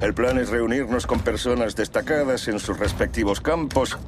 El 0.00 0.14
plan 0.14 0.38
es 0.38 0.48
reunirnos 0.48 1.06
con 1.06 1.20
personas 1.20 1.74
destacadas 1.74 2.46
en 2.46 2.60
sus 2.60 2.78
respectivos 2.78 3.40
campos. 3.40 3.98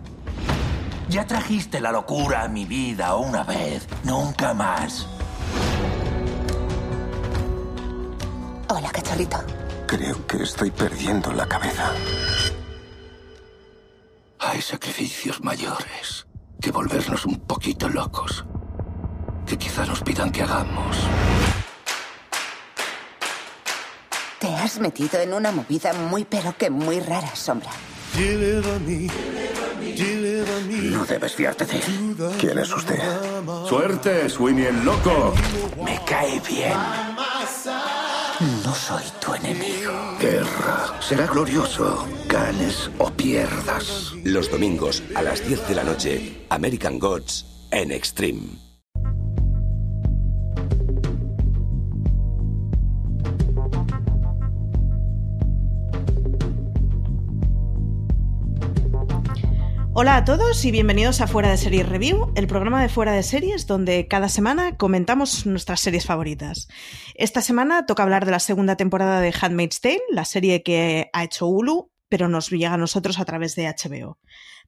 Ya 1.09 1.27
trajiste 1.27 1.81
la 1.81 1.91
locura 1.91 2.45
a 2.45 2.49
mi 2.49 2.65
vida 2.65 3.17
una 3.17 3.43
vez, 3.43 3.89
nunca 4.05 4.55
más. 4.55 5.09
Hola, 8.69 8.91
cachorrito. 8.93 9.39
Creo 9.89 10.25
que 10.29 10.45
estoy 10.45 10.71
perdiendo 10.71 11.33
la 11.33 11.47
cabeza. 11.47 11.91
Hay 14.39 14.63
sacrificios 14.63 15.43
mayores 15.43 16.29
que 16.61 16.71
volvernos 16.71 17.27
un 17.27 17.41
poquito 17.41 17.89
locos. 17.89 18.45
Que 19.45 19.59
quizá 19.59 19.85
nos 19.85 20.01
pidan 20.03 20.31
que 20.31 20.43
hagamos. 20.43 20.97
Te 24.41 24.49
has 24.49 24.81
metido 24.81 25.21
en 25.21 25.35
una 25.35 25.53
movida 25.53 25.93
muy 25.93 26.25
pero 26.25 26.57
que 26.57 26.71
muy 26.71 26.99
rara, 27.01 27.37
Sombra. 27.37 27.71
No 30.91 31.05
debes 31.05 31.35
fiarte 31.35 31.67
de 31.67 31.77
él. 31.77 32.17
¿Quién 32.39 32.59
es 32.59 32.73
usted? 32.73 32.99
¡Suerte, 33.69 34.31
Sweeney 34.31 34.67
el 34.67 34.83
loco! 34.83 35.35
Me 35.85 36.01
cae 36.07 36.41
bien. 36.41 36.73
No 38.65 38.75
soy 38.75 39.05
tu 39.21 39.35
enemigo. 39.35 39.93
Guerra. 40.19 40.99
Será 41.01 41.27
glorioso. 41.27 42.09
Ganes 42.27 42.91
o 42.97 43.11
pierdas. 43.11 44.13
Los 44.25 44.51
domingos 44.51 45.03
a 45.15 45.21
las 45.23 45.47
10 45.47 45.69
de 45.69 45.75
la 45.75 45.85
noche, 45.85 46.47
American 46.49 46.99
Gods 46.99 47.45
en 47.71 47.93
Extreme. 47.93 48.70
Hola 60.03 60.17
a 60.17 60.25
todos 60.25 60.65
y 60.65 60.71
bienvenidos 60.71 61.21
a 61.21 61.27
Fuera 61.27 61.51
de 61.51 61.59
Series 61.59 61.87
Review, 61.87 62.33
el 62.35 62.47
programa 62.47 62.81
de 62.81 62.89
Fuera 62.89 63.13
de 63.13 63.23
Series 63.23 63.67
donde 63.67 64.09
cada 64.09 64.31
semana 64.31 64.79
comentamos 64.79 65.45
nuestras 65.45 65.81
series 65.81 66.07
favoritas. 66.07 66.69
Esta 67.17 67.43
semana 67.43 67.85
toca 67.85 68.03
hablar 68.03 68.25
de 68.25 68.31
la 68.31 68.39
segunda 68.39 68.77
temporada 68.77 69.21
de 69.21 69.35
Handmaid's 69.39 69.83
Tale, 69.83 70.01
la 70.09 70.25
serie 70.25 70.63
que 70.63 71.11
ha 71.13 71.23
hecho 71.23 71.49
Hulu, 71.49 71.93
pero 72.09 72.29
nos 72.29 72.49
llega 72.49 72.73
a 72.73 72.79
nosotros 72.79 73.19
a 73.19 73.27
través 73.27 73.55
de 73.57 73.67
HBO. 73.67 74.19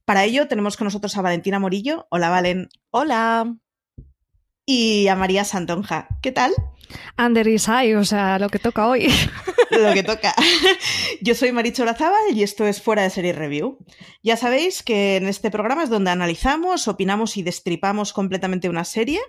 Para 0.05 0.23
ello 0.23 0.47
tenemos 0.47 0.77
con 0.77 0.85
nosotros 0.85 1.17
a 1.17 1.23
Valentina 1.23 1.57
Morillo. 1.57 2.05
Hola, 2.11 2.29
Valen. 2.29 2.69
Hola. 2.91 3.55
Y 4.65 5.07
a 5.07 5.15
María 5.15 5.43
Santonja. 5.43 6.07
¿Qué 6.21 6.31
tal? 6.31 6.53
Under 7.17 7.47
is 7.47 7.65
high, 7.65 7.95
o 7.95 8.05
sea, 8.05 8.39
lo 8.39 8.49
que 8.49 8.59
toca 8.59 8.87
hoy. 8.87 9.07
lo 9.71 9.93
que 9.93 10.03
toca. 10.03 10.33
Yo 11.21 11.35
soy 11.35 11.51
Maricho 11.51 11.85
Lazábal 11.85 12.33
y 12.33 12.43
esto 12.43 12.65
es 12.65 12.81
Fuera 12.81 13.03
de 13.03 13.09
Serie 13.09 13.33
Review. 13.33 13.77
Ya 14.21 14.37
sabéis 14.37 14.83
que 14.83 15.17
en 15.17 15.27
este 15.27 15.51
programa 15.51 15.83
es 15.83 15.89
donde 15.89 16.11
analizamos, 16.11 16.87
opinamos 16.87 17.37
y 17.37 17.43
destripamos 17.43 18.13
completamente 18.13 18.69
una 18.69 18.85
serie. 18.85 19.19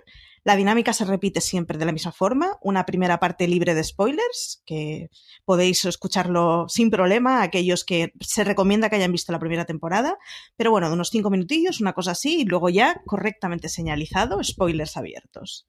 La 0.45 0.55
dinámica 0.55 0.93
se 0.93 1.05
repite 1.05 1.41
siempre 1.41 1.79
de 1.79 1.85
la 1.85 1.91
misma 1.91 2.11
forma. 2.11 2.59
Una 2.61 2.85
primera 2.85 3.19
parte 3.19 3.47
libre 3.47 3.73
de 3.73 3.83
spoilers, 3.83 4.61
que 4.67 5.09
podéis 5.43 5.83
escucharlo 5.85 6.69
sin 6.69 6.91
problema, 6.91 7.41
aquellos 7.41 7.83
que 7.83 8.13
se 8.19 8.43
recomienda 8.43 8.87
que 8.87 8.95
hayan 8.97 9.11
visto 9.11 9.31
la 9.31 9.39
primera 9.39 9.65
temporada. 9.65 10.19
Pero 10.55 10.69
bueno, 10.69 10.87
de 10.87 10.93
unos 10.93 11.09
cinco 11.09 11.31
minutillos, 11.31 11.81
una 11.81 11.93
cosa 11.93 12.11
así, 12.11 12.41
y 12.41 12.45
luego 12.45 12.69
ya 12.69 13.01
correctamente 13.07 13.69
señalizado, 13.69 14.41
spoilers 14.43 14.97
abiertos. 14.97 15.67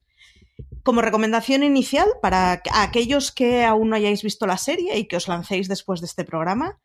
Como 0.83 1.01
recomendación 1.01 1.63
inicial 1.63 2.07
para 2.21 2.61
aquellos 2.71 3.31
que 3.31 3.63
aún 3.63 3.89
no 3.89 3.95
hayáis 3.95 4.21
visto 4.21 4.45
la 4.45 4.59
serie 4.59 4.95
y 4.99 5.07
que 5.07 5.17
os 5.17 5.27
lancéis 5.27 5.67
después 5.67 6.01
de 6.01 6.05
este 6.05 6.23
programa, 6.23 6.79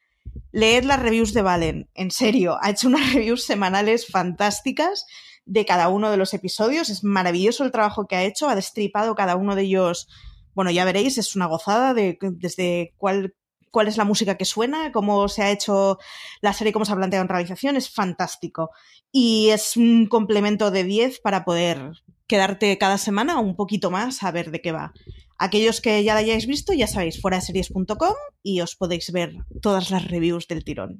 leed 0.50 0.84
las 0.84 0.98
reviews 0.98 1.34
de 1.34 1.42
Valen. 1.42 1.90
En 1.92 2.10
serio, 2.10 2.56
ha 2.62 2.70
hecho 2.70 2.88
unas 2.88 3.12
reviews 3.12 3.44
semanales 3.44 4.06
fantásticas 4.06 5.04
de 5.44 5.64
cada 5.64 5.88
uno 5.88 6.10
de 6.10 6.16
los 6.16 6.34
episodios. 6.34 6.88
Es 6.90 7.04
maravilloso 7.04 7.64
el 7.64 7.72
trabajo 7.72 8.06
que 8.06 8.16
ha 8.16 8.24
hecho. 8.24 8.48
Ha 8.48 8.54
destripado 8.54 9.14
cada 9.14 9.36
uno 9.36 9.54
de 9.54 9.62
ellos. 9.62 10.08
Bueno, 10.54 10.70
ya 10.70 10.84
veréis, 10.84 11.18
es 11.18 11.34
una 11.34 11.46
gozada 11.46 11.94
de 11.94 12.18
desde 12.20 12.94
cuál, 12.98 13.34
cuál 13.70 13.88
es 13.88 13.96
la 13.96 14.04
música 14.04 14.36
que 14.36 14.44
suena, 14.44 14.92
cómo 14.92 15.28
se 15.28 15.42
ha 15.42 15.50
hecho 15.50 15.98
la 16.40 16.52
serie, 16.52 16.72
cómo 16.72 16.84
se 16.84 16.92
ha 16.92 16.96
planteado 16.96 17.22
en 17.22 17.28
realización. 17.28 17.76
Es 17.76 17.90
fantástico. 17.90 18.70
Y 19.10 19.50
es 19.50 19.76
un 19.76 20.06
complemento 20.06 20.70
de 20.70 20.84
10 20.84 21.20
para 21.20 21.44
poder 21.44 21.92
quedarte 22.26 22.78
cada 22.78 22.98
semana 22.98 23.38
un 23.38 23.56
poquito 23.56 23.90
más 23.90 24.22
a 24.22 24.30
ver 24.30 24.50
de 24.50 24.60
qué 24.60 24.72
va. 24.72 24.92
Aquellos 25.38 25.80
que 25.80 26.04
ya 26.04 26.14
la 26.14 26.20
hayáis 26.20 26.46
visto, 26.46 26.72
ya 26.72 26.86
sabéis, 26.86 27.20
fuera 27.20 27.38
de 27.38 27.42
series.com 27.42 28.14
y 28.42 28.60
os 28.60 28.76
podéis 28.76 29.10
ver 29.10 29.34
todas 29.60 29.90
las 29.90 30.08
reviews 30.08 30.46
del 30.46 30.64
tirón. 30.64 30.98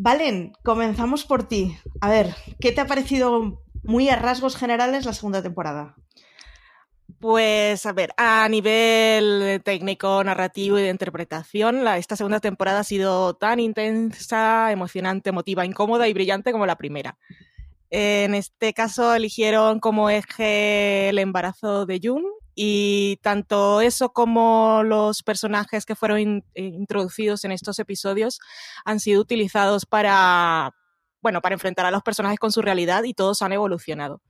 Valen, 0.00 0.52
comenzamos 0.62 1.24
por 1.24 1.48
ti. 1.48 1.76
A 2.00 2.08
ver, 2.08 2.32
¿qué 2.60 2.70
te 2.70 2.80
ha 2.80 2.86
parecido 2.86 3.64
muy 3.82 4.08
a 4.08 4.14
rasgos 4.14 4.56
generales 4.56 5.04
la 5.04 5.12
segunda 5.12 5.42
temporada? 5.42 5.96
Pues 7.18 7.84
a 7.84 7.92
ver, 7.92 8.10
a 8.16 8.48
nivel 8.48 9.60
técnico, 9.64 10.22
narrativo 10.22 10.78
y 10.78 10.82
de 10.82 10.90
interpretación, 10.90 11.82
la, 11.82 11.98
esta 11.98 12.14
segunda 12.14 12.38
temporada 12.38 12.78
ha 12.78 12.84
sido 12.84 13.34
tan 13.34 13.58
intensa, 13.58 14.70
emocionante, 14.70 15.30
emotiva, 15.30 15.66
incómoda 15.66 16.06
y 16.06 16.14
brillante 16.14 16.52
como 16.52 16.64
la 16.64 16.76
primera. 16.76 17.18
En 17.90 18.36
este 18.36 18.74
caso 18.74 19.12
eligieron 19.16 19.80
como 19.80 20.10
eje 20.10 21.08
el 21.08 21.18
embarazo 21.18 21.86
de 21.86 22.00
June 22.00 22.28
y 22.60 23.20
tanto 23.22 23.80
eso 23.80 24.12
como 24.12 24.82
los 24.82 25.22
personajes 25.22 25.86
que 25.86 25.94
fueron 25.94 26.42
introducidos 26.56 27.44
en 27.44 27.52
estos 27.52 27.78
episodios 27.78 28.40
han 28.84 28.98
sido 28.98 29.20
utilizados 29.20 29.86
para, 29.86 30.74
bueno, 31.22 31.40
para 31.40 31.54
enfrentar 31.54 31.86
a 31.86 31.92
los 31.92 32.02
personajes 32.02 32.40
con 32.40 32.50
su 32.50 32.60
realidad 32.60 33.04
y 33.04 33.14
todos 33.14 33.42
han 33.42 33.52
evolucionado. 33.52 34.22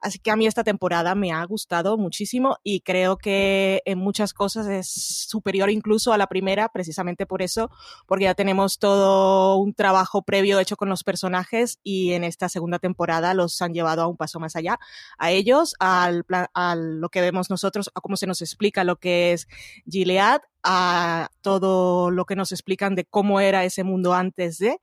Así 0.00 0.18
que 0.18 0.30
a 0.30 0.36
mí 0.36 0.46
esta 0.46 0.64
temporada 0.64 1.14
me 1.14 1.32
ha 1.32 1.44
gustado 1.44 1.98
muchísimo 1.98 2.56
y 2.62 2.80
creo 2.80 3.18
que 3.18 3.82
en 3.84 3.98
muchas 3.98 4.32
cosas 4.32 4.66
es 4.66 4.88
superior 4.90 5.70
incluso 5.70 6.12
a 6.12 6.18
la 6.18 6.26
primera, 6.26 6.70
precisamente 6.70 7.26
por 7.26 7.42
eso, 7.42 7.70
porque 8.06 8.24
ya 8.24 8.34
tenemos 8.34 8.78
todo 8.78 9.56
un 9.56 9.74
trabajo 9.74 10.22
previo 10.22 10.58
hecho 10.58 10.76
con 10.76 10.88
los 10.88 11.04
personajes 11.04 11.78
y 11.82 12.12
en 12.12 12.24
esta 12.24 12.48
segunda 12.48 12.78
temporada 12.78 13.34
los 13.34 13.60
han 13.60 13.74
llevado 13.74 14.02
a 14.02 14.06
un 14.06 14.16
paso 14.16 14.40
más 14.40 14.56
allá, 14.56 14.78
a 15.18 15.30
ellos, 15.30 15.74
al 15.78 16.24
a 16.54 16.74
lo 16.76 17.08
que 17.10 17.20
vemos 17.20 17.50
nosotros, 17.50 17.90
a 17.94 18.00
cómo 18.00 18.16
se 18.16 18.26
nos 18.26 18.40
explica 18.40 18.84
lo 18.84 18.96
que 18.96 19.32
es 19.32 19.48
Gilead, 19.86 20.40
a 20.62 21.28
todo 21.42 22.10
lo 22.10 22.24
que 22.24 22.36
nos 22.36 22.52
explican 22.52 22.94
de 22.94 23.04
cómo 23.04 23.40
era 23.40 23.64
ese 23.64 23.84
mundo 23.84 24.14
antes 24.14 24.58
de 24.58 24.80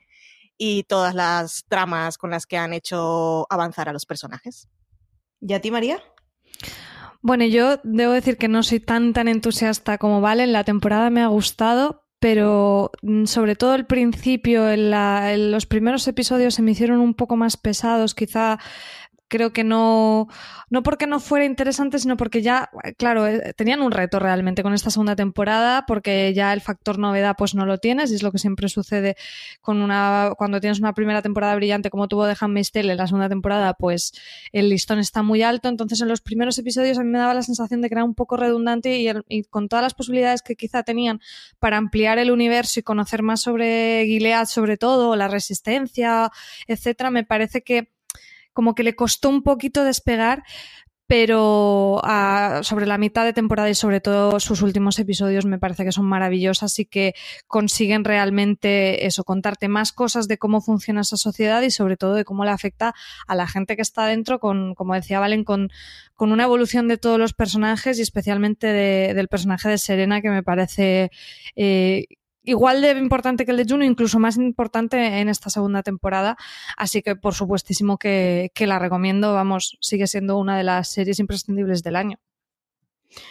y 0.57 0.83
todas 0.83 1.15
las 1.15 1.65
tramas 1.67 2.17
con 2.17 2.31
las 2.31 2.45
que 2.45 2.57
han 2.57 2.73
hecho 2.73 3.45
avanzar 3.51 3.89
a 3.89 3.93
los 3.93 4.05
personajes. 4.05 4.67
¿Y 5.41 5.53
a 5.53 5.61
ti, 5.61 5.71
María? 5.71 6.01
Bueno, 7.21 7.45
yo 7.45 7.79
debo 7.83 8.13
decir 8.13 8.37
que 8.37 8.47
no 8.47 8.63
soy 8.63 8.79
tan 8.79 9.13
tan 9.13 9.27
entusiasta 9.27 9.97
como 9.97 10.21
Valen. 10.21 10.53
La 10.53 10.63
temporada 10.63 11.09
me 11.09 11.21
ha 11.21 11.27
gustado, 11.27 12.05
pero 12.19 12.91
mm, 13.01 13.25
sobre 13.25 13.55
todo 13.55 13.75
el 13.75 13.85
principio, 13.85 14.69
en, 14.69 14.93
en, 14.93 15.51
los 15.51 15.65
primeros 15.65 16.07
episodios 16.07 16.55
se 16.55 16.61
me 16.61 16.71
hicieron 16.71 16.99
un 16.99 17.13
poco 17.13 17.35
más 17.35 17.57
pesados. 17.57 18.15
Quizá 18.15 18.59
creo 19.27 19.51
que 19.51 19.63
no, 19.63 20.27
no 20.69 20.83
porque 20.83 21.07
no 21.07 21.19
fuera 21.19 21.45
interesante, 21.45 21.99
sino 21.99 22.17
porque 22.17 22.41
ya, 22.41 22.69
claro, 22.97 23.27
eh, 23.27 23.53
tenían 23.55 23.81
un 23.81 23.91
reto 23.91 24.19
realmente 24.19 24.63
con 24.63 24.73
esta 24.73 24.89
segunda 24.89 25.15
temporada, 25.15 25.85
porque 25.87 26.33
ya 26.33 26.53
el 26.53 26.61
factor 26.61 26.99
novedad 26.99 27.35
pues 27.37 27.55
no 27.55 27.65
lo 27.65 27.77
tienes, 27.77 28.11
y 28.11 28.15
es 28.15 28.23
lo 28.23 28.31
que 28.31 28.37
siempre 28.37 28.69
sucede 28.69 29.15
con 29.61 29.81
una, 29.81 30.31
cuando 30.37 30.59
tienes 30.59 30.79
una 30.79 30.93
primera 30.93 31.21
temporada 31.21 31.55
brillante 31.55 31.89
como 31.89 32.07
tuvo 32.07 32.25
de 32.25 32.35
Handmaid's 32.39 32.71
Tale, 32.71 32.91
en 32.91 32.97
la 32.97 33.07
segunda 33.07 33.29
temporada 33.29 33.73
pues 33.73 34.13
el 34.51 34.69
listón 34.69 34.99
está 34.99 35.23
muy 35.23 35.41
alto, 35.43 35.69
entonces 35.69 36.01
en 36.01 36.07
los 36.07 36.21
primeros 36.21 36.57
episodios 36.57 36.97
a 36.97 37.03
mí 37.03 37.09
me 37.09 37.19
daba 37.19 37.33
la 37.33 37.43
sensación 37.43 37.81
de 37.81 37.89
que 37.89 37.95
era 37.95 38.03
un 38.03 38.15
poco 38.15 38.37
redundante 38.37 38.97
y, 38.97 39.09
y 39.29 39.43
con 39.43 39.67
todas 39.67 39.83
las 39.83 39.93
posibilidades 39.93 40.41
que 40.41 40.55
quizá 40.55 40.83
tenían 40.83 41.19
para 41.59 41.77
ampliar 41.77 42.17
el 42.17 42.31
universo 42.31 42.79
y 42.79 42.83
conocer 42.83 43.23
más 43.23 43.41
sobre 43.41 44.05
Gilead 44.05 44.45
sobre 44.45 44.77
todo, 44.77 45.15
la 45.15 45.27
resistencia, 45.27 46.31
etcétera, 46.67 47.11
me 47.11 47.23
parece 47.23 47.61
que 47.61 47.96
como 48.57 48.73
que 48.73 48.81
le 48.81 48.95
costó 48.95 49.29
un 49.29 49.43
poquito 49.43 49.83
despegar, 49.83 50.41
pero 51.05 52.01
ah, 52.03 52.61
sobre 52.63 52.87
la 52.87 52.97
mitad 52.97 53.23
de 53.23 53.31
temporada 53.31 53.69
y 53.69 53.75
sobre 53.75 54.01
todo 54.01 54.39
sus 54.39 54.63
últimos 54.63 54.97
episodios 54.97 55.45
me 55.45 55.59
parece 55.59 55.85
que 55.85 55.91
son 55.91 56.05
maravillosas 56.05 56.79
y 56.79 56.85
que 56.85 57.13
consiguen 57.45 58.03
realmente 58.03 59.05
eso, 59.05 59.23
contarte 59.23 59.67
más 59.67 59.91
cosas 59.91 60.27
de 60.27 60.39
cómo 60.39 60.59
funciona 60.59 61.01
esa 61.01 61.17
sociedad 61.17 61.61
y 61.61 61.69
sobre 61.69 61.97
todo 61.97 62.15
de 62.15 62.25
cómo 62.25 62.45
le 62.45 62.49
afecta 62.49 62.95
a 63.27 63.35
la 63.35 63.47
gente 63.47 63.75
que 63.75 63.83
está 63.83 64.07
dentro, 64.07 64.39
con, 64.39 64.73
como 64.73 64.95
decía 64.95 65.19
Valen, 65.19 65.43
con, 65.43 65.69
con 66.15 66.31
una 66.31 66.45
evolución 66.45 66.87
de 66.87 66.97
todos 66.97 67.19
los 67.19 67.33
personajes 67.33 67.99
y 67.99 68.01
especialmente 68.01 68.65
del 69.13 69.27
personaje 69.27 69.69
de 69.69 69.77
Serena 69.77 70.19
que 70.23 70.31
me 70.31 70.41
parece 70.41 71.11
eh, 71.55 72.07
igual 72.47 72.81
de 72.81 72.91
importante 72.91 73.45
que 73.45 73.51
el 73.51 73.57
de 73.57 73.65
Juno, 73.67 73.83
incluso 73.83 74.19
más 74.19 74.37
importante 74.37 75.19
en 75.19 75.29
esta 75.29 75.49
segunda 75.49 75.83
temporada. 75.83 76.37
Así 76.77 77.01
que, 77.03 77.15
por 77.15 77.35
supuestísimo, 77.35 77.97
que, 77.97 78.51
la 78.59 78.79
recomiendo. 78.79 79.33
Vamos, 79.33 79.77
sigue 79.81 80.07
siendo 80.07 80.37
una 80.37 80.57
de 80.57 80.63
las 80.63 80.89
series 80.89 81.19
imprescindibles 81.19 81.83
del 81.83 81.97
año. 81.97 82.17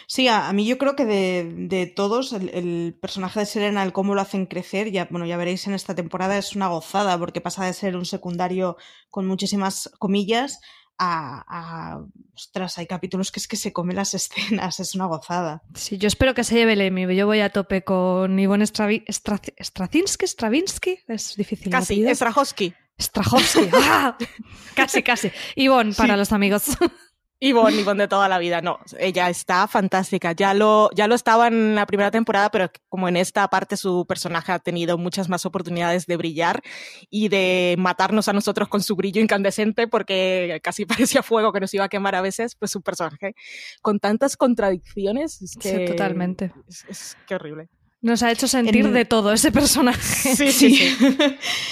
Sí, 0.07 0.27
a, 0.27 0.51
mí 0.53 0.65
yo 0.65 0.77
creo 0.77 0.95
que 0.95 1.05
de, 1.05 1.93
todos, 1.95 2.33
el, 2.33 2.97
personaje 2.99 3.41
de 3.41 3.45
Serena, 3.45 3.83
el 3.83 3.93
cómo 3.93 4.15
lo 4.15 4.21
hacen 4.21 4.45
crecer, 4.45 4.91
ya, 4.91 5.07
bueno, 5.09 5.25
ya 5.25 5.37
veréis 5.37 5.67
en 5.67 5.73
esta 5.73 5.95
temporada, 5.95 6.37
es 6.37 6.55
una 6.55 6.67
gozada, 6.67 7.17
porque 7.17 7.41
pasa 7.41 7.65
de 7.65 7.73
ser 7.73 7.95
un 7.95 8.05
secundario 8.05 8.77
con 9.09 9.27
muchísimas 9.27 9.89
comillas 9.99 10.59
a, 10.99 11.99
ostras, 12.35 12.77
hay 12.77 12.87
capítulos 12.87 13.31
que 13.31 13.39
es 13.39 13.47
que 13.47 13.55
se 13.57 13.73
come 13.73 13.93
las 13.93 14.13
escenas, 14.15 14.79
es 14.79 14.95
una 14.95 15.05
gozada. 15.05 15.61
Sí, 15.73 15.97
yo 15.97 16.07
espero 16.07 16.33
que 16.33 16.43
se 16.43 16.55
lleve 16.55 16.73
el 16.73 16.81
Emmy. 16.81 17.15
Yo 17.15 17.25
voy 17.25 17.41
a 17.41 17.49
tope 17.49 17.83
con 17.83 18.37
Ivonne 18.39 18.65
Straczynski, 18.65 20.27
Stravinsky, 20.27 20.99
es 21.07 21.35
difícil. 21.35 21.71
Casi, 21.71 22.03
Strahovski. 22.15 22.73
Strahovski, 22.99 23.69
¡Ah! 23.73 24.17
casi, 24.73 25.03
casi. 25.03 25.31
Ivonne 25.55 25.93
para 25.93 26.17
los 26.17 26.31
amigos. 26.31 26.63
Yvonne, 27.39 27.81
Yvonne 27.81 28.03
de 28.03 28.07
toda 28.07 28.27
la 28.27 28.39
vida, 28.39 28.61
no, 28.61 28.79
ella 28.99 29.29
está 29.29 29.67
fantástica. 29.67 30.31
Ya 30.31 30.53
lo, 30.53 30.89
ya 30.95 31.07
lo 31.07 31.13
estaba 31.13 31.47
en 31.47 31.75
la 31.75 31.85
primera 31.85 32.09
temporada, 32.09 32.49
pero 32.49 32.71
como 32.89 33.07
en 33.07 33.15
esta 33.15 33.47
parte 33.47 33.77
su 33.77 34.05
personaje 34.07 34.51
ha 34.51 34.59
tenido 34.59 34.97
muchas 34.97 35.29
más 35.29 35.45
oportunidades 35.45 36.07
de 36.07 36.17
brillar 36.17 36.61
y 37.09 37.29
de 37.29 37.75
matarnos 37.77 38.27
a 38.27 38.33
nosotros 38.33 38.67
con 38.69 38.81
su 38.81 38.95
brillo 38.95 39.21
incandescente, 39.21 39.87
porque 39.87 40.59
casi 40.63 40.85
parecía 40.85 41.21
fuego 41.21 41.53
que 41.53 41.59
nos 41.59 41.73
iba 41.73 41.85
a 41.85 41.89
quemar 41.89 42.15
a 42.15 42.21
veces, 42.21 42.55
pues 42.55 42.71
su 42.71 42.81
personaje 42.81 43.35
con 43.81 43.99
tantas 43.99 44.35
contradicciones. 44.35 45.41
Es 45.41 45.55
que, 45.59 45.69
sí, 45.69 45.85
totalmente. 45.85 46.51
Es, 46.67 46.85
es 46.89 47.17
que 47.27 47.35
horrible. 47.35 47.69
Nos 47.99 48.21
ha 48.21 48.31
hecho 48.31 48.47
sentir 48.47 48.91
de 48.91 49.05
todo 49.05 49.33
ese 49.33 49.51
personaje. 49.51 50.35
Sí, 50.35 50.51
sí. 50.51 50.95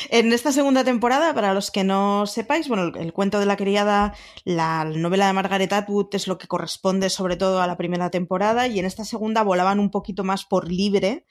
en 0.10 0.34
esta 0.34 0.52
segunda 0.52 0.84
temporada, 0.84 1.34
para 1.36 1.54
los 1.54 1.70
que 1.70 1.84
no 1.84 2.26
sepáis, 2.26 2.68
bueno, 2.68 2.92
el, 2.98 3.14
cuento 3.14 3.40
de 3.40 3.46
la 3.46 3.58
criada, 3.58 4.16
la 4.44 4.86
novela 4.86 5.28
de 5.28 5.34
Margaret 5.34 5.72
Atwood 5.72 6.08
es 6.14 6.28
lo 6.28 6.40
que 6.40 6.48
corresponde 6.48 7.12
sobre 7.12 7.38
todo 7.38 7.62
a 7.62 7.68
la 7.68 7.78
primera 7.78 8.10
temporada 8.10 8.68
y 8.68 8.80
en 8.80 8.86
esta 8.86 9.06
segunda 9.06 9.44
volaban 9.44 9.80
un 9.80 9.92
poquito 9.92 10.24
más 10.24 10.46
por 10.46 10.72
libre 10.72 11.26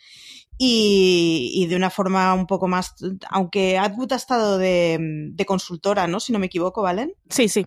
y, 0.59 1.51
y 1.55 1.67
de 1.67 1.75
una 1.75 1.91
forma 1.91 2.33
un 2.33 2.47
poco 2.47 2.69
más, 2.69 2.95
aunque 3.31 3.79
Atwood 3.79 4.13
ha 4.13 4.17
estado 4.17 4.59
de, 4.59 4.99
de 5.01 5.45
consultora, 5.45 6.07
¿no? 6.07 6.21
Si 6.21 6.33
no 6.33 6.39
me 6.39 6.47
equivoco, 6.47 6.83
¿valen? 6.83 7.15
Sí, 7.29 7.49
sí. 7.49 7.67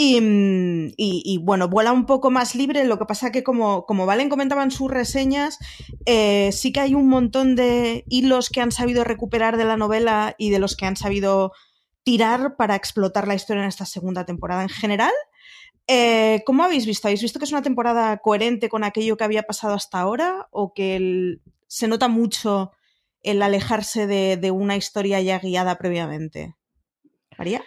Mm, 0.00 0.92
y, 0.96 1.38
bueno, 1.42 1.68
vuela 1.68 1.92
un 1.92 2.06
poco 2.06 2.30
más 2.30 2.54
libre. 2.54 2.84
Lo 2.84 2.98
que 2.98 3.04
pasa 3.04 3.32
que, 3.32 3.42
como, 3.42 3.84
como 3.84 4.06
Valen 4.06 4.28
comentaba 4.28 4.62
en 4.62 4.70
sus 4.70 4.88
reseñas, 4.90 5.58
eh, 6.06 6.50
sí 6.52 6.72
que 6.72 6.80
hay 6.80 6.94
un 6.94 7.08
montón 7.08 7.56
de 7.56 8.04
hilos 8.08 8.48
que 8.48 8.60
han 8.60 8.70
sabido 8.70 9.02
recuperar 9.02 9.56
de 9.56 9.64
la 9.64 9.76
novela 9.76 10.36
y 10.38 10.50
de 10.50 10.60
los 10.60 10.76
que 10.76 10.86
han 10.86 10.96
sabido 10.96 11.52
tirar 12.04 12.54
para 12.56 12.76
explotar 12.76 13.26
la 13.26 13.34
historia 13.34 13.62
en 13.64 13.68
esta 13.68 13.86
segunda 13.86 14.24
temporada. 14.24 14.62
En 14.62 14.68
general, 14.68 15.12
eh, 15.88 16.42
¿cómo 16.46 16.62
habéis 16.62 16.86
visto? 16.86 17.08
¿Habéis 17.08 17.22
visto 17.22 17.40
que 17.40 17.46
es 17.46 17.52
una 17.52 17.62
temporada 17.62 18.18
coherente 18.18 18.68
con 18.68 18.84
aquello 18.84 19.16
que 19.16 19.24
había 19.24 19.42
pasado 19.42 19.74
hasta 19.74 19.98
ahora? 19.98 20.46
¿O 20.52 20.74
que 20.74 21.38
se 21.66 21.88
nota 21.88 22.06
mucho 22.06 22.70
el 23.22 23.42
alejarse 23.42 24.06
de, 24.06 24.36
de 24.36 24.52
una 24.52 24.76
historia 24.76 25.20
ya 25.20 25.40
guiada 25.40 25.76
previamente? 25.76 26.54
María. 27.36 27.64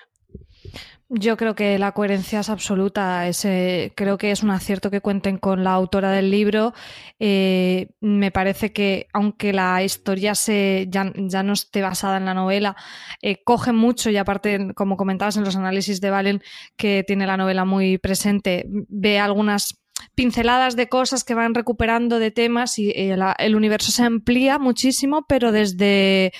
Yo 1.14 1.36
creo 1.36 1.56
que 1.56 1.78
la 1.78 1.92
coherencia 1.92 2.40
es 2.40 2.50
absoluta. 2.50 3.28
Ese, 3.28 3.92
creo 3.98 4.18
que 4.18 4.32
es 4.32 4.44
un 4.44 4.50
acierto 4.50 4.90
que 4.90 5.02
cuenten 5.02 5.38
con 5.38 5.62
la 5.66 5.74
autora 5.74 6.10
del 6.12 6.32
libro. 6.32 6.74
Eh, 7.20 7.90
me 8.00 8.32
parece 8.32 8.72
que, 8.72 9.08
aunque 9.12 9.52
la 9.52 9.84
historia 9.84 10.36
se, 10.36 10.88
ya, 10.90 11.12
ya 11.18 11.44
no 11.44 11.52
esté 11.52 11.82
basada 11.82 12.16
en 12.16 12.24
la 12.24 12.34
novela, 12.34 12.78
eh, 13.22 13.44
coge 13.44 13.74
mucho 13.74 14.10
y 14.10 14.16
aparte, 14.16 14.74
como 14.74 14.96
comentabas 14.96 15.36
en 15.36 15.44
los 15.44 15.58
análisis 15.58 16.00
de 16.00 16.12
Valen, 16.12 16.42
que 16.78 17.04
tiene 17.06 17.28
la 17.28 17.36
novela 17.36 17.66
muy 17.66 17.98
presente, 17.98 18.66
ve 18.70 19.20
algunas 19.20 19.82
pinceladas 20.16 20.78
de 20.78 20.88
cosas 20.88 21.26
que 21.26 21.34
van 21.34 21.56
recuperando 21.56 22.20
de 22.20 22.32
temas 22.32 22.80
y 22.80 22.90
eh, 22.92 23.18
el 23.38 23.56
universo 23.58 23.92
se 23.92 24.04
amplía 24.04 24.60
muchísimo, 24.60 25.26
pero 25.28 25.52
desde 25.52 26.32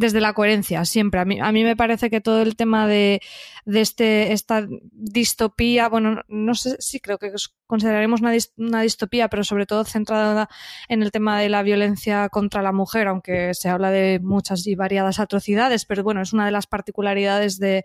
desde 0.00 0.22
la 0.22 0.32
coherencia, 0.32 0.86
siempre. 0.86 1.20
A 1.20 1.26
mí, 1.26 1.38
a 1.40 1.52
mí 1.52 1.62
me 1.62 1.76
parece 1.76 2.08
que 2.08 2.22
todo 2.22 2.40
el 2.40 2.56
tema 2.56 2.88
de, 2.88 3.20
de 3.66 3.82
este, 3.82 4.32
esta 4.32 4.66
distopía, 4.92 5.90
bueno, 5.90 6.22
no 6.26 6.54
sé 6.54 6.76
si 6.78 7.00
creo 7.00 7.18
que 7.18 7.30
consideraremos 7.66 8.22
una, 8.22 8.32
una, 8.56 8.80
distopía, 8.80 9.28
pero 9.28 9.44
sobre 9.44 9.66
todo 9.66 9.84
centrada 9.84 10.48
en 10.88 11.02
el 11.02 11.12
tema 11.12 11.38
de 11.38 11.50
la 11.50 11.62
violencia 11.62 12.30
contra 12.30 12.62
la 12.62 12.72
mujer, 12.72 13.08
aunque 13.08 13.52
se 13.52 13.68
habla 13.68 13.90
de 13.90 14.20
muchas 14.22 14.66
y 14.66 14.74
variadas 14.74 15.20
atrocidades, 15.20 15.84
pero 15.84 16.02
bueno, 16.02 16.22
es 16.22 16.32
una 16.32 16.46
de 16.46 16.52
las 16.52 16.66
particularidades 16.66 17.58
de, 17.58 17.84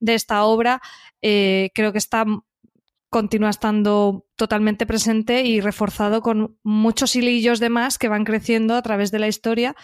de 0.00 0.14
esta 0.14 0.42
obra. 0.44 0.82
Eh, 1.22 1.70
creo 1.72 1.92
que 1.92 1.98
está 1.98 2.24
continúa 3.14 3.50
estando 3.50 4.26
totalmente 4.34 4.86
presente 4.86 5.44
y 5.44 5.60
reforzado 5.60 6.20
con 6.20 6.58
muchos 6.64 7.14
hilillos 7.14 7.60
de 7.60 7.70
más 7.70 7.96
que 7.96 8.08
van 8.08 8.24
creciendo 8.24 8.74
a 8.74 8.82
través 8.82 9.12
de 9.12 9.20
la 9.20 9.28
historia, 9.28 9.76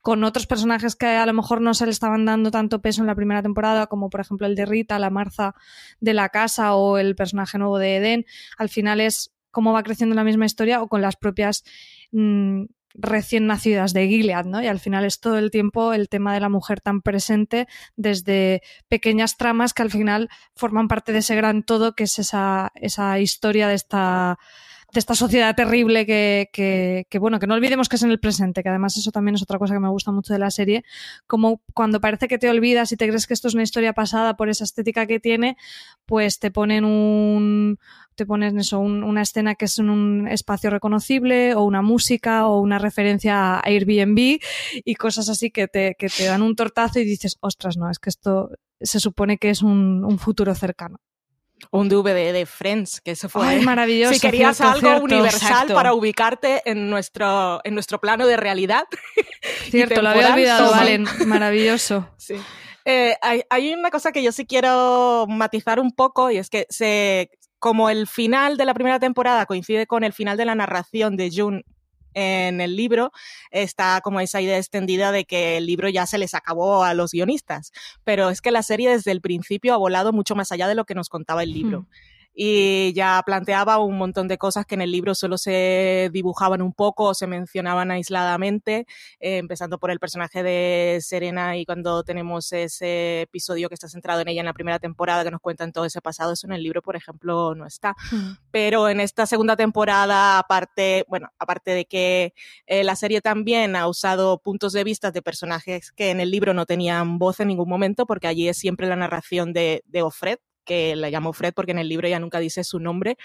con 0.00 0.24
otros 0.24 0.46
personajes 0.46 0.96
que 0.96 1.04
a 1.04 1.26
lo 1.26 1.34
mejor 1.34 1.60
no 1.60 1.74
se 1.74 1.84
le 1.84 1.90
estaban 1.90 2.24
dando 2.24 2.50
tanto 2.50 2.80
peso 2.80 3.02
en 3.02 3.06
la 3.06 3.14
primera 3.14 3.42
temporada, 3.42 3.88
como 3.88 4.08
por 4.08 4.22
ejemplo 4.22 4.46
el 4.46 4.54
de 4.54 4.64
Rita, 4.64 4.98
la 4.98 5.10
Marza 5.10 5.54
de 6.00 6.14
la 6.14 6.30
casa 6.30 6.76
o 6.76 6.96
el 6.96 7.14
personaje 7.14 7.58
nuevo 7.58 7.78
de 7.78 7.96
Eden. 7.96 8.24
Al 8.56 8.70
final 8.70 9.02
es 9.02 9.34
cómo 9.50 9.74
va 9.74 9.82
creciendo 9.82 10.16
la 10.16 10.24
misma 10.24 10.46
historia 10.46 10.80
o 10.80 10.88
con 10.88 11.02
las 11.02 11.16
propias 11.16 11.64
mm, 12.12 12.62
recién 12.94 13.46
nacidas 13.46 13.92
de 13.92 14.08
Gilead, 14.08 14.44
¿no? 14.44 14.62
Y 14.62 14.66
al 14.66 14.80
final 14.80 15.04
es 15.04 15.20
todo 15.20 15.38
el 15.38 15.50
tiempo 15.50 15.92
el 15.92 16.08
tema 16.08 16.34
de 16.34 16.40
la 16.40 16.48
mujer 16.48 16.80
tan 16.80 17.00
presente 17.00 17.68
desde 17.96 18.62
pequeñas 18.88 19.36
tramas 19.36 19.74
que 19.74 19.82
al 19.82 19.90
final 19.90 20.28
forman 20.54 20.88
parte 20.88 21.12
de 21.12 21.18
ese 21.18 21.36
gran 21.36 21.62
todo 21.62 21.94
que 21.94 22.04
es 22.04 22.18
esa, 22.18 22.72
esa 22.74 23.18
historia 23.18 23.68
de 23.68 23.74
esta 23.74 24.38
de 24.90 25.00
esta 25.00 25.14
sociedad 25.14 25.54
terrible 25.54 26.06
que, 26.06 26.48
que, 27.08 27.18
bueno, 27.18 27.38
que 27.38 27.46
no 27.46 27.54
olvidemos 27.54 27.90
que 27.90 27.96
es 27.96 28.02
en 28.02 28.10
el 28.10 28.20
presente, 28.20 28.62
que 28.62 28.70
además 28.70 28.96
eso 28.96 29.10
también 29.10 29.34
es 29.34 29.42
otra 29.42 29.58
cosa 29.58 29.74
que 29.74 29.80
me 29.80 29.88
gusta 29.90 30.12
mucho 30.12 30.32
de 30.32 30.38
la 30.38 30.50
serie, 30.50 30.82
como 31.26 31.60
cuando 31.74 32.00
parece 32.00 32.26
que 32.26 32.38
te 32.38 32.48
olvidas 32.48 32.90
y 32.92 32.96
te 32.96 33.06
crees 33.06 33.26
que 33.26 33.34
esto 33.34 33.48
es 33.48 33.54
una 33.54 33.64
historia 33.64 33.92
pasada 33.92 34.36
por 34.36 34.48
esa 34.48 34.64
estética 34.64 35.06
que 35.06 35.20
tiene, 35.20 35.58
pues 36.06 36.38
te 36.38 36.50
ponen 36.50 36.86
un, 36.86 37.78
te 38.14 38.24
ponen 38.24 38.58
eso, 38.58 38.80
una 38.80 39.20
escena 39.20 39.56
que 39.56 39.66
es 39.66 39.78
en 39.78 39.90
un 39.90 40.26
espacio 40.26 40.70
reconocible 40.70 41.54
o 41.54 41.64
una 41.64 41.82
música 41.82 42.46
o 42.46 42.58
una 42.58 42.78
referencia 42.78 43.56
a 43.56 43.60
Airbnb 43.60 44.40
y 44.84 44.94
cosas 44.94 45.28
así 45.28 45.50
que 45.50 45.68
te, 45.68 45.96
que 45.98 46.08
te 46.08 46.24
dan 46.24 46.40
un 46.40 46.56
tortazo 46.56 46.98
y 46.98 47.04
dices, 47.04 47.36
ostras, 47.40 47.76
no, 47.76 47.90
es 47.90 47.98
que 47.98 48.08
esto 48.08 48.50
se 48.80 49.00
supone 49.00 49.36
que 49.36 49.50
es 49.50 49.60
un, 49.62 50.02
un 50.02 50.18
futuro 50.18 50.54
cercano 50.54 50.98
un 51.70 51.88
DVD 51.88 52.32
de 52.32 52.46
Friends, 52.46 53.00
que 53.00 53.12
eso 53.12 53.28
fue 53.28 53.46
Ay, 53.46 53.60
maravilloso. 53.60 54.14
Si 54.14 54.20
querías 54.20 54.60
algo 54.60 55.02
universal 55.02 55.68
para 55.68 55.92
ubicarte 55.92 56.62
en 56.64 56.88
nuestro, 56.90 57.60
en 57.64 57.74
nuestro 57.74 58.00
plano 58.00 58.26
de 58.26 58.36
realidad. 58.36 58.84
Cierto, 59.70 60.02
lo 60.02 60.08
había 60.08 60.32
olvidado, 60.32 60.70
Valen. 60.70 61.06
Maravilloso. 61.26 62.08
Sí. 62.16 62.34
Eh, 62.84 63.16
hay, 63.20 63.42
hay, 63.50 63.74
una 63.74 63.90
cosa 63.90 64.12
que 64.12 64.22
yo 64.22 64.32
sí 64.32 64.46
quiero 64.46 65.26
matizar 65.28 65.78
un 65.78 65.92
poco 65.92 66.30
y 66.30 66.38
es 66.38 66.48
que 66.48 66.66
se, 66.70 67.30
como 67.58 67.90
el 67.90 68.06
final 68.06 68.56
de 68.56 68.64
la 68.64 68.72
primera 68.72 68.98
temporada 68.98 69.44
coincide 69.44 69.86
con 69.86 70.04
el 70.04 70.12
final 70.12 70.36
de 70.38 70.46
la 70.46 70.54
narración 70.54 71.16
de 71.16 71.30
June 71.34 71.64
en 72.14 72.60
el 72.60 72.76
libro 72.76 73.12
está 73.50 74.00
como 74.02 74.20
esa 74.20 74.40
idea 74.40 74.58
extendida 74.58 75.12
de 75.12 75.24
que 75.24 75.56
el 75.56 75.66
libro 75.66 75.88
ya 75.88 76.06
se 76.06 76.18
les 76.18 76.34
acabó 76.34 76.84
a 76.84 76.94
los 76.94 77.12
guionistas, 77.12 77.72
pero 78.04 78.30
es 78.30 78.40
que 78.40 78.50
la 78.50 78.62
serie 78.62 78.90
desde 78.90 79.12
el 79.12 79.20
principio 79.20 79.74
ha 79.74 79.76
volado 79.76 80.12
mucho 80.12 80.34
más 80.34 80.52
allá 80.52 80.68
de 80.68 80.74
lo 80.74 80.84
que 80.84 80.94
nos 80.94 81.08
contaba 81.08 81.42
el 81.42 81.52
libro. 81.52 81.86
Y 82.40 82.92
ya 82.92 83.20
planteaba 83.26 83.78
un 83.78 83.98
montón 83.98 84.28
de 84.28 84.38
cosas 84.38 84.64
que 84.64 84.76
en 84.76 84.80
el 84.80 84.92
libro 84.92 85.16
solo 85.16 85.38
se 85.38 86.08
dibujaban 86.12 86.62
un 86.62 86.72
poco 86.72 87.06
o 87.06 87.14
se 87.14 87.26
mencionaban 87.26 87.90
aisladamente, 87.90 88.86
eh, 89.18 89.38
empezando 89.38 89.80
por 89.80 89.90
el 89.90 89.98
personaje 89.98 90.44
de 90.44 91.00
Serena 91.02 91.56
y 91.56 91.64
cuando 91.64 92.04
tenemos 92.04 92.52
ese 92.52 93.22
episodio 93.22 93.68
que 93.68 93.74
está 93.74 93.88
centrado 93.88 94.20
en 94.20 94.28
ella 94.28 94.42
en 94.42 94.46
la 94.46 94.52
primera 94.52 94.78
temporada 94.78 95.24
que 95.24 95.32
nos 95.32 95.40
cuentan 95.40 95.72
todo 95.72 95.84
ese 95.84 96.00
pasado, 96.00 96.32
eso 96.32 96.46
en 96.46 96.52
el 96.52 96.62
libro, 96.62 96.80
por 96.80 96.94
ejemplo, 96.94 97.56
no 97.56 97.66
está. 97.66 97.96
Hmm. 98.12 98.34
Pero 98.52 98.88
en 98.88 99.00
esta 99.00 99.26
segunda 99.26 99.56
temporada, 99.56 100.38
aparte, 100.38 101.04
bueno, 101.08 101.30
aparte 101.40 101.72
de 101.72 101.86
que 101.86 102.34
eh, 102.66 102.84
la 102.84 102.94
serie 102.94 103.20
también 103.20 103.74
ha 103.74 103.88
usado 103.88 104.38
puntos 104.38 104.72
de 104.72 104.84
vista 104.84 105.10
de 105.10 105.22
personajes 105.22 105.90
que 105.90 106.10
en 106.10 106.20
el 106.20 106.30
libro 106.30 106.54
no 106.54 106.66
tenían 106.66 107.18
voz 107.18 107.40
en 107.40 107.48
ningún 107.48 107.68
momento, 107.68 108.06
porque 108.06 108.28
allí 108.28 108.48
es 108.48 108.58
siempre 108.58 108.86
la 108.86 108.94
narración 108.94 109.52
de, 109.52 109.82
de 109.86 110.02
Offred, 110.02 110.38
que 110.68 110.94
la 110.94 111.08
llamó 111.08 111.32
Fred 111.32 111.54
porque 111.54 111.72
en 111.72 111.78
el 111.78 111.88
libro 111.88 112.06
ella 112.06 112.20
nunca 112.20 112.38
dice 112.38 112.62
su 112.62 112.78
nombre, 112.78 113.16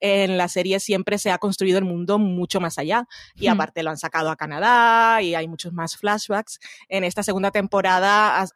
en 0.00 0.38
la 0.38 0.48
serie 0.48 0.80
siempre 0.80 1.18
se 1.18 1.30
ha 1.30 1.36
construido 1.36 1.78
el 1.78 1.84
mundo 1.84 2.18
mucho 2.18 2.58
más 2.58 2.78
allá. 2.78 3.06
Y 3.34 3.48
aparte 3.48 3.82
lo 3.82 3.90
han 3.90 3.98
sacado 3.98 4.30
a 4.30 4.36
Canadá 4.36 5.20
y 5.20 5.34
hay 5.34 5.46
muchos 5.46 5.74
más 5.74 5.96
flashbacks. 5.96 6.58
En 6.88 7.04
esta 7.04 7.22
segunda 7.22 7.50
temporada 7.50 8.46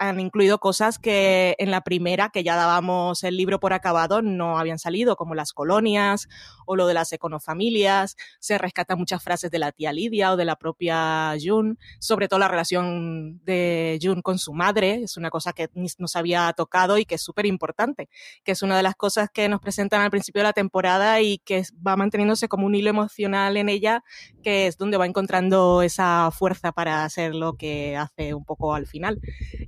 han 0.00 0.18
incluido 0.18 0.58
cosas 0.58 0.98
que 0.98 1.54
en 1.58 1.70
la 1.70 1.82
primera, 1.82 2.30
que 2.30 2.42
ya 2.42 2.56
dábamos 2.56 3.22
el 3.22 3.36
libro 3.36 3.60
por 3.60 3.74
acabado, 3.74 4.22
no 4.22 4.58
habían 4.58 4.78
salido, 4.78 5.14
como 5.14 5.34
las 5.34 5.52
colonias 5.52 6.26
o 6.64 6.74
lo 6.74 6.86
de 6.86 6.94
las 6.94 7.12
econofamilias. 7.12 8.16
Se 8.38 8.56
rescatan 8.56 8.98
muchas 8.98 9.22
frases 9.22 9.50
de 9.50 9.58
la 9.58 9.72
tía 9.72 9.92
Lidia 9.92 10.32
o 10.32 10.38
de 10.38 10.46
la 10.46 10.56
propia 10.56 11.34
June, 11.38 11.74
sobre 11.98 12.28
todo 12.28 12.40
la 12.40 12.48
relación 12.48 13.44
de 13.44 13.98
June 14.00 14.22
con 14.22 14.38
su 14.38 14.54
madre. 14.54 15.02
Es 15.02 15.18
una 15.18 15.28
cosa 15.28 15.52
que 15.52 15.68
nos 15.98 16.16
había 16.16 16.50
tocado 16.54 16.96
y 16.96 17.04
que 17.04 17.16
es 17.16 17.22
súper 17.22 17.44
importante, 17.44 18.08
que 18.42 18.52
es 18.52 18.62
una 18.62 18.78
de 18.78 18.82
las 18.82 18.94
cosas 18.94 19.28
que 19.30 19.50
nos 19.50 19.60
presentan 19.60 20.00
al 20.00 20.10
principio 20.10 20.40
de 20.40 20.44
la 20.44 20.54
temporada 20.54 21.20
y 21.20 21.38
que 21.38 21.62
va 21.86 21.96
manteniéndose 21.96 22.48
como 22.48 22.64
un 22.64 22.74
hilo 22.74 22.88
emocional 22.88 23.58
en 23.58 23.68
ella, 23.68 24.02
que 24.42 24.66
es 24.66 24.78
donde 24.78 24.96
va 24.96 25.04
encontrando 25.04 25.82
esa 25.82 26.30
fuerza 26.30 26.72
para 26.72 27.04
hacer 27.04 27.34
lo 27.34 27.52
que 27.58 27.98
hace 27.98 28.32
un 28.32 28.46
poco 28.46 28.72
al 28.72 28.86
final. 28.86 29.20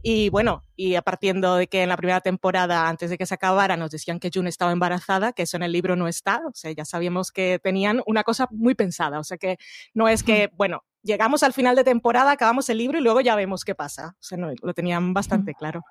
Y 0.02 0.21
y 0.22 0.28
bueno, 0.28 0.64
y 0.76 0.94
a 0.94 1.02
partiendo 1.02 1.56
de 1.56 1.66
que 1.66 1.82
en 1.82 1.88
la 1.88 1.96
primera 1.96 2.20
temporada, 2.20 2.88
antes 2.88 3.10
de 3.10 3.18
que 3.18 3.26
se 3.26 3.34
acabara, 3.34 3.76
nos 3.76 3.90
decían 3.90 4.20
que 4.20 4.30
June 4.32 4.48
estaba 4.48 4.70
embarazada, 4.70 5.32
que 5.32 5.42
eso 5.42 5.56
en 5.56 5.64
el 5.64 5.72
libro 5.72 5.96
no 5.96 6.06
está, 6.06 6.42
o 6.46 6.52
sea, 6.54 6.70
ya 6.70 6.84
sabíamos 6.84 7.32
que 7.32 7.58
tenían 7.60 8.02
una 8.06 8.22
cosa 8.22 8.46
muy 8.52 8.76
pensada, 8.76 9.18
o 9.18 9.24
sea, 9.24 9.36
que 9.36 9.58
no 9.94 10.08
es 10.08 10.22
que, 10.22 10.50
bueno, 10.54 10.84
llegamos 11.02 11.42
al 11.42 11.52
final 11.52 11.74
de 11.74 11.82
temporada, 11.82 12.30
acabamos 12.30 12.68
el 12.68 12.78
libro 12.78 12.98
y 12.98 13.02
luego 13.02 13.20
ya 13.20 13.34
vemos 13.34 13.64
qué 13.64 13.74
pasa, 13.74 14.14
o 14.14 14.22
sea, 14.22 14.38
no, 14.38 14.52
lo 14.62 14.74
tenían 14.74 15.12
bastante 15.12 15.54
claro. 15.54 15.82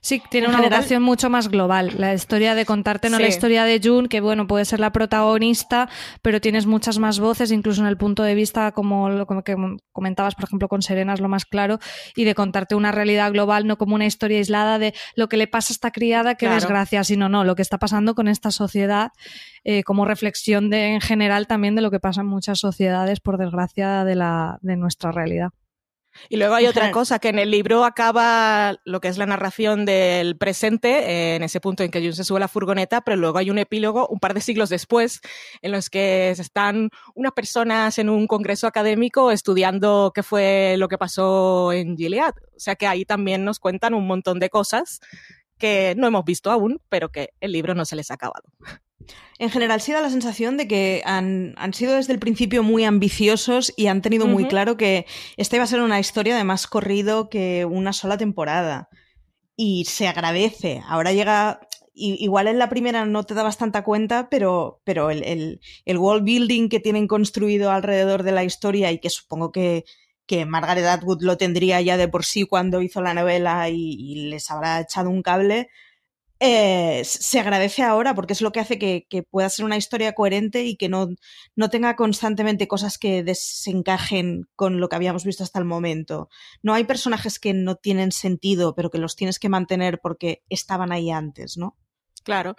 Sí, 0.00 0.22
tiene 0.30 0.48
una 0.48 0.60
vocación 0.60 1.02
mucho 1.02 1.30
más 1.30 1.48
global. 1.48 1.94
La 1.98 2.14
historia 2.14 2.54
de 2.54 2.64
contarte, 2.64 3.10
no 3.10 3.18
la 3.18 3.28
historia 3.28 3.64
de 3.64 3.80
June, 3.82 4.08
que 4.08 4.20
bueno, 4.20 4.46
puede 4.46 4.64
ser 4.64 4.80
la 4.80 4.92
protagonista, 4.92 5.88
pero 6.22 6.40
tienes 6.40 6.66
muchas 6.66 6.98
más 6.98 7.18
voces, 7.18 7.52
incluso 7.52 7.80
en 7.80 7.88
el 7.88 7.96
punto 7.96 8.22
de 8.22 8.34
vista, 8.34 8.72
como 8.72 9.08
lo 9.10 9.26
que 9.26 9.56
comentabas, 9.92 10.34
por 10.34 10.44
ejemplo, 10.44 10.68
con 10.68 10.82
Serena 10.82 11.14
es 11.14 11.20
lo 11.20 11.28
más 11.28 11.44
claro, 11.44 11.78
y 12.14 12.24
de 12.24 12.34
contarte 12.34 12.74
una 12.74 12.92
realidad 12.92 13.32
global, 13.32 13.66
no 13.66 13.78
como 13.78 13.94
una 13.94 14.06
historia 14.06 14.38
aislada 14.38 14.78
de 14.78 14.94
lo 15.16 15.28
que 15.28 15.36
le 15.36 15.46
pasa 15.46 15.72
a 15.72 15.74
esta 15.74 15.90
criada, 15.90 16.34
qué 16.34 16.48
desgracia, 16.48 17.04
sino 17.04 17.28
no, 17.28 17.44
lo 17.44 17.54
que 17.54 17.62
está 17.62 17.78
pasando 17.78 18.14
con 18.14 18.28
esta 18.28 18.50
sociedad, 18.50 19.12
eh, 19.64 19.82
como 19.82 20.04
reflexión 20.04 20.70
de, 20.70 20.94
en 20.94 21.00
general 21.00 21.46
también 21.46 21.74
de 21.74 21.82
lo 21.82 21.90
que 21.90 22.00
pasa 22.00 22.22
en 22.22 22.26
muchas 22.26 22.58
sociedades, 22.58 23.20
por 23.20 23.38
desgracia, 23.38 24.04
de, 24.04 24.14
la, 24.14 24.58
de 24.62 24.76
nuestra 24.76 25.12
realidad. 25.12 25.50
Y 26.28 26.36
luego 26.36 26.54
hay 26.54 26.66
otra 26.66 26.90
cosa, 26.90 27.18
que 27.18 27.28
en 27.28 27.38
el 27.38 27.50
libro 27.50 27.84
acaba 27.84 28.76
lo 28.84 29.00
que 29.00 29.08
es 29.08 29.18
la 29.18 29.26
narración 29.26 29.84
del 29.84 30.36
presente, 30.36 31.34
en 31.36 31.42
ese 31.42 31.60
punto 31.60 31.82
en 31.82 31.90
que 31.90 32.00
Jun 32.00 32.12
se 32.12 32.24
sube 32.24 32.38
a 32.38 32.40
la 32.40 32.48
furgoneta, 32.48 33.00
pero 33.00 33.16
luego 33.16 33.38
hay 33.38 33.50
un 33.50 33.58
epílogo 33.58 34.06
un 34.08 34.20
par 34.20 34.34
de 34.34 34.40
siglos 34.40 34.68
después, 34.68 35.20
en 35.62 35.72
los 35.72 35.90
que 35.90 36.30
están 36.30 36.90
unas 37.14 37.32
personas 37.32 37.98
en 37.98 38.08
un 38.08 38.26
congreso 38.26 38.66
académico 38.66 39.30
estudiando 39.30 40.12
qué 40.14 40.22
fue 40.22 40.76
lo 40.78 40.88
que 40.88 40.98
pasó 40.98 41.72
en 41.72 41.96
Gilead. 41.96 42.34
O 42.56 42.60
sea 42.60 42.76
que 42.76 42.86
ahí 42.86 43.04
también 43.04 43.44
nos 43.44 43.58
cuentan 43.58 43.94
un 43.94 44.06
montón 44.06 44.38
de 44.38 44.50
cosas 44.50 45.00
que 45.58 45.94
no 45.96 46.06
hemos 46.06 46.24
visto 46.24 46.50
aún, 46.50 46.80
pero 46.88 47.10
que 47.10 47.30
el 47.40 47.52
libro 47.52 47.74
no 47.74 47.84
se 47.84 47.96
les 47.96 48.10
ha 48.10 48.14
acabado. 48.14 48.44
En 49.40 49.48
general, 49.48 49.80
sí 49.80 49.92
da 49.92 50.02
la 50.02 50.10
sensación 50.10 50.58
de 50.58 50.68
que 50.68 51.02
han, 51.06 51.54
sido 51.72 51.94
desde 51.94 52.12
el 52.12 52.18
principio 52.18 52.62
muy 52.62 52.84
ambiciosos 52.84 53.72
y 53.74 53.86
han 53.86 54.02
tenido 54.02 54.26
muy 54.26 54.44
claro 54.46 54.76
que 54.76 55.06
esta 55.38 55.56
iba 55.56 55.64
a 55.64 55.66
ser 55.66 55.80
una 55.80 55.98
historia 55.98 56.36
de 56.36 56.44
más 56.44 56.66
corrido 56.66 57.30
que 57.30 57.64
una 57.64 57.94
sola 57.94 58.18
temporada. 58.18 58.90
Y 59.56 59.86
se 59.86 60.08
agradece. 60.08 60.82
Ahora 60.86 61.12
llega. 61.12 61.60
Igual 61.94 62.48
en 62.48 62.58
la 62.58 62.68
primera 62.68 63.04
no 63.04 63.24
te 63.24 63.34
dabas 63.34 63.58
tanta 63.58 63.82
cuenta, 63.82 64.28
pero, 64.30 64.80
pero 64.84 65.10
el, 65.10 65.60
el, 65.84 65.98
world 65.98 66.24
building 66.24 66.68
que 66.68 66.80
tienen 66.80 67.06
construido 67.06 67.70
alrededor 67.70 68.22
de 68.22 68.32
la 68.32 68.44
historia 68.44 68.92
y 68.92 69.00
que 69.00 69.10
supongo 69.10 69.52
que, 69.52 69.84
que 70.24 70.46
Margaret 70.46 70.86
Atwood 70.86 71.22
lo 71.22 71.36
tendría 71.36 71.80
ya 71.80 71.96
de 71.96 72.08
por 72.08 72.24
sí 72.24 72.44
cuando 72.44 72.80
hizo 72.80 73.02
la 73.02 73.12
novela 73.12 73.68
y 73.68 74.30
les 74.30 74.50
habrá 74.50 74.80
echado 74.80 75.10
un 75.10 75.20
cable, 75.22 75.68
eh, 76.40 77.02
se 77.04 77.38
agradece 77.38 77.82
ahora 77.82 78.14
porque 78.14 78.32
es 78.32 78.40
lo 78.40 78.50
que 78.50 78.60
hace 78.60 78.78
que, 78.78 79.06
pueda 79.30 79.48
ser 79.50 79.66
una 79.66 79.76
historia 79.76 80.14
coherente 80.14 80.64
y 80.64 80.76
que 80.76 80.88
no, 80.88 81.08
no, 81.54 81.68
tenga 81.68 81.96
constantemente 81.96 82.66
cosas 82.66 82.96
que 82.96 83.22
desencajen 83.22 84.48
con 84.56 84.80
lo 84.80 84.88
que 84.88 84.96
habíamos 84.96 85.24
visto 85.24 85.44
hasta 85.44 85.58
el 85.58 85.66
momento. 85.66 86.30
No 86.62 86.72
hay 86.72 86.84
personajes 86.84 87.38
que 87.38 87.52
no 87.52 87.76
tienen 87.76 88.10
sentido, 88.10 88.74
pero 88.74 88.90
que 88.90 88.98
los 88.98 89.16
tienes 89.16 89.38
que 89.38 89.50
mantener 89.50 90.00
porque 90.00 90.42
estaban 90.48 90.92
ahí 90.92 91.10
antes, 91.10 91.58
¿no? 91.58 91.76
Claro. 92.24 92.56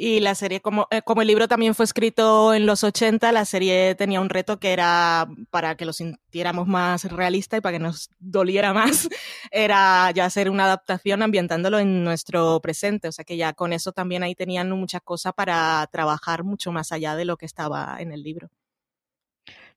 Y 0.00 0.20
la 0.20 0.36
serie, 0.36 0.60
como, 0.60 0.86
eh, 0.92 1.02
como 1.02 1.22
el 1.22 1.26
libro 1.26 1.48
también 1.48 1.74
fue 1.74 1.84
escrito 1.84 2.54
en 2.54 2.66
los 2.66 2.84
80, 2.84 3.32
la 3.32 3.44
serie 3.44 3.96
tenía 3.96 4.20
un 4.20 4.28
reto 4.28 4.60
que 4.60 4.72
era 4.72 5.26
para 5.50 5.76
que 5.76 5.84
lo 5.84 5.92
sintiéramos 5.92 6.68
más 6.68 7.02
realista 7.10 7.56
y 7.56 7.60
para 7.60 7.78
que 7.78 7.82
nos 7.82 8.08
doliera 8.20 8.72
más, 8.72 9.08
era 9.50 10.08
ya 10.12 10.24
hacer 10.24 10.50
una 10.50 10.66
adaptación 10.66 11.20
ambientándolo 11.20 11.80
en 11.80 12.04
nuestro 12.04 12.60
presente. 12.60 13.08
O 13.08 13.12
sea 13.12 13.24
que 13.24 13.36
ya 13.36 13.54
con 13.54 13.72
eso 13.72 13.90
también 13.90 14.22
ahí 14.22 14.36
tenían 14.36 14.70
mucha 14.70 15.00
cosa 15.00 15.32
para 15.32 15.84
trabajar 15.90 16.44
mucho 16.44 16.70
más 16.70 16.92
allá 16.92 17.16
de 17.16 17.24
lo 17.24 17.36
que 17.36 17.46
estaba 17.46 17.96
en 17.98 18.12
el 18.12 18.22
libro. 18.22 18.50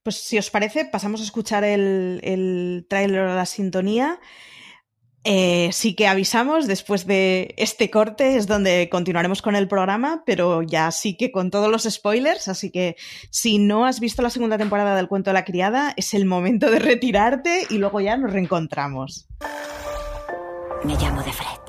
Pues 0.03 0.17
si 0.17 0.37
os 0.37 0.51
parece, 0.51 0.85
pasamos 0.85 1.21
a 1.21 1.23
escuchar 1.23 1.63
el, 1.63 2.19
el 2.23 2.85
tráiler 2.87 3.27
de 3.27 3.35
la 3.35 3.47
sintonía 3.47 4.19
eh, 5.23 5.69
sí 5.71 5.93
que 5.95 6.07
avisamos, 6.07 6.65
después 6.65 7.05
de 7.05 7.53
este 7.57 7.91
corte 7.91 8.37
es 8.37 8.47
donde 8.47 8.89
continuaremos 8.89 9.43
con 9.43 9.55
el 9.55 9.67
programa, 9.67 10.23
pero 10.25 10.63
ya 10.63 10.89
sí 10.91 11.15
que 11.15 11.31
con 11.31 11.51
todos 11.51 11.69
los 11.69 11.83
spoilers, 11.83 12.47
así 12.47 12.71
que 12.71 12.95
si 13.29 13.59
no 13.59 13.85
has 13.85 13.99
visto 13.99 14.23
la 14.23 14.31
segunda 14.31 14.57
temporada 14.57 14.95
del 14.95 15.07
cuento 15.07 15.29
de 15.29 15.35
la 15.35 15.45
criada, 15.45 15.93
es 15.95 16.15
el 16.15 16.25
momento 16.25 16.71
de 16.71 16.79
retirarte 16.79 17.67
y 17.69 17.77
luego 17.77 17.99
ya 18.01 18.17
nos 18.17 18.33
reencontramos. 18.33 19.27
Me 20.83 20.95
llamo 20.95 21.21
de 21.21 21.31
Fred. 21.31 21.61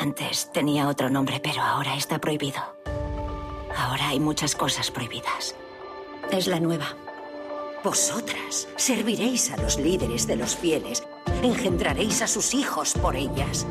Antes 0.00 0.50
tenía 0.52 0.88
otro 0.88 1.10
nombre, 1.10 1.40
pero 1.42 1.62
ahora 1.62 1.96
está 1.96 2.20
prohibido. 2.20 2.60
Ahora 3.76 4.10
hay 4.10 4.20
muchas 4.20 4.54
cosas 4.54 4.90
prohibidas. 4.90 5.56
Es 6.30 6.46
la 6.46 6.60
nueva. 6.60 6.96
Vosotras 7.82 8.68
serviréis 8.76 9.50
a 9.50 9.56
los 9.56 9.78
líderes 9.78 10.28
de 10.28 10.36
los 10.36 10.56
fieles 10.56 11.02
Engendraréis 11.42 12.22
a 12.22 12.28
sus 12.28 12.54
hijos 12.54 12.94
por 12.94 13.16
ellas. 13.16 13.66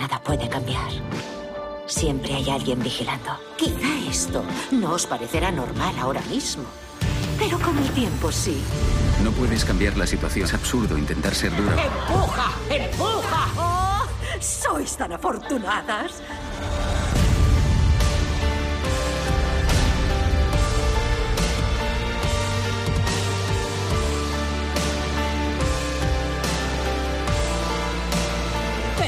Nada 0.00 0.20
puede 0.22 0.48
cambiar. 0.48 0.90
Siempre 1.86 2.34
hay 2.34 2.50
alguien 2.50 2.80
vigilando. 2.80 3.30
Quizá 3.56 4.10
esto 4.10 4.42
no 4.72 4.92
os 4.92 5.06
parecerá 5.06 5.52
normal 5.52 5.94
ahora 6.00 6.20
mismo. 6.22 6.64
Pero 7.38 7.60
con 7.60 7.78
el 7.78 7.88
tiempo 7.90 8.32
sí. 8.32 8.60
No 9.22 9.30
puedes 9.30 9.64
cambiar 9.64 9.96
la 9.96 10.06
situación. 10.06 10.46
Es 10.46 10.54
absurdo 10.54 10.98
intentar 10.98 11.32
ser 11.32 11.54
dura. 11.54 11.76
¡Empuja! 11.80 12.50
¡Empuja! 12.70 13.46
¡Oh! 13.56 14.06
¡Sois 14.40 14.96
tan 14.96 15.12
afortunadas! 15.12 16.22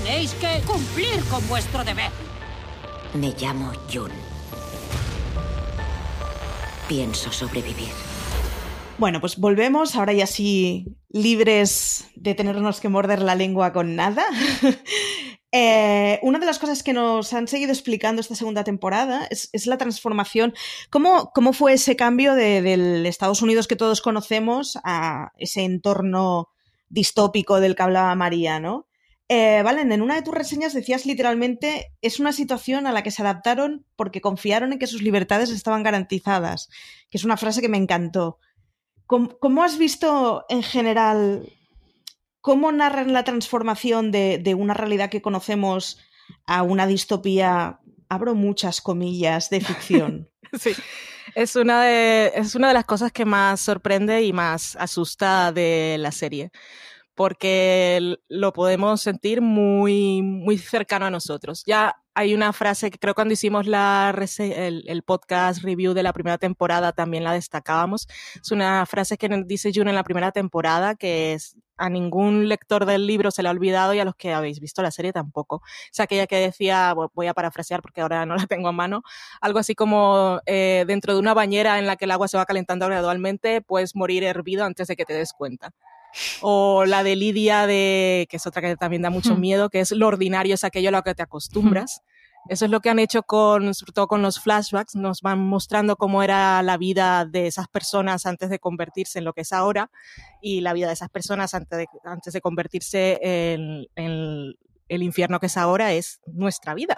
Tenéis 0.08 0.32
que 0.36 0.62
cumplir 0.66 1.22
con 1.30 1.46
vuestro 1.48 1.84
deber. 1.84 2.10
Me 3.12 3.34
llamo 3.38 3.72
Jun. 3.92 4.10
Pienso 6.88 7.30
sobrevivir. 7.30 7.90
Bueno, 8.96 9.20
pues 9.20 9.36
volvemos, 9.36 9.96
ahora 9.96 10.14
ya 10.14 10.26
sí 10.26 10.86
libres 11.10 12.06
de 12.14 12.34
tenernos 12.34 12.80
que 12.80 12.88
morder 12.88 13.20
la 13.20 13.34
lengua 13.34 13.74
con 13.74 13.96
nada. 13.96 14.24
Eh, 15.50 16.20
una 16.20 16.38
de 16.38 16.44
las 16.44 16.58
cosas 16.58 16.82
que 16.82 16.92
nos 16.92 17.32
han 17.32 17.48
seguido 17.48 17.72
explicando 17.72 18.20
esta 18.20 18.34
segunda 18.34 18.64
temporada 18.64 19.26
es, 19.30 19.66
la 19.66 19.78
transformación. 19.78 20.52
¿Cómo, 20.90 21.30
¿Cómo, 21.34 21.54
fue 21.54 21.72
ese 21.72 21.96
cambio 21.96 22.34
del 22.34 23.06
Estados 23.06 23.40
Unidos 23.40 23.66
que 23.66 23.74
todos 23.74 24.02
conocemos 24.02 24.78
a 24.84 25.32
ese 25.38 25.62
entorno 25.62 26.50
distópico 26.90 27.60
del 27.60 27.76
que 27.76 27.82
hablaba 27.82 28.14
María, 28.14 28.60
¿no? 28.60 28.87
Eh, 29.28 29.60
Valen, 29.62 29.92
en 29.92 30.00
una 30.00 30.14
de 30.14 30.22
tus 30.22 30.34
reseñas 30.34 30.72
decías 30.72 31.04
literalmente, 31.04 31.92
es 32.00 32.18
una 32.18 32.32
situación 32.32 32.86
a 32.86 32.92
la 32.92 33.02
que 33.02 33.10
se 33.10 33.20
adaptaron 33.20 33.84
porque 33.94 34.22
confiaron 34.22 34.72
en 34.72 34.78
que 34.78 34.86
sus 34.86 35.02
libertades 35.02 35.50
estaban 35.50 35.82
garantizadas, 35.82 36.70
que 37.10 37.18
es 37.18 37.24
una 37.24 37.36
frase 37.36 37.60
que 37.60 37.68
me 37.68 37.76
encantó. 37.76 38.38
¿Cómo, 39.06 39.62
has 39.62 39.78
visto 39.78 40.44
en 40.48 40.62
general, 40.62 41.50
cómo 42.40 42.72
narran 42.72 43.12
la 43.12 43.24
transformación 43.24 44.10
de, 44.10 44.38
de, 44.38 44.54
una 44.54 44.74
realidad 44.74 45.08
que 45.08 45.22
conocemos 45.22 45.98
a 46.46 46.62
una 46.62 46.86
distopía, 46.86 47.80
abro 48.10 48.34
muchas 48.34 48.80
comillas, 48.80 49.48
de 49.50 49.60
ficción? 49.60 50.30
sí, 50.58 50.72
es 51.34 51.56
una 51.56 51.84
de, 51.84 52.32
es 52.34 52.54
una 52.54 52.68
de 52.68 52.74
las 52.74 52.84
cosas 52.84 53.12
que 53.12 53.24
más 53.24 53.60
sorprende 53.60 54.22
y 54.22 54.32
más 54.34 54.76
asusta 54.76 55.52
de 55.52 55.96
la 55.98 56.12
serie 56.12 56.50
porque 57.18 58.16
lo 58.28 58.52
podemos 58.52 59.00
sentir 59.00 59.40
muy, 59.40 60.22
muy 60.22 60.56
cercano 60.56 61.06
a 61.06 61.10
nosotros. 61.10 61.64
Ya 61.66 61.96
hay 62.14 62.32
una 62.32 62.52
frase 62.52 62.92
que 62.92 62.98
creo 63.00 63.12
cuando 63.16 63.34
hicimos 63.34 63.66
la 63.66 64.14
el, 64.38 65.02
podcast 65.02 65.64
review 65.64 65.94
de 65.94 66.04
la 66.04 66.12
primera 66.12 66.38
temporada 66.38 66.92
también 66.92 67.24
la 67.24 67.32
destacábamos. 67.32 68.06
Es 68.40 68.52
una 68.52 68.86
frase 68.86 69.18
que 69.18 69.28
dice 69.44 69.72
June 69.74 69.90
en 69.90 69.96
la 69.96 70.04
primera 70.04 70.30
temporada 70.30 70.94
que 70.94 71.32
es 71.32 71.56
a 71.76 71.90
ningún 71.90 72.48
lector 72.48 72.86
del 72.86 73.08
libro 73.08 73.32
se 73.32 73.42
le 73.42 73.48
ha 73.48 73.52
olvidado 73.52 73.94
y 73.94 73.98
a 73.98 74.04
los 74.04 74.14
que 74.14 74.32
habéis 74.32 74.60
visto 74.60 74.80
la 74.82 74.92
serie 74.92 75.12
tampoco. 75.12 75.60
Es 75.90 75.98
aquella 75.98 76.28
que 76.28 76.36
decía, 76.36 76.94
voy 77.14 77.26
a 77.26 77.34
parafrasear 77.34 77.82
porque 77.82 78.00
ahora 78.00 78.26
no 78.26 78.36
la 78.36 78.46
tengo 78.46 78.68
a 78.68 78.72
mano, 78.72 79.02
algo 79.40 79.58
así 79.58 79.74
como 79.74 80.40
eh, 80.46 80.84
dentro 80.86 81.14
de 81.14 81.18
una 81.18 81.34
bañera 81.34 81.80
en 81.80 81.88
la 81.88 81.96
que 81.96 82.04
el 82.04 82.12
agua 82.12 82.28
se 82.28 82.36
va 82.36 82.46
calentando 82.46 82.86
gradualmente, 82.86 83.60
puedes 83.60 83.96
morir 83.96 84.22
hervido 84.22 84.64
antes 84.64 84.86
de 84.86 84.94
que 84.94 85.04
te 85.04 85.14
des 85.14 85.32
cuenta. 85.32 85.72
O 86.40 86.84
la 86.84 87.02
de 87.02 87.16
Lidia, 87.16 87.66
de, 87.66 88.26
que 88.30 88.36
es 88.38 88.46
otra 88.46 88.62
que 88.62 88.76
también 88.76 89.02
da 89.02 89.10
mucho 89.10 89.36
miedo, 89.36 89.70
que 89.70 89.80
es 89.80 89.92
lo 89.92 90.06
ordinario 90.06 90.54
es 90.54 90.64
aquello 90.64 90.88
a 90.88 90.92
lo 90.92 91.02
que 91.02 91.14
te 91.14 91.22
acostumbras. 91.22 92.02
Eso 92.48 92.64
es 92.64 92.70
lo 92.70 92.80
que 92.80 92.88
han 92.88 92.98
hecho 92.98 93.24
con, 93.24 93.74
sobre 93.74 93.92
todo 93.92 94.08
con 94.08 94.22
los 94.22 94.40
flashbacks, 94.40 94.94
nos 94.94 95.20
van 95.20 95.40
mostrando 95.40 95.96
cómo 95.96 96.22
era 96.22 96.62
la 96.62 96.78
vida 96.78 97.26
de 97.26 97.46
esas 97.46 97.68
personas 97.68 98.24
antes 98.24 98.48
de 98.48 98.58
convertirse 98.58 99.18
en 99.18 99.26
lo 99.26 99.34
que 99.34 99.42
es 99.42 99.52
ahora 99.52 99.90
y 100.40 100.62
la 100.62 100.72
vida 100.72 100.86
de 100.86 100.94
esas 100.94 101.10
personas 101.10 101.52
antes 101.52 101.78
de, 101.78 101.86
antes 102.04 102.32
de 102.32 102.40
convertirse 102.40 103.18
en, 103.22 103.86
en 103.96 104.54
el 104.88 105.02
infierno 105.02 105.40
que 105.40 105.46
es 105.46 105.56
ahora 105.56 105.92
es 105.92 106.20
nuestra 106.26 106.74
vida. 106.74 106.96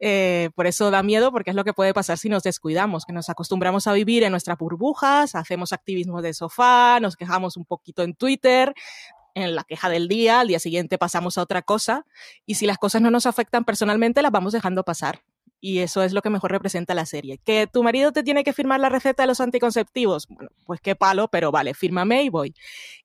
Eh, 0.00 0.50
por 0.54 0.66
eso 0.66 0.90
da 0.90 1.02
miedo, 1.02 1.32
porque 1.32 1.50
es 1.50 1.56
lo 1.56 1.64
que 1.64 1.72
puede 1.72 1.92
pasar 1.92 2.18
si 2.18 2.28
nos 2.28 2.42
descuidamos, 2.42 3.04
que 3.04 3.12
nos 3.12 3.28
acostumbramos 3.28 3.86
a 3.86 3.92
vivir 3.92 4.22
en 4.22 4.30
nuestras 4.30 4.56
burbujas, 4.56 5.34
hacemos 5.34 5.72
activismo 5.72 6.22
de 6.22 6.34
sofá, 6.34 7.00
nos 7.00 7.16
quejamos 7.16 7.56
un 7.56 7.64
poquito 7.64 8.02
en 8.02 8.14
Twitter, 8.14 8.74
en 9.34 9.54
la 9.54 9.64
queja 9.64 9.88
del 9.88 10.08
día, 10.08 10.40
al 10.40 10.48
día 10.48 10.58
siguiente 10.58 10.98
pasamos 10.98 11.38
a 11.38 11.42
otra 11.42 11.62
cosa, 11.62 12.06
y 12.46 12.54
si 12.54 12.66
las 12.66 12.78
cosas 12.78 13.02
no 13.02 13.10
nos 13.10 13.26
afectan 13.26 13.64
personalmente, 13.64 14.22
las 14.22 14.32
vamos 14.32 14.52
dejando 14.52 14.84
pasar. 14.84 15.22
Y 15.60 15.80
eso 15.80 16.04
es 16.04 16.12
lo 16.12 16.22
que 16.22 16.30
mejor 16.30 16.52
representa 16.52 16.94
la 16.94 17.04
serie. 17.04 17.38
Que 17.38 17.66
tu 17.66 17.82
marido 17.82 18.12
te 18.12 18.22
tiene 18.22 18.44
que 18.44 18.52
firmar 18.52 18.78
la 18.78 18.90
receta 18.90 19.24
de 19.24 19.26
los 19.26 19.40
anticonceptivos. 19.40 20.28
Bueno, 20.28 20.50
pues 20.64 20.80
qué 20.80 20.94
palo, 20.94 21.26
pero 21.26 21.50
vale, 21.50 21.74
fírmame 21.74 22.22
y 22.22 22.28
voy. 22.28 22.54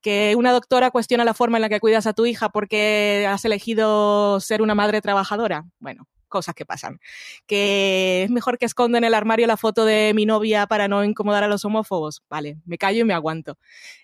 Que 0.02 0.36
una 0.38 0.52
doctora 0.52 0.92
cuestiona 0.92 1.26
la 1.26 1.34
forma 1.34 1.58
en 1.58 1.64
la 1.64 1.70
que 1.70 1.80
cuidas 1.80 2.06
a 2.06 2.14
tu 2.14 2.28
hija 2.28 2.50
porque 2.50 3.28
has 3.28 3.44
elegido 3.44 4.40
ser 4.40 4.62
una 4.62 4.76
madre 4.76 5.02
trabajadora. 5.02 5.66
Bueno, 5.80 6.08
cosas 6.34 6.56
que 6.56 6.66
pasan. 6.66 7.00
Que 7.46 8.24
es 8.24 8.32
mejor 8.32 8.58
que 8.58 8.66
esconda 8.66 8.98
en 8.98 9.04
el 9.04 9.14
armario 9.14 9.46
la 9.46 9.56
foto 9.56 9.86
de 9.86 10.14
mi 10.16 10.26
novia 10.26 10.66
para 10.66 10.88
no 10.88 11.04
incomodar 11.04 11.44
a 11.44 11.48
los 11.48 11.64
homófobos. 11.64 12.24
Vale, 12.28 12.58
me 12.66 12.80
callo 12.80 13.02
y 13.02 13.04
me 13.04 13.14
aguanto. 13.14 13.60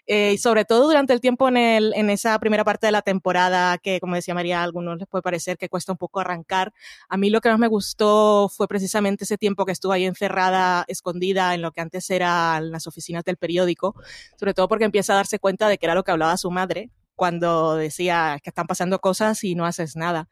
Eh, 0.06 0.34
y 0.34 0.38
sobre 0.38 0.64
todo 0.64 0.86
durante 0.88 1.12
el 1.14 1.22
tiempo 1.22 1.48
en, 1.48 1.58
el, 1.58 1.94
en 1.96 2.12
esa 2.12 2.38
primera 2.40 2.64
parte 2.64 2.86
de 2.86 2.92
la 2.92 3.02
temporada, 3.02 3.80
que 3.80 4.00
como 4.00 4.14
decía 4.14 4.36
María, 4.36 4.62
a 4.62 4.64
algunos 4.64 5.00
les 5.00 5.08
puede 5.08 5.24
parecer 5.24 5.58
que 5.58 5.70
cuesta 5.70 5.92
un 5.92 5.98
poco 5.98 6.20
arrancar. 6.20 6.72
A 7.10 7.18
mí 7.18 7.32
lo 7.32 7.42
que 7.42 7.50
más 7.50 7.58
me 7.60 7.68
gustó 7.68 8.48
fue 8.50 8.68
precisamente 8.68 9.24
ese 9.24 9.38
tiempo 9.38 9.66
que 9.66 9.72
estuve 9.72 9.96
ahí 9.96 10.06
encerrada, 10.06 10.86
escondida 10.88 11.56
en 11.56 11.64
lo 11.64 11.72
que 11.72 11.82
antes 11.82 12.10
eran 12.12 12.72
las 12.72 12.86
oficinas 12.86 13.24
del 13.24 13.38
periódico, 13.38 13.96
sobre 14.38 14.54
todo 14.54 14.68
porque 14.68 14.86
empieza 14.86 15.14
a 15.14 15.16
darse 15.18 15.40
cuenta 15.40 15.68
de 15.68 15.80
que 15.80 15.88
era 15.88 15.96
lo 15.96 16.04
que 16.04 16.12
hablaba 16.12 16.38
su 16.38 16.52
madre, 16.52 16.92
cuando 17.20 17.76
decía 17.76 18.40
que 18.42 18.50
están 18.50 18.66
pasando 18.66 19.00
cosas 19.00 19.44
y 19.44 19.54
no 19.54 19.66
haces 19.66 19.96
nada. 19.96 20.30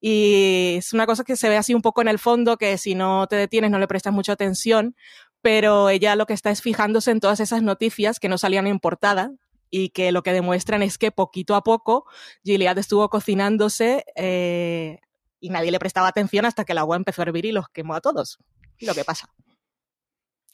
Y 0.00 0.76
es 0.78 0.92
una 0.92 1.06
cosa 1.06 1.24
que 1.24 1.36
se 1.36 1.48
ve 1.48 1.56
así 1.56 1.74
un 1.74 1.82
poco 1.82 2.00
en 2.00 2.08
el 2.08 2.18
fondo, 2.18 2.56
que 2.56 2.78
si 2.78 2.94
no 2.94 3.26
te 3.26 3.36
detienes 3.36 3.70
no 3.70 3.78
le 3.78 3.86
prestas 3.86 4.14
mucha 4.14 4.32
atención, 4.32 4.96
pero 5.42 5.88
ella 5.90 6.16
lo 6.16 6.26
que 6.26 6.34
está 6.34 6.50
es 6.50 6.62
fijándose 6.62 7.10
en 7.10 7.20
todas 7.20 7.40
esas 7.40 7.62
noticias 7.62 8.18
que 8.18 8.28
no 8.28 8.38
salían 8.38 8.66
en 8.66 8.80
portada 8.80 9.32
y 9.70 9.90
que 9.90 10.12
lo 10.12 10.22
que 10.22 10.32
demuestran 10.32 10.82
es 10.82 10.98
que 10.98 11.12
poquito 11.12 11.54
a 11.54 11.62
poco 11.62 12.04
Gilead 12.44 12.78
estuvo 12.78 13.08
cocinándose 13.08 14.04
eh, 14.16 15.00
y 15.38 15.50
nadie 15.50 15.70
le 15.70 15.78
prestaba 15.78 16.08
atención 16.08 16.44
hasta 16.44 16.64
que 16.64 16.72
el 16.72 16.78
agua 16.78 16.96
empezó 16.96 17.22
a 17.22 17.24
hervir 17.24 17.46
y 17.46 17.52
los 17.52 17.68
quemó 17.68 17.94
a 17.94 18.00
todos. 18.00 18.38
Y 18.78 18.86
lo 18.86 18.94
que 18.94 19.04
pasa. 19.04 19.28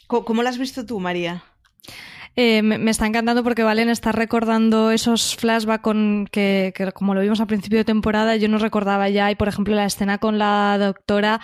¿Cómo, 0.06 0.42
lo 0.42 0.48
has 0.48 0.58
visto 0.58 0.86
tú, 0.86 1.00
María? 1.00 1.44
Eh, 2.38 2.60
me, 2.60 2.90
está 2.90 3.06
encantando 3.06 3.42
porque 3.42 3.62
Valen 3.62 3.88
está 3.88 4.12
recordando 4.12 4.90
esos 4.90 5.36
flashbacks 5.36 5.82
con 5.82 6.28
que, 6.30 6.74
como 6.94 7.14
lo 7.14 7.22
vimos 7.22 7.40
al 7.40 7.46
principio 7.46 7.78
de 7.78 7.84
temporada, 7.84 8.36
yo 8.36 8.48
no 8.48 8.58
recordaba 8.58 9.08
ya. 9.08 9.30
Y 9.30 9.36
por 9.36 9.48
ejemplo, 9.48 9.74
la 9.74 9.86
escena 9.86 10.18
con 10.18 10.38
la 10.38 10.76
doctora 10.78 11.40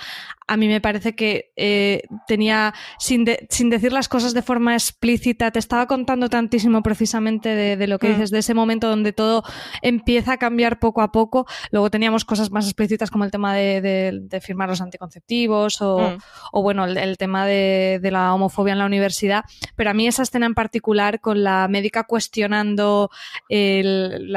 a 0.53 0.57
mí 0.59 0.69
me 0.69 0.83
parece 0.83 1.15
que 1.15 1.53
eh, 1.57 2.03
tenía, 2.27 2.75
sin, 2.99 3.25
sin, 3.49 3.71
decir 3.71 3.93
las 3.93 4.09
cosas 4.09 4.35
de 4.35 4.43
forma 4.43 4.75
explícita, 4.75 5.51
te 5.51 5.59
estaba 5.59 5.87
contando 5.87 6.29
tantísimo 6.29 6.83
precisamente 6.83 7.49
de, 7.49 7.87
lo 7.87 7.99
que 7.99 8.09
mm. 8.09 8.13
dices, 8.13 8.31
de 8.31 8.41
ese 8.41 8.53
momento 8.53 8.89
donde 8.89 9.15
todo 9.15 9.45
empieza 9.81 10.33
a 10.33 10.37
cambiar 10.37 10.79
poco 10.79 11.01
a 11.01 11.11
poco. 11.11 11.47
Luego 11.71 11.91
teníamos 11.91 12.27
cosas 12.27 12.51
más 12.51 12.67
explícitas 12.67 13.11
como 13.11 13.25
el 13.25 13.31
tema 13.31 13.55
de, 13.55 14.41
firmar 14.43 14.69
los 14.69 14.83
anticonceptivos 14.83 15.81
o, 15.81 15.99
mm. 16.01 16.19
o 16.53 16.63
bueno, 16.63 16.85
el, 16.85 17.17
tema 17.17 17.47
de, 17.47 18.01
la 18.03 18.35
homofobia 18.35 18.73
en 18.73 18.79
la 18.79 18.87
universidad. 18.87 19.45
Pero 19.75 19.91
a 19.91 19.95
mí 19.95 20.07
esa 20.07 20.23
escena 20.23 20.45
en 20.45 20.55
particular 20.55 20.82
con 21.21 21.43
la 21.43 21.69
médica 21.69 22.05
cuestionando 22.05 23.11
el, 23.49 24.35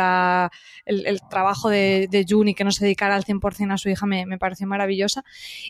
el, 0.85 1.21
trabajo 1.29 1.69
de, 1.69 2.07
de 2.09 2.25
Juni 2.27 2.53
que 2.53 2.63
no 2.63 2.71
se 2.71 2.85
dedicara 2.85 3.15
al 3.15 3.25
100% 3.25 3.73
a 3.73 3.77
su 3.77 3.89
hija 3.89 4.05
me, 4.05 4.37
pareció 4.37 4.67
maravillosa. 4.67 5.23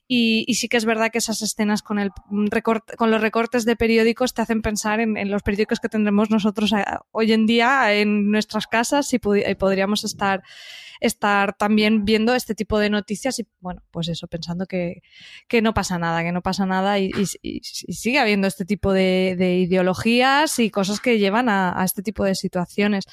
Y 0.08 0.26
y, 0.28 0.56
sí 0.56 0.68
que 0.68 0.78
es 0.78 0.86
verdad 0.86 1.12
que 1.12 1.20
esas 1.20 1.42
escenas 1.42 1.82
con, 1.82 2.00
el 2.00 2.12
con 2.98 3.12
los 3.12 3.22
recortes 3.22 3.66
de 3.66 3.76
periódicos 3.76 4.34
te 4.34 4.42
hacen 4.42 4.62
pensar 4.62 5.00
en, 5.00 5.30
los 5.30 5.44
periódicos 5.44 5.80
que 5.80 5.90
tendremos 5.90 6.30
nosotros 6.30 6.72
eh, 6.74 6.84
hoy 7.12 7.32
en 7.32 7.46
día 7.46 7.94
en 7.94 8.32
nuestras 8.32 8.68
casas 8.68 9.14
y, 9.14 9.20
podríamos 9.20 10.04
estar 10.04 10.44
estar 11.00 11.56
también 11.58 12.06
viendo 12.06 12.36
este 12.36 12.56
tipo 12.56 12.80
de 12.80 12.90
noticias 12.90 13.40
y 13.40 13.48
bueno, 13.60 13.82
pues 13.92 14.08
eso, 14.08 14.28
pensando 14.28 14.66
que, 14.66 15.02
no 15.62 15.74
pasa 15.74 15.98
nada, 15.98 16.24
que 16.24 16.32
no 16.32 16.42
pasa 16.42 16.66
nada 16.66 17.00
y, 17.00 17.12
sigue 17.62 18.20
habiendo 18.20 18.48
este 18.48 18.66
tipo 18.66 18.94
de, 18.94 19.36
ideologías 19.66 20.60
y 20.60 20.70
cosas 20.70 21.00
que 21.00 21.20
llevan 21.20 21.50
a, 21.50 21.80
a 21.80 21.86
este 21.86 22.02
tipo 22.02 22.24
de 22.24 22.36
situaciones. 22.36 23.06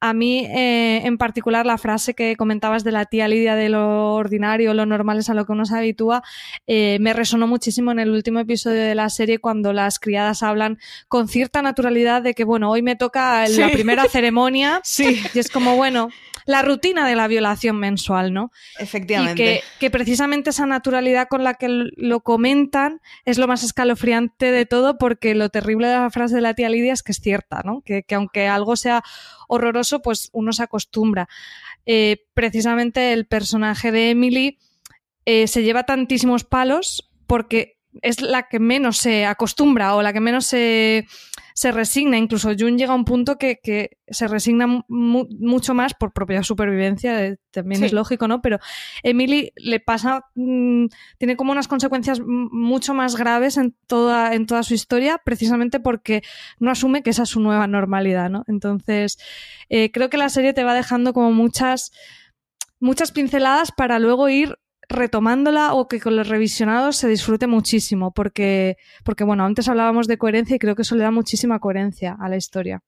A 0.00 0.12
mí, 0.12 0.46
eh, 0.46 1.00
en 1.04 1.18
particular, 1.18 1.66
la 1.66 1.76
frase 1.76 2.14
que 2.14 2.36
comentabas 2.36 2.84
de 2.84 2.92
la 2.92 3.06
tía 3.06 3.26
Lidia 3.26 3.56
de 3.56 3.68
lo 3.68 4.14
ordinario, 4.14 4.72
lo 4.72 4.86
normal 4.86 5.18
es 5.18 5.28
a 5.28 5.34
lo 5.34 5.44
que 5.44 5.50
uno 5.50 5.64
se 5.64 5.76
habitúa, 5.76 6.22
eh, 6.68 6.98
me 7.00 7.12
resonó 7.12 7.48
muchísimo 7.48 7.90
en 7.90 7.98
el 7.98 8.10
último 8.10 8.38
episodio 8.38 8.80
de 8.80 8.94
la 8.94 9.10
serie 9.10 9.40
cuando 9.40 9.72
las 9.72 9.98
criadas 9.98 10.44
hablan 10.44 10.78
con 11.08 11.26
cierta 11.26 11.62
naturalidad 11.62 12.22
de 12.22 12.34
que, 12.34 12.44
bueno, 12.44 12.70
hoy 12.70 12.80
me 12.80 12.94
toca 12.94 13.48
la 13.48 13.70
primera 13.70 14.04
ceremonia. 14.04 14.80
Sí. 14.88 15.20
Y 15.34 15.38
es 15.38 15.50
como, 15.50 15.76
bueno, 15.76 16.08
la 16.48 16.62
rutina 16.62 17.06
de 17.06 17.14
la 17.14 17.28
violación 17.28 17.78
mensual, 17.78 18.32
¿no? 18.32 18.50
Efectivamente. 18.78 19.62
Y 19.76 19.78
que, 19.78 19.90
precisamente 19.90 20.48
esa 20.48 20.64
naturalidad 20.64 21.28
con 21.28 21.44
la 21.44 21.52
que 21.52 21.68
lo 21.68 22.20
comentan 22.20 23.02
es 23.26 23.36
lo 23.36 23.46
más 23.46 23.62
escalofriante 23.62 24.50
de 24.50 24.64
todo, 24.64 24.96
porque 24.96 25.34
lo 25.34 25.50
terrible 25.50 25.88
de 25.88 25.96
la 25.96 26.08
frase 26.08 26.36
de 26.36 26.40
la 26.40 26.54
tía 26.54 26.70
Lidia 26.70 26.94
es 26.94 27.02
que 27.02 27.12
es 27.12 27.20
cierta, 27.20 27.60
¿no? 27.66 27.82
Que, 27.82 28.02
aunque 28.12 28.48
algo 28.48 28.76
sea 28.76 29.02
horroroso, 29.46 30.00
pues 30.00 30.30
uno 30.32 30.54
se 30.54 30.62
acostumbra. 30.62 31.28
Eh, 31.84 32.24
precisamente 32.32 33.12
el 33.12 33.26
personaje 33.26 33.92
de 33.92 34.08
Emily 34.08 34.58
eh, 35.26 35.48
se 35.48 35.62
lleva 35.62 35.82
tantísimos 35.84 36.44
palos 36.44 37.10
porque 37.26 37.76
es 38.00 38.22
la 38.22 38.48
que 38.48 38.58
menos 38.58 38.96
se 38.96 39.26
acostumbra 39.26 39.94
o 39.96 40.00
la 40.00 40.14
que 40.14 40.20
menos 40.20 40.46
se 40.46 41.06
se 41.58 41.72
resigna. 41.72 42.16
Incluso 42.16 42.52
Jun 42.56 42.78
llega 42.78 42.92
a 42.92 42.94
un 42.94 43.04
punto 43.04 43.36
que, 43.36 43.58
se 44.06 44.28
resigna 44.28 44.84
mucho 44.86 45.74
más 45.74 45.92
por 45.92 46.12
propia 46.12 46.44
supervivencia, 46.44 47.26
eh, 47.26 47.38
también 47.50 47.82
es 47.82 47.92
lógico, 47.92 48.28
¿no? 48.28 48.40
Pero 48.40 48.60
Emily 49.02 49.50
le 49.56 49.80
pasa, 49.80 50.24
mm, 50.36 50.86
tiene 51.18 51.36
como 51.36 51.50
unas 51.50 51.66
consecuencias 51.66 52.20
mucho 52.24 52.94
más 52.94 53.16
graves 53.16 53.56
en 53.56 53.74
toda, 53.88 54.34
en 54.34 54.46
toda 54.46 54.62
su 54.62 54.74
historia, 54.74 55.20
precisamente 55.24 55.80
porque 55.80 56.22
no 56.60 56.70
asume 56.70 57.02
que 57.02 57.10
esa 57.10 57.24
es 57.24 57.30
su 57.30 57.40
nueva 57.40 57.66
normalidad, 57.66 58.30
¿no? 58.30 58.44
Entonces, 58.46 59.18
eh, 59.68 59.90
creo 59.90 60.10
que 60.10 60.16
la 60.16 60.28
serie 60.28 60.52
te 60.52 60.62
va 60.62 60.74
dejando 60.74 61.12
como 61.12 61.32
muchas 61.32 61.90
muchas 62.78 63.10
pinceladas 63.10 63.72
para 63.72 63.98
luego 63.98 64.28
ir 64.28 64.56
retomándola 64.88 65.74
o 65.74 65.86
que 65.86 66.00
con 66.00 66.16
los 66.16 66.28
revisionados 66.28 66.96
se 66.96 67.08
disfrute 67.08 67.46
muchísimo, 67.46 68.12
porque, 68.12 68.76
porque 69.04 69.24
bueno, 69.24 69.44
antes 69.44 69.68
hablábamos 69.68 70.06
de 70.06 70.18
coherencia 70.18 70.56
y 70.56 70.58
creo 70.58 70.74
que 70.74 70.82
eso 70.82 70.96
le 70.96 71.02
da 71.02 71.10
muchísima 71.10 71.58
coherencia 71.58 72.16
a 72.18 72.28
la 72.28 72.36
historia. 72.36 72.82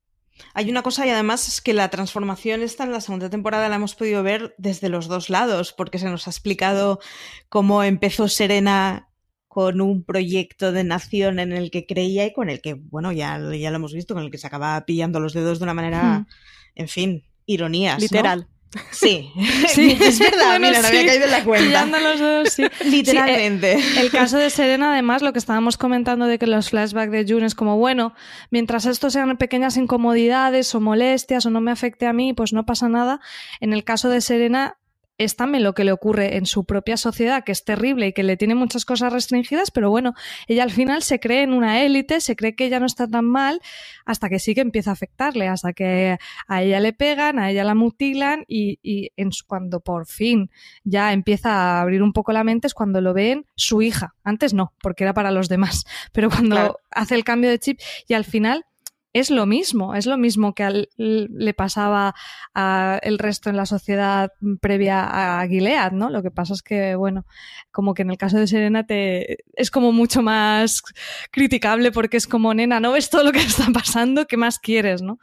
Hay 0.55 0.71
una 0.71 0.83
cosa 0.83 1.07
y 1.07 1.11
además 1.11 1.49
es 1.49 1.61
que 1.61 1.75
la 1.75 1.91
transformación 1.91 2.63
esta 2.63 2.85
en 2.85 2.93
la 2.93 3.03
segunda 3.03 3.29
temporada 3.29 3.69
la 3.69 3.77
hemos 3.77 3.95
podido 3.95 4.23
ver 4.23 4.55
desde 4.57 4.89
los 4.89 5.07
dos 5.07 5.29
lados, 5.29 5.75
porque 5.75 5.99
se 5.99 6.09
nos 6.09 6.27
ha 6.27 6.31
explicado 6.31 7.01
cómo 7.49 7.83
empezó 7.83 8.29
Serena 8.29 9.09
con 9.49 9.81
un 9.81 10.05
proyecto 10.05 10.73
de 10.73 10.85
nación 10.85 11.41
en 11.41 11.53
el 11.53 11.71
que 11.71 11.85
creía 11.85 12.25
y 12.25 12.33
con 12.33 12.49
el 12.49 12.61
que, 12.61 12.75
bueno, 12.75 13.13
ya, 13.13 13.39
ya 13.53 13.71
lo 13.71 13.77
hemos 13.77 13.93
visto, 13.93 14.15
con 14.15 14.23
el 14.23 14.31
que 14.31 14.39
se 14.39 14.47
acaba 14.47 14.83
pillando 14.87 15.21
los 15.21 15.35
dedos 15.35 15.59
de 15.59 15.65
una 15.65 15.75
manera, 15.75 16.27
en 16.75 16.89
fin, 16.89 17.25
ironías. 17.47 18.01
Literal. 18.01 18.47
Sí, 18.93 19.33
sí. 19.69 19.97
es 20.01 20.19
verdad, 20.19 20.59
Bueno, 20.59 20.69
mira, 20.69 20.81
no 20.81 20.89
había 20.89 21.07
caído 21.07 21.25
en 21.25 21.31
la 21.31 21.45
cuenta. 21.45 21.67
Pillando 21.67 21.99
los 21.99 22.21
dedos, 22.21 22.53
sí. 22.53 22.65
Literalmente. 22.85 23.79
Sí, 23.81 23.99
eh, 23.99 24.01
el 24.01 24.11
caso 24.11 24.39
de 24.39 24.51
Serena, 24.51 24.93
además, 24.93 25.23
lo 25.23 25.33
que 25.33 25.39
estábamos 25.39 25.77
comentando 25.77 26.27
de 26.27 26.39
que 26.39 26.47
los 26.47 26.71
flashbacks 26.71 27.11
de 27.11 27.27
June 27.29 27.47
es 27.47 27.55
como, 27.55 27.79
bueno, 27.79 28.15
mientras 28.51 28.87
esto 28.87 29.11
sean 29.11 29.37
pequeñas 29.37 29.77
incomodidades 29.77 30.75
o 30.75 30.81
molestias 30.81 31.47
o 31.47 31.51
no 31.51 31.61
me 31.61 31.71
afecte 31.73 32.07
a 32.07 32.13
mí, 32.13 32.33
pues 32.33 32.53
no 32.53 32.65
pasa 32.65 32.89
nada. 32.89 33.21
En 33.61 33.73
el 33.73 33.85
caso 33.85 34.09
de 34.09 34.21
Serena, 34.21 34.79
es 35.25 35.37
también 35.37 35.65
lo 35.65 35.75
que 35.75 35.85
le 35.85 35.93
ocurre 35.93 36.37
en 36.37 36.47
su 36.47 36.65
propia 36.65 36.97
sociedad, 36.97 37.45
que 37.45 37.53
es 37.53 37.65
terrible 37.65 38.09
y 38.09 38.13
que 38.13 38.23
le 38.23 38.37
tiene 38.37 38.55
muchas 38.55 38.85
cosas 38.85 39.13
restringidas, 39.13 39.71
pero 39.71 39.91
bueno, 39.91 40.15
ella 40.49 40.63
al 40.63 40.71
final 40.71 41.03
se 41.03 41.21
cree 41.21 41.43
en 41.43 41.53
una 41.53 41.83
élite, 41.83 42.21
se 42.21 42.37
cree 42.37 42.55
que 42.55 42.65
ella 42.67 42.81
no 42.81 42.87
está 42.87 43.07
tan 43.07 43.25
mal, 43.27 43.61
hasta 44.07 44.29
que 44.29 44.39
sí 44.39 44.55
que 44.55 44.61
empieza 44.63 44.91
a 44.91 44.93
afectarle, 44.95 45.49
hasta 45.49 45.73
que 45.73 46.19
a 46.49 46.63
ella 46.63 46.81
le 46.81 46.93
pegan, 46.93 47.39
a 47.39 47.51
ella 47.51 47.65
la 47.65 47.75
mutilan 47.75 48.45
y, 48.49 48.79
y 48.83 49.11
en 49.17 49.33
su- 49.33 49.45
cuando 49.47 49.81
por 49.81 50.07
fin 50.07 50.51
ya 50.85 51.13
empieza 51.13 51.51
a 51.53 51.81
abrir 51.83 52.03
un 52.03 52.13
poco 52.13 52.33
la 52.33 52.45
mente 52.45 52.67
es 52.67 52.75
cuando 52.75 53.01
lo 53.01 53.13
ven 53.15 53.47
su 53.57 53.83
hija. 53.83 54.15
Antes 54.25 54.55
no, 54.55 54.73
porque 54.83 55.05
era 55.05 55.15
para 55.15 55.31
los 55.31 55.49
demás, 55.49 55.85
pero 56.13 56.31
cuando 56.31 56.57
Claro. 56.57 56.79
hace 56.91 57.15
el 57.15 57.25
cambio 57.25 57.51
de 57.51 57.59
chip 57.59 57.79
y 58.09 58.15
al 58.15 58.25
final 58.25 58.65
es 59.13 59.31
lo 59.31 59.47
mismo, 59.47 59.95
es 59.95 60.07
lo 60.07 60.17
mismo 60.17 60.55
que 60.55 60.63
al- 60.63 60.89
le 60.97 61.55
pasaba 61.55 62.15
al 62.55 63.19
resto 63.19 63.51
en 63.51 63.57
la 63.57 63.67
sociedad 63.67 64.33
previa 64.61 65.41
a 65.41 65.47
Gilead, 65.49 65.93
¿no? 65.93 66.11
Lo 66.11 66.23
que 66.23 66.31
pasa 66.31 66.55
es 66.55 66.63
que, 66.63 66.95
bueno, 66.95 67.27
como 67.73 67.95
que 67.95 68.03
en 68.03 68.11
el 68.11 68.19
caso 68.19 68.39
de 68.39 68.47
Serena 68.47 68.87
te, 68.87 69.39
es 69.55 69.71
como 69.71 69.93
mucho 69.93 70.23
más 70.23 70.83
criticable 71.33 71.93
porque 71.93 72.17
es 72.19 72.27
como, 72.27 72.55
nena, 72.55 72.81
¿no 72.81 72.93
ves 72.93 73.11
todo 73.11 73.25
lo 73.25 73.33
que 73.33 73.41
está 73.41 73.67
pasando? 73.73 74.27
¿Qué 74.27 74.37
más 74.37 74.59
quieres, 74.59 75.03
no? 75.03 75.19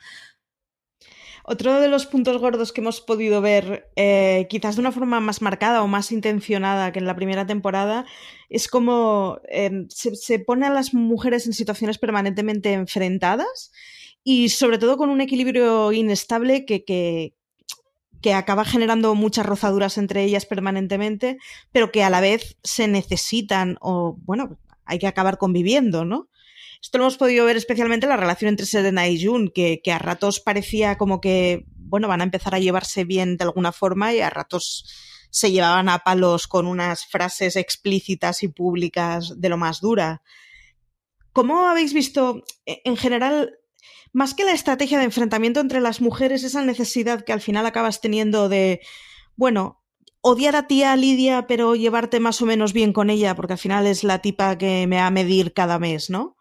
Otro 1.50 1.80
de 1.80 1.88
los 1.88 2.06
puntos 2.06 2.38
gordos 2.40 2.74
que 2.74 2.82
hemos 2.82 3.00
podido 3.00 3.40
ver, 3.42 3.90
eh, 3.96 4.48
quizás 4.50 4.76
de 4.76 4.82
una 4.82 4.92
forma 4.92 5.22
más 5.22 5.42
marcada 5.42 5.82
o 5.82 5.88
más 5.88 6.12
intencionada 6.12 6.92
que 6.92 7.00
en 7.00 7.06
la 7.06 7.16
primera 7.16 7.46
temporada, 7.48 8.06
es 8.50 8.68
como 8.68 9.40
eh, 9.50 9.86
se, 9.90 10.16
se 10.16 10.40
pone 10.40 10.66
a 10.66 10.70
las 10.70 10.94
mujeres 10.94 11.48
en 11.48 11.54
situaciones 11.54 11.98
permanentemente 11.98 12.74
enfrentadas 12.74 13.72
y 14.24 14.50
sobre 14.50 14.78
todo 14.78 14.98
con 14.98 15.10
un 15.10 15.22
equilibrio 15.22 15.92
inestable 15.92 16.66
que, 16.66 16.84
que, 16.84 17.34
que 18.22 18.34
acaba 18.34 18.66
generando 18.66 19.16
muchas 19.16 19.46
rozaduras 19.46 19.98
entre 19.98 20.24
ellas 20.24 20.46
permanentemente, 20.46 21.38
pero 21.72 21.92
que 21.92 22.04
a 22.04 22.10
la 22.10 22.22
vez 22.22 22.58
se 22.64 22.88
necesitan 22.88 23.78
o, 23.82 24.18
bueno, 24.22 24.58
hay 24.86 25.00
que 25.00 25.08
acabar 25.08 25.38
conviviendo, 25.38 26.06
¿no? 26.06 26.30
Esto 26.82 26.98
lo 26.98 27.06
hemos 27.06 27.18
podido 27.18 27.46
ver 27.46 27.58
especialmente 27.58 28.06
en 28.06 28.12
la 28.12 28.18
relación 28.18 28.50
entre 28.50 28.66
Serena 28.66 29.08
y 29.08 29.24
Jun, 29.24 29.50
que, 29.50 29.82
que 29.84 29.92
a 29.92 30.00
ratos 30.00 30.40
parecía 30.40 30.98
como 30.98 31.20
que, 31.22 31.66
bueno, 31.76 32.08
van 32.08 32.22
a 32.22 32.26
empezar 32.26 32.54
a 32.54 32.60
llevarse 32.60 33.04
bien 33.04 33.38
de 33.38 33.44
alguna 33.46 33.72
forma 33.72 34.14
y 34.14 34.22
a 34.22 34.30
ratos 34.30 34.86
se 35.30 35.52
llevaban 35.52 35.90
a 35.90 36.00
palos 36.00 36.48
con 36.48 36.68
unas 36.68 37.06
frases 37.06 37.56
explícitas 37.56 38.44
y 38.44 38.48
públicas 38.48 39.34
de 39.38 39.50
lo 39.50 39.58
más 39.58 39.82
dura. 39.82 40.22
¿Cómo 41.34 41.68
habéis 41.68 41.94
visto, 41.94 42.44
e- 42.66 42.82
en 42.86 42.98
general, 42.98 43.60
más 44.14 44.34
que 44.34 44.46
la 44.46 44.54
estrategia 44.54 44.98
de 44.98 45.06
enfrentamiento 45.06 45.60
entre 45.60 45.82
las 45.82 46.02
mujeres, 46.02 46.44
esa 46.44 46.64
necesidad 46.64 47.24
que 47.24 47.34
al 47.34 47.42
final 47.42 47.66
acabas 47.66 48.02
teniendo 48.02 48.50
de, 48.50 48.82
bueno, 49.36 49.84
odiar 50.22 50.56
a 50.56 50.68
tía 50.68 50.96
Lidia, 50.96 51.46
pero 51.48 51.76
llevarte 51.76 52.20
más 52.20 52.42
o 52.42 52.46
menos 52.46 52.74
bien 52.74 52.94
con 52.94 53.10
ella, 53.10 53.36
porque 53.36 53.54
al 53.54 53.60
final 53.60 53.86
es 53.88 54.04
la 54.04 54.22
tipa 54.22 54.58
que 54.58 54.88
me 54.88 54.98
va 54.98 55.08
a 55.08 55.12
medir 55.12 55.54
cada 55.54 55.78
mes, 55.80 56.10
¿no? 56.10 56.37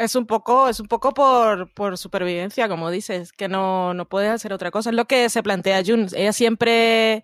Es 0.00 0.16
un 0.16 0.26
poco, 0.26 0.68
es 0.68 0.80
un 0.80 0.88
poco 0.88 1.14
por, 1.14 1.72
por 1.74 1.96
supervivencia, 1.96 2.68
como 2.68 2.90
dices, 2.90 3.32
que 3.32 3.48
no, 3.48 3.94
no 3.94 4.08
puedes 4.08 4.30
hacer 4.30 4.52
otra 4.52 4.70
cosa. 4.70 4.90
Es 4.90 4.96
lo 4.96 5.06
que 5.06 5.28
se 5.28 5.42
plantea 5.42 5.82
Jun. 5.86 6.08
Ella 6.14 6.32
siempre, 6.32 7.22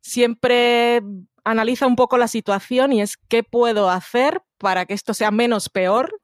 siempre 0.00 1.02
analiza 1.44 1.86
un 1.86 1.94
poco 1.96 2.18
la 2.18 2.26
situación 2.26 2.92
y 2.92 3.00
es 3.00 3.16
qué 3.28 3.44
puedo 3.44 3.90
hacer 3.90 4.42
para 4.58 4.86
que 4.86 4.94
esto 4.94 5.14
sea 5.14 5.30
menos 5.30 5.68
peor. 5.68 6.20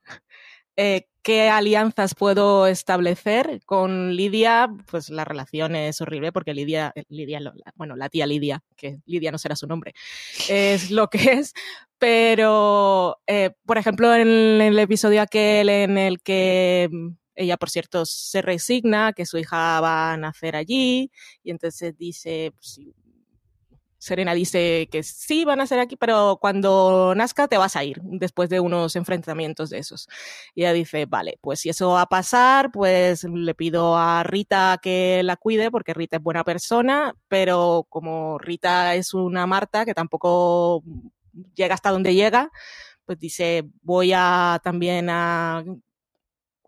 Eh, 0.77 1.07
qué 1.23 1.49
alianzas 1.51 2.15
puedo 2.15 2.67
establecer 2.67 3.61
con 3.67 4.17
Lidia, 4.17 4.69
pues 4.91 5.11
la 5.11 5.25
relación 5.25 5.77
es 5.77 6.01
horrible 6.01 6.33
porque 6.33 6.55
Lidia, 6.55 6.93
eh, 6.95 7.05
Lidia, 7.09 7.41
bueno, 7.75 7.97
la 7.97 8.09
tía 8.09 8.27
Lidia, 8.27 8.63
que 8.77 9.01
Lidia 9.05 9.31
no 9.31 9.39
será 9.39 9.57
su 9.57 9.67
nombre, 9.67 9.93
es 10.49 10.91
lo 10.91 11.09
que 11.09 11.19
es, 11.33 11.53
pero 12.01 13.21
eh, 13.27 13.51
por 13.67 13.79
ejemplo 13.79 14.13
en 14.15 14.29
el 14.61 14.79
episodio 14.79 15.23
aquel 15.23 15.69
en 15.69 15.99
el 15.99 16.21
que 16.23 16.89
mm, 16.91 17.11
ella, 17.37 17.57
por 17.57 17.71
cierto, 17.71 18.05
se 18.07 18.43
resigna 18.43 19.13
que 19.13 19.27
su 19.27 19.39
hija 19.39 19.81
va 19.81 20.13
a 20.13 20.17
nacer 20.17 20.57
allí 20.57 21.11
y 21.43 21.51
entonces 21.51 21.97
dice, 21.97 22.53
pues, 22.57 22.81
Serena 23.99 24.35
dice 24.35 24.89
que 24.91 25.03
sí 25.03 25.45
van 25.45 25.61
a 25.61 25.67
ser 25.67 25.79
aquí, 25.79 25.97
pero 25.97 26.39
cuando 26.41 27.15
nazca 27.15 27.49
te 27.49 27.59
vas 27.59 27.77
a 27.77 27.85
ir 27.85 28.01
después 28.03 28.49
de 28.49 28.61
unos 28.61 28.97
enfrentamientos 28.97 29.69
de 29.71 29.79
esos. 29.79 30.09
Y 30.55 30.63
ella 30.63 30.73
dice, 30.73 31.05
vale, 31.07 31.39
pues 31.43 31.61
si 31.61 31.69
eso 31.69 31.91
va 31.91 32.03
a 32.03 32.07
pasar, 32.07 32.73
pues 32.73 33.25
le 33.25 33.55
pido 33.55 33.97
a 33.99 34.23
Rita 34.23 34.79
que 34.83 35.23
la 35.23 35.37
cuide 35.37 35.71
porque 35.71 35.95
Rita 35.95 36.17
es 36.17 36.23
buena 36.23 36.45
persona, 36.45 37.15
pero 37.29 37.87
como 37.91 38.39
Rita 38.39 38.95
es 38.95 39.13
una 39.15 39.47
Marta 39.47 39.85
que 39.85 39.95
tampoco 39.95 40.83
llega 41.55 41.75
hasta 41.75 41.91
donde 41.91 42.15
llega, 42.15 42.51
pues 43.05 43.19
dice, 43.19 43.65
voy 43.83 44.13
a 44.15 44.61
también 44.63 45.09
a 45.11 45.65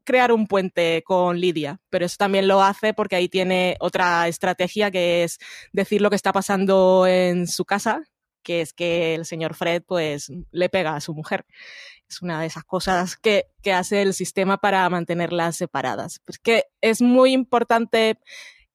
crear 0.05 0.33
un 0.33 0.47
puente 0.47 1.03
con 1.05 1.39
Lidia, 1.39 1.81
pero 1.91 2.07
eso 2.07 2.17
también 2.19 2.49
lo 2.49 2.63
hace 2.63 2.95
porque 2.95 3.17
ahí 3.17 3.29
tiene 3.29 3.77
otra 3.81 4.29
estrategia 4.29 4.91
que 4.91 5.25
es 5.25 5.39
decir 5.73 6.01
lo 6.01 6.11
que 6.11 6.17
está 6.17 6.33
pasando 6.33 7.07
en 7.07 7.47
su 7.47 7.65
casa, 7.65 8.03
que 8.43 8.61
es 8.61 8.73
que 8.73 9.15
el 9.15 9.25
señor 9.25 9.55
Fred 9.55 9.83
pues 9.87 10.33
le 10.51 10.69
pega 10.69 10.97
a 10.97 11.01
su 11.01 11.15
mujer. 11.15 11.47
Es 12.09 12.21
una 12.23 12.41
de 12.41 12.47
esas 12.47 12.65
cosas 12.65 13.17
que, 13.17 13.47
que 13.63 13.73
hace 13.73 14.03
el 14.03 14.13
sistema 14.15 14.59
para 14.59 14.89
mantenerlas 14.91 15.57
separadas. 15.57 16.21
Pues 16.25 16.39
que 16.39 16.65
es 16.81 17.01
muy 17.01 17.33
importante 17.33 18.19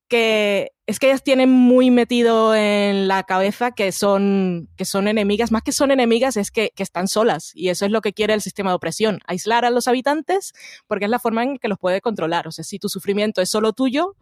que 0.08 0.72
es 0.88 1.00
que 1.00 1.08
ellas 1.08 1.22
tienen 1.22 1.52
muy 1.52 1.92
metido 1.92 2.56
en 2.56 3.10
la 3.10 3.24
cabeza 3.24 3.72
que 3.72 3.92
son, 3.92 4.70
que 4.78 4.86
son 4.86 5.10
enemigas, 5.10 5.52
más 5.52 5.62
que 5.62 5.74
son 5.74 5.92
enemigas 5.92 6.38
es 6.38 6.50
que, 6.50 6.72
que, 6.74 6.82
están 6.82 7.10
solas 7.10 7.52
y 7.54 7.68
eso 7.68 7.86
es 7.86 7.92
lo 7.92 8.00
que 8.00 8.14
quiere 8.14 8.34
el 8.34 8.42
sistema 8.42 8.72
de 8.72 8.78
opresión, 8.78 9.20
aislar 9.28 9.66
a 9.66 9.70
los 9.70 9.90
habitantes 9.90 10.54
porque 10.88 11.04
es 11.04 11.12
la 11.12 11.20
forma 11.20 11.44
en 11.44 11.58
que 11.58 11.68
los 11.68 11.78
puede 11.78 12.00
controlar. 12.00 12.48
O 12.48 12.52
sea, 12.52 12.64
si 12.64 12.80
tu 12.80 12.88
sufrimiento 12.88 13.42
es 13.42 13.50
solo 13.50 13.74
tuyo 13.74 14.16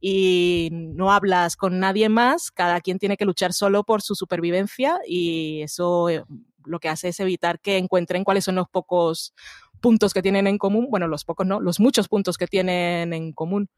y 0.00 0.70
no 0.72 1.12
hablas 1.12 1.56
con 1.56 1.78
nadie 1.78 2.08
más, 2.08 2.50
cada 2.50 2.80
quien 2.80 2.98
tiene 2.98 3.16
que 3.16 3.24
luchar 3.24 3.52
solo 3.52 3.84
por 3.84 4.02
su 4.02 4.16
supervivencia 4.16 4.98
y 5.06 5.62
eso 5.62 6.08
eh, 6.08 6.24
lo 6.64 6.80
que 6.80 6.88
hace 6.88 7.08
es 7.08 7.20
evitar 7.20 7.60
que 7.60 7.78
encuentren 7.78 8.24
cuáles 8.24 8.44
son 8.44 8.56
los 8.56 8.68
pocos 8.68 9.34
puntos 9.80 10.12
que 10.12 10.22
tienen 10.22 10.48
en 10.48 10.58
común, 10.58 10.88
bueno, 10.90 11.06
los 11.06 11.24
pocos 11.24 11.46
no, 11.46 11.60
los 11.60 11.78
muchos 11.78 12.08
puntos 12.08 12.36
que 12.36 12.48
tienen 12.48 13.12
en 13.12 13.32
común. 13.32 13.70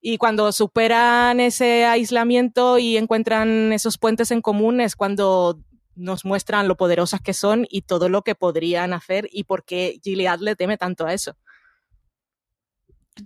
Y 0.00 0.18
cuando 0.18 0.52
superan 0.52 1.40
ese 1.40 1.84
aislamiento 1.84 2.78
y 2.78 2.96
encuentran 2.96 3.72
esos 3.72 3.98
puentes 3.98 4.30
en 4.30 4.40
común 4.40 4.80
es 4.80 4.94
cuando 4.94 5.60
nos 5.96 6.24
muestran 6.24 6.68
lo 6.68 6.76
poderosas 6.76 7.20
que 7.20 7.34
son 7.34 7.66
y 7.68 7.82
todo 7.82 8.08
lo 8.08 8.22
que 8.22 8.36
podrían 8.36 8.92
hacer 8.92 9.28
y 9.32 9.44
por 9.44 9.64
qué 9.64 9.98
Gilead 10.02 10.38
le 10.38 10.54
teme 10.54 10.78
tanto 10.78 11.06
a 11.06 11.12
eso. 11.12 11.36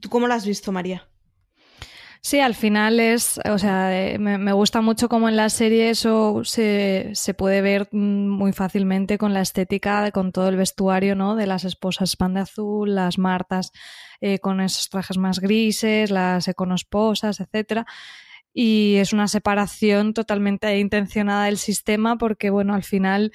¿Tú 0.01 0.09
cómo 0.09 0.27
lo 0.27 0.35
has 0.35 0.47
visto, 0.47 0.73
María? 0.73 1.07
Sí, 2.25 2.39
al 2.39 2.55
final 2.55 3.01
es, 3.01 3.41
o 3.51 3.59
sea, 3.59 4.17
me, 4.21 4.39
me, 4.39 4.53
gusta 4.53 4.81
mucho 4.81 5.09
cómo 5.09 5.29
en 5.29 5.35
la 5.37 5.49
serie 5.51 5.91
eso 5.91 6.43
se, 6.45 7.11
se, 7.15 7.35
puede 7.35 7.61
ver 7.63 7.89
muy 7.93 8.53
fácilmente 8.53 9.19
con 9.19 9.35
la 9.35 9.41
estética, 9.41 10.09
con 10.13 10.31
todo 10.31 10.49
el 10.49 10.57
vestuario, 10.57 11.17
¿no? 11.17 11.35
De 11.35 11.47
las 11.49 11.65
esposas 11.65 12.15
pan 12.15 12.35
de 12.35 12.41
azul, 12.41 12.95
las 12.95 13.19
martas 13.19 13.73
eh, 14.21 14.39
con 14.39 14.61
esos 14.61 14.89
trajes 14.89 15.19
más 15.19 15.41
grises, 15.41 16.13
las 16.13 16.47
econosposas, 16.47 17.41
etcétera. 17.41 17.87
Y 18.55 18.97
es 18.97 19.13
una 19.13 19.29
separación 19.29 20.15
totalmente 20.15 20.79
intencionada 20.79 21.47
del 21.47 21.59
sistema 21.59 22.17
porque, 22.17 22.51
bueno, 22.51 22.75
al 22.75 22.85
final 22.85 23.33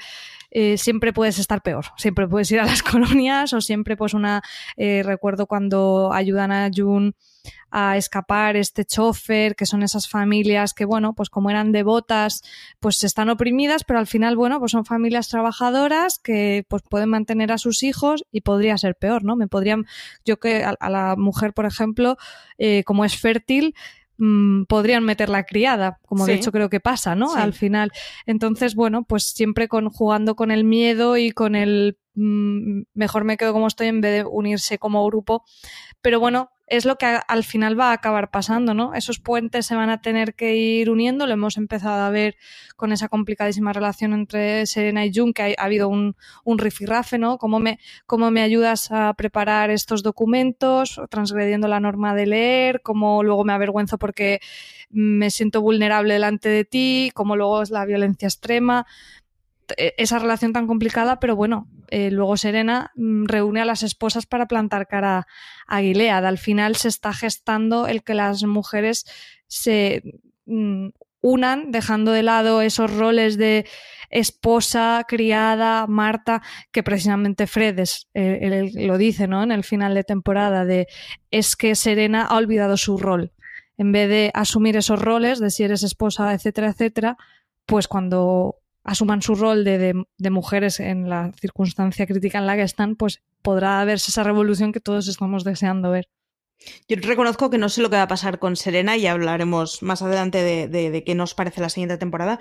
eh, 0.52 0.78
siempre 0.78 1.14
puedes 1.14 1.40
estar 1.40 1.62
peor. 1.62 1.86
Siempre 1.98 2.28
puedes 2.28 2.52
ir 2.52 2.60
a 2.60 2.66
las 2.66 2.84
colonias 2.84 3.54
o 3.54 3.62
siempre, 3.62 3.98
pues, 3.98 4.14
una. 4.14 4.42
Eh, 4.76 5.04
recuerdo 5.04 5.48
cuando 5.48 6.12
ayudan 6.14 6.52
a 6.52 6.70
June 6.74 7.14
a 7.70 7.98
escapar 7.98 8.56
este 8.56 8.86
chofer, 8.86 9.56
que 9.56 9.66
son 9.66 9.84
esas 9.84 10.10
familias 10.10 10.74
que, 10.74 10.86
bueno, 10.86 11.14
pues 11.14 11.30
como 11.30 11.50
eran 11.50 11.72
devotas, 11.72 12.42
pues 12.80 13.04
están 13.04 13.30
oprimidas, 13.30 13.84
pero 13.84 14.00
al 14.00 14.08
final, 14.08 14.36
bueno, 14.36 14.60
pues 14.60 14.72
son 14.72 14.86
familias 14.86 15.28
trabajadoras 15.28 16.20
que 16.20 16.66
pues 16.70 16.82
pueden 16.90 17.10
mantener 17.10 17.52
a 17.52 17.58
sus 17.58 17.84
hijos 17.84 18.24
y 18.32 18.42
podría 18.42 18.78
ser 18.78 18.96
peor, 18.96 19.24
¿no? 19.24 19.36
Me 19.36 19.48
podrían, 19.48 19.86
yo 20.26 20.40
que 20.40 20.64
a, 20.64 20.76
a 20.80 20.90
la 20.90 21.16
mujer, 21.18 21.54
por 21.54 21.66
ejemplo, 21.66 22.18
eh, 22.58 22.84
como 22.86 23.04
es 23.06 23.18
fértil, 23.18 23.76
mmm, 24.18 24.64
podrían 24.64 25.04
meter 25.04 25.30
la 25.30 25.44
criada, 25.44 26.00
como 26.06 26.26
sí. 26.26 26.32
de 26.32 26.38
hecho 26.38 26.52
creo 26.52 26.70
que 26.70 26.80
pasa, 26.80 27.16
¿no? 27.16 27.30
Sí. 27.30 27.40
Al 27.40 27.54
final. 27.54 27.92
Entonces, 28.26 28.76
bueno, 28.76 29.04
pues 29.04 29.24
siempre 29.24 29.68
con, 29.68 29.90
jugando 29.90 30.36
con 30.36 30.52
el 30.52 30.64
miedo 30.64 31.18
y 31.18 31.32
con 31.32 31.56
el 31.56 31.98
mmm, 32.16 32.82
mejor 32.94 33.24
me 33.24 33.38
quedo 33.38 33.54
como 33.54 33.68
estoy 33.68 33.88
en 33.88 34.02
vez 34.02 34.24
de 34.24 34.30
unirse 34.30 34.80
como 34.80 35.06
grupo. 35.06 35.44
Pero 36.02 36.20
bueno, 36.20 36.52
es 36.68 36.86
lo 36.86 36.98
que 36.98 37.06
al 37.06 37.44
final 37.46 37.80
va 37.80 37.92
a 37.92 37.94
acabar 37.94 38.30
pasando, 38.30 38.74
¿no? 38.74 38.94
Esos 38.94 39.20
puentes 39.20 39.66
se 39.66 39.76
van 39.76 39.90
a 39.90 40.02
tener 40.02 40.36
que 40.36 40.56
ir 40.56 40.90
uniendo, 40.90 41.26
lo 41.26 41.34
hemos 41.34 41.58
empezado 41.58 42.04
a 42.04 42.10
ver 42.10 42.36
con 42.76 42.92
esa 42.92 43.08
complicadísima 43.08 43.72
relación 43.72 44.14
entre 44.14 44.66
Serena 44.66 45.06
y 45.06 45.12
Jun, 45.14 45.34
que 45.34 45.56
ha, 45.58 45.64
habido 45.64 45.88
un, 45.88 46.18
un 46.44 46.58
rifirrafe, 46.58 47.18
¿no? 47.18 47.38
¿Cómo 47.38 47.60
me, 47.60 47.80
¿Cómo 48.06 48.32
me 48.32 48.42
ayudas 48.42 48.92
a 48.92 49.14
preparar 49.14 49.70
estos 49.70 50.04
documentos, 50.04 51.00
transgrediendo 51.10 51.70
la 51.70 51.80
norma 51.80 52.14
de 52.14 52.26
leer? 52.26 52.82
¿Cómo 52.82 53.24
luego 53.24 53.46
me 53.46 53.54
avergüenzo 53.54 53.98
porque 53.98 54.42
me 54.90 55.32
siento 55.32 55.62
vulnerable 55.62 56.16
delante 56.16 56.50
de 56.50 56.66
ti? 56.66 57.12
¿Cómo 57.14 57.38
luego 57.38 57.62
es 57.62 57.70
la 57.72 57.86
violencia 57.86 58.28
extrema? 58.28 58.86
E, 59.76 59.96
esa 59.98 60.20
relación 60.20 60.54
tan 60.54 60.68
complicada, 60.68 61.20
pero 61.20 61.36
bueno, 61.36 61.68
eh, 61.90 62.12
luego 62.12 62.38
Serena 62.38 62.92
mm, 62.96 63.26
reúne 63.26 63.62
a 63.62 63.66
las 63.66 63.84
esposas 63.84 64.26
para 64.26 64.48
plantar 64.48 64.88
cara 64.88 65.28
a 65.68 65.82
Gilead. 65.82 66.26
Al 66.26 66.38
final 66.38 66.76
se 66.76 66.88
está 66.88 67.14
gestando 67.14 67.88
el 67.88 68.04
que 68.04 68.14
las 68.14 68.44
mujeres 68.44 69.06
se 69.48 70.04
mm, 70.46 70.90
unan, 71.22 71.72
dejando 71.72 72.12
de 72.12 72.24
lado 72.24 72.62
esos 72.62 72.96
roles 72.96 73.38
de 73.38 73.66
esposa, 74.10 75.04
criada, 75.08 75.86
Marta, 75.88 76.42
que 76.72 76.84
precisamente 76.84 77.48
Fred 77.48 77.84
eh, 78.14 78.72
lo 78.76 78.98
dice 78.98 79.28
¿no? 79.28 79.44
en 79.44 79.52
el 79.52 79.64
final 79.64 79.94
de 79.94 80.04
temporada, 80.04 80.64
de 80.64 80.88
es 81.32 81.56
que 81.56 81.76
Serena 81.76 82.24
ha 82.24 82.38
olvidado 82.38 82.78
su 82.78 82.98
rol. 82.98 83.34
En 83.78 83.92
vez 83.92 84.10
de 84.10 84.32
asumir 84.34 84.78
esos 84.78 85.00
roles 85.00 85.40
de 85.40 85.52
si 85.52 85.64
eres 85.64 85.84
esposa, 85.84 86.34
etcétera, 86.34 86.70
etcétera, 86.70 87.18
pues 87.66 87.88
cuando 87.88 88.56
asuman 88.88 89.22
su 89.22 89.36
rol 89.36 89.64
de, 89.66 90.32
mujeres 90.32 90.80
en 90.80 91.10
la 91.10 91.32
circunstancia 91.40 92.08
crítica 92.08 92.40
en 92.40 92.48
la 92.48 92.56
que 92.56 92.64
están, 92.64 92.96
pues 92.96 93.22
podrá 93.42 93.84
verse 93.84 94.12
esa 94.12 94.24
revolución 94.24 94.72
que 94.72 94.80
todos 94.80 95.10
estamos 95.10 95.44
deseando 95.44 95.92
ver. 95.92 96.08
Yo 96.88 96.96
reconozco 97.02 97.50
que 97.50 97.58
no 97.58 97.70
sé 97.70 97.82
lo 97.82 97.90
que 97.90 97.98
va 97.98 98.04
a 98.04 98.08
pasar 98.08 98.40
con 98.40 98.56
Serena 98.56 98.96
y 98.96 99.06
hablaremos 99.06 99.84
más 99.84 100.02
adelante 100.02 100.42
de, 100.42 101.04
qué 101.06 101.16
nos 101.16 101.36
parece 101.36 101.62
la 101.62 101.70
siguiente 101.70 101.98
temporada, 101.98 102.40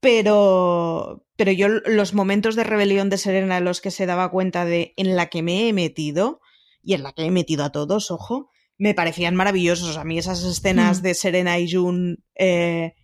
pero, 0.00 1.26
pero 1.36 1.52
yo 1.52 1.68
los 1.68 2.14
momentos 2.14 2.56
de 2.56 2.64
rebelión 2.64 3.10
de 3.10 3.18
Serena 3.18 3.58
en 3.58 3.64
los 3.64 3.82
que 3.82 3.90
se 3.90 4.06
daba 4.06 4.30
cuenta 4.30 4.64
de 4.64 4.94
en 4.96 5.14
la 5.14 5.26
que 5.26 5.42
me 5.42 5.68
he 5.68 5.72
metido 5.74 6.40
y 6.82 6.94
en 6.94 7.02
la 7.02 7.12
que 7.12 7.26
he 7.26 7.30
metido 7.30 7.64
a 7.64 7.70
todos, 7.70 8.10
ojo, 8.10 8.48
me 8.78 8.94
parecían 8.94 9.36
maravillosos. 9.36 9.98
A 9.98 10.04
mí 10.04 10.18
esas 10.18 10.42
escenas 10.42 11.00
mm. 11.00 11.02
de 11.02 11.14
Serena 11.14 11.58
y 11.58 11.70
June 11.70 12.16
eh, 12.34 12.94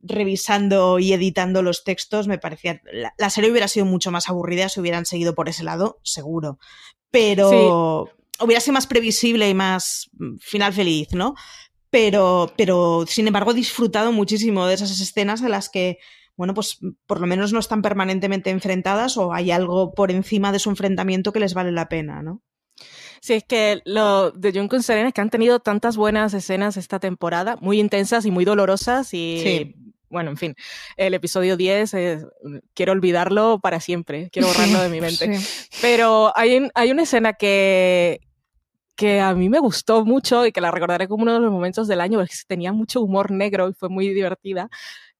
revisando 0.00 0.98
y 0.98 1.12
editando 1.12 1.62
los 1.62 1.84
textos, 1.84 2.28
me 2.28 2.38
parecía. 2.38 2.80
La, 2.92 3.30
serie 3.30 3.50
hubiera 3.50 3.68
sido 3.68 3.86
mucho 3.86 4.10
más 4.10 4.28
aburrida 4.28 4.68
si 4.68 4.80
hubieran 4.80 5.06
seguido 5.06 5.34
por 5.34 5.48
ese 5.48 5.64
lado, 5.64 5.98
seguro. 6.02 6.58
Pero 7.10 8.08
hubiera 8.40 8.60
sido 8.60 8.74
más 8.74 8.86
previsible 8.86 9.48
y 9.48 9.54
más 9.54 10.10
mm, 10.12 10.36
final 10.38 10.72
feliz, 10.72 11.08
¿no? 11.12 11.34
Pero, 11.90 12.52
pero, 12.56 13.04
sin 13.06 13.26
embargo, 13.26 13.52
he 13.52 13.54
disfrutado 13.54 14.12
muchísimo 14.12 14.66
de 14.66 14.74
esas 14.74 15.00
escenas 15.00 15.40
en 15.40 15.50
las 15.50 15.68
que, 15.68 15.98
bueno, 16.36 16.54
pues 16.54 16.78
por 17.06 17.20
lo 17.20 17.26
menos 17.26 17.52
no 17.52 17.58
están 17.58 17.82
permanentemente 17.82 18.50
enfrentadas 18.50 19.16
o 19.16 19.32
hay 19.32 19.50
algo 19.50 19.94
por 19.94 20.10
encima 20.10 20.52
de 20.52 20.58
su 20.58 20.70
enfrentamiento 20.70 21.32
que 21.32 21.40
les 21.40 21.54
vale 21.54 21.72
la 21.72 21.88
pena, 21.88 22.22
¿no? 22.22 22.42
Sí, 23.20 23.34
es 23.34 23.44
que 23.44 23.80
lo 23.84 24.30
de 24.30 24.52
Jun 24.52 24.68
con 24.68 24.82
Serena 24.82 25.08
es 25.08 25.14
que 25.14 25.20
han 25.20 25.30
tenido 25.30 25.58
tantas 25.58 25.96
buenas 25.96 26.34
escenas 26.34 26.76
esta 26.76 27.00
temporada, 27.00 27.56
muy 27.60 27.80
intensas 27.80 28.24
y 28.26 28.30
muy 28.30 28.44
dolorosas 28.44 29.12
y 29.12 29.74
bueno, 30.10 30.30
en 30.30 30.36
fin, 30.36 30.54
el 30.96 31.14
episodio 31.14 31.56
10, 31.56 31.94
eh, 31.94 32.20
quiero 32.74 32.92
olvidarlo 32.92 33.60
para 33.60 33.80
siempre, 33.80 34.30
quiero 34.30 34.48
borrarlo 34.48 34.80
de 34.80 34.88
mi 34.88 35.00
mente. 35.02 35.38
Pero 35.80 36.32
hay, 36.34 36.68
hay 36.74 36.90
una 36.90 37.02
escena 37.02 37.34
que, 37.34 38.20
que 38.96 39.20
a 39.20 39.34
mí 39.34 39.48
me 39.48 39.58
gustó 39.58 40.04
mucho 40.04 40.46
y 40.46 40.52
que 40.52 40.60
la 40.60 40.70
recordaré 40.70 41.08
como 41.08 41.22
uno 41.22 41.34
de 41.34 41.40
los 41.40 41.52
momentos 41.52 41.88
del 41.88 42.00
año, 42.00 42.18
porque 42.18 42.34
tenía 42.46 42.72
mucho 42.72 43.00
humor 43.00 43.30
negro 43.30 43.68
y 43.68 43.74
fue 43.74 43.88
muy 43.88 44.08
divertida. 44.08 44.68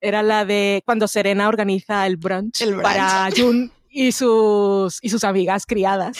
Era 0.01 0.23
la 0.23 0.45
de 0.45 0.83
cuando 0.85 1.09
Serena 1.09 1.49
organiza 1.49 2.07
el 2.07 2.17
brunch, 2.17 2.63
el 2.63 2.71
brunch. 2.71 2.83
para 2.83 3.29
Jun 3.37 3.73
y 3.91 4.13
sus, 4.13 4.99
y 5.03 5.09
sus 5.09 5.25
amigas 5.25 5.67
criadas. 5.67 6.19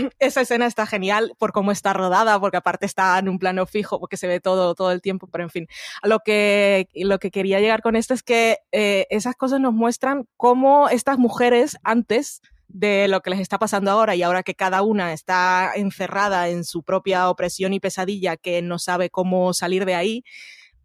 esa 0.18 0.40
escena 0.40 0.66
está 0.66 0.86
genial 0.86 1.34
por 1.38 1.52
cómo 1.52 1.72
está 1.72 1.92
rodada, 1.92 2.38
porque 2.40 2.56
aparte 2.56 2.86
está 2.86 3.18
en 3.18 3.28
un 3.28 3.38
plano 3.38 3.66
fijo, 3.66 4.00
porque 4.00 4.16
se 4.16 4.26
ve 4.26 4.40
todo, 4.40 4.74
todo 4.74 4.92
el 4.92 5.02
tiempo, 5.02 5.26
pero 5.26 5.44
en 5.44 5.50
fin, 5.50 5.66
lo 6.02 6.20
que, 6.20 6.88
lo 6.94 7.18
que 7.18 7.30
quería 7.30 7.60
llegar 7.60 7.82
con 7.82 7.96
esto 7.96 8.14
es 8.14 8.22
que 8.22 8.58
eh, 8.72 9.06
esas 9.10 9.36
cosas 9.36 9.60
nos 9.60 9.72
muestran 9.72 10.26
cómo 10.36 10.88
estas 10.88 11.18
mujeres 11.18 11.76
antes 11.82 12.40
de 12.72 13.08
lo 13.08 13.20
que 13.20 13.30
les 13.30 13.40
está 13.40 13.58
pasando 13.58 13.90
ahora 13.90 14.14
y 14.14 14.22
ahora 14.22 14.42
que 14.42 14.54
cada 14.54 14.82
una 14.82 15.12
está 15.12 15.72
encerrada 15.74 16.48
en 16.48 16.64
su 16.64 16.82
propia 16.82 17.28
opresión 17.28 17.72
y 17.72 17.80
pesadilla 17.80 18.36
que 18.36 18.62
no 18.62 18.78
sabe 18.78 19.10
cómo 19.10 19.52
salir 19.54 19.84
de 19.84 19.94
ahí, 19.94 20.24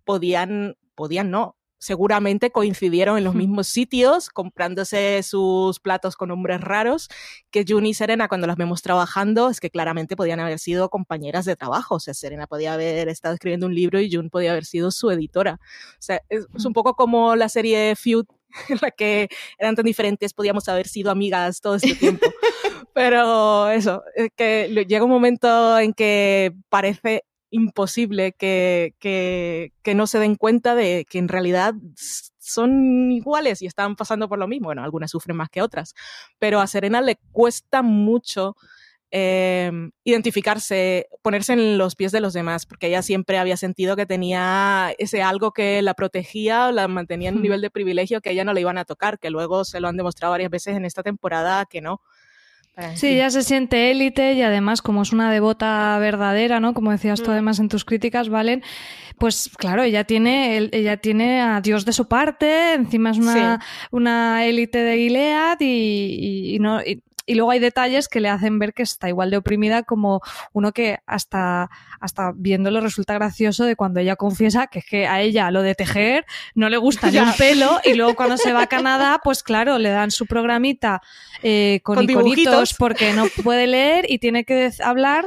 podían, 0.03 0.77
podían 0.95 1.29
no, 1.29 1.54
seguramente 1.77 2.51
coincidieron 2.51 3.17
en 3.17 3.23
los 3.23 3.35
mismos 3.35 3.67
sitios, 3.67 4.29
comprándose 4.29 5.21
sus 5.23 5.79
platos 5.79 6.15
con 6.15 6.29
nombres 6.29 6.61
raros, 6.61 7.09
que 7.51 7.65
June 7.67 7.89
y 7.89 7.93
Serena 7.93 8.27
cuando 8.27 8.47
las 8.47 8.55
vemos 8.55 8.81
trabajando, 8.81 9.49
es 9.49 9.59
que 9.59 9.69
claramente 9.69 10.15
podían 10.15 10.39
haber 10.39 10.59
sido 10.59 10.89
compañeras 10.89 11.45
de 11.45 11.55
trabajo. 11.55 11.95
O 11.95 11.99
sea, 11.99 12.13
Serena 12.13 12.47
podía 12.47 12.73
haber 12.73 13.07
estado 13.09 13.35
escribiendo 13.35 13.67
un 13.67 13.75
libro 13.75 13.99
y 13.99 14.11
June 14.11 14.29
podía 14.29 14.51
haber 14.51 14.65
sido 14.65 14.91
su 14.91 15.11
editora. 15.11 15.59
O 15.61 16.01
sea, 16.01 16.21
es, 16.29 16.45
un 16.65 16.73
poco 16.73 16.95
como 16.95 17.35
la 17.35 17.49
serie 17.49 17.95
Feud, 17.95 18.25
en 18.69 18.77
la 18.81 18.91
que 18.91 19.27
eran 19.57 19.75
tan 19.75 19.85
diferentes, 19.85 20.33
podíamos 20.33 20.67
haber 20.69 20.87
sido 20.87 21.11
amigas 21.11 21.61
todo 21.61 21.75
este 21.75 21.95
tiempo. 21.95 22.25
Pero 22.93 23.69
eso, 23.69 24.03
que 24.37 24.85
llega 24.87 25.03
un 25.03 25.11
momento 25.11 25.77
en 25.77 25.93
que 25.93 26.53
parece 26.69 27.25
imposible 27.55 28.33
que, 28.33 28.95
que, 28.99 29.73
que, 29.81 29.95
no 29.95 30.07
se 30.07 30.19
den 30.19 30.35
cuenta 30.35 30.75
de 30.75 31.05
que 31.09 31.17
en 31.17 31.27
realidad 31.27 31.73
son 32.39 33.11
iguales 33.11 33.61
y 33.61 33.65
están 33.65 33.95
pasando 33.95 34.29
por 34.29 34.39
lo 34.39 34.47
mismo. 34.47 34.67
Bueno, 34.67 34.83
algunas 34.83 35.11
sufren 35.11 35.37
más 35.37 35.49
que 35.49 35.61
otras, 35.61 35.95
pero 36.39 36.59
a 36.59 36.67
Serena 36.67 37.01
le 37.01 37.17
cuesta 37.31 37.81
mucho 37.81 38.55
eh, 39.11 39.71
identificarse, 40.03 41.07
ponerse 41.21 41.53
en 41.53 41.77
los 41.77 41.95
pies 41.95 42.11
de 42.11 42.19
los 42.19 42.33
demás, 42.33 42.65
porque 42.65 42.87
ella 42.87 43.01
siempre 43.01 43.37
había 43.37 43.55
sentido 43.55 43.95
que 43.95 44.05
tenía 44.05 44.93
ese 44.97 45.23
algo 45.23 45.53
que 45.53 45.81
la 45.81 45.93
protegía, 45.93 46.71
la 46.71 46.87
mantenía 46.87 47.29
en 47.29 47.35
un 47.35 47.41
nivel 47.41 47.61
de 47.61 47.69
privilegio 47.69 48.19
que 48.19 48.31
ella 48.31 48.43
no 48.43 48.53
le 48.53 48.61
iban 48.61 48.77
a 48.77 48.83
tocar, 48.85 49.17
que 49.19 49.29
luego 49.29 49.63
se 49.63 49.79
lo 49.79 49.87
han 49.87 49.95
demostrado 49.97 50.31
varias 50.31 50.49
veces 50.49 50.75
en 50.75 50.83
esta 50.83 51.01
temporada 51.01 51.65
que 51.65 51.81
no. 51.81 52.01
Sí, 52.95 53.07
ella 53.07 53.29
se 53.29 53.43
siente 53.43 53.91
élite 53.91 54.33
y 54.33 54.41
además 54.41 54.81
como 54.81 55.01
es 55.01 55.13
una 55.13 55.31
devota 55.31 55.97
verdadera, 55.99 56.59
¿no? 56.59 56.73
Como 56.73 56.91
decías 56.91 57.21
tú 57.21 57.29
mm. 57.29 57.33
además 57.33 57.59
en 57.59 57.69
tus 57.69 57.85
críticas, 57.85 58.27
Valen, 58.27 58.63
pues 59.17 59.49
claro, 59.57 59.83
ella 59.83 60.03
tiene, 60.03 60.69
ella 60.71 60.97
tiene 60.97 61.41
a 61.41 61.61
Dios 61.61 61.85
de 61.85 61.93
su 61.93 62.07
parte, 62.07 62.73
encima 62.73 63.11
es 63.11 63.17
una, 63.17 63.61
una 63.91 64.45
élite 64.45 64.79
de 64.79 64.97
Gilead 64.97 65.57
y, 65.61 66.55
y, 66.55 66.59
no, 66.59 66.81
y 66.81 67.01
luego 67.33 67.49
hay 67.49 67.59
detalles 67.59 68.07
que 68.07 68.19
le 68.19 68.29
hacen 68.29 68.59
ver 68.59 68.73
que 68.73 68.83
está 68.83 69.09
igual 69.09 69.31
de 69.31 69.37
oprimida 69.37 69.81
como 69.81 70.21
uno 70.53 70.71
que 70.71 70.99
hasta, 71.07 71.71
hasta 71.99 72.31
viéndolo 72.35 72.81
resulta 72.81 73.15
gracioso 73.15 73.65
de 73.65 73.75
cuando 73.75 73.99
ella 73.99 74.15
confiesa 74.15 74.67
que 74.67 74.79
es 74.79 74.85
que 74.85 75.07
a 75.07 75.21
ella 75.21 75.49
lo 75.49 75.63
de 75.63 75.73
tejer 75.73 76.25
no 76.53 76.69
le 76.69 76.77
gusta 76.77 77.09
ni 77.11 77.17
un 77.17 77.33
pelo 77.33 77.79
y 77.83 77.95
luego 77.95 78.15
cuando 78.15 78.37
se 78.37 78.53
va 78.53 78.61
a 78.61 78.67
Canadá, 78.67 79.19
pues 79.23 79.41
claro, 79.41 79.79
le 79.79 79.89
dan 79.89 80.11
su 80.11 80.27
programita 80.27 81.01
eh, 81.41 81.79
con, 81.83 82.03
iconitos 82.03 82.75
porque 82.75 83.13
no 83.13 83.25
puede 83.43 83.65
leer 83.65 84.05
y 84.07 84.19
tiene 84.19 84.43
que 84.45 84.71
hablar 84.83 85.25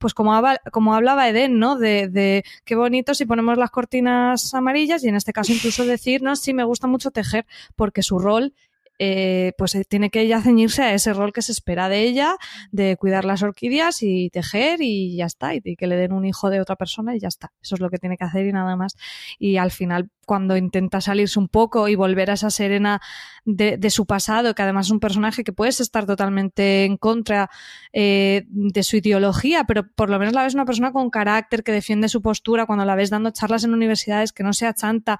pues 0.00 0.14
como, 0.14 0.42
como 0.72 0.94
hablaba 0.94 1.28
Eden, 1.28 1.58
¿no? 1.58 1.76
De, 1.76 2.08
de, 2.08 2.42
qué 2.64 2.74
bonito 2.74 3.14
si 3.14 3.26
ponemos 3.26 3.58
las 3.58 3.70
cortinas 3.70 4.54
amarillas 4.54 5.04
y 5.04 5.08
en 5.08 5.14
este 5.14 5.34
caso 5.34 5.52
incluso 5.52 5.84
decir, 5.84 6.22
no, 6.22 6.36
sí, 6.36 6.54
me 6.54 6.64
gusta 6.64 6.86
mucho 6.86 7.10
tejer, 7.10 7.44
porque 7.76 8.02
su 8.02 8.18
rol 8.18 8.54
eh, 9.02 9.54
pues 9.56 9.74
eh, 9.74 9.84
tiene 9.88 10.10
que 10.10 10.20
ella 10.20 10.42
ceñirse 10.42 10.82
a 10.82 10.92
ese 10.92 11.14
rol 11.14 11.32
que 11.32 11.40
se 11.40 11.52
espera 11.52 11.88
de 11.88 12.02
ella, 12.02 12.36
de 12.70 12.98
cuidar 12.98 13.24
las 13.24 13.42
orquídeas 13.42 14.02
y 14.02 14.28
tejer 14.28 14.82
y 14.82 15.16
ya 15.16 15.24
está, 15.24 15.54
y 15.54 15.62
que 15.62 15.86
le 15.86 15.96
den 15.96 16.12
un 16.12 16.26
hijo 16.26 16.50
de 16.50 16.60
otra 16.60 16.76
persona 16.76 17.16
y 17.16 17.18
ya 17.18 17.28
está. 17.28 17.50
Eso 17.62 17.76
es 17.76 17.80
lo 17.80 17.88
que 17.88 17.96
tiene 17.96 18.18
que 18.18 18.24
hacer 18.24 18.46
y 18.46 18.52
nada 18.52 18.76
más. 18.76 18.96
Y 19.38 19.56
al 19.56 19.70
final, 19.70 20.10
cuando 20.30 20.56
intenta 20.56 21.00
salirse 21.00 21.40
un 21.40 21.48
poco 21.48 21.88
y 21.88 21.96
volver 21.96 22.30
a 22.30 22.34
esa 22.34 22.50
serena 22.50 23.00
de, 23.44 23.90
su 23.90 24.06
pasado, 24.06 24.54
que 24.54 24.62
además 24.62 24.86
es 24.86 24.92
un 24.92 25.00
personaje 25.00 25.42
que 25.42 25.52
puedes 25.52 25.80
estar 25.80 26.06
totalmente 26.06 26.84
en 26.84 26.96
contra 26.98 27.50
eh, 27.92 28.44
de 28.46 28.82
su 28.84 28.96
ideología, 28.98 29.64
pero 29.64 29.88
por 29.88 30.08
lo 30.08 30.20
menos 30.20 30.32
la 30.32 30.44
ves 30.44 30.54
una 30.54 30.66
persona 30.66 30.92
con 30.92 31.10
carácter, 31.10 31.64
que 31.64 31.72
defiende 31.72 32.08
su 32.08 32.22
postura, 32.22 32.64
cuando 32.64 32.84
la 32.84 32.94
ves 32.94 33.10
dando 33.10 33.32
charlas 33.32 33.64
en 33.64 33.74
universidades, 33.74 34.32
que 34.32 34.44
no 34.44 34.52
sea 34.52 34.72
chanta, 34.72 35.18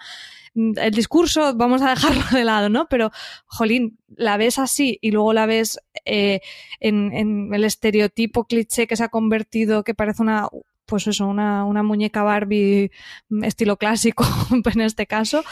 Mm, 0.55 0.73
el 0.79 0.90
discurso 0.92 1.55
vamos 1.55 1.83
a 1.83 1.90
dejarlo 1.90 2.23
de 2.33 2.44
lado, 2.44 2.68
¿no? 2.68 2.87
Pero, 2.88 3.11
jolín, 3.46 3.99
la 4.16 4.37
ves 4.37 4.59
así 4.59 4.99
y 5.01 5.11
luego 5.12 5.33
la 5.33 5.46
ves 5.46 5.79
eh, 6.05 6.40
en, 6.81 7.53
el 7.55 7.64
estereotipo 7.64 8.44
cliché 8.44 8.87
que 8.87 8.96
se 8.96 9.05
ha 9.05 9.09
convertido, 9.09 9.85
que 9.85 9.94
parece 9.94 10.23
una, 10.23 10.49
pues 10.90 11.07
eso, 11.07 11.26
una, 11.26 11.64
una 11.64 11.83
muñeca 11.83 12.22
Barbie 12.22 12.90
mm, 13.31 13.44
estilo 13.44 13.79
clásico 13.79 14.24
en 14.74 14.81
este 14.83 15.07
caso, 15.07 15.42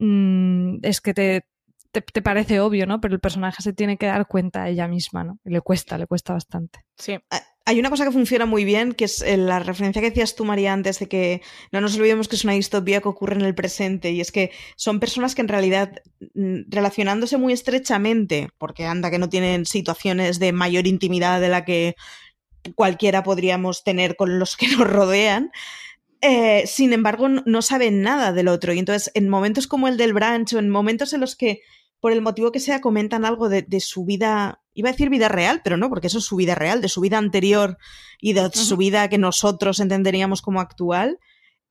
mm, 0.00 0.78
es 0.82 1.00
que 1.00 1.14
te, 1.14 1.44
te, 1.92 2.22
parece 2.22 2.60
obvio, 2.60 2.86
¿no? 2.86 3.00
Pero 3.00 3.14
el 3.14 3.20
personaje 3.20 3.62
se 3.62 3.72
tiene 3.72 3.96
que 3.96 4.06
dar 4.06 4.26
cuenta 4.26 4.68
ella 4.68 4.88
misma, 4.88 5.24
¿no? 5.24 5.38
Y 5.44 5.50
le 5.50 5.60
cuesta, 5.60 5.98
le 5.98 6.06
cuesta 6.06 6.32
bastante. 6.32 6.80
Sí. 6.96 7.18
hay 7.64 7.78
una 7.78 7.90
cosa 7.90 8.04
que 8.04 8.10
funciona 8.12 8.46
muy 8.46 8.64
bien, 8.64 8.92
que 8.92 9.04
es 9.04 9.20
eh, 9.22 9.36
la 9.36 9.58
referencia 9.58 10.00
que 10.00 10.10
decías 10.10 10.34
tú, 10.34 10.44
María, 10.44 10.72
antes 10.72 10.98
de 10.98 11.08
que 11.08 11.42
no 11.72 11.80
nos 11.80 11.96
olvidemos 11.96 12.28
que 12.28 12.36
es 12.36 12.44
una 12.44 12.54
distopía 12.54 13.00
que 13.00 13.08
ocurre 13.08 13.34
en 13.34 13.42
el 13.42 13.54
presente, 13.54 14.10
y 14.10 14.20
es 14.20 14.32
que 14.32 14.50
son 14.76 15.00
personas 15.00 15.34
que 15.34 15.42
en 15.42 15.48
realidad, 15.48 16.02
mm, 16.34 16.62
relacionándose 16.68 17.36
muy 17.36 17.52
estrechamente, 17.52 18.48
porque 18.58 18.86
anda 18.86 19.10
que 19.10 19.18
no 19.18 19.28
tienen 19.28 19.66
situaciones 19.66 20.38
de 20.38 20.52
mayor 20.52 20.86
intimidad 20.86 21.40
de 21.40 21.48
la 21.48 21.64
que 21.64 21.94
cualquiera 22.74 23.22
podríamos 23.22 23.84
tener 23.84 24.16
con 24.16 24.38
los 24.38 24.56
que 24.56 24.68
nos 24.68 24.86
rodean, 24.88 25.50
eh, 26.20 26.64
sin 26.66 26.92
embargo, 26.92 27.28
no 27.28 27.62
saben 27.62 28.02
nada 28.02 28.32
del 28.32 28.48
otro. 28.48 28.72
Y 28.72 28.78
entonces, 28.78 29.10
en 29.14 29.28
momentos 29.28 29.66
como 29.66 29.88
el 29.88 29.96
del 29.96 30.12
branch 30.12 30.54
o 30.54 30.58
en 30.58 30.68
momentos 30.68 31.12
en 31.12 31.20
los 31.20 31.36
que 31.36 31.60
por 32.00 32.12
el 32.12 32.22
motivo 32.22 32.52
que 32.52 32.60
sea, 32.60 32.80
comentan 32.80 33.24
algo 33.24 33.48
de, 33.48 33.80
su 33.80 34.04
vida, 34.04 34.62
iba 34.72 34.88
a 34.88 34.92
decir 34.92 35.10
vida 35.10 35.28
real, 35.28 35.62
pero 35.64 35.76
no, 35.76 35.88
porque 35.88 36.06
eso 36.06 36.18
es 36.18 36.24
su 36.24 36.36
vida 36.36 36.54
real, 36.54 36.80
de 36.80 36.88
su 36.88 37.00
vida 37.00 37.18
anterior 37.18 37.76
y 38.20 38.34
de 38.34 38.50
su 38.52 38.76
vida 38.76 39.08
que 39.08 39.18
nosotros 39.18 39.80
entenderíamos 39.80 40.40
como 40.40 40.60
actual, 40.60 41.18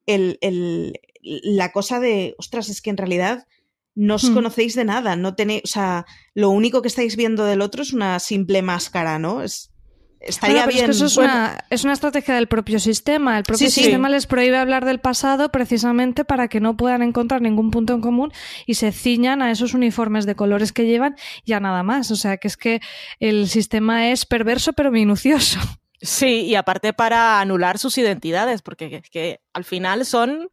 el, 0.05 0.37
el, 0.41 0.99
la 1.21 1.71
cosa 1.71 1.99
de, 1.99 2.35
ostras, 2.37 2.69
es 2.69 2.81
que 2.81 2.89
en 2.89 2.97
realidad 2.97 3.47
no 3.95 4.15
os 4.15 4.29
hmm. 4.29 4.33
conocéis 4.33 4.75
de 4.75 4.83
nada, 4.83 5.15
no 5.15 5.35
tenéis, 5.35 5.61
o 5.63 5.67
sea, 5.67 6.05
lo 6.33 6.49
único 6.49 6.81
que 6.81 6.89
estáis 6.89 7.15
viendo 7.15 7.45
del 7.45 7.61
otro 7.61 7.81
es 7.81 7.93
una 7.93 8.19
simple 8.19 8.61
máscara, 8.61 9.19
¿no? 9.19 9.41
Es, 9.41 9.71
estaría 10.19 10.65
bien. 10.65 10.79
Es 10.79 10.85
que 10.85 10.91
eso 10.91 11.05
es, 11.05 11.17
una, 11.17 11.65
es, 11.69 11.83
una, 11.83 11.93
estrategia 11.93 12.35
del 12.35 12.47
propio 12.47 12.79
sistema. 12.79 13.37
El 13.37 13.43
propio 13.43 13.69
sistema 13.69 14.09
les 14.09 14.27
prohíbe 14.27 14.57
hablar 14.57 14.85
del 14.85 14.99
pasado 14.99 15.49
precisamente 15.49 16.25
para 16.25 16.47
que 16.47 16.59
no 16.59 16.77
puedan 16.77 17.01
encontrar 17.01 17.41
ningún 17.41 17.71
punto 17.71 17.93
en 17.93 18.01
común 18.01 18.31
y 18.65 18.75
se 18.75 18.91
ciñan 18.91 19.41
a 19.41 19.51
esos 19.51 19.73
uniformes 19.73 20.25
de 20.25 20.35
colores 20.35 20.73
que 20.73 20.85
llevan 20.85 21.15
y 21.45 21.53
a 21.53 21.59
nada 21.59 21.83
más. 21.83 22.11
O 22.11 22.15
sea, 22.15 22.37
que 22.37 22.47
es 22.47 22.57
que 22.57 22.81
el 23.19 23.47
sistema 23.47 24.09
es 24.09 24.25
perverso 24.25 24.73
pero 24.73 24.91
minucioso. 24.91 25.59
Sí, 25.99 26.41
y 26.41 26.53
aparte 26.53 26.93
para 26.93 27.41
anular 27.41 27.79
sus 27.79 27.97
identidades, 27.97 28.61
porque 28.61 29.01
que 29.09 29.41
al 29.51 29.63
final 29.63 30.05
son 30.05 30.51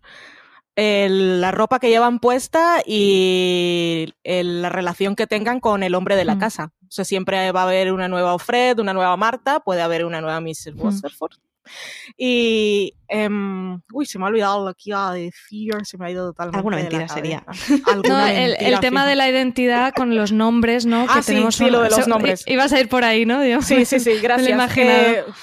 la 0.77 1.53
ropa 1.53 1.79
que 1.79 1.88
llevan 1.88 2.18
puesta 2.18 2.83
y 2.85 4.12
la 4.24 4.68
relación 4.68 5.16
que 5.16 5.27
tengan 5.27 5.61
con 5.61 5.83
el 5.83 5.94
hombre 5.94 6.16
de 6.16 6.24
la 6.24 6.35
mm. 6.37 6.38
casa. 6.38 6.72
O 6.94 6.96
sea, 6.96 7.04
siempre 7.04 7.50
va 7.50 7.62
a 7.62 7.64
haber 7.64 7.90
una 7.92 8.07
nueva 8.07 8.38
Fred, 8.38 8.78
una 8.78 8.94
nueva 8.94 9.16
Marta, 9.16 9.59
puede 9.59 9.83
haber 9.83 10.04
una 10.04 10.20
nueva 10.20 10.40
Mrs. 10.40 10.74
Waterford. 10.76 11.33
Y 12.16 12.94
Em, 13.09 13.81
uy, 13.92 14.07
se 14.07 14.18
me 14.18 14.24
ha 14.24 14.29
olvidado 14.29 14.66
lo 14.66 14.74
que 14.74 14.90
iba 14.90 15.11
a 15.11 15.12
decir, 15.12 15.74
se 15.85 15.98
me 15.98 16.07
ha 16.07 16.11
ido 16.11 16.31
totalmente. 16.31 16.57
Alguna 16.57 16.77
mentira 16.79 17.07
sería. 17.09 17.44
no, 18.09 18.27
el, 18.27 18.81
tema 18.81 19.07
de 19.07 19.14
la 19.14 19.29
identidad 19.29 19.92
con 19.94 20.16
los 20.16 20.33
nombres, 20.33 20.87
¿no? 20.87 21.07
Ah, 21.09 21.16
que 21.16 21.27
tenemos 21.27 21.55
sí, 21.55 21.70
lo 21.70 21.83
de 21.83 21.90
los 21.90 22.09
nombres. 22.09 22.44
Ibas 22.46 22.72
a 22.72 22.81
ir 22.81 22.88
por 22.88 23.05
ahí, 23.05 23.27
¿no? 23.27 23.40
Sí, 23.62 23.85
sí, 23.85 24.00
sí, 24.00 24.18
gracias. 24.22 24.72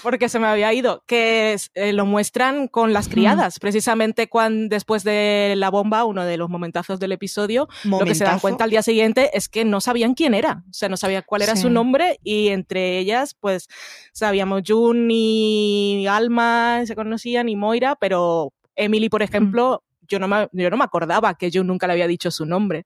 porque 0.02 0.28
se 0.28 0.40
me 0.40 0.48
había 0.48 0.74
ido. 0.74 1.04
Que 1.08 1.56
eh, 1.76 1.94
lo 1.94 2.06
muestran 2.06 2.68
con 2.68 2.94
las 2.94 3.08
criadas, 3.08 3.60
precisamente 3.60 4.28
cuando 4.28 4.68
después 4.74 5.04
de 5.04 5.54
la 5.56 5.70
bomba, 5.70 6.04
uno 6.04 6.26
de 6.26 6.38
los 6.38 6.50
momentazos 6.50 7.00
del 7.00 7.12
episodio, 7.12 7.70
lo 7.84 8.00
que 8.00 8.16
se 8.16 8.24
dan 8.24 8.40
cuenta 8.40 8.64
al 8.64 8.70
día 8.70 8.82
siguiente 8.82 9.32
es 9.34 9.48
que 9.48 9.66
no 9.66 9.82
sabían 9.82 10.14
quién 10.14 10.34
era. 10.34 10.64
O 10.70 10.74
sea, 10.74 10.90
no 10.90 10.98
sabían 10.98 11.24
cuál 11.26 11.44
era 11.44 11.56
su 11.56 11.70
nombre 11.70 12.20
y 12.24 12.50
entre 12.50 12.98
ellas, 12.98 13.36
pues, 13.40 13.68
sabíamos 14.14 14.64
Jun 14.68 15.10
y 15.10 16.06
Alma, 16.16 16.84
se 16.86 16.96
conocían 16.96 17.50
y 17.50 17.56
Moira, 17.56 17.96
pero 17.96 18.54
Emily, 18.76 19.10
por 19.10 19.22
ejemplo, 19.22 19.84
yo, 20.08 20.20
no 20.20 20.28
me, 20.28 20.48
yo 20.52 20.70
no 20.70 20.78
me 20.78 20.84
acordaba 20.84 21.36
que 21.36 21.52
yo 21.52 21.64
nunca 21.64 21.88
le 21.88 21.94
había 21.94 22.08
dicho 22.08 22.32
su 22.32 22.46
nombre. 22.46 22.86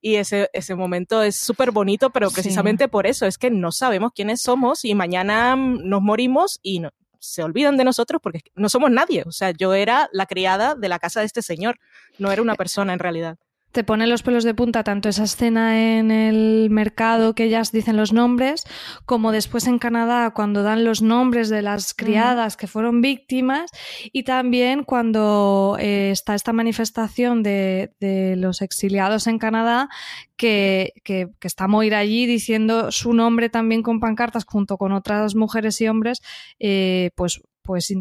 Y 0.00 0.14
ese, 0.14 0.48
ese 0.52 0.74
momento 0.74 1.22
es 1.22 1.36
súper 1.36 1.72
bonito, 1.72 2.10
pero 2.10 2.30
precisamente 2.30 2.86
por 2.86 3.06
eso, 3.06 3.26
es 3.26 3.36
que 3.36 3.50
no 3.50 3.72
sabemos 3.72 4.12
quiénes 4.14 4.40
somos 4.40 4.84
y 4.84 4.94
mañana 4.94 5.56
nos 5.56 6.02
morimos 6.02 6.60
y 6.62 6.82
se 7.18 7.42
olvidan 7.42 7.76
de 7.76 7.84
nosotros 7.84 8.20
porque 8.22 8.42
no 8.54 8.68
somos 8.68 8.92
nadie. 8.92 9.24
O 9.26 9.32
sea, 9.32 9.50
yo 9.50 9.74
era 9.74 10.08
la 10.12 10.26
criada 10.26 10.76
de 10.76 10.88
la 10.88 11.00
casa 11.00 11.20
de 11.20 11.26
este 11.26 11.42
señor, 11.42 11.80
no 12.18 12.30
era 12.30 12.42
una 12.42 12.54
persona 12.54 12.92
en 12.92 13.00
realidad 13.00 13.38
te 13.72 13.84
pone 13.84 14.06
los 14.06 14.22
pelos 14.22 14.44
de 14.44 14.54
punta 14.54 14.82
tanto 14.82 15.08
esa 15.08 15.24
escena 15.24 15.98
en 15.98 16.10
el 16.10 16.68
mercado 16.70 17.34
que 17.34 17.44
ellas 17.44 17.70
dicen 17.70 17.96
los 17.96 18.12
nombres, 18.12 18.64
como 19.04 19.30
después 19.30 19.66
en 19.66 19.78
Canadá 19.78 20.30
cuando 20.30 20.62
dan 20.62 20.84
los 20.84 21.02
nombres 21.02 21.48
de 21.48 21.62
las 21.62 21.94
criadas 21.94 22.56
que 22.56 22.66
fueron 22.66 23.00
víctimas 23.00 23.70
y 24.12 24.22
también 24.22 24.84
cuando 24.84 25.76
eh, 25.78 26.10
está 26.10 26.34
esta 26.34 26.52
manifestación 26.52 27.42
de, 27.42 27.90
los 28.38 28.62
exiliados 28.62 29.26
en 29.26 29.38
Canadá 29.38 29.88
que, 30.36 30.92
que, 31.04 31.28
que, 31.38 31.48
está 31.48 31.66
Moira 31.66 31.98
allí 31.98 32.26
diciendo 32.26 32.90
su 32.92 33.12
nombre 33.12 33.50
también 33.50 33.82
con 33.82 34.00
pancartas 34.00 34.44
junto 34.44 34.78
con 34.78 34.92
otras 34.92 35.34
mujeres 35.34 35.80
y 35.80 35.88
hombres, 35.88 36.22
eh, 36.58 37.10
pues 37.16 37.42
pues 37.68 37.92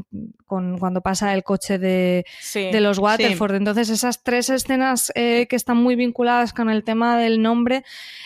con, 0.46 0.78
cuando 0.78 1.02
pasa 1.02 1.34
el 1.34 1.44
coche 1.44 1.78
de, 1.78 2.24
los 2.72 3.00
Waterford. 3.00 3.56
Entonces, 3.56 3.90
esas 3.90 4.24
tres 4.24 4.50
escenas 4.50 5.12
eh, 5.14 5.46
que 5.50 5.58
están 5.58 5.76
muy 5.76 5.98
vinculadas 5.98 6.54
con 6.54 6.70
el 6.70 6.86
tema 6.86 7.18
del 7.18 7.42
nombre, 7.42 7.84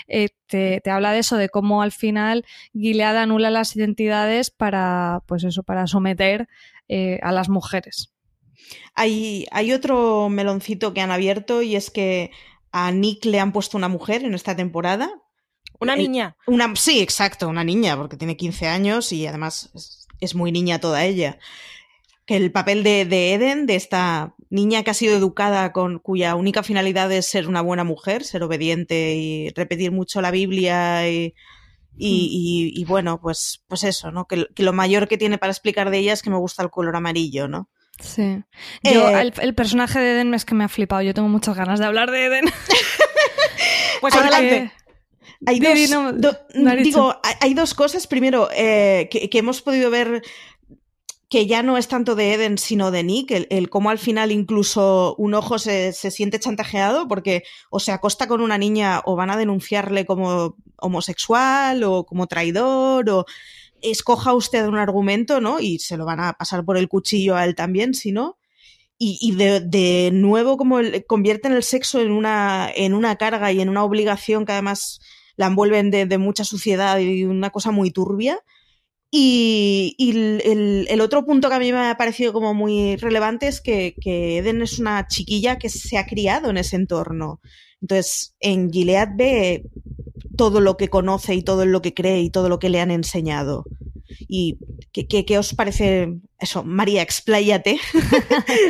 eh, 0.08 0.30
te, 0.46 0.80
habla 0.86 1.14
de 1.14 1.18
eso, 1.18 1.38
de 1.38 1.50
cómo 1.50 1.82
al 1.82 1.94
final 1.94 2.46
Gilead 2.74 3.18
anula 3.18 3.50
las 3.50 3.76
identidades 3.76 4.52
para, 4.52 5.24
pues 5.26 5.44
eso, 5.44 5.64
para 5.64 5.88
someter 5.88 6.48
eh, 6.88 7.20
a 7.24 7.32
las 7.32 7.50
mujeres. 7.50 8.14
Hay, 8.94 9.48
hay 9.50 9.74
otro 9.74 10.30
meloncito 10.30 10.94
que 10.94 11.02
han 11.02 11.10
abierto 11.10 11.64
y 11.64 11.76
es 11.76 11.90
que 11.90 12.30
a 12.72 12.92
Nick 12.92 13.26
le 13.26 13.40
han 13.40 13.52
puesto 13.52 13.78
una 13.78 13.88
mujer 13.88 14.24
en 14.26 14.36
esta 14.36 14.56
temporada. 14.56 15.10
¿Una 15.80 15.96
niña? 15.96 16.38
Una, 16.46 16.76
sí, 16.76 17.00
exacto, 17.00 17.50
una 17.50 17.64
niña, 17.64 17.98
porque 17.98 18.16
tiene 18.16 18.38
15 18.38 18.68
años 18.68 19.12
y 19.12 19.26
además 19.26 19.72
es 20.22 20.36
muy 20.36 20.52
niña 20.52 20.80
toda 20.80 21.04
ella. 21.04 21.38
Que 22.26 22.38
el 22.38 22.52
papel 22.52 22.84
de, 22.84 23.02
Eden, 23.02 23.66
de 23.66 23.76
esta 23.76 24.36
niña 24.50 24.84
que 24.84 24.92
ha 24.92 24.94
sido 24.94 25.18
educada 25.18 25.74
con 25.74 26.00
cuya 26.00 26.36
única 26.36 26.64
finalidad 26.64 27.12
es 27.12 27.26
ser 27.26 27.48
una 27.48 27.62
buena 27.62 27.84
mujer, 27.84 28.24
ser 28.24 28.44
obediente 28.44 29.16
y 29.16 29.50
repetir 29.50 29.92
mucho 29.92 30.22
la 30.22 30.32
Biblia 30.32 31.10
y, 31.10 31.34
y, 31.98 32.84
hmm. 32.84 32.88
bueno, 32.88 33.20
pues, 33.20 33.64
pues 33.68 33.84
eso, 33.84 34.12
¿no? 34.12 34.28
Que, 34.28 34.48
lo 34.56 34.74
mayor 34.74 35.08
que 35.08 35.18
tiene 35.18 35.38
para 35.38 35.52
explicar 35.52 35.90
de 35.90 35.98
ella 35.98 36.14
es 36.14 36.22
que 36.22 36.30
me 36.30 36.38
gusta 36.38 36.64
el 36.64 36.70
color 36.70 36.96
amarillo, 36.96 37.48
¿no? 37.48 37.70
Sí. 38.00 38.44
Yo, 38.84 39.10
eh, 39.10 39.32
el, 39.42 39.54
personaje 39.54 40.00
de 40.00 40.14
Eden 40.14 40.34
es 40.34 40.46
que 40.46 40.56
me 40.56 40.64
ha 40.64 40.70
flipado. 40.70 41.02
Yo 41.02 41.14
tengo 41.14 41.28
muchas 41.28 41.56
ganas 41.56 41.80
de 41.80 41.86
hablar 41.86 42.10
de 42.10 42.26
Eden. 42.26 42.46
pues 44.02 44.16
adelante. 44.16 44.72
Hay 45.46 45.60
dos, 45.60 46.42
digo, 46.84 47.16
hay 47.40 47.54
dos 47.54 47.74
cosas. 47.74 48.08
Primero, 48.08 48.50
eh, 48.54 49.10
que, 49.12 49.38
hemos 49.38 49.62
podido 49.62 49.90
ver 49.90 50.22
que 51.30 51.48
ya 51.48 51.64
no 51.64 51.78
es 51.78 51.88
tanto 51.88 52.16
de 52.16 52.34
Eden, 52.34 52.58
sino 52.58 52.92
de 52.92 53.04
Nick, 53.04 53.48
el, 53.50 53.70
cómo 53.70 53.90
al 53.90 54.00
final 54.00 54.32
incluso 54.32 55.16
un 55.18 55.34
ojo 55.34 55.60
se, 55.60 55.94
siente 55.94 56.40
chantajeado 56.40 57.08
porque 57.08 57.44
o 57.70 57.80
se 57.80 57.94
acosta 57.94 58.28
con 58.28 58.42
una 58.42 58.58
niña 58.58 59.02
o 59.06 59.16
van 59.16 59.30
a 59.30 59.38
denunciarle 59.38 60.06
como 60.06 60.58
homosexual 60.78 61.84
o 61.84 62.06
como 62.06 62.28
traidor 62.28 63.10
o 63.10 63.26
escoja 63.82 64.34
usted 64.34 64.68
un 64.68 64.78
argumento, 64.78 65.40
¿no? 65.40 65.60
Y 65.60 65.80
se 65.80 65.96
lo 65.96 66.06
van 66.06 66.20
a 66.20 66.34
pasar 66.34 66.66
por 66.66 66.78
el 66.78 66.90
cuchillo 66.90 67.36
a 67.38 67.46
él 67.46 67.56
también, 67.56 67.94
si 67.94 68.12
no. 68.12 68.38
Y, 69.04 69.32
de, 69.36 69.62
de, 69.62 70.12
nuevo 70.14 70.58
como 70.58 70.78
convierten 71.08 71.54
el 71.54 71.64
sexo 71.64 72.02
en 72.02 72.12
una, 72.12 72.70
en 72.76 72.94
una 72.94 73.16
carga 73.16 73.52
y 73.52 73.60
en 73.60 73.68
una 73.68 73.84
obligación 73.84 74.46
que 74.46 74.52
además 74.52 75.00
la 75.38 75.48
envuelven 75.48 75.90
de, 75.90 76.18
mucha 76.20 76.44
suciedad 76.44 77.00
y 77.00 77.24
una 77.24 77.50
cosa 77.50 77.72
muy 77.72 77.90
turbia. 77.90 78.40
Y, 79.10 79.96
el, 80.88 81.02
otro 81.02 81.26
punto 81.26 81.50
que 81.50 81.56
a 81.56 81.60
mí 81.60 81.72
me 81.72 81.90
ha 81.90 81.98
parecido 81.98 82.32
como 82.32 82.54
muy 82.54 82.96
relevante 82.96 83.48
es 83.48 83.60
que, 83.60 83.96
Eden 84.06 84.62
es 84.62 84.78
una 84.78 85.08
chiquilla 85.08 85.58
que 85.58 85.70
se 85.70 85.98
ha 85.98 86.06
criado 86.06 86.52
en 86.52 86.58
ese 86.58 86.76
entorno. 86.76 87.42
Entonces, 87.82 88.36
en 88.40 88.70
Gilead 88.72 89.10
ve 89.16 89.64
todo 90.38 90.62
lo 90.62 90.78
que 90.78 90.90
conoce 90.90 91.34
y 91.34 91.42
todo 91.42 91.66
lo 91.66 91.82
que 91.82 91.96
cree 91.96 92.22
y 92.22 92.30
todo 92.30 92.50
lo 92.50 92.60
que 92.60 92.70
le 92.70 92.80
han 92.80 92.92
enseñado. 92.92 93.66
¿Y 94.28 94.58
qué, 94.92 95.26
qué 95.26 95.38
os 95.38 95.54
parece 95.54 96.20
eso? 96.40 96.64
María, 96.64 97.02
expláyate. 97.02 97.80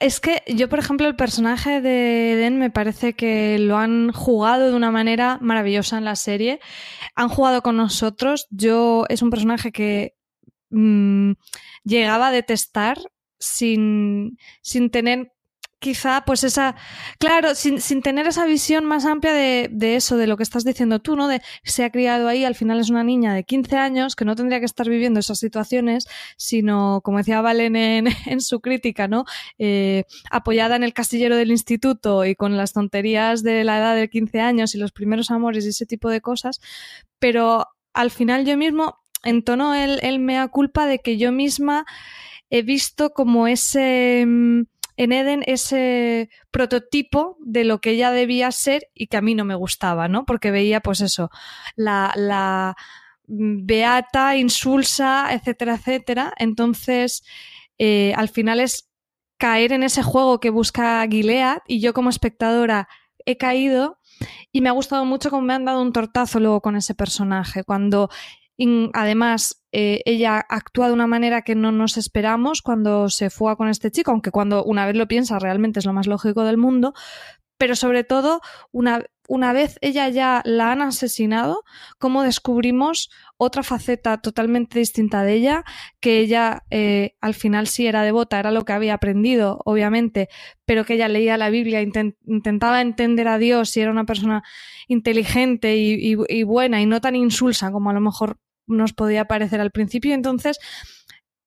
Es 0.00 0.20
que 0.20 0.42
yo, 0.46 0.68
por 0.68 0.78
ejemplo, 0.78 1.06
el 1.06 1.16
personaje 1.16 1.80
de 1.80 2.32
Eden 2.32 2.58
me 2.58 2.70
parece 2.70 3.14
que 3.14 3.58
lo 3.58 3.78
han 3.78 4.12
jugado 4.12 4.68
de 4.68 4.76
una 4.76 4.90
manera 4.90 5.38
maravillosa 5.40 5.98
en 5.98 6.04
la 6.04 6.16
serie. 6.16 6.60
Han 7.14 7.28
jugado 7.28 7.62
con 7.62 7.76
nosotros. 7.76 8.46
Yo 8.50 9.06
es 9.08 9.22
un 9.22 9.30
personaje 9.30 9.72
que 9.72 10.14
mm, 10.70 11.32
llegaba 11.84 12.28
a 12.28 12.32
detestar 12.32 12.98
sin, 13.38 14.38
sin 14.62 14.90
tener 14.90 15.32
quizá 15.78 16.24
pues 16.24 16.42
esa, 16.44 16.74
claro, 17.18 17.54
sin, 17.54 17.80
sin, 17.80 18.02
tener 18.02 18.26
esa 18.26 18.46
visión 18.46 18.84
más 18.84 19.04
amplia 19.04 19.32
de, 19.32 19.68
de, 19.70 19.96
eso, 19.96 20.16
de 20.16 20.26
lo 20.26 20.36
que 20.36 20.42
estás 20.42 20.64
diciendo 20.64 21.00
tú, 21.00 21.16
¿no? 21.16 21.28
De 21.28 21.42
se 21.64 21.84
ha 21.84 21.90
criado 21.90 22.28
ahí, 22.28 22.44
al 22.44 22.54
final 22.54 22.80
es 22.80 22.90
una 22.90 23.04
niña 23.04 23.34
de 23.34 23.44
15 23.44 23.76
años 23.76 24.16
que 24.16 24.24
no 24.24 24.36
tendría 24.36 24.60
que 24.60 24.66
estar 24.66 24.88
viviendo 24.88 25.20
esas 25.20 25.38
situaciones, 25.38 26.08
sino, 26.36 27.00
como 27.02 27.18
decía 27.18 27.40
Valen 27.40 27.76
en, 27.76 28.06
en 28.26 28.40
su 28.40 28.60
crítica, 28.60 29.08
¿no? 29.08 29.24
Eh, 29.58 30.04
apoyada 30.30 30.76
en 30.76 30.82
el 30.82 30.94
castillero 30.94 31.36
del 31.36 31.50
instituto 31.50 32.24
y 32.24 32.34
con 32.34 32.56
las 32.56 32.72
tonterías 32.72 33.42
de 33.42 33.64
la 33.64 33.78
edad 33.78 33.96
de 33.96 34.08
15 34.08 34.40
años 34.40 34.74
y 34.74 34.78
los 34.78 34.92
primeros 34.92 35.30
amores 35.30 35.66
y 35.66 35.68
ese 35.68 35.86
tipo 35.86 36.08
de 36.10 36.20
cosas, 36.20 36.60
pero 37.18 37.66
al 37.92 38.10
final 38.10 38.44
yo 38.44 38.56
mismo 38.56 38.98
entonó 39.24 39.74
el, 39.74 39.98
el 40.02 40.20
mea 40.20 40.48
culpa 40.48 40.86
de 40.86 41.00
que 41.00 41.16
yo 41.18 41.32
misma 41.32 41.84
he 42.50 42.62
visto 42.62 43.10
como 43.10 43.48
ese 43.48 44.24
mm, 44.26 44.62
en 44.96 45.12
Eden 45.12 45.42
ese 45.46 46.30
prototipo 46.50 47.36
de 47.40 47.64
lo 47.64 47.80
que 47.80 47.90
ella 47.90 48.10
debía 48.10 48.50
ser 48.52 48.88
y 48.94 49.08
que 49.08 49.16
a 49.16 49.22
mí 49.22 49.34
no 49.34 49.44
me 49.44 49.54
gustaba, 49.54 50.08
¿no? 50.08 50.24
Porque 50.24 50.50
veía, 50.50 50.80
pues 50.80 51.00
eso, 51.00 51.30
la, 51.76 52.74
beata, 53.26 54.36
insulsa, 54.36 55.32
etcétera, 55.32 55.74
etcétera. 55.74 56.32
Entonces, 56.38 57.24
eh, 57.78 58.14
al 58.16 58.28
final 58.28 58.60
es 58.60 58.90
caer 59.38 59.72
en 59.72 59.82
ese 59.82 60.02
juego 60.02 60.40
que 60.40 60.50
busca 60.50 61.06
Gilead 61.08 61.58
y 61.66 61.80
yo 61.80 61.92
como 61.92 62.10
espectadora 62.10 62.88
he 63.26 63.36
caído 63.36 63.98
y 64.52 64.62
me 64.62 64.70
ha 64.70 64.72
gustado 64.72 65.04
mucho 65.04 65.28
cómo 65.28 65.42
me 65.42 65.52
han 65.52 65.64
dado 65.64 65.82
un 65.82 65.92
tortazo 65.92 66.40
luego 66.40 66.62
con 66.62 66.76
ese 66.76 66.94
personaje, 66.94 67.64
cuando 67.64 68.08
además 68.94 69.65
eh, 69.78 70.00
ella 70.06 70.42
actúa 70.48 70.86
de 70.86 70.94
una 70.94 71.06
manera 71.06 71.42
que 71.42 71.54
no 71.54 71.70
nos 71.70 71.98
esperamos 71.98 72.62
cuando 72.62 73.10
se 73.10 73.28
fuga 73.28 73.56
con 73.56 73.68
este 73.68 73.90
chico, 73.90 74.10
aunque 74.10 74.30
cuando 74.30 74.64
una 74.64 74.86
vez 74.86 74.96
lo 74.96 75.06
piensa 75.06 75.38
realmente 75.38 75.80
es 75.80 75.84
lo 75.84 75.92
más 75.92 76.06
lógico 76.06 76.44
del 76.44 76.56
mundo, 76.56 76.94
pero 77.58 77.76
sobre 77.76 78.02
todo 78.02 78.40
una, 78.72 79.04
una 79.28 79.52
vez 79.52 79.76
ella 79.82 80.08
ya 80.08 80.40
la 80.46 80.72
han 80.72 80.80
asesinado, 80.80 81.62
cómo 81.98 82.22
descubrimos 82.22 83.10
otra 83.36 83.62
faceta 83.62 84.16
totalmente 84.16 84.78
distinta 84.78 85.22
de 85.24 85.34
ella, 85.34 85.64
que 86.00 86.20
ella 86.20 86.64
eh, 86.70 87.14
al 87.20 87.34
final 87.34 87.66
sí 87.66 87.86
era 87.86 88.00
devota, 88.00 88.38
era 88.38 88.52
lo 88.52 88.64
que 88.64 88.72
había 88.72 88.94
aprendido, 88.94 89.60
obviamente, 89.66 90.30
pero 90.64 90.86
que 90.86 90.94
ella 90.94 91.08
leía 91.08 91.36
la 91.36 91.50
Biblia, 91.50 91.82
intentaba 91.82 92.80
entender 92.80 93.28
a 93.28 93.36
Dios 93.36 93.76
y 93.76 93.82
era 93.82 93.90
una 93.90 94.06
persona 94.06 94.42
inteligente 94.88 95.76
y, 95.76 96.14
buena 96.44 96.80
y 96.80 96.86
no 96.86 97.02
tan 97.02 97.14
insulsa 97.14 97.70
como 97.70 97.90
a 97.90 97.92
lo 97.92 98.00
mejor 98.00 98.38
nos 98.66 98.92
podía 98.92 99.26
parecer 99.26 99.60
al 99.60 99.70
principio. 99.70 100.14
Entonces, 100.14 100.58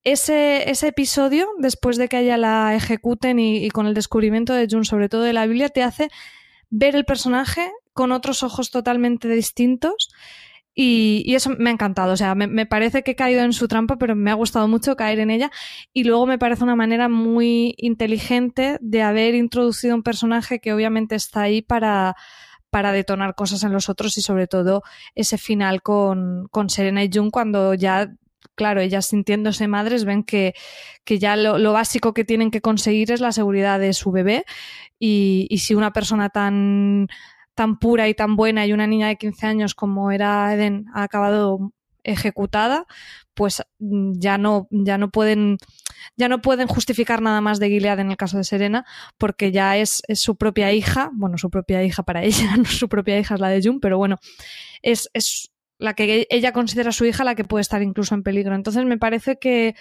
ese, 0.04 0.70
ese, 0.70 0.88
episodio, 0.88 1.48
después 1.58 1.98
de 1.98 2.08
que 2.08 2.20
ella 2.20 2.38
la 2.38 2.76
ejecuten 2.76 3.40
y, 3.40 3.70
con 3.70 3.86
el 3.86 3.94
descubrimiento 3.94 4.54
de 4.54 4.68
June, 4.70 4.86
sobre 4.86 5.10
todo 5.10 5.24
de 5.24 5.34
la 5.34 5.46
Biblia, 5.46 5.70
te 5.70 5.84
hace 5.84 6.10
ver 6.70 6.96
el 6.96 7.06
personaje 7.06 7.72
con 7.94 8.12
otros 8.12 8.44
ojos 8.44 8.72
totalmente 8.72 9.28
distintos. 9.28 10.10
Y, 10.74 11.24
y 11.26 11.36
eso 11.36 11.50
me 11.58 11.70
ha 11.70 11.74
encantado. 11.74 12.14
O 12.14 12.18
sea, 12.18 12.36
me, 12.36 12.48
me, 12.48 12.66
parece 12.66 13.04
que 13.04 13.12
he 13.12 13.16
caído 13.16 13.42
en 13.42 13.52
su 13.52 13.68
trampa, 13.68 13.98
pero 13.98 14.16
me 14.16 14.32
ha 14.32 14.36
gustado 14.36 14.68
mucho 14.70 14.96
caer 14.96 15.20
en 15.20 15.30
ella. 15.30 15.52
Y 15.92 16.06
luego 16.06 16.26
me 16.26 16.38
parece 16.38 16.64
una 16.64 16.78
manera 16.78 17.10
muy 17.10 17.76
inteligente 17.78 18.78
de 18.80 19.02
haber 19.02 19.36
introducido 19.36 19.96
un 19.96 20.04
personaje 20.04 20.60
que 20.60 20.72
obviamente 20.72 21.16
está 21.16 21.42
ahí 21.42 21.62
para, 21.62 22.16
para 22.70 22.92
detonar 22.92 23.36
cosas 23.36 23.64
en 23.64 23.74
los 23.74 23.90
otros 23.90 24.18
y 24.18 24.22
sobre 24.22 24.48
todo 24.48 24.84
ese 25.16 25.38
final 25.38 25.82
con, 25.82 26.48
con 26.52 26.70
Serena 26.70 27.04
y 27.04 27.10
Jung 27.12 27.32
cuando 27.32 27.74
ya 27.74 28.12
claro, 28.56 28.82
ellas 28.82 29.06
sintiéndose 29.06 29.70
madres 29.70 30.04
ven 30.04 30.24
que, 30.24 30.54
que 31.06 31.18
ya 31.18 31.38
lo, 31.38 31.58
lo, 31.58 31.72
básico 31.72 32.14
que 32.14 32.26
tienen 32.26 32.52
que 32.52 32.60
conseguir 32.60 33.10
es 33.12 33.22
la 33.22 33.32
seguridad 33.32 33.80
de 33.80 33.94
su 33.94 34.12
bebé. 34.12 34.44
Y, 35.00 35.48
y, 35.50 35.60
si 35.60 35.76
una 35.76 35.94
persona 35.94 36.30
tan, 36.30 37.08
tan 37.56 37.80
pura 37.80 38.10
y 38.10 38.14
tan 38.14 38.36
buena 38.36 38.66
y 38.66 38.74
una 38.74 38.86
niña 38.86 39.08
de 39.08 39.16
15 39.16 39.48
años 39.48 39.76
como 39.76 40.12
era 40.12 40.54
Eden 40.54 40.88
ha 40.94 41.04
acabado 41.04 41.72
ejecutada, 42.04 42.86
pues 43.34 43.64
ya 43.80 44.38
no, 44.38 44.68
ya 44.72 44.98
no 44.98 45.10
pueden, 45.10 45.58
ya 46.16 46.30
no 46.30 46.42
pueden 46.42 46.68
justificar 46.68 47.22
nada 47.22 47.42
más 47.42 47.60
de 47.60 47.70
Gilead 47.70 48.00
en 48.00 48.12
el 48.12 48.18
caso 48.18 48.38
de 48.38 48.44
Serena, 48.44 48.86
porque 49.18 49.52
ya 49.52 49.78
es, 49.78 50.02
es 50.08 50.20
su 50.20 50.36
propia 50.36 50.72
hija, 50.74 51.10
bueno, 51.14 51.38
su 51.38 51.50
propia 51.50 51.84
hija 51.84 52.04
para 52.04 52.24
ella, 52.24 52.58
no 52.58 52.66
su 52.66 52.90
propia 52.90 53.20
hija 53.20 53.36
es 53.36 53.42
la 53.42 53.50
de 53.50 53.62
June, 53.64 53.80
pero 53.82 53.98
bueno, 53.98 54.18
es, 54.82 55.10
es 55.14 55.52
la 55.80 55.94
que 55.94 56.28
ella 56.30 56.52
considera 56.52 56.92
su 56.92 57.06
hija 57.06 57.24
la 57.24 57.36
que 57.36 57.46
puede 57.46 57.62
estar 57.62 57.82
incluso 57.82 58.14
en 58.16 58.24
peligro. 58.24 58.56
Entonces 58.56 58.86
me 58.86 58.98
parece 58.98 59.38
que, 59.40 59.76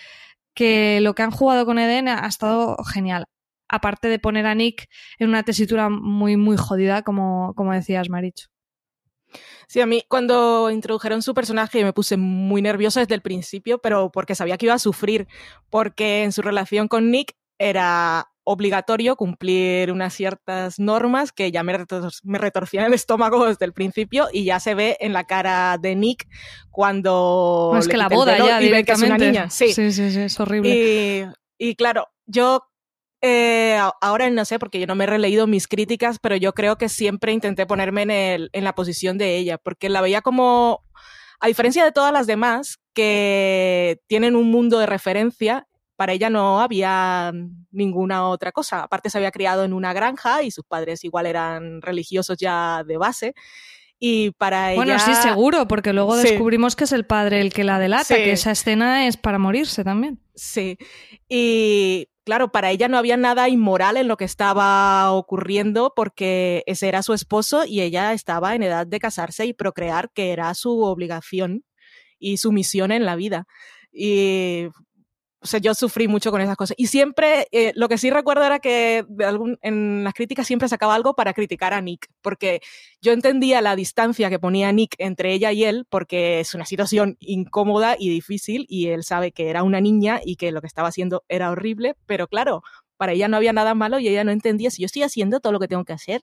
que 0.55 1.01
lo 1.01 1.15
que 1.15 1.23
han 1.23 1.31
jugado 1.31 1.67
con 1.67 1.79
Eden 1.79 2.09
ha 2.09 2.27
estado 2.27 2.77
genial. 2.85 3.27
Aparte 3.69 4.09
de 4.09 4.19
poner 4.19 4.47
a 4.47 4.55
Nick 4.55 4.89
en 5.19 5.29
una 5.29 5.43
tesitura 5.43 5.91
muy, 5.91 6.37
muy 6.37 6.57
jodida, 6.57 7.03
como, 7.03 7.53
como 7.55 7.73
decías, 7.75 8.09
Maricho. 8.09 8.49
Sí, 9.69 9.83
a 9.83 9.87
mí 9.87 10.03
cuando 10.09 10.71
introdujeron 10.71 11.21
su 11.21 11.35
personaje 11.35 11.85
me 11.85 11.93
puse 11.93 12.17
muy 12.17 12.63
nerviosa 12.63 13.01
desde 13.01 13.15
el 13.15 13.21
principio, 13.21 13.79
pero 13.79 14.11
porque 14.11 14.35
sabía 14.35 14.57
que 14.57 14.65
iba 14.65 14.75
a 14.75 14.79
sufrir, 14.79 15.29
porque 15.69 16.25
en 16.25 16.33
su 16.33 16.41
relación 16.41 16.89
con 16.89 17.11
Nick 17.11 17.35
era 17.59 18.31
obligatorio 18.45 19.15
cumplir 19.17 19.93
unas 19.93 20.15
ciertas 20.15 20.79
normas 20.79 21.33
que 21.33 21.53
ya 21.53 21.63
me, 21.63 21.77
retor 21.77 22.11
me, 22.23 22.39
retorcían 22.39 22.87
el 22.87 22.95
estómago 22.95 23.45
desde 23.45 23.67
el 23.67 23.75
principio 23.75 24.29
y 24.33 24.45
ya 24.45 24.59
se 24.59 24.75
ve 24.75 24.97
en 25.01 25.13
la 25.13 25.25
cara 25.25 25.77
de 25.77 25.95
Nick 25.95 26.27
cuando... 26.71 27.73
No, 27.75 27.79
es 27.79 27.89
que 27.89 27.99
la 27.99 28.09
boda 28.09 28.39
ya 28.39 28.63
y 28.63 28.71
ve 28.71 28.85
que 28.85 28.93
es 28.93 29.03
una 29.03 29.19
niña. 29.19 29.51
Sí, 29.51 29.75
sí, 29.75 29.93
sí, 29.93 30.11
sí 30.11 30.21
es 30.21 30.41
horrible. 30.41 31.35
Y, 31.59 31.69
y 31.71 31.75
claro, 31.75 32.09
yo 32.25 32.63
eh, 33.21 33.79
ahora 34.01 34.31
no 34.31 34.45
sé, 34.45 34.59
porque 34.59 34.81
yo 34.81 34.87
no 34.87 34.95
me 34.95 35.05
he 35.05 35.09
releído 35.09 35.47
mis 35.47 35.67
críticas, 35.67 36.19
pero 36.21 36.37
yo 36.37 36.53
creo 36.53 36.77
que 36.77 36.89
siempre 36.89 37.33
intenté 37.33 37.67
ponerme 37.67 38.03
en, 38.03 38.11
el, 38.11 38.51
en 38.53 38.65
la 38.65 38.75
posición 38.75 39.19
de 39.19 39.37
ella, 39.37 39.59
porque 39.59 39.89
la 39.89 40.01
veía 40.01 40.23
como, 40.23 40.85
a 41.41 41.47
diferencia 41.47 41.85
de 41.85 41.93
todas 41.93 42.13
las 42.13 42.27
demás, 42.27 42.79
que 42.95 44.01
tienen 44.07 44.37
un 44.37 44.51
mundo 44.51 44.79
de 44.79 44.87
referencia, 44.87 45.67
para 45.99 46.13
ella 46.13 46.31
no 46.31 46.61
había 46.61 47.33
ninguna 47.73 48.29
otra 48.29 48.53
cosa. 48.53 48.85
Aparte 48.85 49.11
se 49.11 49.19
había 49.19 49.33
criado 49.33 49.65
en 49.65 49.73
una 49.73 49.93
granja 49.93 50.45
y 50.45 50.53
sus 50.53 50.65
padres 50.65 51.03
igual 51.03 51.27
eran 51.27 51.83
religiosos 51.83 52.39
ya 52.39 52.85
de 52.87 52.97
base. 52.97 53.35
Y 53.99 54.31
para 54.31 54.75
bueno, 54.75 54.93
ella... 54.93 55.01
sí, 55.01 55.13
seguro, 55.17 55.67
porque 55.67 55.93
luego 55.93 56.17
sí. 56.17 56.29
descubrimos 56.29 56.77
que 56.77 56.85
es 56.85 56.93
el 56.93 57.05
padre 57.05 57.41
el 57.41 57.53
que 57.53 57.65
la 57.65 57.81
delata, 57.81 58.15
sí. 58.15 58.15
que 58.15 58.31
esa 58.31 58.53
escena 58.53 59.09
es 59.09 59.17
para 59.17 59.39
morirse 59.39 59.83
también. 59.83 60.21
Sí. 60.37 60.79
Y 61.29 62.09
claro, 62.29 62.53
para 62.53 62.71
ella 62.71 62.89
no 62.89 62.99
había 62.99 63.17
nada 63.17 63.49
inmoral 63.49 63.97
en 63.97 64.07
lo 64.07 64.19
que 64.19 64.27
estaba 64.27 65.11
ocurriendo 65.13 65.95
porque 65.97 66.63
ese 66.67 66.87
era 66.87 67.03
su 67.03 67.15
esposo 67.15 67.65
y 67.65 67.81
ella 67.81 68.13
estaba 68.13 68.55
en 68.55 68.63
edad 68.63 68.87
de 68.87 69.01
casarse 69.01 69.47
y 69.47 69.55
procrear, 69.55 70.11
que 70.13 70.31
era 70.31 70.53
su 70.53 70.83
obligación 70.83 71.65
y 72.19 72.37
su 72.37 72.53
misión 72.53 72.93
en 72.93 73.07
la 73.07 73.17
vida. 73.17 73.47
Y 73.91 74.67
o 75.41 75.47
sea, 75.47 75.61
yo 75.61 75.75
sufrí 75.75 76.09
mucho 76.09 76.31
con 76.31 76.41
esas 76.41 76.57
cosas. 76.57 76.75
Y 76.79 76.89
siempre, 76.89 77.47
eh, 77.53 77.73
lo 77.77 77.89
que 77.89 77.99
sí 77.99 78.11
recuerdo 78.11 78.45
era 78.45 78.59
que 78.59 79.05
en 79.63 80.05
las 80.05 80.15
críticas 80.15 80.47
siempre 80.47 80.69
sacaba 80.69 80.95
algo 80.95 81.15
para 81.15 81.33
criticar 81.33 81.75
a 81.75 81.81
Nick, 81.81 82.09
porque 82.23 82.61
yo 83.01 83.13
entendía 83.13 83.63
la 83.63 83.77
distancia 83.77 84.31
que 84.31 84.39
ponía 84.39 84.73
Nick 84.73 84.97
entre 84.99 85.33
ella 85.33 85.53
y 85.53 85.65
él, 85.65 85.87
porque 85.89 86.41
es 86.41 86.55
una 86.55 86.65
situación 86.65 87.17
incómoda 87.21 87.97
y 87.99 88.09
difícil, 88.11 88.67
y 88.69 88.89
él 88.89 89.05
sabe 89.05 89.31
que 89.33 89.49
era 89.49 89.63
una 89.63 89.81
niña 89.81 90.21
y 90.25 90.37
que 90.37 90.51
lo 90.51 90.61
que 90.61 90.67
estaba 90.67 90.89
haciendo 90.89 91.25
era 91.29 91.51
horrible, 91.51 91.95
pero 92.07 92.27
claro, 92.27 92.63
para 92.97 93.13
ella 93.13 93.29
no 93.29 93.37
había 93.37 93.53
nada 93.53 93.75
malo 93.75 94.01
y 94.01 94.09
ella 94.09 94.25
no 94.25 94.33
entendía 94.33 94.71
si 94.71 94.83
yo 94.83 94.87
estoy 94.87 95.03
haciendo 95.05 95.41
todo 95.41 95.53
lo 95.53 95.61
que 95.61 95.69
tengo 95.69 95.85
que 95.85 95.93
hacer 95.93 96.23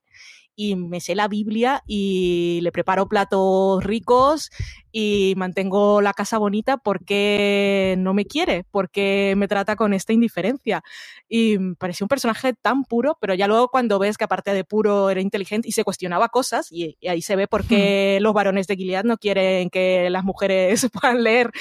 y 0.56 0.76
me 0.76 1.02
sé 1.02 1.16
la 1.16 1.28
Biblia 1.28 1.84
y 1.86 2.60
le 2.62 2.72
preparo 2.72 3.08
platos 3.08 3.84
ricos 3.84 4.50
y 4.92 5.34
mantengo 5.36 6.02
la 6.02 6.14
casa 6.14 6.38
bonita 6.38 6.78
porque 6.78 7.96
no 7.98 8.14
me 8.14 8.26
quiere, 8.26 8.66
porque 8.72 9.34
me 9.36 9.50
trata 9.50 9.76
con 9.76 9.94
esta 9.94 10.14
indiferencia. 10.14 10.84
Y 11.28 11.58
me 11.58 11.76
pareció 11.76 12.06
un 12.06 12.10
personaje 12.10 12.54
tan 12.54 12.86
puro, 12.86 13.18
pero 13.20 13.34
ya 13.34 13.48
luego 13.48 13.68
cuando 13.68 14.00
ves 14.00 14.18
que 14.18 14.24
aparte 14.24 14.54
de 14.54 14.64
puro 14.64 15.10
era 15.10 15.20
inteligente 15.20 15.68
y 15.68 15.74
se 15.74 15.84
cuestionaba 15.84 16.30
cosas, 16.30 16.72
y, 16.72 16.98
y 17.02 17.10
ahí 17.10 17.22
se 17.22 17.36
ve 17.36 17.48
por 17.48 17.66
qué 17.66 18.18
hmm. 18.20 18.24
los 18.24 18.34
varones 18.34 18.68
de 18.68 18.76
Gilead 18.78 19.04
no 19.04 19.18
quieren 19.18 19.70
que 19.70 20.10
las 20.10 20.24
mujeres 20.24 20.88
puedan 20.94 21.24
leer 21.24 21.52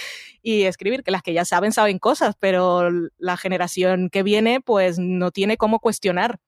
y 0.43 0.63
escribir, 0.63 1.03
que 1.03 1.11
las 1.11 1.23
que 1.23 1.33
ya 1.33 1.45
saben 1.45 1.73
saben 1.73 1.99
cosas, 1.99 2.37
pero 2.39 2.89
la 3.19 3.37
generación 3.37 4.11
que 4.11 4.23
viene 4.23 4.61
pues 4.61 4.99
no 4.99 5.33
tiene 5.33 5.57
cómo 5.57 5.81
cuestionar 5.81 6.39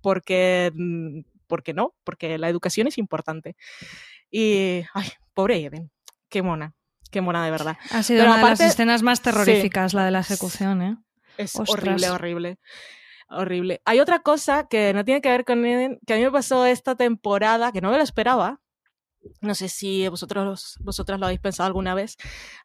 porque 0.00 0.72
mm, 1.50 1.50
porque 1.50 1.74
no, 1.74 1.94
porque 2.04 2.38
la 2.38 2.48
educación 2.48 2.86
es 2.86 2.98
importante. 2.98 3.56
Y, 4.30 4.82
ay, 4.94 5.08
pobre 5.34 5.64
Eden, 5.64 5.90
qué 6.28 6.42
mona, 6.42 6.74
qué 7.10 7.20
mona 7.20 7.44
de 7.44 7.50
verdad. 7.50 7.76
Ha 7.90 8.02
sido 8.02 8.20
Pero 8.20 8.32
una 8.32 8.40
aparte, 8.40 8.62
de 8.62 8.68
las 8.68 8.74
escenas 8.74 9.02
más 9.02 9.20
terroríficas, 9.22 9.90
sí, 9.90 9.96
la 9.96 10.04
de 10.04 10.10
la 10.10 10.20
ejecución, 10.20 10.82
¿eh? 10.82 10.96
Es 11.36 11.56
Ostras. 11.56 11.70
horrible, 11.70 12.10
horrible. 12.10 12.58
Horrible. 13.28 13.80
Hay 13.84 14.00
otra 14.00 14.20
cosa 14.20 14.66
que 14.68 14.92
no 14.92 15.04
tiene 15.04 15.20
que 15.20 15.28
ver 15.28 15.44
con 15.44 15.64
Eden, 15.64 16.00
que 16.06 16.14
a 16.14 16.16
mí 16.16 16.22
me 16.24 16.32
pasó 16.32 16.66
esta 16.66 16.96
temporada, 16.96 17.70
que 17.70 17.80
no 17.80 17.90
me 17.90 17.96
lo 17.96 18.02
esperaba. 18.02 18.60
No 19.40 19.54
sé 19.54 19.68
si 19.68 20.08
vosotros, 20.08 20.76
vosotras 20.80 21.20
lo 21.20 21.26
habéis 21.26 21.40
pensado 21.40 21.66
alguna 21.66 21.94
vez. 21.94 22.16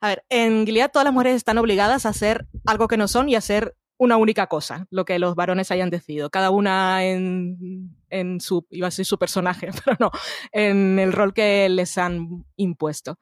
A 0.01 0.07
ver, 0.09 0.25
en 0.29 0.65
Gilead 0.65 0.89
todas 0.91 1.03
las 1.03 1.13
mujeres 1.13 1.35
están 1.35 1.57
obligadas 1.57 2.05
a 2.05 2.09
hacer 2.09 2.47
algo 2.65 2.87
que 2.87 2.97
no 2.97 3.07
son 3.07 3.29
y 3.29 3.35
a 3.35 3.39
hacer 3.39 3.75
una 3.97 4.17
única 4.17 4.47
cosa, 4.47 4.87
lo 4.89 5.05
que 5.05 5.19
los 5.19 5.35
varones 5.35 5.71
hayan 5.71 5.89
decidido. 5.89 6.29
Cada 6.29 6.49
una 6.49 7.03
en 7.05 7.95
en 8.09 8.39
su, 8.41 8.65
iba 8.69 8.87
a 8.87 8.91
ser 8.91 9.05
su 9.05 9.17
personaje, 9.17 9.69
pero 9.85 9.97
no, 9.99 10.11
en 10.51 10.99
el 10.99 11.13
rol 11.13 11.33
que 11.33 11.67
les 11.69 11.97
han 11.97 12.45
impuesto. 12.55 13.17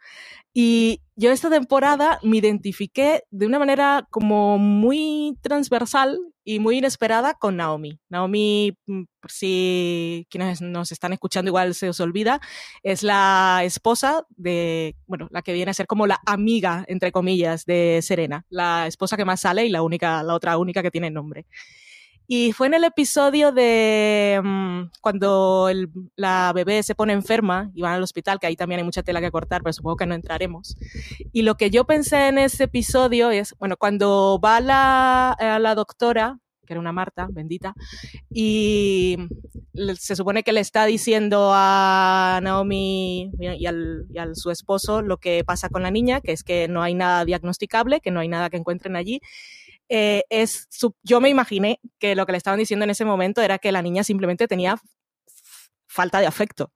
Y 0.54 1.02
yo 1.16 1.32
esta 1.32 1.50
temporada 1.50 2.20
me 2.24 2.38
identifiqué 2.38 3.24
de 3.32 3.46
una 3.46 3.60
manera 3.60 4.08
como 4.10 4.58
muy 4.58 5.38
transversal 5.42 6.20
y 6.44 6.60
muy 6.60 6.78
inesperada 6.78 7.34
con 7.34 7.58
Naomi. 7.58 8.00
Naomi, 8.10 8.78
mm, 8.86 9.04
si 9.28 10.28
quienes 10.30 10.62
nos 10.62 10.92
están 10.92 11.14
escuchando 11.14 11.50
igual 11.50 11.74
se 11.74 11.90
os 11.90 12.00
olvida, 12.00 12.40
es 12.84 13.04
la 13.04 13.62
esposa 13.64 14.26
de, 14.30 14.96
bueno, 15.08 15.28
la 15.32 15.42
que 15.42 15.54
viene 15.54 15.72
a 15.72 15.74
ser 15.74 15.88
como 15.88 16.08
la 16.08 16.20
amiga, 16.26 16.84
entre 16.88 17.12
comillas, 17.12 17.66
de 17.66 18.00
Serena, 18.04 18.46
la 18.50 18.88
esposa 18.88 19.18
que 19.18 19.26
más 19.26 19.42
sale 19.42 19.66
y 19.66 19.70
la 19.70 19.82
única, 19.82 20.22
la 20.24 20.34
otra 20.36 20.58
única 20.58 20.82
que 20.84 20.92
tiene 20.92 21.10
nombre. 21.10 21.46
Y 22.28 22.53
fue 22.53 22.67
en 22.67 22.74
el 22.74 22.84
episodio 22.84 23.51
de 23.51 24.39
mm, 24.43 24.91
cuando 25.01 25.69
la 26.15 26.51
bebé 26.53 26.82
se 26.84 26.95
pone 26.95 27.13
enferma 27.13 27.69
y 27.74 27.82
van 27.82 27.93
al 27.93 28.03
hospital, 28.03 28.39
que 28.39 28.47
ahí 28.47 28.55
también 28.55 28.80
hay 28.80 28.86
mucha 28.86 29.03
tela 29.03 29.21
que 29.21 29.32
cortar, 29.32 29.61
pero 29.61 29.74
supongo 29.74 29.97
que 29.97 30.05
no 30.05 30.15
entraremos. 30.15 30.78
Y 31.32 31.41
lo 31.41 31.55
que 31.55 31.69
yo 31.69 31.86
pensé 31.86 32.28
en 32.30 32.38
ese 32.38 32.65
episodio 32.65 33.32
es, 33.32 33.55
bueno, 33.59 33.78
cuando 33.78 34.39
va 34.43 34.61
la, 34.61 35.38
la 35.39 35.76
doctora, 35.76 36.39
que 36.65 36.74
era 36.74 36.80
una 36.80 36.93
Marta, 36.93 37.28
bendita, 37.30 37.74
y 38.30 39.17
se 39.97 40.15
supone 40.15 40.43
que 40.43 40.53
le 40.53 40.61
está 40.61 40.86
diciendo 40.86 41.51
a 41.53 42.39
Naomi 42.41 43.32
y 43.38 43.65
al, 43.65 44.05
y 44.09 44.17
al, 44.17 44.36
su 44.36 44.49
esposo 44.49 45.01
lo 45.01 45.17
que 45.17 45.43
pasa 45.43 45.69
con 45.69 45.84
la 45.84 45.91
niña, 45.91 46.21
que 46.21 46.32
es 46.32 46.43
que 46.43 46.67
no 46.67 46.82
hay 46.82 46.93
nada 46.93 47.26
diagnosticable, 47.26 47.99
que 47.99 48.11
no 48.11 48.19
hay 48.19 48.30
nada 48.30 48.49
que 48.49 48.57
encuentren 48.57 48.95
allí, 48.95 49.19
eh, 49.90 50.24
es, 50.30 50.68
yo 51.04 51.22
me 51.22 51.30
imaginé 51.30 51.80
que 52.00 52.16
lo 52.16 52.26
que 52.26 52.32
le 52.32 52.38
estaban 52.38 52.60
diciendo 52.60 52.84
en 52.84 52.90
ese 52.90 53.06
momento 53.06 53.42
era 53.42 53.60
que 53.60 53.72
la 53.72 53.82
niña 53.82 54.04
simplemente 54.04 54.48
tenía 54.48 54.78
falta 55.88 56.20
de 56.20 56.28
afecto. 56.28 56.72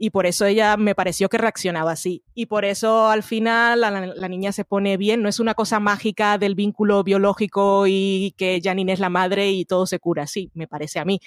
Y 0.00 0.10
por 0.10 0.26
eso 0.26 0.46
ella 0.46 0.76
me 0.76 0.94
pareció 0.94 1.28
que 1.28 1.38
reaccionaba 1.38 1.90
así. 1.90 2.22
Y 2.32 2.46
por 2.46 2.64
eso 2.64 3.08
al 3.08 3.24
final 3.24 3.80
la, 3.80 4.28
niña 4.28 4.52
se 4.52 4.64
pone 4.64 4.96
bien. 4.96 5.22
No 5.22 5.28
es 5.28 5.40
una 5.40 5.54
cosa 5.54 5.80
mágica 5.80 6.38
del 6.38 6.54
vínculo 6.54 7.02
biológico 7.02 7.84
y 7.88 8.32
que 8.38 8.60
Janine 8.62 8.92
es 8.92 9.00
la 9.00 9.08
madre 9.08 9.50
y 9.50 9.64
todo 9.64 9.86
se 9.86 9.98
cura 9.98 10.22
así, 10.22 10.52
me 10.54 10.68
parece 10.68 11.00
a 11.00 11.04
mí. 11.04 11.18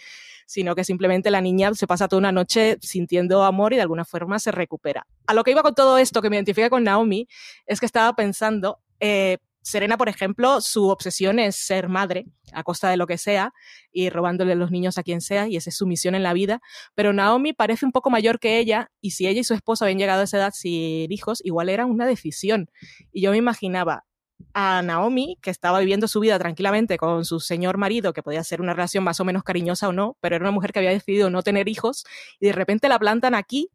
Sino 0.45 0.73
que 0.73 0.85
simplemente 0.85 1.31
la 1.31 1.41
niña 1.41 1.73
se 1.73 1.85
pasa 1.85 2.07
toda 2.07 2.19
una 2.19 2.31
noche 2.31 2.77
sintiendo 2.81 3.43
amor 3.43 3.73
y 3.73 3.75
de 3.75 3.81
alguna 3.81 4.05
forma 4.05 4.39
se 4.39 4.51
recupera. 4.51 5.05
A 5.27 5.33
lo 5.33 5.43
que 5.43 5.51
iba 5.51 5.63
con 5.63 5.75
todo 5.75 5.97
esto, 5.97 6.21
que 6.21 6.29
me 6.29 6.37
identifica 6.37 6.69
con 6.69 6.85
Naomi, 6.85 7.27
es 7.65 7.81
que 7.81 7.85
estaba 7.85 8.13
pensando, 8.15 8.79
eh, 9.01 9.37
Serena, 9.61 9.97
por 9.97 10.09
ejemplo, 10.09 10.59
su 10.61 10.89
obsesión 10.89 11.39
es 11.39 11.55
ser 11.55 11.87
madre 11.87 12.25
a 12.51 12.63
costa 12.63 12.89
de 12.89 12.97
lo 12.97 13.05
que 13.07 13.17
sea 13.17 13.53
y 13.91 14.09
robándole 14.09 14.55
los 14.55 14.71
niños 14.71 14.97
a 14.97 15.03
quien 15.03 15.21
sea 15.21 15.47
y 15.47 15.55
esa 15.55 15.69
es 15.69 15.77
su 15.77 15.85
misión 15.85 16.15
en 16.15 16.23
la 16.23 16.33
vida. 16.33 16.61
Pero 16.95 17.13
Naomi 17.13 17.53
parece 17.53 17.85
un 17.85 17.91
poco 17.91 18.09
mayor 18.09 18.39
que 18.39 18.57
ella 18.57 18.91
y 19.01 19.11
si 19.11 19.27
ella 19.27 19.41
y 19.41 19.43
su 19.43 19.53
esposo 19.53 19.85
habían 19.85 19.99
llegado 19.99 20.21
a 20.21 20.23
esa 20.23 20.37
edad 20.37 20.53
sin 20.53 21.11
hijos, 21.11 21.41
igual 21.43 21.69
era 21.69 21.85
una 21.85 22.07
decisión. 22.07 22.69
Y 23.11 23.21
yo 23.21 23.31
me 23.31 23.37
imaginaba 23.37 24.05
a 24.53 24.81
Naomi, 24.81 25.37
que 25.41 25.51
estaba 25.51 25.79
viviendo 25.79 26.07
su 26.07 26.19
vida 26.19 26.39
tranquilamente 26.39 26.97
con 26.97 27.25
su 27.25 27.39
señor 27.39 27.77
marido, 27.77 28.11
que 28.13 28.23
podía 28.23 28.43
ser 28.43 28.61
una 28.61 28.73
relación 28.73 29.03
más 29.03 29.19
o 29.19 29.25
menos 29.25 29.43
cariñosa 29.43 29.87
o 29.87 29.93
no, 29.93 30.17
pero 30.19 30.35
era 30.35 30.43
una 30.43 30.51
mujer 30.51 30.73
que 30.73 30.79
había 30.79 30.89
decidido 30.89 31.29
no 31.29 31.43
tener 31.43 31.69
hijos 31.69 32.05
y 32.39 32.47
de 32.47 32.53
repente 32.53 32.89
la 32.89 32.97
plantan 32.97 33.35
aquí 33.35 33.69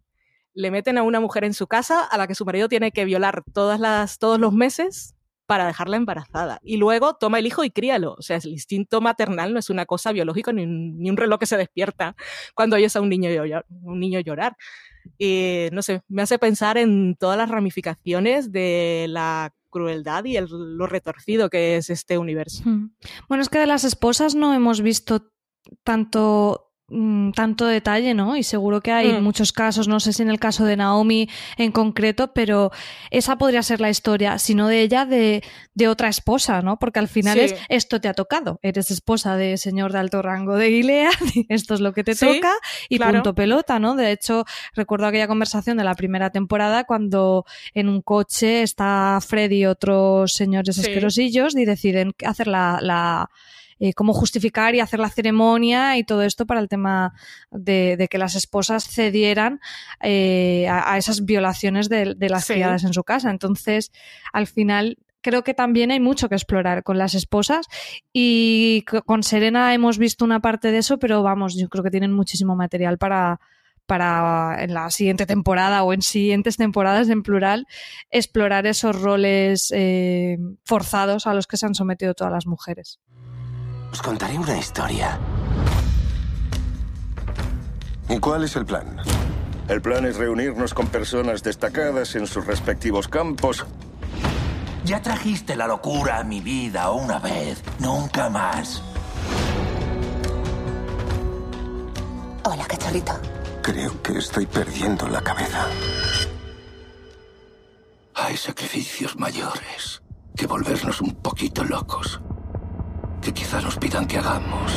le 0.55 0.71
meten 0.71 0.97
a 0.97 1.03
una 1.03 1.21
mujer 1.21 1.45
en 1.45 1.53
su 1.53 1.67
casa 1.67 2.03
a 2.03 2.17
la 2.17 2.27
que 2.27 2.35
su 2.35 2.47
marido 2.47 2.67
tiene 2.69 2.91
que 2.91 3.05
violar 3.05 3.45
todas 3.53 3.79
las, 3.79 4.19
todos 4.19 4.41
los 4.41 4.55
meses 4.55 5.16
para 5.47 5.67
dejarla 5.67 5.97
embarazada. 5.97 6.61
Y 6.63 6.77
luego 6.77 7.15
toma 7.15 7.39
el 7.39 7.47
hijo 7.47 7.65
y 7.65 7.71
críalo. 7.71 8.15
O 8.19 8.23
sea, 8.23 8.37
el 8.37 8.49
instinto 8.49 9.01
maternal 9.01 9.53
no 9.53 9.59
es 9.59 9.71
una 9.71 9.87
cosa 9.87 10.13
biológica 10.13 10.53
ni 10.53 10.65
un, 10.65 11.17
reloj 11.17 11.39
que 11.39 11.47
se 11.47 11.57
despierta 11.57 12.17
cuando 12.55 12.77
oyes 12.77 12.95
a 12.97 13.01
un 13.01 13.09
niño, 13.09 13.31
llorar, 13.31 13.65
un 13.83 14.01
niño 14.01 14.21
llorar. 14.21 14.57
Y 15.19 15.69
no 15.73 15.83
sé, 15.83 16.03
me 16.09 16.23
hace 16.23 16.39
pensar 16.39 16.79
en 16.79 17.17
todas 17.17 17.39
las 17.39 17.49
ramificaciones 17.49 18.51
de 18.51 19.07
la 19.09 19.55
crueldad 19.71 20.25
y 20.25 20.37
el, 20.37 20.47
lo 20.49 20.87
retorcido 20.87 21.49
que 21.49 21.77
es 21.77 21.91
este 21.91 22.19
universo. 22.19 22.65
Bueno, 23.29 23.43
es 23.43 23.49
que 23.49 23.59
de 23.59 23.67
las 23.67 23.85
esposas 23.85 24.35
no 24.35 24.53
hemos 24.55 24.81
visto 24.81 25.31
tanto 25.85 26.66
Mm, 26.89 27.33
tanto 27.33 27.67
detalle, 27.67 28.15
¿no? 28.15 28.37
Y 28.37 28.45
seguro 28.45 28.81
que 28.81 28.93
hay 28.93 29.15
mm. 29.15 29.21
muchos 29.21 29.53
casos, 29.53 29.89
no 29.89 29.99
sé 29.99 30.13
si 30.13 30.23
en 30.23 30.31
el 30.31 30.39
caso 30.39 30.65
de 30.65 30.77
Naomi 30.77 31.29
en 31.57 31.73
concreto, 31.73 32.33
pero 32.33 32.71
esa 33.11 33.39
podría 33.39 33.65
ser 33.65 33.81
la 33.81 33.91
historia, 33.91 34.39
si 34.39 34.55
no 34.55 34.69
de 34.69 34.83
ella, 34.83 35.05
de, 35.05 35.43
de 35.75 35.89
otra 35.89 36.09
esposa, 36.09 36.63
¿no? 36.63 36.79
Porque 36.79 37.01
al 37.01 37.09
final 37.09 37.41
es 37.41 37.57
esto 37.69 38.01
te 38.01 38.07
ha 38.07 38.15
tocado, 38.15 38.61
eres 38.63 38.93
esposa 38.93 39.37
de 39.37 39.57
señor 39.57 39.93
de 39.93 39.99
alto 39.99 40.23
rango 40.23 40.55
de 40.55 40.69
Gilead, 40.69 41.11
esto 41.49 41.75
es 41.75 41.81
lo 41.81 41.93
que 41.93 42.05
te 42.05 42.15
toca 42.15 42.55
y 42.89 43.01
punto 43.01 43.35
pelota, 43.35 43.81
¿no? 43.81 43.97
De 43.97 44.13
hecho, 44.13 44.45
recuerdo 44.73 45.07
aquella 45.07 45.27
conversación 45.27 45.79
de 45.79 45.83
la 45.83 45.97
primera 45.97 46.31
temporada 46.31 46.85
cuando 46.85 47.47
en 47.75 47.89
un 47.89 48.01
coche 48.01 48.63
está 48.63 49.19
Freddy 49.27 49.57
y 49.57 49.67
otros 49.67 50.35
señores 50.35 50.79
asquerosillos 50.79 51.57
y 51.57 51.65
deciden 51.65 52.13
hacer 52.25 52.47
la, 52.47 52.79
la 52.81 53.29
eh, 53.79 53.93
cómo 53.93 54.13
justificar 54.13 54.75
y 54.75 54.81
hacer 54.81 55.01
la 55.01 55.11
ceremonia 55.11 55.99
y 55.99 56.05
todo 56.05 56.23
esto 56.23 56.47
para 56.47 56.61
el 56.61 56.69
tema 56.69 57.13
de, 57.51 58.09
que 58.11 58.19
las 58.19 58.35
esposas 58.35 58.89
cedieran 58.89 59.61
eh, 60.01 60.67
a, 60.69 60.97
esas 60.97 61.25
violaciones 61.25 61.89
de, 61.89 62.17
las 62.19 62.47
criadas 62.47 62.85
en 62.85 62.95
su 62.95 63.05
casa. 63.05 63.31
Entonces, 63.31 63.93
al 64.33 64.47
final 64.47 64.99
creo 65.21 65.43
que 65.43 65.55
también 65.55 65.91
hay 65.91 66.01
mucho 66.01 66.29
que 66.29 66.37
explorar 66.37 66.85
con 66.85 66.99
las 66.99 67.15
esposas 67.15 67.67
y 68.13 68.85
con 69.05 69.23
Serena 69.23 69.75
hemos 69.75 69.99
visto 69.99 70.25
una 70.25 70.41
parte 70.41 70.71
de 70.71 70.79
eso, 70.79 70.99
pero 70.99 71.23
vamos, 71.23 71.57
yo 71.57 71.69
creo 71.69 71.83
que 71.83 71.91
tienen 71.91 72.13
muchísimo 72.13 72.55
material 72.55 72.97
para, 72.97 73.41
para 73.87 74.63
en 74.63 74.75
la 74.75 74.91
siguiente 74.91 75.27
temporada 75.27 75.83
o 75.83 75.93
en 75.93 76.03
siguientes 76.03 76.57
temporadas 76.57 77.09
en 77.09 77.23
plural 77.23 77.67
explorar 78.11 78.67
esos 78.67 79.01
roles 79.01 79.73
eh, 79.75 80.39
forzados 80.65 81.27
a 81.27 81.35
los 81.35 81.47
que 81.47 81.57
se 81.57 81.67
han 81.67 81.75
sometido 81.75 82.15
todas 82.15 82.33
las 82.33 82.47
mujeres. 82.47 83.01
Os 83.97 84.03
contaré 84.03 84.37
una 84.37 84.59
historia. 84.59 85.19
¿Y 88.11 88.19
cuál 88.19 88.45
es 88.45 88.55
el 88.55 88.67
plan? 88.67 88.99
El 89.69 89.81
plan 89.81 90.05
es 90.05 90.17
reunirnos 90.17 90.75
con 90.75 90.89
personas 90.89 91.43
destacadas 91.43 92.15
en 92.15 92.27
sus 92.27 92.45
respectivos 92.45 93.09
campos. 93.09 93.65
Ya 94.85 95.01
trajiste 95.01 95.57
la 95.57 95.67
locura 95.67 96.19
a 96.19 96.25
mi 96.25 96.43
vida 96.43 96.91
una 96.91 97.19
vez, 97.19 97.63
nunca 97.79 98.29
más. 98.29 98.83
Hola, 102.45 102.67
cachorrito. 102.67 103.19
Creo 103.63 104.03
que 104.03 104.19
estoy 104.19 104.45
perdiendo 104.45 105.09
la 105.09 105.23
cabeza. 105.23 105.65
Hay 108.13 108.37
sacrificios 108.37 109.17
mayores 109.17 110.03
que 110.37 110.47
volvernos 110.47 111.01
un 111.01 111.15
poquito 111.15 111.65
locos 111.65 112.21
que 113.27 113.35
quizá 113.35 113.61
nos 113.61 113.77
pidan 113.77 114.07
que 114.07 114.19
hagamos. 114.19 114.71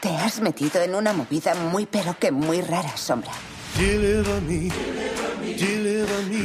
Te 0.00 0.08
has 0.08 0.40
metido 0.40 0.80
en 0.80 0.94
una 0.94 1.12
movida 1.12 1.54
muy 1.54 1.84
pero 1.84 2.16
que 2.18 2.32
muy 2.32 2.62
rara, 2.62 2.96
Sombra. 2.96 3.32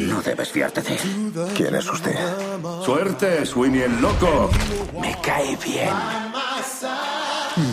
No 0.10 0.22
debes 0.22 0.52
fiarte 0.52 0.82
de 0.82 0.96
él. 0.96 1.34
¿Quién 1.56 1.76
es 1.76 1.90
usted? 1.90 2.18
Suerte, 2.84 3.46
Sweeney 3.46 3.84
el 3.84 4.02
loco. 4.02 4.50
Me 5.00 5.16
cae 5.22 5.56
bien. 5.56 5.96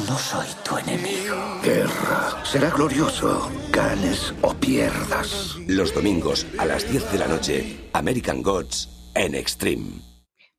No 0.06 0.16
soy 0.16 0.46
tu 0.62 0.78
enemigo. 0.78 1.60
Guerra. 1.64 2.44
Será 2.44 2.70
glorioso. 2.70 3.50
Ganes 3.70 4.32
o 4.42 4.54
pierdas. 4.54 5.56
Los 5.66 5.92
domingos 5.92 6.46
a 6.56 6.64
las 6.64 6.88
10 6.88 7.10
de 7.10 7.18
la 7.18 7.26
noche, 7.26 7.90
American 7.92 8.42
Gods 8.42 8.88
en 9.14 9.34
Extreme. 9.34 10.13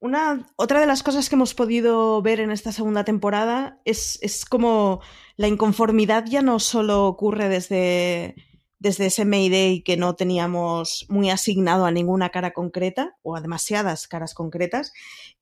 Una, 0.06 0.45
otra 0.56 0.80
de 0.80 0.86
las 0.86 1.01
cosas 1.01 1.30
que 1.30 1.36
hemos 1.36 1.56
podido 1.56 2.22
ver 2.22 2.39
en 2.39 2.51
esta 2.51 2.72
segunda 2.72 3.03
temporada 3.03 3.80
es, 3.86 4.20
es 4.22 4.45
como 4.45 5.01
la 5.36 5.47
inconformidad 5.47 6.26
ya 6.28 6.43
no 6.43 6.60
solo 6.60 7.08
ocurre 7.08 7.49
desde, 7.49 8.36
desde 8.78 9.08
ese 9.08 9.26
Mayday 9.26 9.82
que 9.82 9.97
no 9.97 10.14
teníamos 10.14 11.08
muy 11.10 11.32
asignado 11.32 11.88
a 11.88 11.91
ninguna 11.91 12.30
cara 12.30 12.53
concreta 12.53 13.18
o 13.24 13.36
a 13.36 13.41
demasiadas 13.41 14.08
caras 14.08 14.36
concretas, 14.36 14.93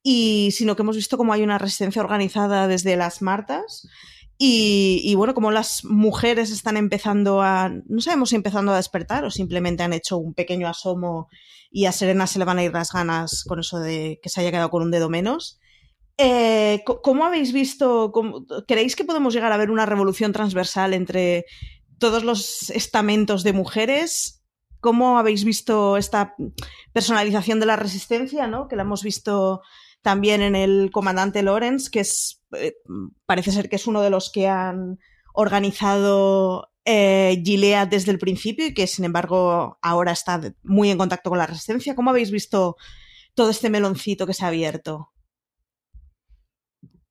y, 0.02 0.52
sino 0.54 0.78
que 0.78 0.84
hemos 0.84 0.96
visto 0.96 1.18
como 1.18 1.34
hay 1.34 1.44
una 1.44 1.58
resistencia 1.58 2.02
organizada 2.02 2.70
desde 2.70 2.96
las 2.96 3.22
Martas 3.22 3.90
y, 4.38 5.16
bueno, 5.16 5.34
como 5.34 5.52
las 5.52 5.86
mujeres 5.86 6.52
están 6.52 6.76
empezando 6.76 7.42
a, 7.42 7.70
no 7.70 8.02
sabemos 8.02 8.30
si 8.30 8.36
empezando 8.36 8.74
a 8.74 8.78
despertar 8.78 9.24
o 9.24 9.32
simplemente 9.32 9.84
han 9.84 9.94
hecho 9.94 10.18
un 10.18 10.34
pequeño 10.34 10.68
asomo 10.68 11.30
y 11.72 11.86
a 11.86 11.92
Serena 11.92 12.28
se 12.28 12.40
le 12.40 12.46
van 12.46 12.58
a 12.58 12.64
ir 12.64 12.74
las 12.74 12.92
ganas 12.92 13.46
con 13.48 13.60
eso 13.60 13.80
de 13.80 14.20
que 14.22 14.30
se 14.30 14.42
haya 14.42 14.52
quedado 14.52 14.70
con 14.70 14.84
un 14.84 14.92
dedo 14.92 15.10
menos. 15.10 15.60
Eh, 16.18 16.84
¿Cómo 16.86 17.26
habéis 17.26 17.54
visto? 17.54 18.12
¿Creéis 18.68 18.96
que 18.96 19.06
podemos 19.06 19.34
llegar 19.34 19.52
a 19.52 19.58
ver 19.58 19.72
una 19.72 19.86
revolución 19.86 20.34
transversal 20.34 20.94
entre 20.94 21.46
todos 21.98 22.24
los 22.24 22.70
estamentos 22.70 23.44
de 23.44 23.54
mujeres? 23.54 24.44
¿Cómo 24.80 25.18
habéis 25.18 25.46
visto 25.46 25.96
esta 25.96 26.36
personalización 26.92 27.60
de 27.60 27.66
la 27.66 27.78
resistencia, 27.78 28.48
¿no? 28.48 28.68
que 28.68 28.76
la 28.76 28.84
hemos 28.84 29.02
visto 29.04 29.62
también 30.02 30.42
en 30.42 30.56
el 30.56 30.92
comandante 30.92 31.42
Lawrence, 31.42 31.90
que 31.90 32.02
es 32.02 32.43
eh, 32.58 32.76
parece 33.26 33.52
ser 33.52 33.70
que 33.70 33.78
es 33.78 33.88
uno 33.88 34.02
de 34.02 34.10
los 34.10 34.32
que 34.32 34.48
han 34.48 35.00
organizado 35.34 36.70
eh, 36.86 37.42
Gilead 37.44 37.88
desde 37.88 38.12
el 38.12 38.20
principio 38.20 38.68
y 38.68 38.74
que 38.74 38.88
sin 38.88 39.06
embargo 39.06 39.78
ahora 39.82 40.12
está 40.12 40.42
muy 40.64 40.92
en 40.92 40.98
contacto 40.98 41.30
con 41.30 41.40
la 41.40 41.48
resistencia. 41.48 41.96
¿Cómo 41.96 42.10
habéis 42.10 42.32
visto 42.32 42.76
todo 43.34 43.50
este 43.50 43.70
meloncito 43.70 44.28
que 44.28 44.34
se 44.34 44.46
ha 44.46 44.50
abierto? 44.50 45.14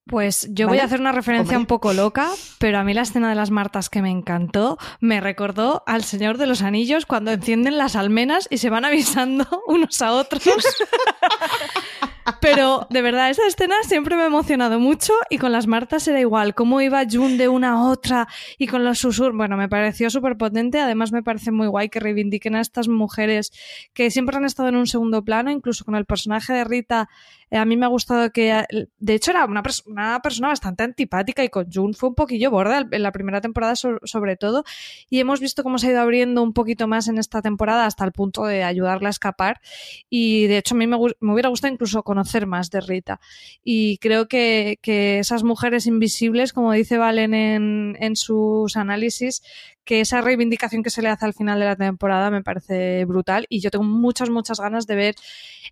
Pues 0.06 0.48
yo 0.50 0.66
voy 0.68 0.78
a 0.78 0.84
hacer 0.84 1.00
una 1.00 1.12
referencia 1.12 1.56
un 1.56 1.66
poco 1.66 1.92
loca, 1.92 2.28
pero 2.58 2.78
a 2.78 2.84
mí 2.84 2.92
la 2.92 3.02
escena 3.02 3.28
de 3.28 3.36
las 3.36 3.50
Martas 3.50 3.88
que 3.88 4.02
me 4.02 4.10
encantó 4.10 4.76
me 5.00 5.20
recordó 5.20 5.84
al 5.86 6.02
Señor 6.02 6.38
de 6.38 6.46
los 6.46 6.60
Anillos 6.62 7.06
cuando 7.06 7.30
encienden 7.30 7.78
las 7.78 7.94
almenas 7.94 8.48
y 8.50 8.58
se 8.58 8.68
van 8.68 8.84
avisando 8.84 9.46
unos 9.66 10.02
a 10.02 10.12
otros. 10.12 10.42
Pero 12.40 12.86
de 12.90 13.02
verdad, 13.02 13.30
esa 13.30 13.46
escena 13.46 13.76
siempre 13.82 14.16
me 14.16 14.22
ha 14.22 14.26
emocionado 14.26 14.78
mucho 14.78 15.12
y 15.30 15.38
con 15.38 15.52
las 15.52 15.66
Martas 15.66 16.06
era 16.06 16.20
igual. 16.20 16.54
Cómo 16.54 16.80
iba 16.80 17.04
Jun 17.10 17.36
de 17.36 17.48
una 17.48 17.72
a 17.72 17.82
otra 17.84 18.28
y 18.58 18.66
con 18.66 18.84
los 18.84 18.98
susurros. 18.98 19.36
Bueno, 19.36 19.56
me 19.56 19.68
pareció 19.68 20.10
súper 20.10 20.36
potente. 20.36 20.80
Además, 20.80 21.12
me 21.12 21.22
parece 21.22 21.50
muy 21.50 21.66
guay 21.66 21.88
que 21.88 22.00
reivindiquen 22.00 22.54
a 22.54 22.60
estas 22.60 22.88
mujeres 22.88 23.52
que 23.92 24.10
siempre 24.10 24.36
han 24.36 24.44
estado 24.44 24.68
en 24.68 24.76
un 24.76 24.86
segundo 24.86 25.24
plano, 25.24 25.50
incluso 25.50 25.84
con 25.84 25.94
el 25.96 26.04
personaje 26.04 26.52
de 26.52 26.64
Rita. 26.64 27.08
Eh, 27.52 27.58
a 27.58 27.66
mí 27.66 27.76
me 27.76 27.84
ha 27.84 27.88
gustado 27.90 28.30
que, 28.30 28.64
de 28.98 29.14
hecho, 29.14 29.30
era 29.30 29.44
una, 29.44 29.62
persona 29.62 30.48
bastante 30.48 30.84
antipática 30.84 31.44
y 31.44 31.50
con 31.50 31.70
Jun 31.70 31.92
fue 31.92 32.08
un 32.08 32.14
poquillo 32.14 32.50
borda 32.50 32.88
en 32.90 33.02
la 33.02 33.12
primera 33.12 33.42
temporada, 33.42 33.74
sobre 33.76 34.36
todo. 34.36 34.64
Y 35.10 35.20
hemos 35.20 35.38
visto 35.38 35.62
cómo 35.62 35.76
se 35.76 35.88
ha 35.88 35.90
ido 35.90 36.00
abriendo 36.00 36.42
un 36.42 36.54
poquito 36.54 36.88
más 36.88 37.08
en 37.08 37.18
esta 37.18 37.42
temporada 37.42 37.84
hasta 37.84 38.06
el 38.06 38.12
punto 38.12 38.46
de 38.46 38.64
ayudarla 38.64 39.08
a 39.08 39.10
escapar. 39.10 39.60
Y 40.08 40.46
de 40.46 40.56
hecho, 40.58 40.74
a 40.74 40.78
mí 40.78 40.86
me, 40.86 40.96
me 41.20 41.32
hubiera 41.32 41.50
gustado 41.50 41.74
incluso 41.74 42.02
conocer 42.02 42.46
más 42.46 42.70
de 42.70 42.80
Rita. 42.80 43.20
Y 43.62 43.98
creo 43.98 44.28
que, 44.28 44.78
esas 44.82 45.42
mujeres 45.42 45.86
invisibles, 45.86 46.54
como 46.54 46.72
dice 46.72 46.96
Valen 46.96 47.34
en, 47.34 47.96
en 48.00 48.16
sus 48.16 48.76
análisis, 48.76 49.42
que 49.84 50.00
esa 50.00 50.22
reivindicación 50.22 50.82
que 50.82 50.90
se 50.90 51.02
le 51.02 51.08
hace 51.08 51.26
al 51.26 51.34
final 51.34 51.58
de 51.58 51.66
la 51.66 51.76
temporada 51.76 52.30
me 52.30 52.42
parece 52.42 53.04
brutal 53.04 53.46
y 53.48 53.60
yo 53.60 53.70
tengo 53.70 53.84
muchas, 53.84 54.30
muchas 54.30 54.60
ganas 54.60 54.86
de 54.86 54.94
ver 54.94 55.14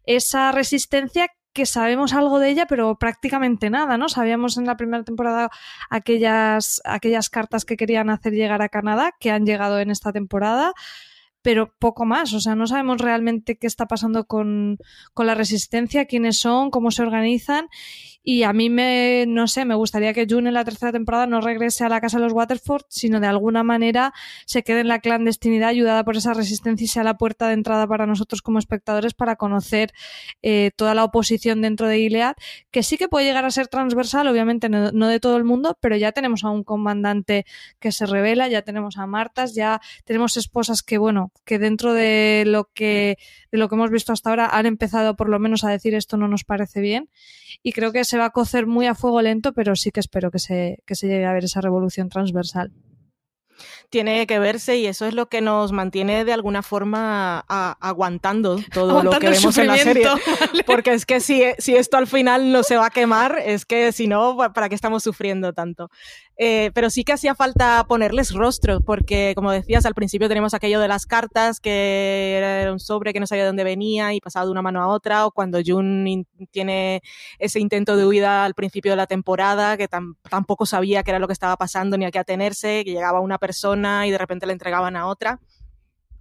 esa 0.05 0.53
resistencia 0.53 1.29
que 1.53 1.67
sabemos 1.67 2.13
algo 2.15 2.39
de 2.39 2.51
ella, 2.51 2.67
pero 2.67 2.97
prácticamente 2.97 3.71
nada, 3.71 3.99
¿no? 3.99 4.09
Sabíamos 4.09 4.57
en 4.57 4.67
la 4.67 4.77
primera 4.77 5.03
temporada 5.05 5.51
aquellas, 5.89 6.81
aquellas 6.85 7.31
cartas 7.31 7.65
que 7.65 7.77
querían 7.77 8.11
hacer 8.11 8.33
llegar 8.33 8.63
a 8.63 8.69
Canadá, 8.69 9.15
que 9.19 9.31
han 9.31 9.47
llegado 9.47 9.81
en 9.81 9.91
esta 9.91 10.13
temporada 10.13 10.75
pero 11.43 11.75
poco 11.79 12.05
más. 12.05 12.33
O 12.33 12.41
sea, 12.41 12.55
no 12.55 12.67
sabemos 12.67 12.99
realmente 12.99 13.57
qué 13.57 13.67
está 13.67 13.87
pasando 13.87 14.27
con, 14.27 14.79
con, 15.15 15.27
la 15.27 15.35
resistencia, 15.35 16.07
quiénes 16.07 16.39
son, 16.39 16.71
cómo 16.71 16.91
se 16.91 17.03
organizan. 17.03 17.69
Y 18.23 18.43
a 18.43 18.53
mí 18.53 18.69
me, 18.69 19.25
no 19.27 19.49
sé, 19.49 19.65
me 19.65 19.75
gustaría 19.75 20.13
que 20.13 20.27
June 20.29 20.49
en 20.49 20.55
la 20.55 20.65
tercera 20.65 20.93
temporada 20.93 21.27
no 21.27 21.41
regrese 21.41 21.85
a 21.85 21.89
la 21.89 22.01
casa 22.03 22.19
de 22.19 22.25
los 22.25 22.35
Waterford, 22.35 22.85
sino 22.89 23.19
de 23.19 23.27
alguna 23.27 23.63
manera 23.63 24.13
se 24.45 24.63
quede 24.63 24.81
en 24.81 24.89
la 24.89 24.99
clandestinidad 24.99 25.71
ayudada 25.71 26.05
por 26.05 26.17
esa 26.17 26.35
resistencia 26.35 26.85
y 26.85 26.89
sea 26.89 27.03
la 27.03 27.17
puerta 27.17 27.49
de 27.49 27.55
entrada 27.55 27.87
para 27.87 28.07
nosotros 28.07 28.43
como 28.43 28.59
espectadores 28.59 29.15
para 29.15 29.37
conocer 29.37 29.93
eh, 30.43 30.71
toda 30.77 30.95
la 30.95 31.05
oposición 31.05 31.63
dentro 31.63 31.89
de 31.89 31.99
Gilead, 31.99 32.35
que 32.71 32.83
sí 32.83 32.99
que 32.99 33.09
puede 33.09 33.25
llegar 33.25 33.47
a 33.47 33.51
ser 33.51 33.69
transversal, 33.69 34.29
obviamente 34.29 34.69
no, 34.69 34.93
no 34.93 35.09
de 35.09 35.19
todo 35.19 35.39
el 35.39 35.45
mundo, 35.45 35.79
pero 35.81 35.97
ya 35.97 36.13
tenemos 36.13 36.45
a 36.45 36.51
un 36.51 36.63
comandante 36.63 37.47
que 37.79 37.91
se 37.91 38.05
revela, 38.05 38.49
ya 38.49 38.63
tenemos 38.63 38.99
a 38.99 39.07
Martas, 39.07 39.55
ya 39.55 39.81
tenemos 40.05 40.37
esposas 40.37 40.83
que, 40.83 40.99
bueno, 40.99 41.30
que 41.45 41.59
dentro 41.59 41.95
de 41.95 42.45
lo 42.47 42.71
que, 42.73 43.19
de 43.51 43.59
lo 43.59 43.69
que 43.69 43.75
hemos 43.75 43.91
visto 43.91 44.13
hasta 44.13 44.31
ahora 44.31 44.47
han 44.47 44.67
empezado 44.67 45.17
por 45.17 45.29
lo 45.29 45.39
menos 45.39 45.65
a 45.65 45.71
decir 45.71 45.95
esto 45.95 46.17
no 46.17 46.29
nos 46.29 46.45
parece 46.45 46.81
bien. 46.81 47.09
Y 47.63 47.73
creo 47.73 47.93
que 47.93 48.05
se 48.05 48.19
va 48.19 48.27
a 48.27 48.31
cocer 48.31 48.67
muy 48.67 48.87
a 48.87 48.95
fuego 48.95 49.23
lento, 49.23 49.53
pero 49.53 49.77
sí 49.77 49.91
que 49.91 50.01
espero 50.01 50.31
que 50.31 50.39
se, 50.39 50.83
que 50.87 50.95
se 50.95 51.09
llegue 51.09 51.27
a 51.27 51.33
ver 51.33 51.45
esa 51.45 51.61
revolución 51.61 52.09
transversal 52.09 52.73
tiene 53.91 54.27
que 54.27 54.39
verse 54.39 54.77
y 54.77 54.87
eso 54.87 55.07
es 55.07 55.15
lo 55.15 55.29
que 55.29 55.41
nos 55.41 55.73
mantiene 55.73 56.25
de 56.25 56.33
alguna 56.33 56.63
forma 56.63 57.41
aguantando 57.49 58.61
todo 58.73 59.03
lo 59.03 59.11
que 59.19 59.31
vemos 59.31 59.59
en 59.59 59.67
la 59.67 59.77
serie. 59.77 60.07
Porque 60.67 60.93
es 60.93 61.05
que 61.05 61.21
si, 61.21 61.43
si, 61.59 61.75
esto 61.75 61.97
al 61.97 62.07
final 62.07 62.53
no 62.53 62.63
se 62.63 62.77
va 62.77 62.87
a 62.87 62.91
quemar, 62.91 63.43
es 63.45 63.67
que 63.67 63.93
si 63.93 64.07
no, 64.07 64.37
¿para 64.55 64.69
qué 64.69 64.77
estamos 64.77 65.03
sufriendo 65.03 65.53
tanto? 65.53 65.91
Eh, 66.37 66.71
pero 66.75 66.89
sí 66.89 67.05
que 67.05 67.13
hacía 67.13 67.35
falta 67.35 67.85
ponerles 67.87 68.33
rostro, 68.33 68.81
porque 68.81 69.33
como 69.35 69.51
decías, 69.51 69.85
al 69.85 69.95
principio 69.95 70.29
tenemos 70.29 70.55
aquello 70.55 70.81
de 70.81 70.89
las 70.89 71.05
cartas, 71.05 71.61
que 71.61 72.37
era 72.39 72.73
un 72.73 72.81
sobre 72.81 73.13
que 73.13 73.21
no 73.21 73.27
sabía 73.27 73.45
de 73.45 73.49
dónde 73.49 73.65
venía 73.65 74.15
y 74.15 74.21
pasaba 74.21 74.47
de 74.47 74.53
una 74.53 74.63
mano 74.63 74.81
a 74.81 74.89
otra, 74.89 75.27
o 75.27 75.33
cuando 75.33 75.61
Jun 75.65 76.27
tiene 76.51 77.03
ese 77.39 77.61
intento 77.61 77.97
de 77.97 78.07
huida 78.07 78.45
al 78.47 78.55
principio 78.55 78.93
de 78.93 78.97
la 78.97 79.07
temporada, 79.07 79.77
que 79.77 79.89
tampoco 79.89 80.65
sabía 80.65 81.03
qué 81.03 81.11
era 81.11 81.19
lo 81.19 81.27
que 81.27 81.35
estaba 81.35 81.57
pasando 81.57 81.99
ni 81.99 82.07
a 82.07 82.11
qué 82.11 82.19
atenerse, 82.19 82.85
que 82.85 82.93
llegaba 82.93 83.21
una 83.21 83.39
persona 83.39 84.07
y 84.07 84.11
de 84.11 84.19
repente 84.19 84.47
le 84.47 84.53
entregaban 84.55 84.97
a 84.97 85.07
otra 85.07 85.41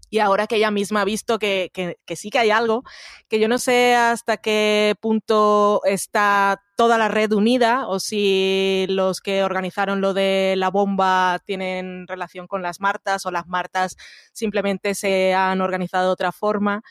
y 0.10 0.20
ahora 0.20 0.47
que 0.47 0.55
ella 0.55 0.72
misma 0.72 1.01
ha 1.01 1.05
visto 1.05 1.39
que, 1.39 1.72
que, 1.74 2.16
sí 2.16 2.30
que 2.30 2.39
hay 2.39 2.49
algo, 2.49 2.84
que 3.28 3.39
yo 3.39 3.47
no 3.47 3.57
sé 3.57 3.95
hasta 3.95 4.38
qué 4.38 4.95
punto 4.99 5.82
está 5.86 6.62
toda 6.76 6.97
la 6.97 7.07
red 7.07 7.32
unida 7.32 7.88
o 7.88 7.99
si 7.99 8.86
los 8.89 9.22
que 9.22 9.43
organizaron 9.43 10.01
lo 10.01 10.14
de 10.14 10.55
la 10.57 10.70
bomba 10.70 11.39
tienen 11.45 12.07
relación 12.07 12.47
con 12.47 12.62
las 12.62 12.80
Martas 12.80 13.26
o 13.26 13.32
las 13.32 13.47
Martas 13.47 13.97
simplemente 14.34 14.95
se 14.95 15.34
han 15.34 15.62
organizado 15.62 16.07
de 16.07 16.14
otra 16.14 16.32
forma. 16.32 16.82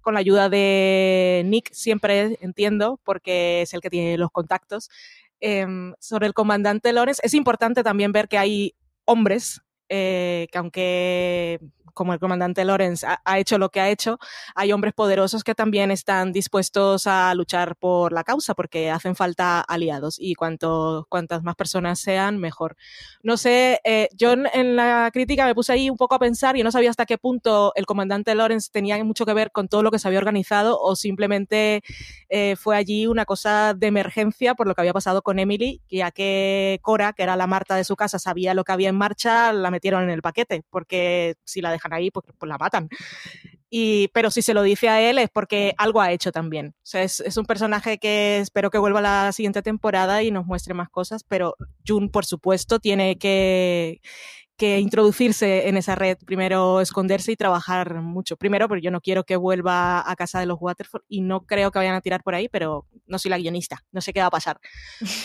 Con 0.00 0.14
la 0.14 0.20
ayuda 0.20 0.48
de 0.48 1.42
Nick, 1.46 1.72
siempre 1.72 2.38
entiendo, 2.40 3.00
porque 3.02 3.62
es 3.62 3.74
el 3.74 3.80
que 3.80 3.90
tiene 3.90 4.16
los 4.18 4.30
contactos. 4.30 4.88
Em, 5.40 5.94
sobre 5.98 6.28
el 6.28 6.32
comandante 6.32 6.92
Lorenz, 6.92 7.18
es 7.24 7.34
importante 7.34 7.82
también 7.82 8.12
ver 8.12 8.28
que 8.28 8.38
hay 8.38 8.74
hombres 9.04 9.60
eh, 9.88 10.48
que 10.50 10.58
aunque 10.58 11.60
como 11.96 12.12
el 12.12 12.20
comandante 12.20 12.64
Lorenz 12.64 13.02
ha, 13.04 13.38
hecho 13.38 13.58
lo 13.58 13.70
que 13.70 13.80
ha 13.80 13.88
hecho, 13.88 14.18
hay 14.54 14.70
hombres 14.72 14.92
poderosos 14.94 15.42
que 15.42 15.54
también 15.54 15.90
están 15.90 16.30
dispuestos 16.30 17.06
a 17.06 17.34
luchar 17.34 17.74
por 17.74 18.12
la 18.12 18.22
causa 18.22 18.54
porque 18.54 18.90
hacen 18.90 19.16
falta 19.16 19.60
aliados 19.62 20.16
y 20.20 20.34
cuanto, 20.34 21.06
cuantas 21.08 21.42
más 21.42 21.56
personas 21.56 21.98
sean, 21.98 22.38
mejor. 22.38 22.76
No 23.22 23.36
sé, 23.38 23.80
eh, 23.82 24.08
yo 24.14 24.32
en 24.32 24.76
la 24.76 25.10
crítica 25.10 25.46
me 25.46 25.54
puse 25.54 25.72
ahí 25.72 25.88
un 25.88 25.96
poco 25.96 26.14
a 26.14 26.18
pensar 26.18 26.56
y 26.56 26.62
no 26.62 26.70
sabía 26.70 26.90
hasta 26.90 27.06
qué 27.06 27.16
punto 27.16 27.72
el 27.74 27.86
comandante 27.86 28.34
Lorenz 28.34 28.70
tenía 28.70 29.02
mucho 29.02 29.24
que 29.24 29.32
ver 29.32 29.50
con 29.50 29.68
todo 29.68 29.82
lo 29.82 29.90
que 29.90 29.98
se 29.98 30.06
había 30.06 30.18
organizado 30.18 30.78
o 30.78 30.96
simplemente 30.96 31.82
eh, 32.28 32.56
fue 32.56 32.76
allí 32.76 33.06
una 33.06 33.24
cosa 33.24 33.72
de 33.74 33.86
emergencia 33.86 34.54
por 34.54 34.66
lo 34.66 34.74
que 34.74 34.82
había 34.82 34.92
pasado 34.92 35.22
con 35.22 35.38
Emily, 35.38 35.80
ya 35.88 36.10
que 36.10 36.78
Cora, 36.82 37.14
que 37.14 37.22
era 37.22 37.36
la 37.36 37.46
Marta 37.46 37.74
de 37.74 37.84
su 37.84 37.96
casa, 37.96 38.18
sabía 38.18 38.52
lo 38.52 38.64
que 38.64 38.72
había 38.72 38.90
en 38.90 38.96
marcha, 38.96 39.54
la 39.54 39.70
metieron 39.70 40.02
en 40.02 40.10
el 40.10 40.20
paquete, 40.20 40.62
porque 40.68 41.36
si 41.44 41.62
la 41.62 41.70
ahí, 41.92 42.10
pues, 42.10 42.26
pues, 42.38 42.48
la 42.48 42.58
matan. 42.58 42.88
Y, 43.68 44.08
pero 44.08 44.30
si 44.30 44.42
se 44.42 44.54
lo 44.54 44.62
dice 44.62 44.88
a 44.88 45.00
él 45.00 45.18
es 45.18 45.28
porque 45.28 45.74
algo 45.76 46.00
ha 46.00 46.12
hecho 46.12 46.30
también. 46.32 46.74
O 46.76 46.80
sea, 46.84 47.02
es, 47.02 47.20
es, 47.20 47.36
un 47.36 47.46
personaje 47.46 47.98
que 47.98 48.38
espero 48.38 48.70
que 48.70 48.78
vuelva 48.78 49.00
a 49.00 49.24
la 49.26 49.32
siguiente 49.32 49.62
temporada 49.62 50.22
y 50.22 50.30
nos 50.30 50.46
muestre 50.46 50.72
más 50.72 50.88
cosas, 50.88 51.24
pero 51.24 51.56
Jun, 51.86 52.10
por 52.10 52.24
supuesto, 52.24 52.78
tiene 52.78 53.18
que, 53.18 54.00
que 54.56 54.80
introducirse 54.80 55.68
en 55.68 55.76
esa 55.76 55.94
red, 55.94 56.16
primero 56.24 56.80
esconderse 56.80 57.32
y 57.32 57.36
trabajar 57.36 58.00
mucho. 58.00 58.36
Primero, 58.36 58.68
porque 58.68 58.82
yo 58.82 58.90
no 58.90 59.00
quiero 59.00 59.24
que 59.24 59.36
vuelva 59.36 60.08
a 60.10 60.16
casa 60.16 60.40
de 60.40 60.46
los 60.46 60.58
Waterford 60.60 61.02
y 61.08 61.20
no 61.20 61.44
creo 61.44 61.70
que 61.70 61.78
vayan 61.78 61.94
a 61.94 62.00
tirar 62.00 62.22
por 62.22 62.34
ahí, 62.34 62.48
pero 62.48 62.86
no 63.06 63.18
soy 63.18 63.30
la 63.30 63.38
guionista, 63.38 63.84
no 63.92 64.00
sé 64.00 64.12
qué 64.12 64.20
va 64.20 64.26
a 64.26 64.30
pasar. 64.30 64.58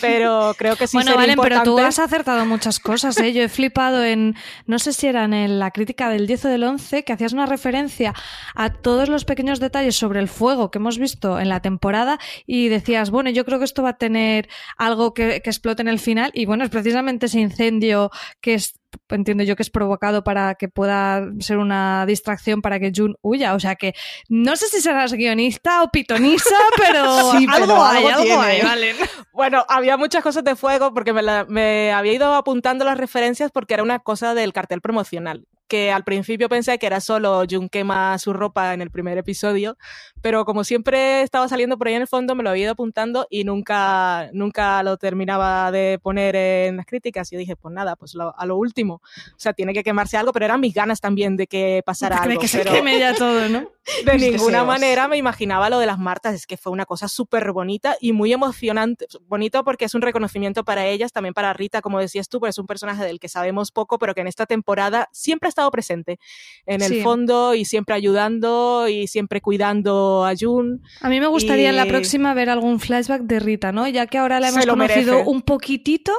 Pero 0.00 0.54
creo 0.58 0.76
que 0.76 0.86
sí 0.86 0.96
Bueno, 0.96 1.16
Valen, 1.16 1.38
pero 1.40 1.62
tú 1.62 1.78
has 1.78 1.98
acertado 1.98 2.44
muchas 2.44 2.78
cosas, 2.78 3.18
¿eh? 3.18 3.32
Yo 3.32 3.42
he 3.42 3.48
flipado 3.48 4.04
en, 4.04 4.36
no 4.66 4.78
sé 4.78 4.92
si 4.92 5.06
era 5.06 5.24
en 5.24 5.58
la 5.58 5.70
crítica 5.70 6.10
del 6.10 6.26
10 6.26 6.44
o 6.44 6.48
del 6.48 6.64
11, 6.64 7.04
que 7.04 7.12
hacías 7.12 7.32
una 7.32 7.46
referencia 7.46 8.14
a 8.54 8.72
todos 8.72 9.08
los 9.08 9.24
pequeños 9.24 9.60
detalles 9.60 9.96
sobre 9.96 10.20
el 10.20 10.28
fuego 10.28 10.70
que 10.70 10.78
hemos 10.78 10.98
visto 10.98 11.40
en 11.40 11.48
la 11.48 11.60
temporada 11.60 12.18
y 12.46 12.68
decías, 12.68 13.10
bueno, 13.10 13.30
yo 13.30 13.44
creo 13.44 13.58
que 13.58 13.64
esto 13.64 13.82
va 13.82 13.90
a 13.90 13.98
tener 13.98 14.48
algo 14.76 15.14
que, 15.14 15.40
que 15.42 15.50
explote 15.50 15.82
en 15.82 15.88
el 15.88 15.98
final 15.98 16.30
y 16.34 16.44
bueno, 16.44 16.64
es 16.64 16.70
precisamente 16.70 17.26
ese 17.26 17.40
incendio 17.40 18.10
que 18.40 18.54
es 18.54 18.81
entiendo 19.08 19.44
yo 19.44 19.56
que 19.56 19.62
es 19.62 19.70
provocado 19.70 20.24
para 20.24 20.54
que 20.54 20.68
pueda 20.68 21.24
ser 21.40 21.58
una 21.58 22.06
distracción 22.06 22.62
para 22.62 22.78
que 22.78 22.92
Jun 22.94 23.16
huya. 23.22 23.54
O 23.54 23.60
sea 23.60 23.76
que 23.76 23.94
no 24.28 24.56
sé 24.56 24.68
si 24.68 24.80
serás 24.80 25.12
guionista 25.12 25.82
o 25.82 25.90
pitonisa, 25.90 26.56
pero, 26.76 27.32
sí, 27.32 27.46
algo, 27.48 27.82
hay, 27.82 28.06
algo, 28.06 28.40
hay, 28.40 28.62
vale. 28.62 28.94
Bueno, 29.32 29.64
había 29.68 29.96
muchas 29.96 30.22
cosas 30.22 30.44
de 30.44 30.56
fuego 30.56 30.92
porque 30.92 31.12
me, 31.12 31.22
me 31.46 31.92
había 31.92 32.12
ido 32.12 32.34
apuntando 32.34 32.84
las 32.84 32.98
referencias 32.98 33.50
porque 33.50 33.74
era 33.74 33.82
una 33.82 33.98
cosa 33.98 34.34
del 34.34 34.52
cartel 34.52 34.80
promocional 34.80 35.46
que 35.72 35.90
al 35.90 36.04
principio 36.04 36.50
pensé 36.50 36.78
que 36.78 36.84
era 36.84 37.00
solo 37.00 37.44
Jun 37.50 37.70
quema 37.70 38.18
su 38.18 38.34
ropa 38.34 38.74
en 38.74 38.82
el 38.82 38.90
primer 38.90 39.16
episodio, 39.16 39.78
pero 40.20 40.44
como 40.44 40.64
siempre 40.64 41.22
estaba 41.22 41.48
saliendo 41.48 41.78
por 41.78 41.88
ahí 41.88 41.94
en 41.94 42.02
el 42.02 42.08
fondo, 42.08 42.34
me 42.34 42.42
lo 42.42 42.50
había 42.50 42.64
ido 42.64 42.72
apuntando 42.72 43.26
y 43.30 43.44
nunca, 43.44 44.28
nunca 44.34 44.82
lo 44.82 44.98
terminaba 44.98 45.72
de 45.72 45.98
poner 46.02 46.36
en 46.36 46.76
las 46.76 46.84
críticas. 46.84 47.32
Y 47.32 47.38
dije, 47.38 47.56
pues 47.56 47.72
nada, 47.72 47.96
pues 47.96 48.14
a 48.36 48.44
lo 48.44 48.56
último. 48.58 48.96
O 48.96 49.38
sea, 49.38 49.54
tiene 49.54 49.72
que 49.72 49.82
quemarse 49.82 50.18
algo, 50.18 50.34
pero 50.34 50.44
eran 50.44 50.60
mis 50.60 50.74
ganas 50.74 51.00
también 51.00 51.38
de 51.38 51.46
que 51.46 51.82
pasara 51.86 52.18
algo. 52.18 52.38
que 52.38 52.48
se 52.48 52.62
queme 52.64 52.98
ya 52.98 53.14
todo, 53.14 53.48
¿no? 53.48 53.70
de 54.06 54.18
ninguna 54.18 54.64
manera 54.64 55.08
me 55.08 55.16
imaginaba 55.16 55.70
lo 55.70 55.78
de 55.78 55.86
las 55.86 55.98
Martas. 55.98 56.34
Es 56.34 56.46
que 56.46 56.56
fue 56.56 56.72
una 56.72 56.86
cosa 56.86 57.08
súper 57.08 57.52
bonita 57.52 57.96
y 58.00 58.12
muy 58.12 58.32
emocionante. 58.32 59.06
Bonito 59.26 59.64
porque 59.64 59.86
es 59.86 59.94
un 59.94 60.02
reconocimiento 60.02 60.64
para 60.64 60.86
ellas, 60.86 61.12
también 61.12 61.34
para 61.34 61.52
Rita, 61.52 61.82
como 61.82 61.98
decías 61.98 62.28
tú, 62.28 62.40
porque 62.40 62.50
es 62.50 62.58
un 62.58 62.66
personaje 62.66 63.04
del 63.04 63.18
que 63.18 63.28
sabemos 63.28 63.72
poco, 63.72 63.98
pero 63.98 64.14
que 64.14 64.20
en 64.20 64.26
esta 64.26 64.46
temporada 64.46 65.08
siempre 65.12 65.48
ha 65.48 65.50
estado 65.50 65.70
presente 65.70 66.18
en 66.66 66.82
el 66.82 67.02
fondo 67.02 67.54
y 67.54 67.64
siempre 67.64 67.94
ayudando 67.94 68.88
y 68.88 69.06
siempre 69.06 69.40
cuidando 69.40 70.24
a 70.24 70.34
Jun. 70.38 70.82
A 71.00 71.08
mí 71.08 71.20
me 71.20 71.26
gustaría 71.26 71.70
en 71.70 71.76
la 71.76 71.86
próxima 71.86 72.34
ver 72.34 72.50
algún 72.50 72.80
flashback 72.80 73.22
de 73.22 73.40
Rita, 73.40 73.72
¿no? 73.72 73.88
Ya 73.88 74.06
que 74.06 74.18
ahora 74.18 74.40
la 74.40 74.48
hemos 74.48 74.66
conocido 74.66 75.24
un 75.24 75.42
poquitito, 75.42 76.12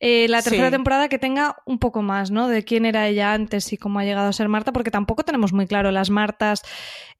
eh, 0.00 0.26
la 0.28 0.42
tercera 0.42 0.70
temporada 0.70 1.08
que 1.08 1.18
tenga 1.18 1.56
un 1.66 1.78
poco 1.78 2.02
más, 2.02 2.30
¿no? 2.30 2.48
De 2.48 2.64
quién 2.64 2.86
era 2.86 3.06
ella 3.06 3.32
antes 3.32 3.72
y 3.72 3.76
cómo 3.76 3.98
ha 3.98 4.04
llegado 4.04 4.28
a 4.28 4.32
ser 4.32 4.48
Marta, 4.48 4.72
porque 4.72 4.90
tampoco 4.90 5.24
tenemos 5.24 5.52
muy 5.52 5.66
claro 5.66 5.90
las 5.90 6.10
Martas 6.10 6.62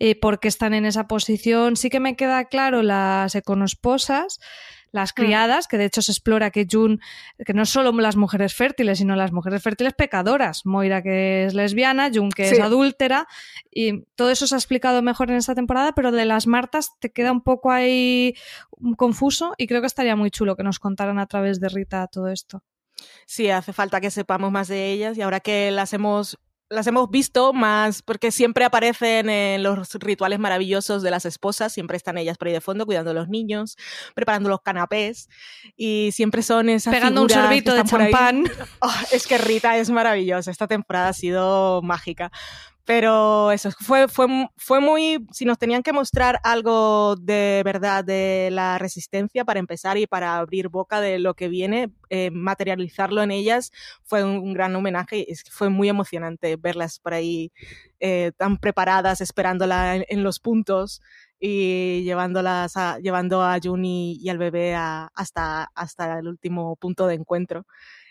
eh, 0.04 0.18
por 0.18 0.40
qué 0.40 0.48
están 0.48 0.74
en 0.74 0.84
esa 0.84 1.06
posición. 1.06 1.76
Sí 1.76 1.88
que 1.88 2.00
me 2.00 2.16
queda 2.16 2.46
claro 2.46 2.82
las 2.82 3.36
econosposas, 3.36 4.40
las 4.90 5.12
mm. 5.12 5.14
criadas, 5.14 5.68
que 5.68 5.78
de 5.78 5.84
hecho 5.84 6.02
se 6.02 6.10
explora 6.10 6.50
que 6.50 6.66
Jun, 6.68 7.00
que 7.46 7.54
no 7.54 7.64
solo 7.66 7.92
las 7.92 8.16
mujeres 8.16 8.52
fértiles, 8.52 8.98
sino 8.98 9.14
las 9.14 9.30
mujeres 9.30 9.62
fértiles 9.62 9.92
pecadoras. 9.92 10.66
Moira 10.66 11.04
que 11.04 11.44
es 11.44 11.54
lesbiana, 11.54 12.10
Jun 12.12 12.30
que 12.30 12.50
es 12.50 12.58
adúltera, 12.58 13.28
y 13.70 14.02
todo 14.16 14.30
eso 14.30 14.48
se 14.48 14.56
ha 14.56 14.58
explicado 14.58 15.02
mejor 15.02 15.30
en 15.30 15.36
esta 15.36 15.54
temporada, 15.54 15.92
pero 15.92 16.10
de 16.10 16.24
las 16.24 16.48
Martas 16.48 16.98
te 16.98 17.12
queda 17.12 17.30
un 17.30 17.42
poco 17.42 17.70
ahí 17.70 18.34
confuso 18.96 19.54
y 19.56 19.68
creo 19.68 19.82
que 19.82 19.86
estaría 19.86 20.16
muy 20.16 20.32
chulo 20.32 20.56
que 20.56 20.64
nos 20.64 20.80
contaran 20.80 21.20
a 21.20 21.26
través 21.28 21.60
de 21.60 21.68
Rita 21.68 22.08
todo 22.08 22.26
esto. 22.26 22.64
Sí, 23.24 23.50
hace 23.50 23.72
falta 23.72 24.00
que 24.00 24.10
sepamos 24.10 24.50
más 24.50 24.66
de 24.66 24.90
ellas 24.90 25.16
y 25.16 25.22
ahora 25.22 25.38
que 25.38 25.70
las 25.70 25.92
hemos 25.92 26.40
las 26.72 26.86
hemos 26.86 27.10
visto 27.10 27.52
más 27.52 28.02
porque 28.02 28.32
siempre 28.32 28.64
aparecen 28.64 29.28
en 29.28 29.62
los 29.62 29.94
rituales 29.94 30.38
maravillosos 30.38 31.02
de 31.02 31.10
las 31.10 31.24
esposas, 31.24 31.72
siempre 31.72 31.96
están 31.96 32.18
ellas 32.18 32.38
por 32.38 32.48
ahí 32.48 32.54
de 32.54 32.60
fondo 32.60 32.86
cuidando 32.86 33.10
a 33.10 33.14
los 33.14 33.28
niños, 33.28 33.76
preparando 34.14 34.48
los 34.48 34.62
canapés 34.62 35.28
y 35.76 36.10
siempre 36.12 36.42
son 36.42 36.68
esas 36.68 36.94
pegando 36.94 37.22
un 37.22 37.30
sorbito 37.30 37.74
de 37.74 37.84
champán. 37.84 38.44
Oh, 38.80 38.92
es 39.12 39.26
que 39.26 39.38
Rita 39.38 39.76
es 39.76 39.90
maravillosa, 39.90 40.50
esta 40.50 40.66
temporada 40.66 41.08
ha 41.08 41.12
sido 41.12 41.82
mágica. 41.82 42.32
Pero 42.84 43.52
eso, 43.52 43.70
fue, 43.70 44.08
fue, 44.08 44.26
fue 44.56 44.80
muy, 44.80 45.24
si 45.32 45.44
nos 45.44 45.56
tenían 45.56 45.84
que 45.84 45.92
mostrar 45.92 46.40
algo 46.42 47.14
de 47.14 47.62
verdad 47.64 48.04
de 48.04 48.48
la 48.50 48.76
resistencia 48.78 49.44
para 49.44 49.60
empezar 49.60 49.98
y 49.98 50.08
para 50.08 50.36
abrir 50.38 50.68
boca 50.68 51.00
de 51.00 51.20
lo 51.20 51.34
que 51.34 51.48
viene, 51.48 51.92
eh, 52.10 52.30
materializarlo 52.32 53.22
en 53.22 53.30
ellas 53.30 53.70
fue 54.02 54.24
un, 54.24 54.52
gran 54.52 54.74
homenaje. 54.74 55.24
Y 55.28 55.34
fue 55.50 55.68
muy 55.68 55.88
emocionante 55.88 56.56
verlas 56.56 56.98
por 56.98 57.14
ahí 57.14 57.52
eh, 58.00 58.32
tan 58.36 58.58
preparadas, 58.58 59.20
esperándola 59.20 59.96
en, 59.96 60.22
los 60.24 60.40
puntos 60.40 61.00
y 61.38 62.02
llevándolas 62.02 62.76
a, 62.76 62.98
llevando 62.98 63.42
a 63.42 63.58
Juni 63.62 64.18
y 64.20 64.28
al 64.28 64.38
bebé 64.38 64.74
hasta, 64.74 65.70
hasta 65.74 66.18
el 66.18 66.26
último 66.26 66.74
punto 66.76 67.06
de 67.06 67.14
encuentro. 67.14 67.64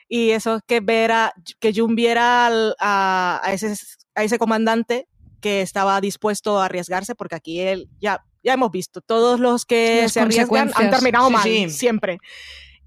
Y 0.07 0.31
eso 0.31 0.59
que 0.67 0.81
ver 0.81 1.11
a, 1.13 1.33
que 1.59 1.73
Jun 1.73 1.95
viera 1.95 2.47
a, 2.47 3.41
a, 3.41 3.53
ese, 3.53 3.73
a 4.15 4.23
ese 4.23 4.37
comandante 4.37 5.07
que 5.41 5.61
estaba 5.61 5.99
dispuesto 5.99 6.59
a 6.59 6.65
arriesgarse, 6.65 7.15
porque 7.15 7.35
aquí 7.35 7.59
él 7.59 7.89
ya, 7.99 8.23
ya 8.43 8.53
hemos 8.53 8.71
visto, 8.71 9.01
todos 9.01 9.39
los 9.39 9.65
que 9.65 10.07
se 10.07 10.19
arriesgan 10.19 10.71
han 10.75 10.91
terminado 10.91 11.29
mal, 11.29 11.69
siempre. 11.69 12.19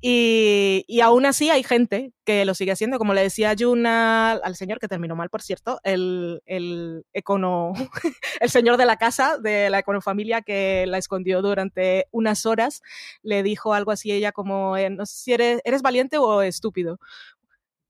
Y, 0.07 0.85
y, 0.87 1.01
aún 1.01 1.25
así 1.25 1.49
hay 1.49 1.63
gente 1.63 2.13
que 2.27 2.45
lo 2.45 2.53
sigue 2.53 2.73
haciendo, 2.73 2.99
como 2.99 3.15
le 3.15 3.23
decía 3.23 3.55
Juna 3.59 4.33
al 4.33 4.55
señor, 4.55 4.79
que 4.79 4.87
terminó 4.87 5.17
mal, 5.17 5.31
por 5.31 5.41
cierto, 5.41 5.81
el, 5.83 6.43
el 6.45 7.07
econo, 7.15 7.73
el 8.41 8.51
señor 8.51 8.77
de 8.77 8.85
la 8.85 8.99
casa, 8.99 9.39
de 9.39 9.71
la 9.71 9.79
econofamilia 9.79 10.43
que 10.43 10.85
la 10.87 10.99
escondió 10.99 11.41
durante 11.41 12.05
unas 12.11 12.45
horas, 12.45 12.83
le 13.23 13.43
dijo 13.43 13.73
algo 13.73 13.93
así 13.93 14.13
ella 14.13 14.33
como, 14.33 14.77
eh, 14.77 14.91
no 14.91 15.07
sé 15.07 15.17
si 15.17 15.33
eres, 15.33 15.63
eres 15.65 15.81
valiente 15.81 16.19
o 16.19 16.43
estúpido, 16.43 17.01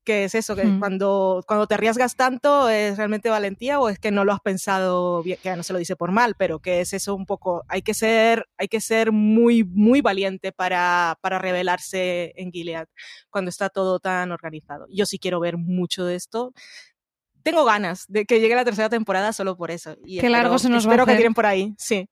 que 0.05 0.23
es 0.23 0.35
eso, 0.35 0.55
que 0.55 0.79
cuando, 0.79 1.43
cuando 1.47 1.67
te 1.67 1.73
arriesgas 1.73 2.15
tanto 2.15 2.69
es 2.69 2.95
realmente 2.95 3.29
valentía 3.29 3.79
o 3.79 3.89
es 3.89 3.99
que 3.99 4.11
no 4.11 4.23
lo 4.23 4.31
has 4.31 4.39
pensado 4.39 5.21
bien, 5.23 5.37
que 5.41 5.53
no 5.55 5.63
se 5.63 5.73
lo 5.73 5.79
dice 5.79 5.95
por 5.95 6.11
mal, 6.11 6.35
pero 6.37 6.59
que 6.59 6.79
es 6.79 6.93
eso 6.93 7.15
un 7.15 7.25
poco, 7.25 7.65
hay 7.67 7.81
que 7.81 7.93
ser, 7.93 8.47
hay 8.57 8.67
que 8.67 8.79
ser 8.79 9.11
muy, 9.11 9.63
muy 9.63 10.01
valiente 10.01 10.51
para, 10.53 11.17
para 11.21 11.39
revelarse 11.39 12.33
en 12.37 12.51
Gilead 12.51 12.87
cuando 13.29 13.49
está 13.49 13.69
todo 13.69 13.99
tan 13.99 14.31
organizado. 14.31 14.85
Yo 14.89 15.05
sí 15.05 15.19
quiero 15.19 15.39
ver 15.39 15.57
mucho 15.57 16.05
de 16.05 16.15
esto. 16.15 16.53
Tengo 17.43 17.65
ganas 17.65 18.05
de 18.07 18.25
que 18.25 18.39
llegue 18.39 18.55
la 18.55 18.65
tercera 18.65 18.89
temporada 18.89 19.33
solo 19.33 19.57
por 19.57 19.71
eso. 19.71 19.97
Y 20.05 20.19
Qué 20.19 20.29
largo 20.29 20.57
se 20.57 20.69
nos 20.69 20.87
va 20.87 20.91
a 20.91 20.93
Espero 20.93 21.05
que 21.05 21.15
tiren 21.15 21.33
por 21.33 21.45
ahí, 21.45 21.75
sí. 21.77 22.07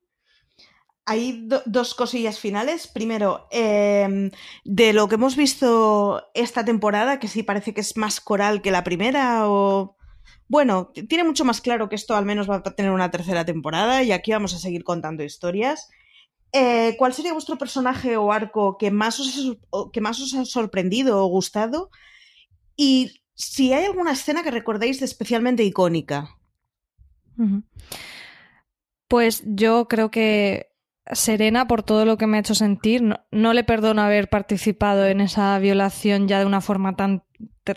Hay 1.05 1.47
dos 1.65 1.95
cosillas 1.95 2.39
finales. 2.39 2.87
Primero, 2.87 3.47
em, 3.51 4.31
de 4.63 4.93
lo 4.93 5.07
que 5.07 5.15
hemos 5.15 5.35
visto 5.35 6.23
esta 6.33 6.63
temporada, 6.63 7.19
que 7.19 7.27
sí 7.27 7.43
parece 7.43 7.73
que 7.73 7.81
es 7.81 7.97
más 7.97 8.21
coral 8.21 8.61
que 8.61 8.71
la 8.71 8.83
primera, 8.83 9.49
o. 9.49 9.97
Bueno, 10.47 10.91
tiene 11.09 11.23
mucho 11.23 11.45
más 11.45 11.61
claro 11.61 11.89
que 11.89 11.95
esto 11.95 12.15
al 12.15 12.25
menos 12.25 12.49
va 12.49 12.57
a 12.57 12.63
tener 12.63 12.91
una 12.91 13.11
tercera 13.11 13.43
temporada 13.43 14.03
y 14.03 14.11
aquí 14.11 14.31
vamos 14.31 14.53
a 14.53 14.59
seguir 14.59 14.83
contando 14.83 15.23
historias. 15.23 15.89
Eh, 16.53 16.95
¿Cuál 16.97 17.13
sería 17.13 17.33
vuestro 17.33 17.57
personaje 17.57 18.15
o 18.15 18.31
arco 18.31 18.77
que 18.77 18.91
más, 18.91 19.19
os, 19.19 19.57
que 19.91 20.01
más 20.01 20.21
os 20.21 20.33
ha 20.35 20.45
sorprendido 20.45 21.23
o 21.23 21.27
gustado? 21.27 21.89
Y 22.75 23.23
si 23.33 23.73
hay 23.73 23.85
alguna 23.85 24.11
escena 24.11 24.43
que 24.43 24.51
recordéis 24.51 24.99
de 24.99 25.05
especialmente 25.05 25.63
icónica. 25.63 26.37
Pues 29.07 29.43
yo 29.45 29.87
creo 29.87 30.11
que 30.11 30.72
Serena 31.11 31.67
por 31.67 31.83
todo 31.83 32.05
lo 32.05 32.17
que 32.17 32.27
me 32.27 32.37
ha 32.37 32.39
hecho 32.39 32.55
sentir. 32.55 33.03
No, 33.31 33.53
le 33.53 33.63
perdono 33.63 34.01
haber 34.01 34.29
participado 34.29 35.05
en 35.05 35.21
esa 35.21 35.57
violación 35.59 36.27
ya 36.27 36.39
de 36.39 36.45
una 36.45 36.61
forma 36.61 36.95
tan 36.95 37.23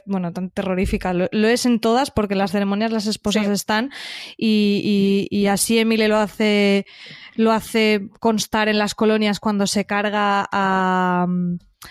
bueno, 0.04 0.32
tan 0.32 0.50
terrorífica. 0.50 1.12
Lo, 1.12 1.48
es 1.48 1.66
en 1.66 1.80
todas 1.80 2.10
porque 2.10 2.34
en 2.34 2.38
las 2.38 2.52
ceremonias 2.52 2.92
las 2.92 3.06
esposas 3.06 3.46
están 3.46 3.90
y, 4.36 5.46
así 5.50 5.78
Emile 5.78 6.08
lo 6.08 6.16
hace, 6.16 6.86
lo 7.34 7.52
hace 7.52 8.08
constar 8.20 8.68
en 8.68 8.78
las 8.78 8.94
colonias 8.94 9.40
cuando 9.40 9.66
se 9.66 9.86
carga 9.86 10.46
a, 10.50 11.26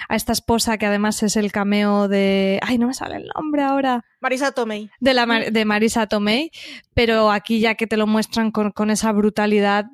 a 0.09 0.15
esta 0.15 0.33
esposa 0.33 0.77
que 0.77 0.85
además 0.85 1.21
es 1.23 1.35
el 1.35 1.51
cameo 1.51 2.07
de... 2.07 2.59
Ay, 2.61 2.77
no 2.77 2.87
me 2.87 2.93
sale 2.93 3.17
el 3.17 3.29
nombre 3.35 3.63
ahora. 3.63 4.03
Marisa 4.19 4.51
Tomei. 4.51 4.89
De, 4.99 5.13
la, 5.13 5.25
de 5.25 5.65
Marisa 5.65 6.07
Tomei, 6.07 6.51
pero 6.93 7.31
aquí 7.31 7.59
ya 7.59 7.75
que 7.75 7.87
te 7.87 7.97
lo 7.97 8.07
muestran 8.07 8.51
con, 8.51 8.71
con 8.71 8.89
esa 8.89 9.11
brutalidad 9.11 9.85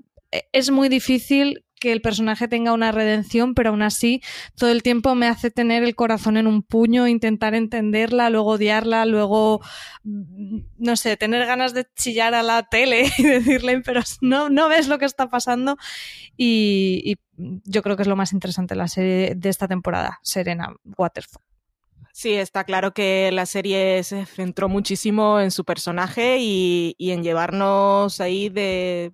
es 0.52 0.72
muy 0.72 0.90
difícil 0.90 1.64
que 1.82 1.92
el 1.92 2.02
personaje 2.02 2.48
tenga 2.48 2.74
una 2.74 2.92
redención, 2.92 3.56
pero 3.56 3.72
aún 3.72 3.82
así 3.82 4.22
todo 4.56 4.70
el 4.70 4.84
tiempo 4.84 5.16
me 5.16 5.28
hace 5.28 5.50
tener 5.50 5.84
el 5.84 5.96
corazón 5.96 6.38
en 6.38 6.46
un 6.46 6.62
puño, 6.62 7.08
intentar 7.08 7.56
entenderla, 7.56 8.30
luego 8.30 8.52
odiarla, 8.52 9.06
luego, 9.06 9.62
mm, 10.04 10.60
no 10.78 10.96
sé, 10.96 11.18
tener 11.18 11.46
ganas 11.48 11.74
de 11.74 11.88
chillar 11.96 12.36
a 12.36 12.44
la 12.44 12.64
tele 12.64 13.12
y 13.18 13.24
decirle, 13.24 13.82
pero 13.82 14.02
no, 14.22 14.50
no 14.50 14.70
ves 14.70 14.88
lo 14.88 15.00
que 15.00 15.06
está 15.06 15.30
pasando. 15.30 15.76
Y, 16.38 17.18
yo 17.66 17.82
creo 17.82 17.96
que 17.96 18.04
es 18.04 18.08
lo 18.08 18.16
más 18.16 18.34
interesante 18.34 18.76
de 18.76 18.78
la 18.78 18.88
serie 18.88 19.34
de 19.36 19.50
esta 19.50 19.68
temporada, 19.68 20.20
Serena 20.22 20.76
Waterfall. 20.96 21.42
Sí, 22.14 22.34
está 22.34 22.66
claro 22.66 22.94
que 22.94 23.32
la 23.32 23.48
serie 23.48 24.04
se 24.04 24.28
centró 24.28 24.70
muchísimo 24.70 25.40
en 25.40 25.50
su 25.50 25.66
personaje 25.66 26.38
y 26.40 26.96
en 27.00 27.24
llevarnos 27.24 28.22
ahí 28.22 28.50
de 28.50 29.12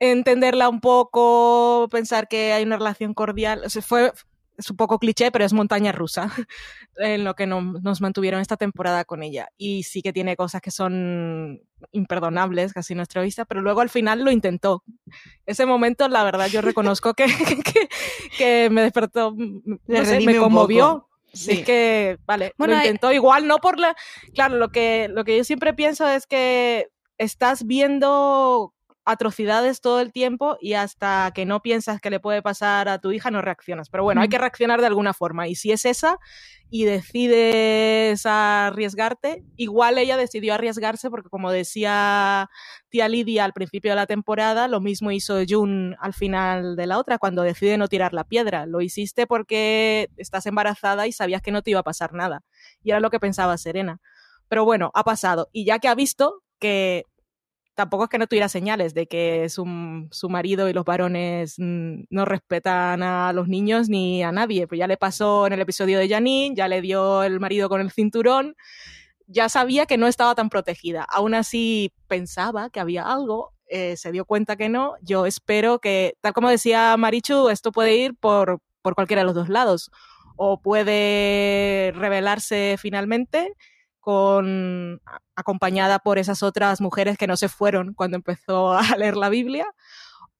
entenderla 0.00 0.68
un 0.68 0.80
poco, 0.80 1.88
pensar 1.90 2.26
que 2.26 2.52
hay 2.52 2.64
una 2.64 2.78
relación 2.78 3.14
cordial. 3.14 3.62
O 3.64 3.82
fue, 3.82 4.12
es 4.56 4.70
un 4.70 4.76
poco 4.76 4.98
cliché, 4.98 5.30
pero 5.30 5.44
es 5.44 5.52
montaña 5.52 5.92
rusa 5.92 6.32
en 6.96 7.24
lo 7.24 7.34
que 7.34 7.46
nos 7.46 8.00
mantuvieron 8.00 8.40
esta 8.40 8.56
temporada 8.56 9.04
con 9.04 9.22
ella. 9.22 9.48
Y 9.58 9.82
sí 9.84 10.02
que 10.02 10.12
tiene 10.12 10.36
cosas 10.36 10.62
que 10.62 10.70
son 10.70 11.60
imperdonables, 11.92 12.72
casi 12.72 12.94
nuestra 12.94 13.22
vista, 13.22 13.44
pero 13.44 13.60
luego 13.60 13.82
al 13.82 13.90
final 13.90 14.22
lo 14.24 14.30
intentó. 14.30 14.82
Ese 15.46 15.66
momento, 15.66 16.08
la 16.08 16.24
verdad, 16.24 16.48
yo 16.48 16.62
reconozco 16.62 17.14
que, 17.14 17.26
que, 18.38 18.70
me 18.70 18.82
despertó, 18.82 19.34
me 19.34 20.36
conmovió. 20.38 21.06
Sí, 21.32 21.62
que, 21.62 22.18
vale, 22.26 22.54
bueno, 22.58 22.74
lo 22.74 22.80
intentó. 22.80 23.12
Igual 23.12 23.46
no 23.46 23.58
por 23.58 23.78
la... 23.78 23.94
Claro, 24.34 24.56
lo 24.56 24.70
que, 24.70 25.08
lo 25.08 25.24
que 25.24 25.36
yo 25.36 25.44
siempre 25.44 25.74
pienso 25.74 26.08
es 26.08 26.26
que 26.26 26.88
estás 27.18 27.66
viendo 27.66 28.74
atrocidades 29.10 29.80
todo 29.80 30.00
el 30.00 30.12
tiempo 30.12 30.56
y 30.60 30.74
hasta 30.74 31.32
que 31.34 31.46
no 31.46 31.60
piensas 31.60 32.00
que 32.00 32.10
le 32.10 32.20
puede 32.20 32.42
pasar 32.42 32.88
a 32.88 32.98
tu 32.98 33.12
hija 33.12 33.30
no 33.30 33.42
reaccionas. 33.42 33.88
Pero 33.88 34.04
bueno, 34.04 34.20
hay 34.20 34.28
que 34.28 34.38
reaccionar 34.38 34.80
de 34.80 34.86
alguna 34.86 35.14
forma 35.14 35.48
y 35.48 35.54
si 35.54 35.72
es 35.72 35.84
esa 35.84 36.18
y 36.70 36.84
decides 36.84 38.24
arriesgarte, 38.24 39.42
igual 39.56 39.98
ella 39.98 40.16
decidió 40.16 40.54
arriesgarse 40.54 41.10
porque 41.10 41.28
como 41.28 41.50
decía 41.50 42.48
tía 42.88 43.08
Lidia 43.08 43.44
al 43.44 43.52
principio 43.52 43.90
de 43.90 43.96
la 43.96 44.06
temporada, 44.06 44.68
lo 44.68 44.80
mismo 44.80 45.10
hizo 45.10 45.40
Jun 45.48 45.96
al 46.00 46.14
final 46.14 46.76
de 46.76 46.86
la 46.86 46.98
otra 46.98 47.18
cuando 47.18 47.42
decide 47.42 47.76
no 47.76 47.88
tirar 47.88 48.12
la 48.14 48.24
piedra. 48.24 48.66
Lo 48.66 48.80
hiciste 48.80 49.26
porque 49.26 50.10
estás 50.16 50.46
embarazada 50.46 51.06
y 51.06 51.12
sabías 51.12 51.42
que 51.42 51.50
no 51.50 51.62
te 51.62 51.70
iba 51.72 51.80
a 51.80 51.84
pasar 51.84 52.12
nada. 52.12 52.44
Y 52.82 52.90
era 52.90 53.00
lo 53.00 53.10
que 53.10 53.18
pensaba 53.18 53.58
Serena. 53.58 54.00
Pero 54.48 54.64
bueno, 54.64 54.90
ha 54.94 55.04
pasado. 55.04 55.48
Y 55.52 55.64
ya 55.64 55.78
que 55.78 55.88
ha 55.88 55.94
visto 55.94 56.42
que 56.60 57.06
tampoco 57.80 58.04
es 58.04 58.10
que 58.10 58.18
no 58.18 58.26
tuviera 58.26 58.50
señales 58.50 58.92
de 58.92 59.06
que 59.06 59.48
su, 59.48 59.64
su 60.10 60.28
marido 60.28 60.68
y 60.68 60.74
los 60.74 60.84
varones 60.84 61.54
mm, 61.56 62.02
no 62.10 62.26
respetan 62.26 63.02
a 63.02 63.32
los 63.32 63.48
niños 63.48 63.88
ni 63.88 64.22
a 64.22 64.32
nadie. 64.32 64.66
Pues 64.66 64.78
ya 64.78 64.86
le 64.86 64.98
pasó 64.98 65.46
en 65.46 65.54
el 65.54 65.60
episodio 65.60 65.98
de 65.98 66.06
Janine, 66.06 66.54
ya 66.54 66.68
le 66.68 66.82
dio 66.82 67.22
el 67.22 67.40
marido 67.40 67.70
con 67.70 67.80
el 67.80 67.90
cinturón, 67.90 68.54
ya 69.26 69.48
sabía 69.48 69.86
que 69.86 69.96
no 69.96 70.08
estaba 70.08 70.34
tan 70.34 70.50
protegida. 70.50 71.06
Aún 71.08 71.32
así 71.32 71.94
pensaba 72.06 72.68
que 72.68 72.80
había 72.80 73.10
algo, 73.10 73.54
eh, 73.68 73.96
se 73.96 74.12
dio 74.12 74.26
cuenta 74.26 74.56
que 74.56 74.68
no. 74.68 74.96
Yo 75.00 75.24
espero 75.24 75.78
que, 75.78 76.18
tal 76.20 76.34
como 76.34 76.50
decía 76.50 76.94
Marichu, 76.98 77.48
esto 77.48 77.72
puede 77.72 77.96
ir 77.96 78.14
por, 78.14 78.60
por 78.82 78.94
cualquiera 78.94 79.22
de 79.22 79.26
los 79.26 79.34
dos 79.34 79.48
lados. 79.48 79.90
O 80.36 80.60
puede 80.60 81.92
revelarse 81.94 82.76
finalmente 82.78 83.54
con 84.00 85.00
acompañada 85.36 85.98
por 85.98 86.18
esas 86.18 86.42
otras 86.42 86.80
mujeres 86.80 87.18
que 87.18 87.26
no 87.26 87.36
se 87.36 87.48
fueron 87.48 87.94
cuando 87.94 88.16
empezó 88.16 88.72
a 88.72 88.82
leer 88.98 89.16
la 89.16 89.28
Biblia 89.28 89.66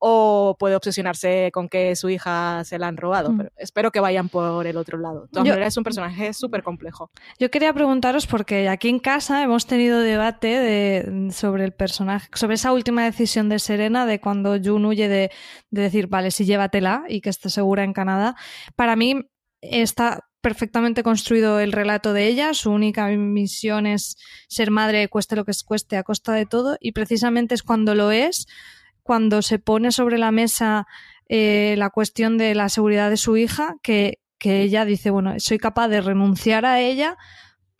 o 0.02 0.56
puede 0.58 0.76
obsesionarse 0.76 1.50
con 1.52 1.68
que 1.68 1.94
su 1.94 2.08
hija 2.08 2.64
se 2.64 2.78
la 2.78 2.88
han 2.88 2.96
robado. 2.96 3.32
Mm. 3.32 3.36
Pero 3.36 3.50
espero 3.56 3.92
que 3.92 4.00
vayan 4.00 4.30
por 4.30 4.66
el 4.66 4.78
otro 4.78 4.98
lado. 4.98 5.22
De 5.22 5.28
todas 5.28 5.46
maneras, 5.46 5.68
es 5.68 5.76
un 5.76 5.84
personaje 5.84 6.32
súper 6.32 6.62
complejo. 6.62 7.10
Yo 7.38 7.50
quería 7.50 7.72
preguntaros, 7.74 8.26
porque 8.26 8.68
aquí 8.70 8.88
en 8.88 8.98
casa 8.98 9.42
hemos 9.42 9.66
tenido 9.66 10.00
debate 10.00 10.48
de, 10.48 11.30
sobre 11.32 11.64
el 11.64 11.72
personaje, 11.72 12.28
sobre 12.32 12.54
esa 12.54 12.72
última 12.72 13.04
decisión 13.04 13.50
de 13.50 13.58
Serena, 13.58 14.06
de 14.06 14.20
cuando 14.20 14.56
June 14.62 14.88
huye 14.88 15.06
de, 15.06 15.30
de 15.70 15.82
decir, 15.82 16.06
vale, 16.06 16.30
sí, 16.30 16.46
llévatela 16.46 17.04
y 17.06 17.20
que 17.20 17.28
esté 17.28 17.50
segura 17.50 17.84
en 17.84 17.92
Canadá. 17.92 18.36
Para 18.76 18.96
mí 18.96 19.28
está 19.60 20.29
perfectamente 20.40 21.02
construido 21.02 21.60
el 21.60 21.72
relato 21.72 22.12
de 22.12 22.26
ella, 22.26 22.54
su 22.54 22.70
única 22.70 23.08
misión 23.08 23.86
es 23.86 24.16
ser 24.48 24.70
madre, 24.70 25.08
cueste 25.08 25.36
lo 25.36 25.44
que 25.44 25.52
cueste, 25.64 25.96
a 25.96 26.02
costa 26.02 26.32
de 26.32 26.46
todo, 26.46 26.76
y 26.80 26.92
precisamente 26.92 27.54
es 27.54 27.62
cuando 27.62 27.94
lo 27.94 28.10
es, 28.10 28.46
cuando 29.02 29.42
se 29.42 29.58
pone 29.58 29.92
sobre 29.92 30.18
la 30.18 30.30
mesa 30.30 30.86
eh, 31.28 31.74
la 31.78 31.90
cuestión 31.90 32.38
de 32.38 32.54
la 32.54 32.68
seguridad 32.68 33.10
de 33.10 33.16
su 33.16 33.36
hija, 33.36 33.76
que, 33.82 34.20
que 34.38 34.62
ella 34.62 34.84
dice, 34.84 35.10
bueno, 35.10 35.34
soy 35.38 35.58
capaz 35.58 35.88
de 35.88 36.00
renunciar 36.00 36.64
a 36.64 36.80
ella 36.80 37.16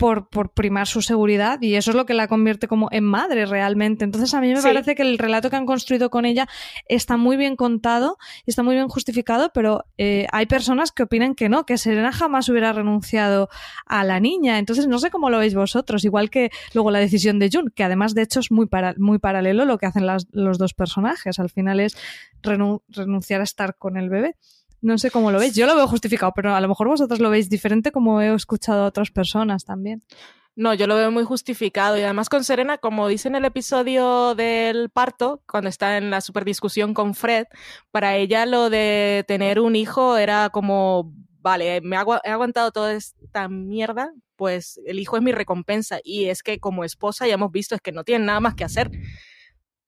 por, 0.01 0.31
por, 0.31 0.55
primar 0.55 0.87
su 0.87 1.03
seguridad 1.03 1.61
y 1.61 1.75
eso 1.75 1.91
es 1.91 1.95
lo 1.95 2.07
que 2.07 2.15
la 2.15 2.27
convierte 2.27 2.69
como 2.69 2.89
en 2.91 3.05
madre 3.05 3.45
realmente. 3.45 4.03
Entonces 4.03 4.33
a 4.33 4.41
mí 4.41 4.49
me 4.55 4.63
parece 4.63 4.95
que 4.95 5.03
el 5.03 5.19
relato 5.19 5.51
que 5.51 5.57
han 5.57 5.67
construido 5.67 6.09
con 6.09 6.25
ella 6.25 6.49
está 6.89 7.19
muy 7.19 7.37
bien 7.37 7.55
contado 7.55 8.17
y 8.47 8.51
está 8.51 8.63
muy 8.63 8.77
bien 8.77 8.89
justificado, 8.89 9.51
pero 9.53 9.85
eh, 9.99 10.27
hay 10.33 10.47
personas 10.47 10.91
que 10.91 11.03
opinan 11.03 11.35
que 11.35 11.51
no, 11.51 11.67
que 11.67 11.77
Serena 11.77 12.13
jamás 12.13 12.49
hubiera 12.49 12.73
renunciado 12.73 13.51
a 13.85 14.03
la 14.03 14.21
niña. 14.21 14.59
Entonces 14.59 14.87
no 14.87 14.99
sé 14.99 15.11
cómo 15.11 15.29
lo 15.29 15.39
veis 15.39 15.55
vosotros, 15.55 16.03
igual 16.07 16.31
que 16.31 16.49
luego 16.73 16.91
la 16.91 16.99
decisión 16.99 17.39
de 17.39 17.51
Jun, 17.53 17.71
que 17.75 17.85
además 17.85 18.15
de 18.15 18.23
hecho 18.23 18.41
es 18.41 18.51
muy, 18.51 18.69
para, 18.69 18.95
muy 18.97 19.19
paralelo 19.19 19.67
lo 19.67 19.77
que 19.77 19.85
hacen 19.85 20.07
las, 20.07 20.29
los 20.33 20.57
dos 20.57 20.73
personajes. 20.73 21.39
Al 21.39 21.51
final 21.51 21.79
es 21.79 21.95
renunciar 22.43 23.43
a 23.43 23.45
estar 23.45 23.77
con 23.77 23.99
el 23.99 24.09
bebé. 24.09 24.35
No 24.83 24.97
sé 24.99 25.11
cómo 25.11 25.31
lo 25.31 25.39
veis. 25.39 25.55
Yo 25.55 25.67
lo 25.67 25.77
veo 25.77 25.87
justificado, 25.87 26.33
pero 26.35 26.55
a 26.55 26.61
lo 26.61 26.69
mejor 26.69 26.89
vosotros 26.89 27.21
lo 27.21 27.31
veis 27.31 27.49
diferente 27.49 27.93
como 27.93 28.21
he 28.21 28.35
escuchado 28.35 28.85
a 28.85 28.87
otras 28.87 29.11
personas 29.11 29.65
también. 29.65 30.03
No, 30.57 30.75
yo 30.75 30.87
lo 30.87 30.97
veo 30.97 31.11
muy 31.11 31.25
justificado 31.25 31.97
y 31.97 32.03
además 32.03 32.29
con 32.29 32.45
Serena, 32.45 32.79
como 32.79 33.09
dice 33.09 33.29
en 33.29 33.37
el 33.37 33.45
episodio 33.45 34.35
del 34.35 34.91
parto, 34.91 35.43
cuando 35.47 35.69
está 35.69 35.97
en 35.97 36.11
la 36.11 36.21
super 36.21 36.45
discusión 36.45 36.93
con 36.93 37.15
Fred, 37.15 37.47
para 37.91 38.17
ella 38.17 38.47
lo 38.47 38.69
de 38.69 39.25
tener 39.29 39.61
un 39.61 39.77
hijo 39.77 40.17
era 40.17 40.51
como, 40.51 41.15
vale, 41.41 41.81
me 41.83 41.97
he 41.97 42.31
aguantado 42.31 42.73
toda 42.73 42.93
esta 42.93 43.49
mierda, 43.49 44.13
pues 44.37 44.81
el 44.87 44.99
hijo 44.99 45.17
es 45.17 45.23
mi 45.23 45.33
recompensa 45.33 46.01
y 46.03 46.27
es 46.27 46.43
que 46.43 46.59
como 46.59 46.85
esposa 46.85 47.27
ya 47.27 47.35
hemos 47.35 47.53
visto 47.53 47.75
es 47.75 47.81
que 47.81 47.93
no 47.93 48.05
tiene 48.05 48.25
nada 48.25 48.41
más 48.41 48.55
que 48.55 48.65
hacer 48.65 48.91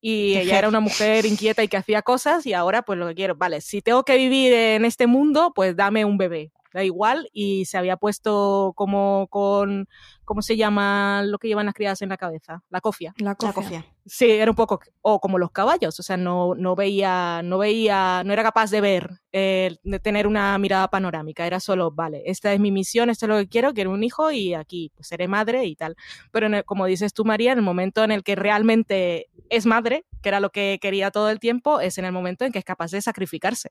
y 0.02 0.36
ella 0.36 0.58
era 0.58 0.68
una 0.68 0.80
mujer 0.80 1.24
inquieta 1.24 1.62
y 1.62 1.68
que 1.68 1.78
hacía 1.78 2.02
cosas 2.02 2.44
y 2.44 2.52
ahora 2.52 2.82
pues 2.82 2.98
lo 2.98 3.06
que 3.08 3.14
quiero, 3.14 3.36
vale, 3.36 3.62
si 3.62 3.80
tengo 3.80 4.04
que 4.04 4.16
vivir 4.18 4.52
en 4.52 4.84
este 4.84 5.06
mundo, 5.06 5.52
pues 5.54 5.74
dame 5.76 6.04
un 6.04 6.18
bebé, 6.18 6.52
da 6.72 6.84
igual 6.84 7.28
y 7.32 7.64
se 7.66 7.78
había 7.78 7.96
puesto 7.96 8.72
como 8.76 9.26
con, 9.28 9.88
¿cómo 10.24 10.42
se 10.42 10.56
llama 10.56 11.22
lo 11.24 11.38
que 11.38 11.48
llevan 11.48 11.66
las 11.66 11.74
criadas 11.74 12.02
en 12.02 12.08
la 12.08 12.16
cabeza? 12.16 12.62
La 12.70 12.80
cofia. 12.80 13.14
La 13.18 13.34
cofia. 13.34 13.84
Sí, 14.04 14.28
era 14.28 14.50
un 14.50 14.56
poco, 14.56 14.80
o 15.00 15.20
como 15.20 15.38
los 15.38 15.52
caballos, 15.52 15.98
o 16.00 16.02
sea, 16.02 16.16
no, 16.16 16.56
no 16.56 16.74
veía, 16.74 17.40
no 17.44 17.58
veía, 17.58 18.22
no 18.24 18.32
era 18.32 18.42
capaz 18.42 18.70
de 18.70 18.80
ver, 18.80 19.20
eh, 19.30 19.76
de 19.84 20.00
tener 20.00 20.26
una 20.26 20.58
mirada 20.58 20.88
panorámica, 20.88 21.46
era 21.46 21.60
solo, 21.60 21.92
vale, 21.92 22.22
esta 22.26 22.52
es 22.52 22.58
mi 22.58 22.72
misión, 22.72 23.10
esto 23.10 23.26
es 23.26 23.30
lo 23.30 23.36
que 23.36 23.48
quiero, 23.48 23.72
quiero 23.72 23.92
un 23.92 24.02
hijo 24.02 24.32
y 24.32 24.54
aquí 24.54 24.90
pues, 24.96 25.06
seré 25.06 25.28
madre 25.28 25.66
y 25.66 25.76
tal. 25.76 25.94
Pero 26.32 26.48
como 26.64 26.86
dices 26.86 27.14
tú, 27.14 27.24
María, 27.24 27.52
en 27.52 27.58
el 27.58 27.64
momento 27.64 28.02
en 28.02 28.10
el 28.10 28.24
que 28.24 28.34
realmente 28.34 29.28
es 29.50 29.66
madre, 29.66 30.04
que 30.20 30.28
era 30.28 30.40
lo 30.40 30.50
que 30.50 30.78
quería 30.80 31.12
todo 31.12 31.30
el 31.30 31.38
tiempo, 31.38 31.80
es 31.80 31.96
en 31.98 32.04
el 32.04 32.12
momento 32.12 32.44
en 32.44 32.52
que 32.52 32.58
es 32.58 32.64
capaz 32.64 32.90
de 32.90 33.02
sacrificarse. 33.02 33.70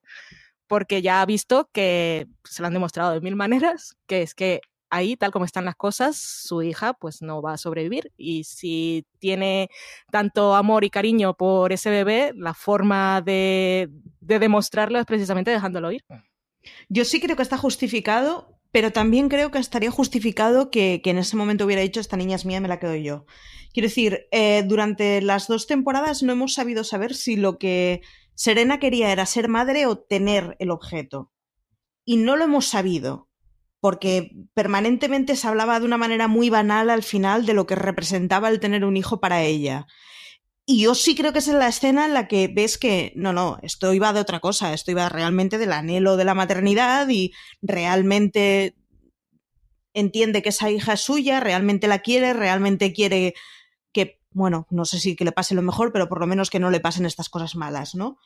Porque 0.72 1.02
ya 1.02 1.22
ha 1.22 1.26
visto 1.26 1.70
que 1.74 2.28
se 2.46 2.62
lo 2.62 2.68
han 2.68 2.74
demostrado 2.74 3.12
de 3.12 3.20
mil 3.20 3.36
maneras, 3.36 3.98
que 4.08 4.22
es 4.22 4.34
que 4.34 4.62
ahí, 4.90 5.18
tal 5.18 5.32
como 5.32 5.44
están 5.44 5.66
las 5.66 5.76
cosas, 5.76 6.16
su 6.16 6.62
hija 6.62 6.94
pues 6.94 7.22
no 7.22 7.42
va 7.42 7.52
a 7.56 7.58
sobrevivir. 7.58 8.14
Y 8.16 8.46
si 8.46 9.06
tiene 9.20 9.70
tanto 10.14 10.56
amor 10.56 10.86
y 10.86 10.90
cariño 10.90 11.34
por 11.34 11.74
ese 11.74 11.90
bebé, 11.90 12.32
la 12.38 12.54
forma 12.54 13.20
de, 13.20 13.90
demostrarlo 14.22 14.98
es 14.98 15.06
precisamente 15.06 15.52
dejándolo 15.52 15.92
ir. 15.92 16.06
Yo 16.88 17.04
sí 17.04 17.20
creo 17.20 17.36
que 17.36 17.44
está 17.44 17.58
justificado, 17.58 18.58
pero 18.72 18.92
también 18.92 19.28
creo 19.28 19.52
que 19.52 19.60
estaría 19.60 19.92
justificado 19.92 20.72
que, 20.72 21.02
que, 21.04 21.10
en 21.10 21.18
ese 21.18 21.36
momento 21.36 21.66
hubiera 21.66 21.82
dicho 21.82 22.00
esta 22.00 22.16
niña 22.16 22.38
es 22.38 22.46
mía, 22.46 22.62
me 22.62 22.70
la 22.70 22.80
quedo 22.80 22.96
yo. 22.96 23.26
Quiero 23.74 23.90
decir, 23.90 24.28
eh, 24.32 24.64
durante 24.66 25.22
las 25.22 25.48
dos 25.48 25.68
temporadas 25.68 26.24
no 26.24 26.32
hemos 26.32 26.54
sabido 26.54 26.86
saber 26.86 27.14
si 27.14 27.36
lo 27.36 27.58
que 27.58 28.02
Serena 28.42 28.80
quería 28.80 29.12
era 29.12 29.28
ser 29.28 29.50
madre 29.50 29.86
o 29.86 30.00
tener 30.00 30.56
el 30.58 30.72
objeto. 30.72 31.32
Y 32.04 32.18
no 32.18 32.36
lo 32.36 32.46
hemos 32.46 32.66
sabido, 32.66 33.30
porque 33.80 34.32
permanentemente 34.56 35.36
se 35.36 35.48
hablaba 35.48 35.80
de 35.80 35.86
una 35.86 36.00
manera 36.00 36.28
muy 36.28 36.50
banal 36.50 36.90
al 36.90 37.04
final 37.04 37.46
de 37.46 37.54
lo 37.54 37.68
que 37.68 37.76
representaba 37.76 38.50
el 38.50 38.60
tener 38.60 38.84
un 38.84 38.98
hijo 38.98 39.20
para 39.20 39.44
ella. 39.44 39.86
Y 40.66 40.82
yo 40.82 40.96
sí 40.96 41.14
creo 41.14 41.34
que 41.34 41.38
es 41.38 41.50
en 41.50 41.60
la 41.60 41.68
escena 41.68 42.08
en 42.08 42.16
la 42.16 42.28
que 42.28 42.48
ves 42.48 42.80
que, 42.80 43.14
no, 43.16 43.32
no, 43.32 43.60
esto 43.62 43.94
iba 43.94 44.12
de 44.12 44.22
otra 44.22 44.40
cosa, 44.40 44.74
esto 44.74 44.90
iba 44.90 45.08
realmente 45.08 45.60
del 45.60 45.72
anhelo 45.72 46.18
de 46.18 46.26
la 46.26 46.34
maternidad 46.34 47.08
y 47.10 47.34
realmente 47.62 48.76
entiende 49.94 50.42
que 50.42 50.50
esa 50.50 50.72
hija 50.72 50.94
es 50.94 51.02
suya, 51.02 51.42
realmente 51.42 51.86
la 51.88 52.00
quiere, 52.00 52.34
realmente 52.34 52.92
quiere 52.92 53.36
bueno, 54.34 54.68
no 54.70 54.86
sé 54.86 55.00
si 55.00 55.16
que 55.16 55.26
le 55.26 55.32
pase 55.32 55.56
lo 55.56 55.62
mejor, 55.62 55.92
pero 55.92 56.08
por 56.08 56.20
lo 56.20 56.28
menos 56.28 56.50
que 56.50 56.60
no 56.60 56.70
le 56.70 56.80
pasen 56.80 57.06
estas 57.06 57.30
cosas 57.30 57.56
malas, 57.56 57.96
¿no? 57.96 58.18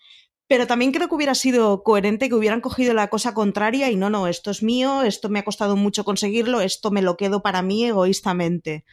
Pero 0.47 0.67
también 0.67 0.91
creo 0.91 1.09
que 1.09 1.15
hubiera 1.15 1.33
sido 1.33 1.83
coherente 1.83 2.29
que 2.29 2.35
hubieran 2.35 2.61
cogido 2.61 2.93
la 2.93 3.07
cosa 3.07 3.33
contraria 3.33 3.89
y 3.89 3.95
no, 3.95 4.09
no, 4.09 4.27
esto 4.27 4.51
es 4.51 4.61
mío, 4.61 5.01
esto 5.01 5.29
me 5.29 5.39
ha 5.39 5.43
costado 5.43 5.75
mucho 5.75 6.05
conseguirlo, 6.05 6.61
esto 6.61 6.91
me 6.91 7.01
lo 7.01 7.17
quedo 7.17 7.41
para 7.41 7.63
mí 7.63 7.85
egoístamente. 7.85 8.85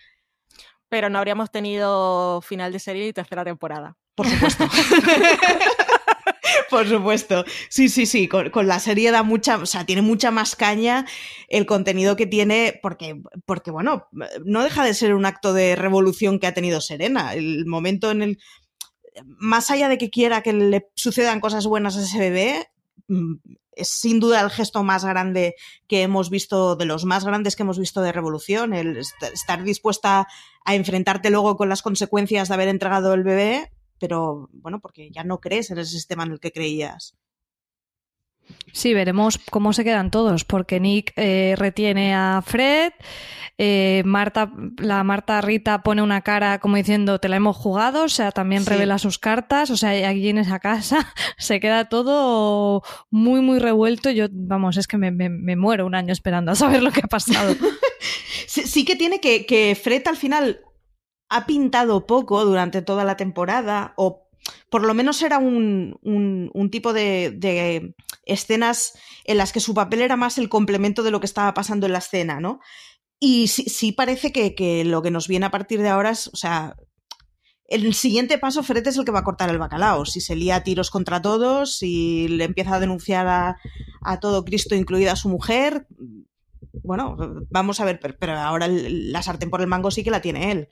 Pero 0.88 1.10
no 1.10 1.18
habríamos 1.18 1.50
tenido 1.50 2.40
final 2.40 2.72
de 2.72 2.78
serie 2.78 3.08
y 3.08 3.12
tercera 3.12 3.44
temporada. 3.44 3.96
Por 4.14 4.26
supuesto. 4.26 4.64
Por 6.73 6.89
supuesto. 6.89 7.45
Sí, 7.68 7.91
sí, 7.91 8.07
sí. 8.07 8.29
Con, 8.29 8.66
la 8.66 8.81
serie 8.81 9.11
da 9.11 9.23
mucha, 9.23 9.59
o 9.59 9.66
sea, 9.66 9.85
tiene 9.85 10.01
mucha 10.01 10.31
más 10.31 10.57
caña 10.57 11.05
el 11.49 11.66
contenido 11.66 12.16
que 12.16 12.27
tiene, 12.27 12.81
porque, 12.83 13.20
porque, 13.45 13.70
bueno, 13.70 14.09
no 14.47 14.62
deja 14.62 14.83
de 14.83 14.95
ser 14.95 15.14
un 15.14 15.27
acto 15.27 15.53
de 15.53 15.77
revolución 15.77 16.39
que 16.39 16.47
ha 16.47 16.55
tenido 16.55 16.81
Serena. 16.81 17.35
El 17.35 17.66
momento 17.66 18.11
en 18.11 18.23
el. 18.23 18.39
Más 19.37 19.70
allá 19.70 19.91
de 19.91 19.99
que 19.99 20.09
quiera 20.09 20.43
que 20.43 20.55
le 20.55 20.89
sucedan 20.95 21.41
cosas 21.41 21.66
buenas 21.66 21.99
a 21.99 22.03
ese 22.05 22.18
bebé, 22.18 22.70
mm, 23.09 23.35
es 23.73 23.91
sin 23.91 24.18
duda 24.18 24.41
el 24.41 24.49
gesto 24.49 24.83
más 24.83 25.05
grande 25.05 25.57
que 25.87 26.01
hemos 26.01 26.31
visto, 26.31 26.75
de 26.75 26.87
los 26.87 27.05
más 27.05 27.27
grandes 27.27 27.55
que 27.55 27.64
hemos 27.64 27.79
visto 27.79 28.01
de 28.01 28.12
revolución, 28.12 28.73
el 28.73 28.97
estar 28.97 29.62
dispuesta 29.62 30.27
a 30.64 30.75
enfrentarte 30.75 31.29
luego 31.29 31.59
con 31.59 31.68
las 31.68 31.83
consecuencias 31.83 32.49
de 32.49 32.55
haber 32.55 32.68
entregado 32.68 33.12
el 33.12 33.25
bebé, 33.25 33.70
pero 34.03 34.48
bueno, 34.53 34.80
porque 34.80 35.12
ya 35.12 35.22
no 35.22 35.38
crees 35.38 35.70
en 35.70 35.78
ese 35.78 35.92
sistema 35.92 36.24
en 36.24 36.32
el 36.32 36.40
que 36.40 36.50
creías. 36.50 37.16
Sí, 38.72 38.94
veremos 38.94 39.38
cómo 39.53 39.72
se 39.72 39.84
quedan 39.84 40.11
todos, 40.11 40.44
porque 40.44 40.80
Nick 40.80 41.12
eh, 41.14 41.55
retiene 41.57 42.16
a 42.16 42.42
Fred, 42.44 42.92
eh, 43.59 44.03
Marta, 44.05 44.53
la 44.78 45.05
Marta 45.05 45.40
Rita 45.40 45.84
pone 45.84 46.03
una 46.03 46.22
cara 46.22 46.59
como 46.59 46.74
diciendo 46.74 47.20
te 47.20 47.28
la 47.28 47.36
hemos 47.36 47.57
jugado, 47.57 48.03
o 48.03 48.09
sea, 48.09 48.32
también 48.32 48.66
revela 48.66 48.98
sus 48.98 49.20
cartas, 49.20 49.70
o 49.70 49.76
sea, 49.76 50.09
aquí 50.09 50.30
en 50.30 50.38
esa 50.38 50.59
casa 50.59 51.14
se 51.38 51.61
queda 51.61 51.88
todo 51.88 52.82
muy, 53.09 53.40
muy 53.40 53.61
revuelto. 53.61 54.11
Yo, 54.11 54.26
vamos, 54.32 54.78
es 54.78 54.88
que 54.88 54.98
me, 54.98 55.55
muero 55.55 55.86
un 55.86 55.94
año 55.94 56.12
esperando 56.12 56.50
a 56.50 56.57
saber 56.57 56.82
lo 56.82 56.90
que 56.90 57.03
ha 57.05 57.09
pasado. 57.09 57.55
sí, 58.48 58.62
sí, 58.62 58.84
que 58.84 58.96
tiene 58.96 59.20
que, 59.20 59.46
que 59.46 59.78
Fred 59.80 60.03
al 60.09 60.16
final 60.16 60.61
ha 61.33 61.47
pintado 61.47 62.07
poco 62.07 62.45
durante 62.45 62.83
toda 62.83 63.05
la 63.05 63.16
temporada, 63.16 63.95
o 63.97 64.28
por 64.70 64.85
lo 64.85 64.95
menos 64.95 65.22
era 65.22 65.39
un, 65.39 65.99
tipo 66.70 66.93
de, 66.93 67.95
escenas 68.24 68.93
en 69.24 69.39
las 69.39 69.53
que 69.53 69.61
su 69.61 69.74
papel 69.74 70.03
era 70.03 70.16
más 70.16 70.39
el 70.39 70.49
complemento 70.49 71.03
de 71.03 71.11
lo 71.11 71.20
que 71.20 71.26
estaba 71.26 71.55
pasando 71.55 71.87
en 71.87 71.93
la 71.93 71.99
escena, 71.99 72.41
¿no? 72.41 72.61
Y 73.18 73.49
sí, 73.49 73.93
parece 73.93 74.33
que, 74.33 74.85
lo 74.85 75.03
que 75.03 75.11
nos 75.11 75.28
viene 75.28 75.47
a 75.47 75.51
partir 75.51 75.80
de 75.80 75.89
ahora 75.89 76.11
es, 76.11 76.28
o 76.28 76.37
sea, 76.37 76.76
el 77.68 77.95
siguiente 77.95 78.37
paso, 78.37 78.62
Fred 78.62 78.87
es 78.87 78.99
el 78.99 79.05
que 79.05 79.12
va 79.12 79.20
a 79.20 79.24
cortar 79.24 79.49
el 79.49 79.59
bacalao. 79.59 80.05
Si 80.05 80.20
se 80.20 80.37
lía 80.37 80.57
a 80.57 80.64
tiros 80.64 80.91
contra 80.91 81.22
todos, 81.22 81.76
si 81.76 82.28
le 82.28 82.45
empieza 82.45 82.74
a 82.74 82.80
denunciar 82.80 83.26
a, 83.28 83.57
a 84.03 84.20
todo 84.20 84.45
Cristo, 84.45 84.74
incluida 84.74 85.16
su 85.16 85.28
mujer. 85.28 85.87
Bueno, 86.83 87.16
vamos 87.51 87.80
a 87.80 87.85
ver, 87.85 88.01
pero, 88.18 88.39
ahora 88.39 88.66
la 88.68 89.22
sartén 89.22 89.51
por 89.51 89.61
el 89.61 89.68
mango 89.68 89.91
sí 89.91 90.03
que 90.03 90.11
la 90.11 90.20
tiene 90.20 90.51
él. 90.51 90.68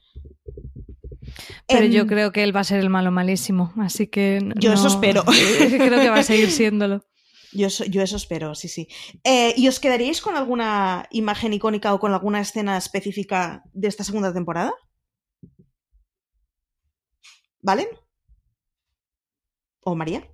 Pero 1.66 1.86
Em, 1.86 1.92
yo 1.92 2.06
creo 2.06 2.32
que 2.32 2.42
él 2.42 2.54
va 2.54 2.60
a 2.60 2.64
ser 2.64 2.80
el 2.80 2.90
malo 2.90 3.10
malísimo, 3.10 3.72
así 3.78 4.06
que... 4.06 4.40
Yo 4.56 4.72
eso 4.72 4.88
espero. 4.88 5.24
creo 5.68 6.00
que 6.00 6.10
va 6.10 6.18
a 6.18 6.22
seguir 6.22 6.50
siéndolo. 6.50 7.04
Yo 7.52 7.66
eso, 7.66 7.84
yo 7.84 8.02
eso 8.02 8.16
espero, 8.16 8.54
sí, 8.54 8.68
sí. 8.68 8.88
Eh, 9.24 9.54
¿Y 9.56 9.66
os 9.68 9.80
quedaríais 9.80 10.20
con 10.20 10.36
alguna 10.36 11.06
imagen 11.10 11.52
icónica 11.52 11.92
o 11.92 11.98
con 11.98 12.12
alguna 12.12 12.40
escena 12.40 12.76
específica 12.76 13.64
de 13.72 13.88
esta 13.88 14.04
segunda 14.04 14.32
temporada? 14.32 14.72
¿Valen? 17.60 17.88
¿O 19.80 19.94
María? 19.94 20.28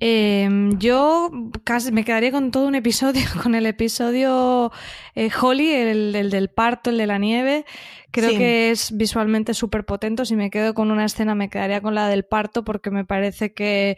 Eh, 0.00 0.48
yo 0.78 1.30
casi 1.64 1.90
me 1.90 2.04
quedaría 2.04 2.30
con 2.30 2.50
todo 2.50 2.66
un 2.68 2.74
episodio, 2.76 3.22
con 3.42 3.54
el 3.54 3.66
episodio 3.66 4.70
eh, 5.14 5.28
Holly, 5.40 5.70
el, 5.72 6.14
el 6.14 6.30
del 6.30 6.48
parto, 6.50 6.90
el 6.90 6.98
de 6.98 7.06
la 7.06 7.18
nieve. 7.18 7.64
Creo 8.10 8.30
Sí. 8.30 8.36
que 8.38 8.70
es 8.70 8.96
visualmente 8.96 9.54
súper 9.54 9.84
potente. 9.84 10.24
Si 10.24 10.36
me 10.36 10.50
quedo 10.50 10.72
con 10.74 10.90
una 10.90 11.04
escena, 11.04 11.34
me 11.34 11.50
quedaría 11.50 11.80
con 11.80 11.94
la 11.94 12.08
del 12.08 12.24
parto 12.24 12.64
porque 12.64 12.90
me 12.90 13.04
parece 13.04 13.52
que, 13.52 13.96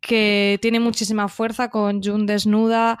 que 0.00 0.58
tiene 0.62 0.80
muchísima 0.80 1.28
fuerza 1.28 1.68
con 1.70 2.02
June 2.02 2.26
desnuda. 2.26 2.98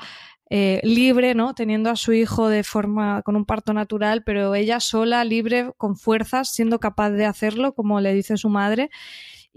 eh, 0.48 0.80
libre, 0.84 1.34
¿no? 1.34 1.54
Teniendo 1.54 1.90
a 1.90 1.96
su 1.96 2.12
hijo 2.12 2.48
de 2.48 2.62
forma 2.62 3.22
con 3.22 3.34
un 3.34 3.44
parto 3.44 3.72
natural, 3.72 4.22
pero 4.24 4.54
ella 4.54 4.78
sola, 4.78 5.24
libre, 5.24 5.72
con 5.76 5.96
fuerzas, 5.96 6.52
siendo 6.52 6.78
capaz 6.78 7.10
de 7.10 7.24
hacerlo, 7.26 7.74
como 7.74 8.00
le 8.00 8.14
dice 8.14 8.36
su 8.36 8.48
madre 8.48 8.90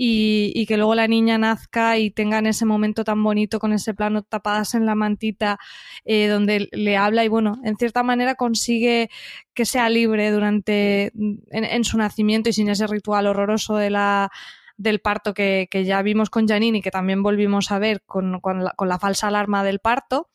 y, 0.02 0.54
y 0.56 0.66
que 0.66 0.78
luego 0.78 0.96
la 0.96 1.10
niña 1.10 1.38
nazca 1.38 1.98
y 1.98 2.10
tengan 2.10 2.48
ese 2.48 2.64
momento 2.64 3.04
tan 3.04 3.22
bonito 3.22 3.60
con 3.60 3.74
ese 3.74 3.94
plano 3.94 4.24
tapadas 4.24 4.74
en 4.74 4.86
la 4.86 4.96
mantita 4.96 5.60
eh, 6.06 6.28
donde 6.28 6.70
le 6.72 6.96
habla 6.96 7.26
y 7.26 7.28
bueno, 7.28 7.60
en 7.66 7.76
cierta 7.76 8.02
manera 8.02 8.36
consigue 8.36 9.10
que 9.54 9.66
sea 9.66 9.90
libre 9.90 10.32
durante 10.32 11.12
en, 11.14 11.42
en 11.52 11.84
su 11.84 11.98
nacimiento 11.98 12.48
y 12.48 12.54
sin 12.54 12.70
ese 12.70 12.88
ritual 12.88 13.28
horroroso 13.28 13.76
de 13.76 13.90
la 13.90 14.32
del 14.78 15.02
parto 15.02 15.34
que, 15.34 15.68
que 15.70 15.84
ya 15.84 16.02
vimos 16.02 16.30
con 16.30 16.48
Janine 16.48 16.78
y 16.78 16.82
que 16.82 16.92
también 16.92 17.22
volvimos 17.22 17.70
a 17.70 17.80
ver 17.80 18.02
con, 18.06 18.40
con, 18.40 18.64
la, 18.64 18.72
con 18.72 18.88
la 18.88 19.00
falsa 19.00 19.28
alarma 19.28 19.66
del 19.66 19.80
parto. 19.80 20.30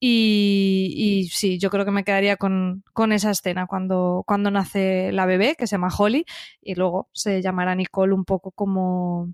Y, 0.00 0.94
y, 0.96 1.28
sí, 1.28 1.58
yo 1.58 1.70
creo 1.70 1.84
que 1.84 1.90
me 1.90 2.04
quedaría 2.04 2.36
con, 2.36 2.84
con, 2.92 3.12
esa 3.12 3.30
escena 3.30 3.66
cuando, 3.66 4.22
cuando 4.26 4.50
nace 4.50 5.10
la 5.12 5.26
bebé, 5.26 5.56
que 5.56 5.66
se 5.66 5.72
llama 5.72 5.92
Holly, 5.96 6.24
y 6.62 6.76
luego 6.76 7.08
se 7.12 7.42
llamará 7.42 7.74
Nicole 7.74 8.14
un 8.14 8.24
poco 8.24 8.52
como, 8.52 9.32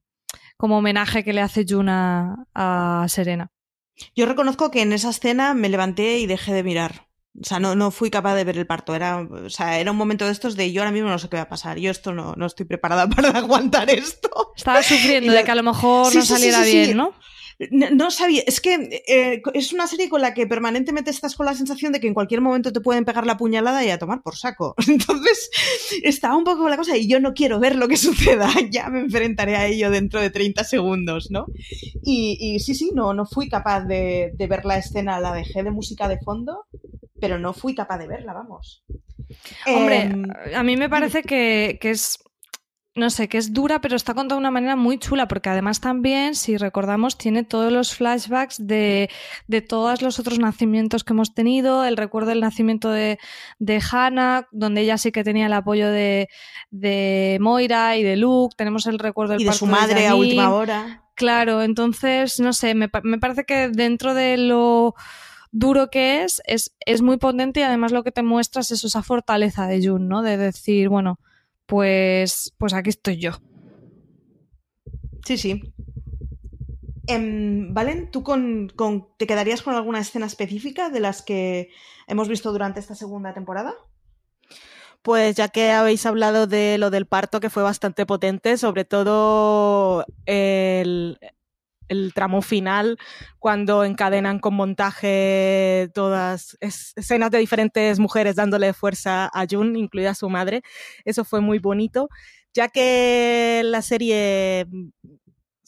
como 0.56 0.78
homenaje 0.78 1.22
que 1.22 1.34
le 1.34 1.42
hace 1.42 1.66
Juna 1.68 2.46
a 2.54 3.04
Serena. 3.08 3.50
Yo 4.16 4.26
reconozco 4.26 4.70
que 4.70 4.82
en 4.82 4.92
esa 4.92 5.10
escena 5.10 5.54
me 5.54 5.68
levanté 5.68 6.18
y 6.18 6.26
dejé 6.26 6.52
de 6.52 6.62
mirar. 6.62 7.08
O 7.40 7.44
sea, 7.44 7.58
no, 7.58 7.74
no 7.74 7.90
fui 7.90 8.10
capaz 8.10 8.34
de 8.36 8.44
ver 8.44 8.58
el 8.58 8.66
parto. 8.66 8.94
Era, 8.94 9.18
o 9.20 9.50
sea, 9.50 9.78
era 9.80 9.90
un 9.90 9.96
momento 9.96 10.24
de 10.24 10.32
estos 10.32 10.56
de 10.56 10.72
yo 10.72 10.82
ahora 10.82 10.92
mismo 10.92 11.08
no 11.08 11.18
sé 11.18 11.28
qué 11.28 11.36
va 11.36 11.42
a 11.42 11.48
pasar. 11.48 11.78
Yo 11.78 11.90
esto 11.90 12.12
no, 12.12 12.34
no 12.36 12.46
estoy 12.46 12.64
preparada 12.66 13.08
para 13.10 13.30
aguantar 13.30 13.90
esto. 13.90 14.52
Estaba 14.56 14.82
sufriendo 14.82 15.32
la... 15.32 15.40
de 15.40 15.44
que 15.44 15.50
a 15.50 15.56
lo 15.56 15.62
mejor 15.62 16.12
sí, 16.12 16.18
no 16.18 16.24
saliera 16.24 16.62
sí, 16.64 16.72
bien, 16.72 16.96
¿no? 16.96 17.12
No, 17.70 17.90
no, 17.90 18.10
sabía, 18.10 18.42
es 18.46 18.60
que 18.60 19.02
eh, 19.06 19.42
es 19.54 19.72
una 19.72 19.86
serie 19.86 20.08
con 20.08 20.20
la 20.20 20.34
que 20.34 20.46
permanentemente 20.46 21.10
estás 21.10 21.36
con 21.36 21.46
la 21.46 21.54
sensación 21.54 21.92
de 21.92 22.00
que 22.00 22.08
en 22.08 22.14
cualquier 22.14 22.40
momento 22.40 22.72
te 22.72 22.80
pueden 22.80 23.04
pegar 23.04 23.26
la 23.26 23.36
puñalada 23.36 23.84
y 23.84 23.90
a 23.90 23.98
tomar 23.98 24.22
por 24.22 24.36
saco. 24.36 24.74
Entonces, 24.88 25.50
estaba 26.02 26.36
un 26.36 26.44
poco 26.44 26.62
con 26.62 26.70
la 26.70 26.76
cosa 26.76 26.96
y 26.96 27.08
yo 27.08 27.20
no 27.20 27.34
quiero 27.34 27.60
ver 27.60 27.76
lo 27.76 27.88
que 27.88 27.96
suceda, 27.96 28.50
ya 28.70 28.88
me 28.88 29.00
enfrentaré 29.00 29.56
a 29.56 29.66
ello 29.66 29.90
dentro 29.90 30.20
de 30.20 30.30
30 30.30 30.64
segundos, 30.64 31.30
¿no? 31.30 31.46
Y, 32.02 32.36
y 32.40 32.60
sí, 32.60 32.74
sí, 32.74 32.90
no, 32.94 33.14
no 33.14 33.26
fui 33.26 33.48
capaz 33.48 33.82
de, 33.82 34.32
de, 34.34 34.46
ver 34.46 34.64
la 34.64 34.78
escena, 34.78 35.20
la 35.20 35.32
dejé 35.32 35.62
de 35.62 35.70
música 35.70 36.08
de 36.08 36.18
fondo, 36.18 36.66
pero 37.20 37.38
no 37.38 37.52
fui 37.52 37.74
capaz 37.74 37.98
de 37.98 38.08
verla, 38.08 38.32
vamos. 38.32 38.84
Hombre, 39.66 40.12
eh, 40.46 40.54
a 40.54 40.62
mí 40.62 40.76
me 40.76 40.88
parece 40.88 41.22
que, 41.22 41.78
que 41.80 41.90
es 41.90 42.18
no 42.96 43.10
sé, 43.10 43.28
que 43.28 43.38
es 43.38 43.52
dura, 43.52 43.80
pero 43.80 43.96
está 43.96 44.14
contada 44.14 44.36
de 44.36 44.40
una 44.40 44.52
manera 44.52 44.76
muy 44.76 44.98
chula, 44.98 45.26
porque 45.26 45.48
además 45.48 45.80
también, 45.80 46.36
si 46.36 46.56
recordamos, 46.56 47.18
tiene 47.18 47.42
todos 47.42 47.72
los 47.72 47.94
flashbacks 47.94 48.64
de, 48.64 49.10
de 49.48 49.62
todos 49.62 50.00
los 50.00 50.20
otros 50.20 50.38
nacimientos 50.38 51.02
que 51.02 51.12
hemos 51.12 51.34
tenido, 51.34 51.84
el 51.84 51.96
recuerdo 51.96 52.28
del 52.28 52.40
nacimiento 52.40 52.90
de, 52.90 53.18
de 53.58 53.82
Hannah, 53.90 54.46
donde 54.52 54.82
ella 54.82 54.96
sí 54.96 55.10
que 55.10 55.24
tenía 55.24 55.46
el 55.46 55.52
apoyo 55.52 55.90
de, 55.90 56.28
de 56.70 57.38
Moira 57.40 57.96
y 57.96 58.04
de 58.04 58.16
Luke, 58.16 58.54
tenemos 58.56 58.86
el 58.86 59.00
recuerdo 59.00 59.32
del 59.32 59.42
y 59.42 59.44
de 59.46 59.52
su 59.52 59.66
madre 59.66 60.02
de 60.02 60.06
a 60.06 60.14
última 60.14 60.54
hora. 60.54 61.02
Claro, 61.16 61.62
entonces, 61.62 62.38
no 62.38 62.52
sé, 62.52 62.74
me, 62.74 62.90
me 63.02 63.18
parece 63.18 63.44
que 63.44 63.68
dentro 63.68 64.14
de 64.14 64.36
lo 64.36 64.94
duro 65.50 65.88
que 65.88 66.22
es, 66.22 66.42
es, 66.46 66.74
es 66.80 67.02
muy 67.02 67.16
potente 67.16 67.60
y 67.60 67.62
además 67.64 67.92
lo 67.92 68.02
que 68.02 68.12
te 68.12 68.22
muestra 68.22 68.60
es 68.60 68.70
esa 68.70 69.02
fortaleza 69.02 69.66
de 69.66 69.84
June, 69.84 70.06
¿no? 70.06 70.22
De 70.22 70.36
decir, 70.36 70.88
bueno, 70.88 71.18
pues, 71.66 72.52
pues 72.58 72.74
aquí 72.74 72.90
estoy 72.90 73.18
yo. 73.18 73.32
Sí, 75.24 75.38
sí. 75.38 75.74
Eh, 77.06 77.66
Valen, 77.70 78.10
¿tú 78.10 78.22
con, 78.22 78.70
con, 78.74 79.08
te 79.16 79.26
quedarías 79.26 79.62
con 79.62 79.74
alguna 79.74 80.00
escena 80.00 80.26
específica 80.26 80.90
de 80.90 81.00
las 81.00 81.22
que 81.22 81.70
hemos 82.06 82.28
visto 82.28 82.52
durante 82.52 82.80
esta 82.80 82.94
segunda 82.94 83.34
temporada? 83.34 83.74
Pues 85.02 85.36
ya 85.36 85.48
que 85.48 85.70
habéis 85.70 86.06
hablado 86.06 86.46
de 86.46 86.78
lo 86.78 86.88
del 86.90 87.06
parto, 87.06 87.38
que 87.40 87.50
fue 87.50 87.62
bastante 87.62 88.06
potente, 88.06 88.56
sobre 88.56 88.86
todo 88.86 90.06
el, 90.24 91.18
el 91.88 92.12
tramo 92.14 92.42
final, 92.42 92.98
cuando 93.38 93.84
encadenan 93.84 94.38
con 94.38 94.54
montaje 94.54 95.90
todas 95.94 96.56
escenas 96.60 97.30
de 97.30 97.38
diferentes 97.38 97.98
mujeres 97.98 98.36
dándole 98.36 98.72
fuerza 98.72 99.30
a 99.32 99.46
June, 99.50 99.78
incluida 99.78 100.14
su 100.14 100.28
madre. 100.28 100.62
Eso 101.04 101.24
fue 101.24 101.40
muy 101.40 101.58
bonito, 101.58 102.08
ya 102.52 102.68
que 102.68 103.62
la 103.64 103.82
serie 103.82 104.66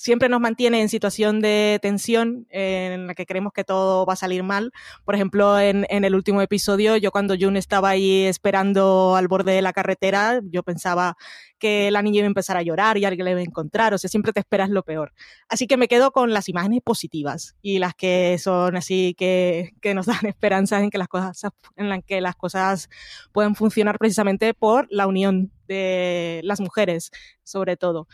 siempre 0.06 0.28
nos 0.28 0.40
mantiene 0.40 0.80
en 0.80 0.88
situación 0.88 1.40
de 1.40 1.80
tensión 1.82 2.46
en 2.50 3.08
la 3.08 3.14
que 3.14 3.26
creemos 3.26 3.52
que 3.52 3.64
todo 3.64 4.06
va 4.06 4.12
a 4.12 4.16
salir 4.16 4.44
mal. 4.44 4.72
Por 5.04 5.16
ejemplo, 5.16 5.58
en, 5.58 5.84
el 5.90 6.14
último 6.14 6.40
episodio, 6.40 6.96
yo 6.96 7.10
cuando 7.10 7.34
June 7.38 7.58
estaba 7.58 7.90
ahí 7.90 8.22
esperando 8.22 9.16
al 9.16 9.26
borde 9.26 9.52
de 9.52 9.62
la 9.62 9.72
carretera, 9.72 10.40
yo 10.44 10.62
pensaba 10.62 11.16
que 11.58 11.90
la 11.90 12.02
niña 12.02 12.18
iba 12.18 12.26
a 12.26 12.28
empezar 12.28 12.56
a 12.56 12.62
llorar 12.62 12.98
y 12.98 13.04
alguien 13.04 13.24
le 13.24 13.32
iba 13.32 13.40
a 13.40 13.42
encontrar, 13.42 13.94
o 13.94 13.98
sea, 13.98 14.08
siempre 14.08 14.32
te 14.32 14.38
esperas 14.38 14.70
lo 14.70 14.84
peor. 14.84 15.12
Así 15.48 15.66
que 15.66 15.76
me 15.76 15.88
quedo 15.88 16.12
con 16.12 16.32
las 16.32 16.48
imágenes 16.48 16.82
positivas 16.84 17.56
y 17.60 17.80
las 17.80 17.94
que 17.94 18.38
son 18.38 18.76
así 18.76 19.14
que, 19.18 19.72
que 19.80 19.92
nos 19.92 20.06
dan 20.06 20.24
esperanza 20.26 20.80
en 20.80 20.90
que 20.90 20.98
las 20.98 21.08
cosas 21.08 21.42
en 21.74 21.88
las 21.88 22.04
que 22.04 22.20
las 22.20 22.36
cosas 22.36 22.88
pueden 23.32 23.56
funcionar 23.56 23.98
precisamente 23.98 24.54
por 24.54 24.86
la 24.88 25.08
unión 25.08 25.50
de 25.66 26.42
las 26.44 26.60
mujeres, 26.60 27.10
sobre 27.42 27.76
todo 27.76 28.06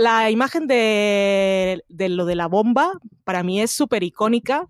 la 0.00 0.30
imagen 0.30 0.66
de, 0.66 1.84
lo 1.88 2.24
de 2.24 2.34
la 2.34 2.46
bomba 2.46 2.92
para 3.24 3.42
mí 3.42 3.60
es 3.60 3.70
súper 3.70 4.02
icónica 4.02 4.66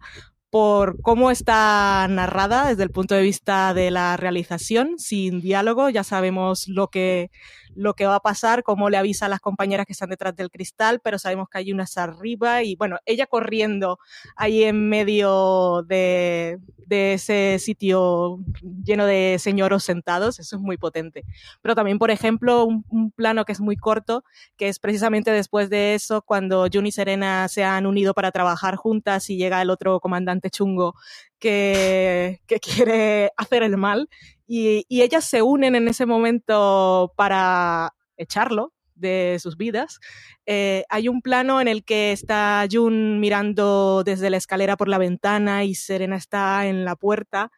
por 0.51 1.01
cómo 1.03 1.31
está 1.31 2.07
narrada 2.11 2.69
desde 2.69 2.83
el 2.83 2.91
punto 2.91 3.15
de 3.15 3.23
vista 3.23 3.73
de 3.73 3.93
la 3.93 4.17
realización, 4.17 4.99
sin 4.99 5.41
diálogo, 5.41 5.89
ya 5.89 6.03
sabemos 6.03 6.67
lo 6.67 6.89
que, 6.89 7.31
lo 7.75 7.95
que 7.95 8.07
va 8.07 8.17
a 8.17 8.21
pasar, 8.21 8.63
cómo 8.63 8.91
le 8.91 8.97
avisa 8.97 9.27
a 9.27 9.29
las 9.29 9.41
compañeras 9.41 9.87
que 9.87 9.93
están 9.93 10.11
detrás 10.11 10.35
del 10.37 10.51
cristal, 10.51 11.01
pero 11.03 11.19
sabemos 11.19 11.49
que 11.49 11.59
hay 11.59 11.73
unas 11.73 11.97
arriba 11.97 12.63
y 12.63 12.77
bueno, 12.77 12.99
ella 13.07 13.27
corriendo 13.27 13.99
ahí 14.37 14.65
en 14.65 14.89
medio 14.89 15.85
de, 15.87 16.59
de 16.87 17.15
ese 17.15 17.59
sitio 17.59 18.39
lleno 18.85 19.07
de 19.07 19.37
señoros 19.39 19.85
sentados, 19.85 20.39
eso 20.39 20.57
es 20.57 20.63
muy 20.63 20.77
potente. 20.77 21.25
Pero 21.63 21.75
también, 21.75 21.99
por 21.99 22.11
ejemplo, 22.11 22.65
un, 22.65 22.85
un 22.89 23.11
plano 23.11 23.45
que 23.45 23.53
es 23.53 23.61
muy 23.61 23.77
corto, 23.77 24.25
que 24.57 24.69
es 24.69 24.79
precisamente 24.79 25.31
después 25.31 25.71
de 25.71 25.95
eso, 25.95 26.23
cuando 26.23 26.67
June 26.73 26.89
y 26.89 26.93
Serena 26.93 27.49
se 27.49 27.65
han 27.65 27.87
unido 27.87 28.15
para 28.15 28.33
trabajar 28.33 28.77
juntas 28.77 29.31
y 29.31 29.37
llega 29.37 29.63
el 29.63 29.71
otro 29.71 30.01
comandante 30.01 30.51
chungo 30.51 30.95
que, 31.41 32.41
quiere 32.61 33.33
hacer 33.37 33.63
el 33.65 33.77
mal 33.77 34.09
y, 34.47 34.85
ellas 34.89 35.25
se 35.25 35.43
unen 35.43 35.75
en 35.75 35.89
ese 35.89 36.07
momento 36.07 37.13
para 37.17 37.95
echarlo 38.17 38.73
de 38.95 39.39
sus 39.41 39.57
vidas. 39.57 39.99
Eh, 40.47 40.85
hay 40.91 41.09
un 41.09 41.23
plano 41.23 41.61
en 41.61 41.69
el 41.69 41.85
que 41.85 42.13
está 42.13 42.67
June 42.71 43.19
mirando 43.19 44.03
desde 44.05 44.31
la 44.31 44.37
escalera 44.37 44.77
por 44.77 44.89
la 44.89 44.99
ventana 44.99 45.65
y 45.65 45.75
Serena 45.75 46.17
está 46.17 46.67
en 46.67 46.85
la 46.85 46.97
puerta 46.97 47.51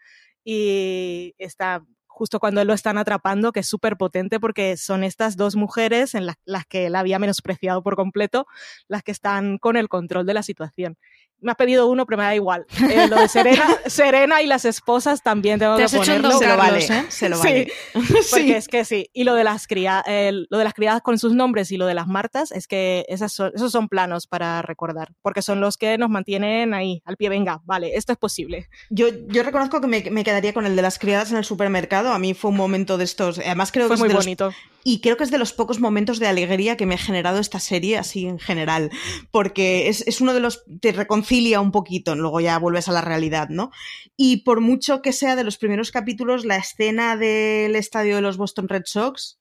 y 0.45 1.35
está 1.39 1.85
justo 2.13 2.39
cuando 2.39 2.65
lo 2.65 2.75
están 2.75 2.99
atrapando, 2.99 3.53
que 3.53 3.61
es 3.61 3.69
súper 3.69 3.97
potente 3.97 4.39
porque 4.39 4.77
son 4.77 5.03
estas 5.03 5.37
dos 5.37 5.57
mujeres 5.57 6.15
en 6.15 6.27
la, 6.27 6.35
las 6.45 6.67
que 6.67 6.87
él 6.87 6.95
había 6.95 7.19
menospreciado 7.19 7.83
por 7.83 7.97
completo, 7.97 8.47
las 8.87 9.03
que 9.03 9.13
están 9.13 9.59
con 9.59 9.77
el 9.77 9.89
control 9.89 10.27
de 10.27 10.35
la 10.35 10.43
situación. 10.43 10.99
Me 11.43 11.51
has 11.53 11.57
pedido 11.57 11.87
uno, 11.89 12.07
pero 12.07 12.19
me 12.19 12.25
da 12.25 12.35
igual. 12.35 12.67
Eh, 12.91 13.07
lo 13.09 13.21
de 13.21 13.29
Serena, 13.29 13.67
Serena 13.87 14.41
y 14.43 14.47
las 14.47 14.65
esposas 14.65 15.23
también 15.23 15.59
tengo 15.59 15.75
Te 15.75 15.81
que 15.81 15.85
has 15.85 15.95
hecho 15.95 16.01
un 16.15 16.23
ponerlo. 16.23 16.39
Se 16.39 16.47
lo 16.49 16.57
vale, 16.57 16.85
¿eh? 16.85 17.05
se 17.09 17.29
lo 17.29 17.37
Sí, 17.37 17.43
vale. 17.49 17.73
porque 18.31 18.57
es 18.57 18.69
que 18.69 18.85
sí. 18.85 19.11
Y 19.13 19.25
lo 19.25 19.35
de 19.35 19.45
las 19.45 19.67
cría- 19.69 20.03
eh, 20.07 20.33
lo 20.49 20.59
de 20.59 20.65
las 20.65 20.75
criadas 20.75 21.03
con 21.03 21.19
sus 21.19 21.35
nombres 21.35 21.71
y 21.73 21.77
lo 21.77 21.87
de 21.87 21.95
las 21.95 22.07
Martas, 22.07 22.53
es 22.53 22.67
que 22.67 23.05
esas 23.09 23.33
son- 23.33 23.53
esos 23.55 23.73
son 23.73 23.89
planos 23.89 24.27
para 24.27 24.63
recordar, 24.63 25.13
porque 25.23 25.43
son 25.43 25.61
los 25.61 25.77
que 25.77 25.99
nos 25.99 26.09
mantienen 26.11 26.75
ahí, 26.75 27.03
al 27.05 27.17
pie, 27.17 27.29
venga, 27.29 27.61
vale, 27.65 27.97
esto 27.97 28.13
es 28.13 28.19
posible. 28.19 28.69
Yo, 28.91 29.09
yo 29.29 29.43
reconozco 29.43 29.81
que 29.81 29.87
me, 29.87 30.03
me 30.11 30.25
quedaría 30.25 30.53
con 30.55 30.67
el 30.67 30.77
de 30.77 30.83
las 30.83 30.99
criadas 30.99 31.31
en 31.33 31.39
el 31.39 31.45
supermercado. 31.45 32.13
A 32.13 32.19
mí 32.19 32.35
fue 32.35 32.51
un 32.51 32.57
momento 32.57 32.99
de 32.99 33.05
estos. 33.05 33.39
Además, 33.39 33.73
creo 33.73 33.89
Fue 33.89 33.95
que 33.95 33.95
es 33.97 34.01
muy 34.01 34.09
de 34.09 34.15
los- 34.15 34.25
bonito. 34.25 34.53
y 34.85 35.01
creo 35.01 35.17
que 35.17 35.25
es 35.25 35.31
de 35.31 35.39
los 35.39 35.53
pocos 35.53 35.81
momentos 35.81 36.19
de 36.19 36.27
alegría 36.29 36.77
que 36.77 36.87
me 36.87 36.95
ha 36.95 36.99
generado 36.99 37.39
esta 37.39 37.59
serie, 37.59 37.99
así 37.99 38.27
en 38.27 38.39
general. 38.39 38.91
Porque 39.31 39.89
es, 39.89 40.07
es 40.07 40.21
uno 40.21 40.35
de 40.35 40.41
los. 40.41 40.65
te 40.81 40.93
reconcilia 40.93 41.32
un 41.61 41.73
poquito, 41.73 42.15
luego 42.15 42.41
ya 42.41 42.59
vuelves 42.59 42.89
a 42.89 42.93
la 42.93 43.01
realidad, 43.01 43.49
¿no? 43.49 43.71
Y 44.17 44.39
por 44.45 44.61
mucho 44.61 45.01
que 45.03 45.13
sea 45.13 45.37
de 45.37 45.45
los 45.45 45.59
primeros 45.59 45.91
capítulos, 45.91 46.45
la 46.45 46.57
escena 46.57 47.17
del 47.17 47.75
estadio 47.77 48.17
de 48.17 48.23
los 48.23 48.37
Boston 48.37 48.69
Red 48.69 48.83
Sox. 48.87 49.39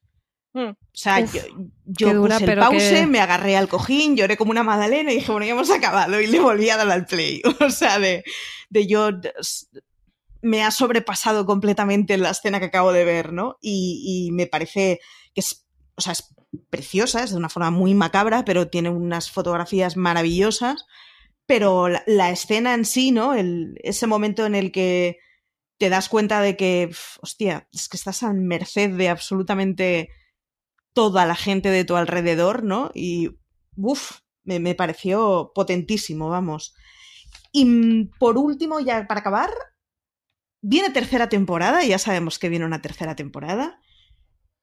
Mm. 0.54 0.70
O 0.72 0.76
sea, 0.94 1.20
Uf, 1.24 1.34
yo, 1.34 1.42
yo 1.86 2.14
dura, 2.14 2.36
puse 2.36 2.44
el 2.46 2.50
pero 2.50 2.62
pause, 2.62 2.90
que- 3.02 3.06
me 3.08 3.20
agarré 3.22 3.56
al 3.58 3.68
cojín, 3.70 4.16
lloré 4.18 4.38
como 4.38 4.52
una 4.52 4.64
magdalena 4.64 5.12
y 5.12 5.16
dije, 5.16 5.32
bueno, 5.32 5.46
ya 5.46 5.54
hemos 5.54 5.70
acabado. 5.72 6.20
Y 6.22 6.28
le 6.28 6.40
volví 6.40 6.70
a 6.70 6.78
dar 6.78 6.90
al 6.92 7.06
play. 7.06 7.42
O 7.60 7.70
sea, 7.70 8.00
de, 8.00 8.24
de 8.70 8.88
yo 8.88 9.12
de- 9.12 9.34
me 10.42 10.64
ha 10.64 10.72
sobrepasado 10.72 11.46
completamente 11.46 12.18
la 12.18 12.32
escena 12.32 12.60
que 12.60 12.66
acabo 12.66 12.92
de 12.92 13.06
ver, 13.06 13.32
¿no? 13.32 13.58
Y, 13.62 14.28
y 14.28 14.32
me 14.32 14.48
parece 14.48 15.00
que 15.34 15.42
es, 15.42 15.68
o 15.96 16.02
sea, 16.02 16.14
es 16.14 16.34
preciosa, 16.70 17.24
es 17.24 17.32
de 17.32 17.38
una 17.38 17.48
forma 17.48 17.70
muy 17.72 17.94
macabra, 17.94 18.44
pero 18.44 18.68
tiene 18.68 18.90
unas 18.90 19.30
fotografías 19.32 19.96
maravillosas. 19.98 20.86
Pero 21.52 21.90
la, 21.90 22.30
escena 22.30 22.74
en 22.74 22.86
sí, 22.86 23.12
¿no? 23.12 23.34
Ese 23.34 24.08
momento 24.08 24.46
en 24.46 24.56
el 24.56 24.72
que 24.72 25.20
te 25.78 25.90
das 25.90 26.08
cuenta 26.08 26.40
de 26.40 26.56
que, 26.56 26.90
hostia, 27.22 27.68
es 27.74 27.90
que 27.90 27.98
estás 27.98 28.24
a 28.24 28.32
merced 28.32 28.92
de 28.92 29.10
absolutamente 29.10 30.08
toda 30.94 31.26
la 31.26 31.36
gente 31.36 31.70
de 31.70 31.84
tu 31.84 31.98
alrededor, 31.98 32.64
¿no? 32.64 32.90
Y, 32.94 33.32
uff, 33.76 34.20
me, 34.46 34.62
me 34.62 34.76
pareció 34.76 35.52
potentísimo, 35.54 36.30
vamos. 36.30 36.74
Y 37.52 37.66
mm, 37.66 38.12
por 38.18 38.38
último, 38.38 38.80
ya 38.80 39.06
para 39.06 39.20
acabar, 39.20 39.52
viene 40.62 40.90
tercera 40.92 41.28
temporada, 41.28 41.84
ya 41.84 41.98
sabemos 41.98 42.40
que 42.40 42.48
viene 42.48 42.64
una 42.64 42.82
tercera 42.82 43.18
temporada. 43.18 43.82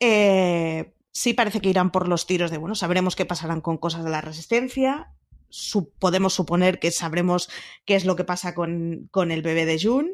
Eh, 0.01 0.95
sí 1.13 1.35
parece 1.35 1.61
que 1.61 1.69
irán 1.69 1.93
por 1.93 2.09
los 2.09 2.27
tiros 2.27 2.51
de, 2.51 2.57
bueno, 2.57 2.75
sabremos 2.75 3.15
qué 3.15 3.27
pasarán 3.27 3.61
con 3.61 3.77
cosas 3.77 4.05
de 4.05 4.11
la 4.11 4.23
resistencia. 4.23 5.13
Su- 5.51 5.91
podemos 5.99 6.35
suponer 6.35 6.79
que 6.79 6.91
sabremos 6.91 7.49
qué 7.85 7.95
es 7.97 8.05
lo 8.05 8.17
que 8.17 8.25
pasa 8.25 8.55
con, 8.55 9.09
con 9.11 9.31
el 9.31 9.43
bebé 9.43 9.65
de 9.67 9.79
June. 9.81 10.11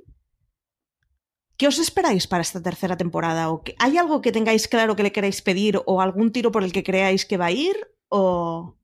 ¿Qué 1.56 1.68
os 1.68 1.78
esperáis 1.78 2.26
para 2.26 2.42
esta 2.42 2.60
tercera 2.62 2.96
temporada? 2.96 3.48
¿O 3.50 3.62
que- 3.62 3.76
¿Hay 3.78 3.96
algo 3.96 4.20
que 4.20 4.32
tengáis 4.32 4.66
claro 4.66 4.96
que 4.96 5.04
le 5.04 5.12
queráis 5.12 5.40
pedir 5.40 5.80
o 5.86 6.00
algún 6.00 6.32
tiro 6.32 6.50
por 6.50 6.64
el 6.64 6.72
que 6.72 6.82
creáis 6.82 7.24
que 7.24 7.36
va 7.36 7.46
a 7.46 7.52
ir? 7.52 7.76
¿O 8.08 8.76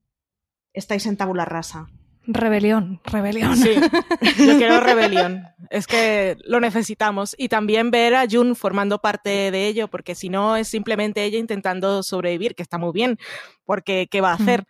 estáis 0.73 1.05
en 1.05 1.17
tabula 1.17 1.43
rasa? 1.45 1.87
Rebelión, 2.23 3.01
rebelión. 3.03 3.57
Sí, 3.57 3.71
yo 4.45 4.57
quiero 4.57 4.79
rebelión. 4.79 5.43
Es 5.69 5.85
que 5.87 6.37
lo 6.45 6.59
necesitamos. 6.61 7.35
Y 7.37 7.49
también 7.49 7.91
ver 7.91 8.15
a 8.15 8.25
Jun 8.29 8.55
formando 8.55 8.99
parte 8.99 9.51
de 9.51 9.67
ello, 9.67 9.89
porque 9.89 10.15
si 10.15 10.29
no 10.29 10.55
es 10.55 10.67
simplemente 10.69 11.25
ella 11.25 11.39
intentando 11.39 12.03
sobrevivir, 12.03 12.55
que 12.55 12.63
está 12.63 12.77
muy 12.77 12.91
bien, 12.93 13.17
porque 13.65 14.07
¿qué 14.09 14.21
va 14.21 14.31
a 14.31 14.35
hacer? 14.35 14.65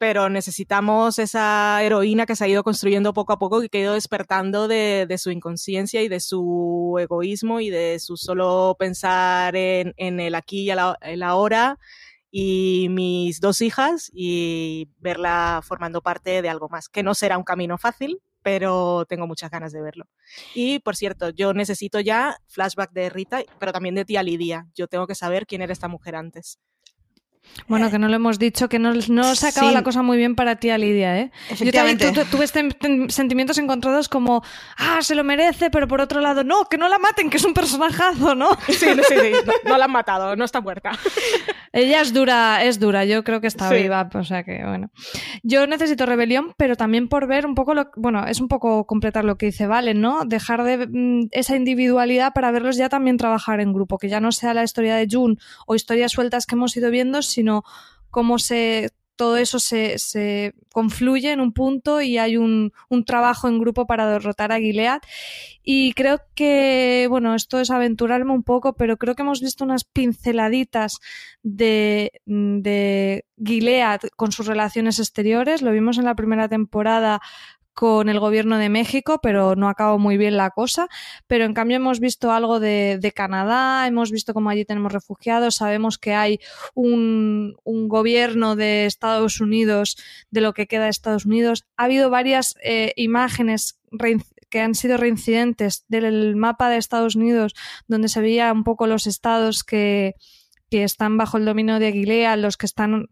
Pero 0.00 0.30
necesitamos 0.30 1.18
esa 1.18 1.82
heroína 1.82 2.24
que 2.24 2.34
se 2.34 2.44
ha 2.44 2.48
ido 2.48 2.64
construyendo 2.64 3.12
poco 3.12 3.34
a 3.34 3.38
poco 3.38 3.62
y 3.62 3.68
que 3.68 3.76
ha 3.76 3.82
ido 3.82 3.92
despertando 3.92 4.66
de, 4.66 5.14
su 5.18 5.30
inconsciencia 5.30 6.00
y 6.00 6.08
de 6.08 6.20
su 6.20 6.96
egoísmo 6.98 7.60
y 7.60 7.68
de 7.68 7.98
su 8.00 8.16
solo 8.16 8.76
pensar 8.78 9.54
en, 9.56 9.92
el 9.98 10.34
aquí 10.34 10.62
y 10.62 10.70
el 10.70 11.22
ahora 11.22 11.78
y 12.30 12.86
mis 12.88 13.40
dos 13.40 13.60
hijas 13.60 14.10
y 14.14 14.88
verla 15.00 15.60
formando 15.62 16.00
parte 16.00 16.40
de 16.40 16.48
algo 16.48 16.70
más, 16.70 16.88
que 16.88 17.02
no 17.02 17.14
será 17.14 17.36
un 17.36 17.44
camino 17.44 17.76
fácil, 17.76 18.22
pero 18.42 19.04
tengo 19.06 19.26
muchas 19.26 19.50
ganas 19.50 19.70
de 19.70 19.82
verlo. 19.82 20.06
Y 20.54 20.78
por 20.78 20.96
cierto, 20.96 21.28
yo 21.28 21.52
necesito 21.52 22.00
ya 22.00 22.38
flashback 22.46 22.92
de 22.92 23.10
Rita, 23.10 23.42
pero 23.58 23.70
también 23.70 23.96
de 23.96 24.06
tía 24.06 24.22
Lidia. 24.22 24.66
Yo 24.74 24.88
tengo 24.88 25.06
que 25.06 25.14
saber 25.14 25.46
quién 25.46 25.60
era 25.60 25.74
esta 25.74 25.88
mujer 25.88 26.16
antes. 26.16 26.58
Bueno, 27.68 27.90
que 27.90 27.98
no 27.98 28.08
lo 28.08 28.16
hemos 28.16 28.38
dicho, 28.38 28.68
que 28.68 28.78
no, 28.78 28.92
no 29.08 29.34
se 29.34 29.48
acaba 29.48 29.68
Sí. 29.68 29.74
la 29.74 29.82
cosa 29.82 30.02
muy 30.02 30.16
bien 30.16 30.34
para 30.34 30.56
ti, 30.56 30.70
Lidia, 30.76 31.18
¿eh? 31.18 31.30
Yo 31.50 31.56
también 31.56 31.68
Efectivamente. 31.98 32.12
tu- 32.12 32.20
tu- 32.22 32.26
tuve 32.36 32.44
este- 32.44 32.68
ten- 32.70 33.10
sentimientos 33.10 33.58
encontrados 33.58 34.08
como, 34.08 34.42
ah, 34.78 34.98
se 35.02 35.14
lo 35.14 35.22
merece, 35.24 35.70
pero 35.70 35.86
por 35.86 36.00
otro 36.00 36.20
lado, 36.20 36.42
no, 36.44 36.64
que 36.66 36.78
no 36.78 36.88
la 36.88 36.98
maten, 36.98 37.28
que 37.30 37.36
es 37.36 37.44
un 37.44 37.54
personajazo, 37.54 38.34
¿no? 38.34 38.50
Sí, 38.66 38.72
sí, 38.74 38.86
sí, 39.08 39.14
no, 39.46 39.52
no 39.70 39.78
la 39.78 39.84
han 39.84 39.90
matado, 39.92 40.36
no 40.36 40.44
está 40.44 40.60
muerta. 40.60 40.90
Ella 41.72 42.00
es 42.00 42.12
dura, 42.12 42.64
es 42.64 42.80
dura, 42.80 43.04
yo 43.04 43.22
creo 43.24 43.40
que 43.40 43.46
está 43.46 43.68
Sí. 43.68 43.76
viva, 43.76 44.08
o 44.12 44.24
sea 44.24 44.42
que 44.42 44.64
bueno. 44.64 44.90
Yo 45.42 45.66
necesito 45.66 46.06
rebelión, 46.06 46.54
pero 46.56 46.76
también 46.76 47.08
por 47.08 47.26
ver 47.28 47.46
un 47.46 47.54
poco 47.54 47.74
lo 47.74 47.90
bueno, 47.96 48.26
es 48.26 48.40
un 48.40 48.48
poco 48.48 48.84
completar 48.86 49.24
lo 49.24 49.36
que 49.36 49.46
dice 49.46 49.66
Valen, 49.66 50.00
¿no? 50.00 50.24
Dejar 50.24 50.64
de 50.64 50.86
mm, 50.90 51.28
esa 51.32 51.54
individualidad 51.56 52.32
para 52.32 52.50
verlos 52.50 52.76
ya 52.76 52.88
también 52.88 53.16
trabajar 53.16 53.60
en 53.60 53.72
grupo, 53.72 53.98
que 53.98 54.08
ya 54.08 54.20
no 54.20 54.32
sea 54.32 54.54
la 54.54 54.64
historia 54.64 54.96
de 54.96 55.06
June 55.10 55.36
o 55.66 55.74
historias 55.74 56.12
sueltas 56.12 56.46
que 56.46 56.54
hemos 56.56 56.76
ido 56.76 56.90
viendo, 56.90 57.22
sino 57.22 57.39
cómo 58.10 58.38
se 58.38 58.90
todo 59.20 59.36
eso 59.36 59.58
se, 59.58 60.54
confluye 60.72 61.30
en 61.30 61.40
un 61.40 61.52
punto 61.52 62.00
y 62.00 62.16
hay 62.16 62.38
un, 62.38 62.72
un 62.88 63.04
trabajo 63.04 63.48
en 63.48 63.58
grupo 63.58 63.86
para 63.86 64.10
derrotar 64.10 64.50
a 64.50 64.58
Gilead. 64.58 65.02
Y 65.62 65.92
creo 65.92 66.22
que, 66.34 67.06
bueno, 67.10 67.34
esto 67.34 67.60
es 67.60 67.70
aventurarme 67.70 68.32
un 68.32 68.42
poco, 68.42 68.72
pero 68.72 68.96
creo 68.96 69.14
que 69.14 69.20
hemos 69.20 69.42
visto 69.42 69.62
unas 69.62 69.84
pinceladitas 69.84 71.00
de, 71.42 72.12
de 72.24 73.26
Gilead 73.36 74.00
con 74.16 74.32
sus 74.32 74.46
relaciones 74.46 74.98
exteriores. 74.98 75.60
Lo 75.60 75.70
vimos 75.70 75.98
en 75.98 76.06
la 76.06 76.14
primera 76.14 76.48
temporada 76.48 77.20
con 77.80 78.10
el 78.10 78.20
gobierno 78.20 78.58
de 78.58 78.68
México, 78.68 79.20
pero 79.22 79.56
no 79.56 79.66
acabó 79.66 79.98
muy 79.98 80.18
bien 80.18 80.36
la 80.36 80.50
cosa. 80.50 80.86
Pero 81.26 81.46
en 81.46 81.54
cambio 81.54 81.78
hemos 81.78 81.98
visto 81.98 82.30
algo 82.30 82.60
de, 82.60 83.12
Canadá, 83.16 83.86
hemos 83.86 84.10
visto 84.10 84.34
cómo 84.34 84.50
allí 84.50 84.66
tenemos 84.66 84.92
refugiados, 84.92 85.54
sabemos 85.54 85.96
que 85.96 86.12
hay 86.12 86.40
un, 86.74 87.56
gobierno 87.64 88.54
de 88.54 88.84
Estados 88.84 89.40
Unidos, 89.40 89.96
de 90.30 90.42
lo 90.42 90.52
que 90.52 90.66
queda 90.66 90.84
de 90.84 90.90
Estados 90.90 91.24
Unidos. 91.24 91.64
Ha 91.78 91.84
habido 91.84 92.10
varias 92.10 92.54
eh, 92.62 92.92
imágenes 92.96 93.80
que 94.50 94.60
han 94.60 94.74
sido 94.74 94.98
reincidentes 94.98 95.86
del 95.88 96.36
mapa 96.36 96.68
de 96.68 96.76
Estados 96.76 97.16
Unidos, 97.16 97.54
donde 97.88 98.08
se 98.08 98.20
veía 98.20 98.52
un 98.52 98.62
poco 98.62 98.88
los 98.88 99.06
estados 99.06 99.64
que, 99.64 100.16
que 100.70 100.84
están 100.84 101.16
bajo 101.16 101.38
el 101.38 101.46
dominio 101.46 101.78
de 101.78 101.92
Gilead, 101.92 102.40
los 102.40 102.58
que 102.58 102.66
están 102.66 103.08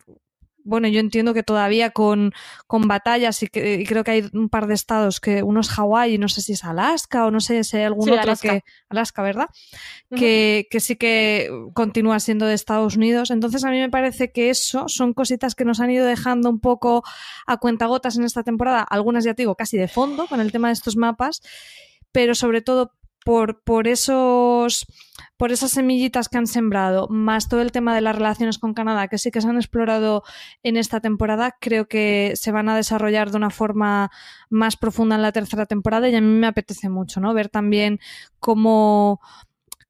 bueno, 0.65 0.89
yo 0.89 1.01
entiendo 1.01 1.35
que 1.35 1.43
todavía 1.43 1.91
con, 1.91 2.33
con 2.67 2.83
batallas 2.89 3.43
y, 3.43 3.49
que, 3.49 3.77
y 3.77 3.85
creo 3.87 4.05
que 4.05 4.11
hay 4.11 4.31
un 4.33 4.49
par 4.49 4.67
de 4.67 4.75
estados, 4.75 5.21
que 5.21 5.43
uno 5.43 5.61
es 5.61 5.69
Hawái 5.71 6.15
y 6.15 6.19
no 6.19 6.29
sé 6.29 6.43
si 6.43 6.53
es 6.53 6.65
Alaska 6.65 7.27
o 7.27 7.31
no 7.31 7.41
sé 7.41 7.65
si 7.65 7.77
hay 7.79 7.85
algún 7.85 8.05
Sí, 8.05 8.11
otro 8.11 8.23
Alaska. 8.23 8.49
que... 8.51 8.65
Alaska, 8.89 9.23
¿verdad? 9.23 9.47
Que, 10.15 10.67
que 10.71 10.81
sí 10.81 10.97
que 10.97 11.51
continúa 11.75 12.21
siendo 12.21 12.47
de 12.47 12.55
Estados 12.55 12.97
Unidos. 12.97 13.31
Entonces 13.31 13.65
a 13.65 13.71
mí 13.71 13.79
me 13.79 13.91
parece 13.91 14.31
que 14.31 14.51
eso 14.51 14.89
son 14.89 15.15
cositas 15.15 15.55
que 15.55 15.65
nos 15.65 15.81
han 15.81 15.91
ido 15.91 16.07
dejando 16.07 16.51
un 16.51 16.61
poco 16.61 17.03
a 17.47 17.57
cuentagotas 17.57 18.17
en 18.17 18.25
esta 18.25 18.43
temporada, 18.43 18.83
algunas 18.83 19.25
ya 19.25 19.35
te 19.35 19.43
digo 19.43 19.55
casi 19.55 19.77
de 19.79 19.89
fondo 19.89 20.27
con 20.27 20.41
el 20.41 20.53
tema 20.53 20.69
de 20.69 20.75
estos 20.75 20.97
mapas, 20.97 21.41
pero 22.13 22.35
sobre 22.35 22.63
todo 22.63 22.93
por, 23.25 23.63
por 23.63 23.89
esos 23.89 24.87
por 25.37 25.53
esas 25.53 25.71
semillitas 25.71 26.29
que 26.29 26.37
han 26.37 26.49
sembrado, 26.49 27.07
más 27.09 27.49
todo 27.49 27.63
el 27.63 27.71
tema 27.71 27.95
de 27.95 28.01
las 28.01 28.17
relaciones 28.17 28.59
con 28.59 28.75
Canadá, 28.75 29.07
que 29.07 29.19
sí 29.19 29.31
que 29.31 29.41
se 29.41 29.49
han 29.49 29.57
explorado 29.57 30.25
en 30.65 30.77
esta 30.77 31.01
temporada, 31.01 31.57
creo 31.61 31.87
que 31.87 32.33
se 32.35 32.51
van 32.51 32.69
a 32.69 32.75
desarrollar 32.75 33.31
de 33.31 33.37
una 33.37 33.51
forma 33.51 34.11
más 34.51 34.77
profunda 34.77 35.15
en 35.15 35.23
la 35.23 35.31
tercera 35.31 35.65
temporada 35.65 36.09
y 36.09 36.17
a 36.17 36.21
mí 36.21 36.27
me 36.27 36.49
apetece 36.49 36.89
mucho, 36.89 37.21
¿no? 37.21 37.35
Ver 37.35 37.49
también 37.49 38.01
cómo 38.41 39.21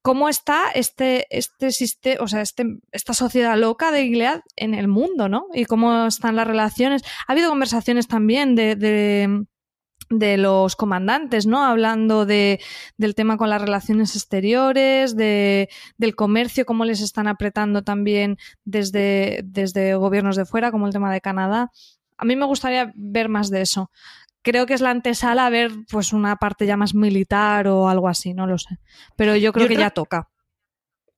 cómo 0.02 0.28
está 0.28 0.70
este, 0.74 1.26
este 1.36 1.70
sistema, 1.70 2.22
o 2.22 2.28
sea, 2.28 2.40
este, 2.40 2.64
esta 2.92 3.14
sociedad 3.14 3.58
loca 3.58 3.90
de 3.90 4.04
Gilead 4.04 4.40
en 4.56 4.74
el 4.74 4.88
mundo, 4.88 5.28
¿no? 5.28 5.46
Y 5.52 5.64
cómo 5.66 6.06
están 6.06 6.36
las 6.36 6.46
relaciones. 6.46 7.02
Ha 7.26 7.32
habido 7.32 7.50
conversaciones 7.50 8.06
también 8.08 8.54
de, 8.54 8.76
de, 8.76 9.44
de 10.10 10.36
los 10.36 10.76
comandantes, 10.76 11.46
¿no? 11.46 11.64
Hablando 11.64 12.26
de, 12.26 12.60
del 12.96 13.14
tema 13.14 13.36
con 13.36 13.50
las 13.50 13.60
relaciones 13.60 14.16
exteriores, 14.16 15.16
de, 15.16 15.68
del 15.96 16.14
comercio, 16.14 16.66
cómo 16.66 16.84
les 16.84 17.00
están 17.00 17.28
apretando 17.28 17.82
también 17.82 18.38
desde, 18.64 19.42
desde 19.44 19.94
gobiernos 19.94 20.36
de 20.36 20.46
fuera, 20.46 20.70
como 20.70 20.86
el 20.86 20.92
tema 20.92 21.12
de 21.12 21.20
Canadá. 21.20 21.70
A 22.16 22.24
mí 22.24 22.36
me 22.36 22.46
gustaría 22.46 22.92
ver 22.94 23.28
más 23.28 23.50
de 23.50 23.62
eso 23.62 23.90
creo 24.42 24.66
que 24.66 24.72
es 24.72 24.80
la 24.80 24.90
antesala 24.90 25.44
a 25.44 25.50
ver 25.50 25.72
pues 25.90 26.12
una 26.12 26.36
parte 26.36 26.64
ya 26.64 26.76
más 26.76 26.94
militar 26.94 27.66
o 27.68 27.88
algo 27.88 28.08
así, 28.08 28.32
no 28.32 28.46
lo 28.46 28.56
sé. 28.56 28.78
Pero 29.14 29.36
yo 29.36 29.52
creo 29.52 29.66
Yo 29.66 29.68
que 29.68 29.76
ya 29.76 29.90
toca. 29.90 30.28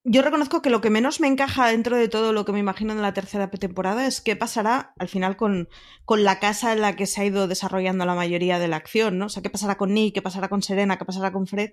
Yo 0.05 0.23
reconozco 0.23 0.63
que 0.63 0.71
lo 0.71 0.81
que 0.81 0.89
menos 0.89 1.21
me 1.21 1.29
encaja 1.29 1.69
dentro 1.69 1.97
de 1.97 2.09
todo 2.09 2.33
lo 2.33 2.45
que 2.45 2.53
me 2.53 2.59
imagino 2.59 2.93
en 2.93 3.03
la 3.03 3.13
tercera 3.13 3.51
temporada 3.51 4.07
es 4.07 4.21
qué 4.21 4.35
pasará 4.35 4.95
al 4.99 5.09
final 5.09 5.37
con, 5.37 5.69
con, 6.07 6.25
la 6.25 6.39
casa 6.41 6.73
en 6.73 6.81
la 6.81 6.97
que 6.97 7.07
se 7.07 7.21
ha 7.21 7.25
ido 7.27 7.49
desarrollando 7.49 8.07
la 8.07 8.15
mayoría 8.15 8.59
de 8.59 8.69
la 8.69 8.77
acción, 8.77 9.19
¿no? 9.19 9.27
O 9.27 9.29
sea, 9.29 9.43
qué 9.43 9.51
pasará 9.51 9.77
con 9.77 9.93
Nick, 9.93 10.15
qué 10.15 10.23
pasará 10.23 10.49
con 10.49 10.63
Serena, 10.63 10.97
qué 10.97 11.05
pasará 11.05 11.33
con 11.33 11.47
Fred. 11.47 11.71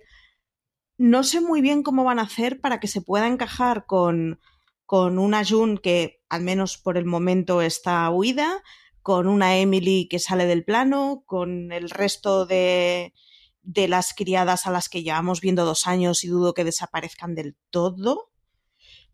No 0.98 1.22
sé 1.24 1.40
muy 1.40 1.62
bien 1.62 1.82
cómo 1.82 2.04
van 2.04 2.18
a 2.18 2.22
hacer 2.22 2.60
para 2.60 2.80
que 2.80 2.88
se 2.88 3.00
pueda 3.00 3.26
encajar 3.26 3.86
con, 3.86 4.40
con 4.84 5.18
una 5.18 5.44
June 5.44 5.78
que, 5.82 6.20
al 6.28 6.42
menos 6.42 6.76
por 6.76 6.98
el 6.98 7.06
momento, 7.06 7.62
está 7.62 8.10
huida, 8.10 8.62
con 9.00 9.26
una 9.26 9.56
Emily 9.56 10.06
que 10.08 10.18
sale 10.18 10.44
del 10.44 10.64
plano, 10.64 11.22
con 11.24 11.72
el 11.72 11.88
resto 11.88 12.44
de, 12.44 13.14
de 13.68 13.86
las 13.86 14.14
criadas 14.14 14.66
a 14.66 14.70
las 14.70 14.88
que 14.88 15.02
llevamos 15.02 15.42
viendo 15.42 15.66
dos 15.66 15.86
años 15.86 16.24
y 16.24 16.28
dudo 16.28 16.54
que 16.54 16.64
desaparezcan 16.64 17.34
del 17.34 17.54
todo. 17.68 18.30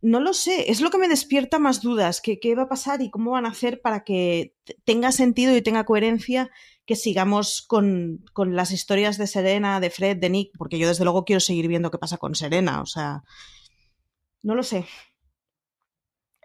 No 0.01 0.21
lo 0.21 0.33
sé, 0.33 0.71
es 0.71 0.81
lo 0.81 0.91
que 0.91 0.99
me 0.99 1.09
despierta 1.09 1.59
más 1.59 1.81
dudas, 1.83 2.21
que 2.21 2.39
qué 2.39 2.55
va 2.55 2.63
a 2.63 2.69
pasar 2.69 3.03
y 3.03 3.11
cómo 3.11 3.33
van 3.33 3.47
a 3.47 3.49
hacer 3.49 3.81
para 3.81 4.05
que 4.05 4.55
tenga 4.85 5.11
sentido 5.11 5.57
y 5.57 5.63
tenga 5.63 5.85
coherencia 5.85 6.51
que 6.87 6.95
sigamos 6.95 7.63
con, 7.67 8.25
con 8.33 8.55
las 8.55 8.71
historias 8.71 9.19
de 9.19 9.27
Serena, 9.27 9.81
de 9.81 9.91
Fred, 9.91 10.19
de 10.19 10.31
Nick, 10.31 10.53
porque 10.57 10.79
yo 10.79 10.87
desde 10.87 11.03
luego 11.03 11.25
quiero 11.25 11.41
seguir 11.41 11.67
viendo 11.67 11.91
qué 11.91 11.99
pasa 11.99 12.19
con 12.19 12.37
Serena, 12.37 12.81
o 12.81 12.87
sea, 12.87 13.25
no 14.43 14.55
lo 14.55 14.63
sé. 14.63 14.87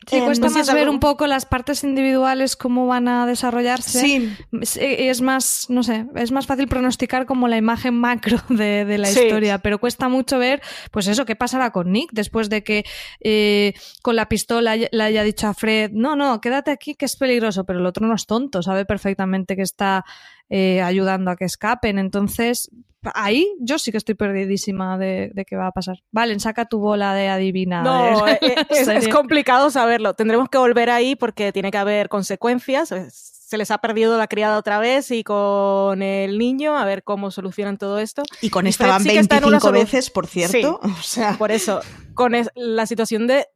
Sí, 0.07 0.15
Eh, 0.17 0.23
cuesta 0.25 0.49
más 0.49 0.73
ver 0.73 0.89
un 0.89 0.99
poco 0.99 1.27
las 1.27 1.45
partes 1.45 1.83
individuales, 1.83 2.55
cómo 2.55 2.87
van 2.87 3.07
a 3.07 3.25
desarrollarse. 3.25 3.99
Sí. 3.99 4.33
Es- 4.61 4.77
Es 4.81 5.21
más, 5.21 5.65
no 5.69 5.83
sé, 5.83 6.05
es 6.15 6.31
más 6.31 6.45
fácil 6.47 6.67
pronosticar 6.67 7.25
como 7.25 7.47
la 7.47 7.57
imagen 7.57 7.93
macro 7.99 8.37
de, 8.49 8.85
de 8.85 8.97
la 8.97 9.07
Sí. 9.07 9.19
historia, 9.21 9.57
pero 9.59 9.79
cuesta 9.79 10.07
mucho 10.09 10.39
ver, 10.39 10.61
pues 10.91 11.07
eso, 11.07 11.25
qué 11.25 11.35
pasará 11.35 11.71
con 11.71 11.91
Nick 11.91 12.11
después 12.11 12.49
de 12.49 12.63
que 12.63 12.85
eh, 13.19 13.73
con 14.01 14.15
la 14.15 14.27
pistola 14.29 14.75
le 14.75 15.03
haya 15.03 15.23
dicho 15.23 15.47
a 15.47 15.53
Fred, 15.53 15.91
no, 15.93 16.15
no, 16.15 16.39
quédate 16.41 16.71
aquí 16.71 16.95
que 16.95 17.05
es 17.05 17.15
peligroso, 17.15 17.65
pero 17.65 17.79
el 17.79 17.85
otro 17.85 18.07
no 18.07 18.15
es 18.15 18.25
tonto, 18.25 18.63
sabe 18.63 18.85
perfectamente 18.85 19.55
que 19.55 19.61
está 19.63 20.05
eh, 20.49 20.81
ayudando 20.81 21.31
a 21.31 21.35
que 21.35 21.45
escapen. 21.45 21.99
Entonces, 21.99 22.69
ahí 23.13 23.47
yo 23.59 23.79
sí 23.79 23.91
que 23.91 23.97
estoy 23.97 24.15
perdidísima 24.15 24.97
de, 24.97 25.31
de 25.33 25.45
qué 25.45 25.55
va 25.55 25.67
a 25.67 25.71
pasar. 25.71 25.97
Valen, 26.11 26.39
saca 26.39 26.65
tu 26.65 26.79
bola 26.79 27.13
de 27.13 27.29
adivina. 27.29 27.81
No, 27.81 28.27
eh, 28.27 28.39
eh, 28.41 28.55
es, 28.69 29.07
complicado 29.09 29.69
saberlo. 29.69 30.13
Tendremos 30.13 30.49
que 30.49 30.57
volver 30.57 30.89
ahí 30.89 31.15
porque 31.15 31.51
tiene 31.51 31.71
que 31.71 31.77
haber 31.77 32.09
consecuencias. 32.09 32.93
Se 33.11 33.57
les 33.57 33.71
ha 33.71 33.79
perdido 33.79 34.15
la 34.17 34.27
criada 34.27 34.57
otra 34.59 34.77
vez 34.79 35.09
y 35.09 35.23
con 35.23 36.03
el 36.03 36.37
niño, 36.37 36.77
a 36.77 36.85
ver 36.85 37.03
cómo 37.03 37.31
solucionan 37.31 37.77
todo 37.77 37.97
esto. 37.99 38.21
Y 38.41 38.49
con 38.51 38.67
esta 38.67 38.85
van 38.87 39.01
sí 39.01 39.09
que 39.09 39.17
está 39.19 39.37
en 39.37 39.45
una 39.45 39.57
25 39.59 39.67
solu- 39.69 39.79
veces, 39.79 40.09
por 40.11 40.27
cierto. 40.27 40.79
O 40.83 41.01
sea, 41.01 41.35
Por 41.37 41.51
eso, 41.51 41.79
con 42.13 42.35
es- 42.35 42.49
la 42.55 42.85
situación 42.85 43.25
de. 43.27 43.47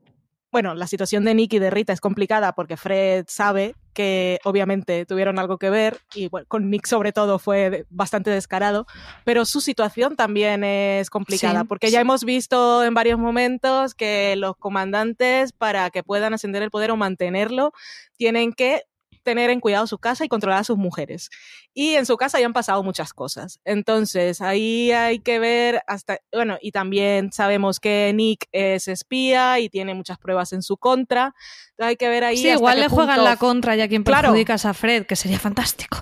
Bueno, 0.54 0.76
la 0.76 0.86
situación 0.86 1.26
de 1.26 1.34
Nick 1.34 1.54
y 1.54 1.60
de 1.60 1.72
Rita 1.72 1.94
es 1.94 2.00
complicada 2.00 2.54
porque 2.54 2.78
Fred 2.78 3.26
sabe 3.28 3.74
que 3.92 4.40
obviamente 4.44 5.04
tuvieron 5.08 5.40
algo 5.40 5.58
que 5.58 5.72
ver 5.72 5.98
y 6.14 6.30
bueno, 6.30 6.46
con 6.48 6.70
Nick 6.70 6.86
sobre 6.86 7.12
todo 7.12 7.40
fue 7.40 7.88
bastante 7.90 8.30
descarado, 8.30 8.86
pero 9.24 9.46
su 9.46 9.62
situación 9.62 10.16
también 10.16 10.64
es 10.64 11.10
complicada 11.10 11.62
Sí, 11.62 11.68
porque 11.68 11.88
sí. 11.88 11.94
ya 11.94 12.02
hemos 12.02 12.24
visto 12.24 12.84
en 12.84 12.94
varios 12.94 13.18
momentos 13.18 13.96
que 13.96 14.36
los 14.36 14.56
comandantes 14.56 15.54
para 15.54 15.90
que 15.90 16.04
puedan 16.04 16.36
ascender 16.36 16.62
el 16.62 16.70
poder 16.70 16.92
o 16.92 16.98
mantenerlo 16.98 17.72
tienen 18.16 18.54
que 18.54 18.84
tener 19.24 19.50
en 19.50 19.60
cuidado 19.60 19.88
su 19.88 19.98
casa 19.98 20.26
y 20.26 20.28
controlar 20.30 20.60
a 20.60 20.64
sus 20.64 20.78
mujeres. 20.78 21.30
Y 21.74 21.96
en 21.96 22.06
su 22.06 22.18
casa 22.18 22.40
ya 22.40 22.46
han 22.46 22.54
pasado 22.54 22.84
muchas 22.84 23.14
cosas. 23.14 23.60
Entonces, 23.66 24.42
ahí 24.42 24.92
hay 24.92 25.20
que 25.20 25.40
ver 25.40 25.82
hasta, 25.88 26.20
bueno, 26.32 26.58
y 26.62 26.72
también 26.72 27.32
sabemos 27.32 27.80
que 27.80 28.12
Nick 28.14 28.46
es 28.52 28.88
espía 28.88 29.60
y 29.60 29.70
tiene 29.70 29.94
muchas 29.94 30.18
pruebas 30.20 30.54
en 30.54 30.62
su 30.62 30.78
contra. 30.78 31.34
Entonces, 31.72 31.88
hay 31.90 31.96
que 31.96 32.10
ver 32.10 32.24
ahí 32.24 32.38
Sí, 32.38 32.50
hasta 32.50 32.60
igual 32.60 32.76
qué 32.76 32.82
le 32.82 32.88
juegan 32.90 33.24
la 33.24 33.38
contra 33.38 33.76
y 33.76 33.82
a 33.82 33.88
quien 33.88 34.04
Claro. 34.04 34.28
perjudicas 34.30 34.66
a 34.66 34.74
Fred, 34.74 35.06
que 35.06 35.16
sería 35.16 35.40
fantástico. 35.40 35.98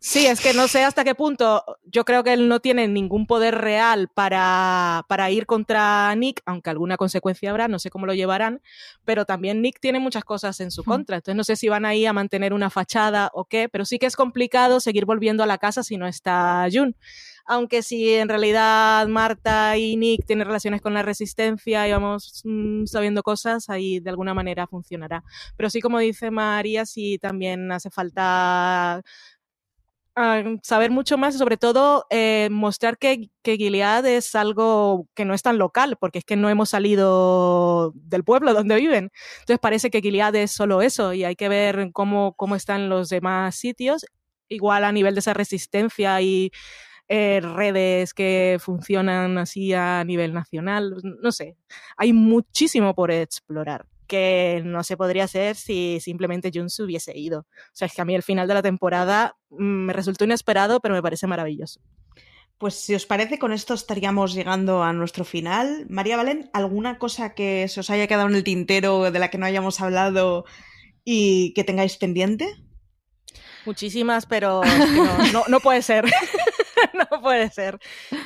Sí, 0.00 0.26
es 0.26 0.40
que 0.40 0.52
no 0.52 0.68
sé 0.68 0.84
hasta 0.84 1.04
qué 1.04 1.14
punto. 1.14 1.64
Yo 1.84 2.04
creo 2.04 2.22
que 2.22 2.32
él 2.34 2.48
no 2.48 2.60
tiene 2.60 2.86
ningún 2.86 3.26
poder 3.26 3.56
real 3.56 4.08
para, 4.12 5.04
para 5.08 5.30
ir 5.30 5.46
contra 5.46 6.14
Nick, 6.14 6.42
aunque 6.44 6.70
alguna 6.70 6.96
consecuencia 6.96 7.50
habrá, 7.50 7.66
no 7.68 7.78
sé 7.78 7.90
cómo 7.90 8.06
lo 8.06 8.14
llevarán, 8.14 8.60
pero 9.04 9.24
también 9.24 9.62
Nick 9.62 9.80
tiene 9.80 9.98
muchas 9.98 10.24
cosas 10.24 10.60
en 10.60 10.70
su 10.70 10.84
contra. 10.84 11.16
Entonces 11.16 11.36
no 11.36 11.44
sé 11.44 11.56
si 11.56 11.68
van 11.68 11.86
ahí 11.86 12.06
a 12.06 12.12
mantener 12.12 12.52
una 12.52 12.70
fachada 12.70 13.30
o 13.32 13.46
qué, 13.46 13.68
pero 13.68 13.84
sí 13.84 13.98
que 13.98 14.06
es 14.06 14.16
complicado 14.16 14.80
seguir 14.80 15.06
volviendo 15.06 15.42
a 15.42 15.46
la 15.46 15.58
casa 15.58 15.82
si 15.82 15.96
no 15.96 16.06
está 16.06 16.66
Jun. 16.72 16.94
Aunque 17.48 17.82
si 17.82 18.12
en 18.14 18.28
realidad 18.28 19.06
Marta 19.06 19.76
y 19.78 19.96
Nick 19.96 20.26
tienen 20.26 20.46
relaciones 20.46 20.82
con 20.82 20.94
la 20.94 21.02
resistencia 21.02 21.86
y 21.86 21.92
vamos 21.92 22.42
mm, 22.44 22.86
sabiendo 22.86 23.22
cosas, 23.22 23.70
ahí 23.70 24.00
de 24.00 24.10
alguna 24.10 24.34
manera 24.34 24.66
funcionará. 24.66 25.22
Pero 25.56 25.70
sí, 25.70 25.80
como 25.80 26.00
dice 26.00 26.32
María, 26.32 26.84
sí 26.86 27.18
también 27.18 27.70
hace 27.70 27.88
falta 27.88 29.02
ah, 30.16 30.42
saber 30.62 30.90
mucho 30.90 31.18
más 31.18 31.34
y 31.34 31.38
sobre 31.38 31.56
todo 31.56 32.06
eh, 32.10 32.48
mostrar 32.50 32.98
que, 32.98 33.30
Gilead 33.44 34.06
es 34.06 34.34
algo 34.34 35.06
que 35.14 35.24
no 35.24 35.34
es 35.34 35.42
tan 35.42 35.58
local, 35.58 35.96
porque 36.00 36.18
es 36.18 36.24
que 36.24 36.36
no 36.36 36.50
hemos 36.50 36.70
salido 36.70 37.92
del 37.94 38.24
pueblo 38.24 38.54
donde 38.54 38.76
viven. 38.76 39.10
Entonces 39.40 39.58
parece 39.60 39.90
que 39.90 40.00
Gilead 40.00 40.34
es 40.36 40.52
solo 40.52 40.82
eso 40.82 41.12
y 41.12 41.24
hay 41.24 41.36
que 41.36 41.48
ver 41.48 41.90
cómo, 41.92 42.34
cómo 42.34 42.56
están 42.56 42.88
los 42.88 43.08
demás 43.08 43.54
sitios, 43.56 44.06
igual 44.48 44.84
a 44.84 44.92
nivel 44.92 45.14
de 45.14 45.20
esa 45.20 45.34
resistencia 45.34 46.20
y 46.20 46.50
eh, 47.08 47.40
redes 47.40 48.14
que 48.14 48.58
funcionan 48.60 49.38
así 49.38 49.72
a 49.74 50.04
nivel 50.04 50.34
nacional. 50.34 50.96
No 51.22 51.32
sé, 51.32 51.56
hay 51.96 52.12
muchísimo 52.12 52.94
por 52.94 53.10
explorar 53.10 53.86
que 54.06 54.62
no 54.64 54.82
se 54.84 54.96
podría 54.96 55.24
hacer 55.24 55.56
si 55.56 55.98
simplemente 56.00 56.50
Jun 56.54 56.70
se 56.70 56.82
hubiese 56.82 57.16
ido. 57.16 57.40
O 57.40 57.46
sea, 57.74 57.86
es 57.86 57.94
que 57.94 58.02
a 58.02 58.04
mí 58.04 58.14
el 58.14 58.22
final 58.22 58.48
de 58.48 58.54
la 58.54 58.62
temporada 58.62 59.36
mm, 59.50 59.56
me 59.86 59.92
resultó 59.92 60.24
inesperado, 60.24 60.80
pero 60.80 60.94
me 60.94 61.02
parece 61.02 61.26
maravilloso. 61.26 61.80
Pues 62.58 62.74
si 62.74 62.94
os 62.94 63.04
parece, 63.04 63.38
con 63.38 63.52
esto 63.52 63.74
estaríamos 63.74 64.32
llegando 64.32 64.82
a 64.82 64.92
nuestro 64.94 65.24
final. 65.26 65.84
María 65.90 66.16
Valen, 66.16 66.48
¿alguna 66.54 66.98
cosa 66.98 67.34
que 67.34 67.68
se 67.68 67.80
os 67.80 67.90
haya 67.90 68.06
quedado 68.06 68.28
en 68.28 68.34
el 68.34 68.44
tintero 68.44 69.10
de 69.10 69.18
la 69.18 69.28
que 69.28 69.36
no 69.36 69.44
hayamos 69.44 69.80
hablado 69.82 70.46
y 71.04 71.52
que 71.52 71.64
tengáis 71.64 71.98
pendiente? 71.98 72.48
Muchísimas, 73.66 74.26
pero 74.26 74.62
no, 74.64 75.32
no, 75.32 75.44
no 75.48 75.60
puede 75.60 75.82
ser. 75.82 76.04
no 77.10 77.20
puede 77.20 77.50
ser. 77.50 77.78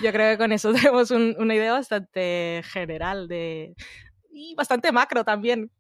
Yo 0.02 0.12
creo 0.12 0.31
que 0.32 0.39
con 0.39 0.52
eso 0.52 0.73
tenemos 0.73 1.11
un- 1.11 1.35
una 1.39 1.55
idea 1.55 1.73
bastante 1.73 2.62
general 2.65 3.27
de 3.27 3.74
y 4.32 4.55
bastante 4.55 4.93
macro 4.93 5.24
también. 5.24 5.70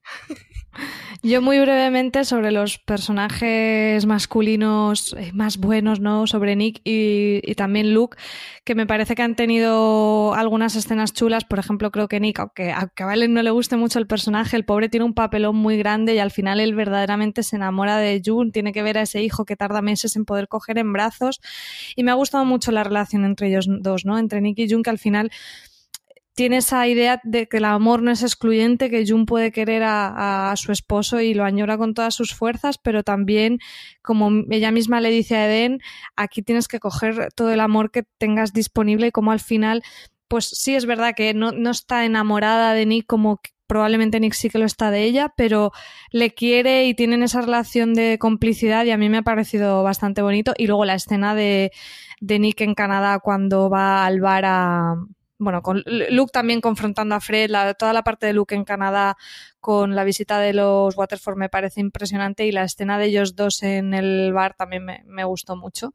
Yo 1.22 1.42
muy 1.42 1.58
brevemente 1.58 2.24
sobre 2.24 2.50
los 2.50 2.78
personajes 2.78 4.06
masculinos 4.06 5.14
eh, 5.18 5.32
más 5.34 5.58
buenos, 5.58 6.00
¿no? 6.00 6.26
Sobre 6.26 6.56
Nick 6.56 6.80
y, 6.84 7.54
también 7.56 7.92
Luke, 7.92 8.16
que 8.64 8.74
me 8.74 8.86
parece 8.86 9.14
que 9.14 9.22
han 9.22 9.34
tenido 9.34 10.32
algunas 10.32 10.76
escenas 10.76 11.12
chulas. 11.12 11.44
Por 11.44 11.58
ejemplo, 11.58 11.90
creo 11.90 12.08
que 12.08 12.20
Nick, 12.20 12.38
aunque, 12.38 12.72
aunque 12.72 13.02
a 13.02 13.06
Valen 13.06 13.34
no 13.34 13.42
le 13.42 13.50
guste 13.50 13.76
mucho 13.76 13.98
el 13.98 14.06
personaje, 14.06 14.56
el 14.56 14.64
pobre 14.64 14.88
tiene 14.88 15.04
un 15.04 15.12
papelón 15.12 15.56
muy 15.56 15.76
grande 15.76 16.14
y 16.14 16.20
al 16.20 16.30
final 16.30 16.58
él 16.58 16.74
verdaderamente 16.74 17.42
se 17.42 17.56
enamora 17.56 17.98
de 17.98 18.22
June, 18.24 18.50
tiene 18.50 18.72
que 18.72 18.82
ver 18.82 18.96
a 18.96 19.02
ese 19.02 19.22
hijo 19.22 19.44
que 19.44 19.56
tarda 19.56 19.82
meses 19.82 20.16
en 20.16 20.24
poder 20.24 20.48
coger 20.48 20.78
en 20.78 20.90
brazos. 20.92 21.40
Y 21.96 22.04
me 22.04 22.12
ha 22.12 22.14
gustado 22.14 22.46
mucho 22.46 22.72
la 22.72 22.82
relación 22.82 23.26
entre 23.26 23.48
ellos 23.48 23.66
dos, 23.68 24.06
¿no? 24.06 24.18
Entre 24.18 24.40
Nick 24.40 24.58
y 24.58 24.70
June, 24.70 24.82
que 24.82 24.90
al 24.90 24.98
final 24.98 25.30
tiene 26.34 26.58
esa 26.58 26.86
idea 26.86 27.20
de 27.24 27.48
que 27.48 27.58
el 27.58 27.64
amor 27.64 28.02
no 28.02 28.10
es 28.10 28.22
excluyente, 28.22 28.90
que 28.90 29.04
Jun 29.06 29.26
puede 29.26 29.52
querer 29.52 29.82
a, 29.84 30.54
su 30.56 30.72
esposo 30.72 31.20
y 31.20 31.34
lo 31.34 31.44
añora 31.44 31.76
con 31.76 31.94
todas 31.94 32.14
sus 32.14 32.34
fuerzas, 32.34 32.78
pero 32.78 33.02
también, 33.02 33.58
como 34.02 34.30
ella 34.50 34.70
misma 34.70 35.00
le 35.00 35.10
dice 35.10 35.36
a 35.36 35.46
Eden, 35.46 35.80
aquí 36.16 36.42
tienes 36.42 36.68
que 36.68 36.80
coger 36.80 37.28
todo 37.34 37.50
el 37.50 37.60
amor 37.60 37.90
que 37.90 38.04
tengas 38.18 38.52
disponible 38.52 39.08
y 39.08 39.12
como 39.12 39.32
al 39.32 39.40
final, 39.40 39.82
pues 40.28 40.46
sí 40.46 40.74
es 40.74 40.86
verdad 40.86 41.14
que 41.16 41.34
no, 41.34 41.52
no 41.52 41.70
está 41.70 42.04
enamorada 42.04 42.72
de 42.72 42.86
Nick 42.86 43.06
como 43.06 43.40
probablemente 43.66 44.18
Nick 44.18 44.32
sí 44.32 44.50
que 44.50 44.58
lo 44.58 44.64
está 44.64 44.90
de 44.90 45.04
ella, 45.04 45.32
pero 45.36 45.70
le 46.10 46.34
quiere 46.34 46.86
y 46.86 46.94
tienen 46.94 47.22
esa 47.22 47.40
relación 47.40 47.94
de 47.94 48.18
complicidad 48.18 48.84
y 48.84 48.90
a 48.90 48.96
mí 48.96 49.08
me 49.08 49.18
ha 49.18 49.22
parecido 49.22 49.84
bastante 49.84 50.22
bonito. 50.22 50.54
Y 50.58 50.66
luego 50.66 50.84
la 50.84 50.94
escena 50.94 51.36
de, 51.36 51.70
de 52.20 52.38
Nick 52.40 52.62
en 52.62 52.74
Canadá 52.74 53.20
cuando 53.20 53.70
va 53.70 54.04
al 54.04 54.20
bar 54.20 54.44
a, 54.44 54.96
bueno, 55.40 55.62
con 55.62 55.82
Luke 56.10 56.30
también 56.32 56.60
confrontando 56.60 57.14
a 57.14 57.20
Fred, 57.20 57.50
la, 57.50 57.72
toda 57.74 57.94
la 57.94 58.04
parte 58.04 58.26
de 58.26 58.34
Luke 58.34 58.54
en 58.54 58.64
Canadá 58.64 59.16
con 59.58 59.96
la 59.96 60.04
visita 60.04 60.38
de 60.38 60.52
los 60.52 60.96
Waterford 60.96 61.36
me 61.36 61.48
parece 61.48 61.80
impresionante 61.80 62.46
y 62.46 62.52
la 62.52 62.64
escena 62.64 62.98
de 62.98 63.06
ellos 63.06 63.36
dos 63.36 63.62
en 63.62 63.94
el 63.94 64.32
bar 64.34 64.54
también 64.54 64.84
me, 64.84 65.02
me, 65.06 65.24
gustó 65.24 65.56
mucho 65.56 65.94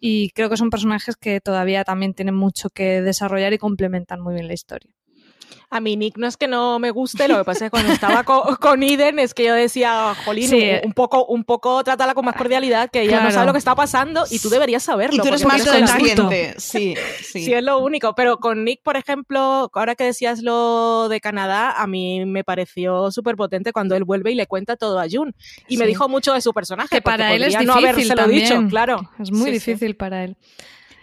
y 0.00 0.30
creo 0.30 0.48
que 0.48 0.56
son 0.56 0.70
personajes 0.70 1.16
que 1.16 1.40
todavía 1.40 1.84
también 1.84 2.14
tienen 2.14 2.36
mucho 2.36 2.70
que 2.70 3.02
desarrollar 3.02 3.52
y 3.52 3.58
complementan 3.58 4.20
muy 4.20 4.34
bien 4.34 4.46
la 4.46 4.54
historia. 4.54 4.90
A 5.70 5.80
mí 5.80 5.96
Nick 5.96 6.16
no 6.18 6.26
es 6.26 6.36
que 6.36 6.48
no 6.48 6.78
me 6.78 6.90
guste, 6.90 7.26
lo 7.28 7.38
que 7.38 7.44
pasa 7.44 7.64
es 7.66 7.70
que 7.70 7.70
cuando 7.70 7.92
estaba 7.92 8.22
con, 8.24 8.56
con 8.60 8.82
Eden 8.82 9.18
es 9.18 9.34
que 9.34 9.44
yo 9.44 9.54
decía, 9.54 10.14
Jolín, 10.24 10.48
Sí. 10.48 10.70
un 10.84 10.92
poco, 10.92 11.26
un 11.26 11.44
poco 11.44 11.82
trátala 11.84 12.14
con 12.14 12.24
más 12.24 12.36
cordialidad, 12.36 12.90
que 12.90 13.02
ella 13.02 13.20
no 13.22 13.30
sabe 13.30 13.46
lo 13.46 13.52
que 13.52 13.58
está 13.58 13.74
pasando 13.74 14.24
y 14.30 14.38
tú 14.38 14.48
deberías 14.48 14.82
saberlo. 14.82 15.16
Y 15.16 15.20
tú 15.20 15.28
eres 15.28 15.44
más 15.44 15.62
tú 15.64 15.70
eres 15.70 15.90
consciente. 15.90 16.22
consciente. 16.22 16.60
Sí, 16.60 16.94
sí. 17.24 17.44
Sí, 17.44 17.52
es 17.52 17.62
lo 17.62 17.78
único. 17.78 18.14
Pero 18.14 18.38
con 18.38 18.64
Nick, 18.64 18.82
por 18.82 18.96
ejemplo, 18.96 19.70
ahora 19.74 19.94
que 19.94 20.04
decías 20.04 20.42
lo 20.42 21.08
de 21.08 21.20
Canadá, 21.20 21.72
a 21.72 21.86
mí 21.86 22.24
me 22.26 22.44
pareció 22.44 23.10
súper 23.10 23.36
potente 23.36 23.72
cuando 23.72 23.96
él 23.96 24.04
vuelve 24.04 24.32
y 24.32 24.34
le 24.34 24.46
cuenta 24.46 24.76
todo 24.76 24.98
a 25.00 25.06
Jun. 25.10 25.34
Y 25.68 25.76
me 25.76 25.86
dijo 25.86 26.08
mucho 26.08 26.32
de 26.32 26.40
su 26.40 26.52
personaje. 26.52 26.88
Que 26.88 27.02
porque 27.02 27.18
para 27.18 27.32
él 27.34 27.42
es 27.42 27.48
difícil 27.50 27.66
no 27.66 27.74
habérselo 27.74 28.14
también. 28.14 28.42
dicho, 28.44 28.62
claro. 28.68 29.10
Es 29.18 29.30
muy 29.30 29.40
Sí, 29.52 29.60
sí. 29.60 29.70
difícil 29.72 29.96
para 29.96 30.24
él. 30.24 30.36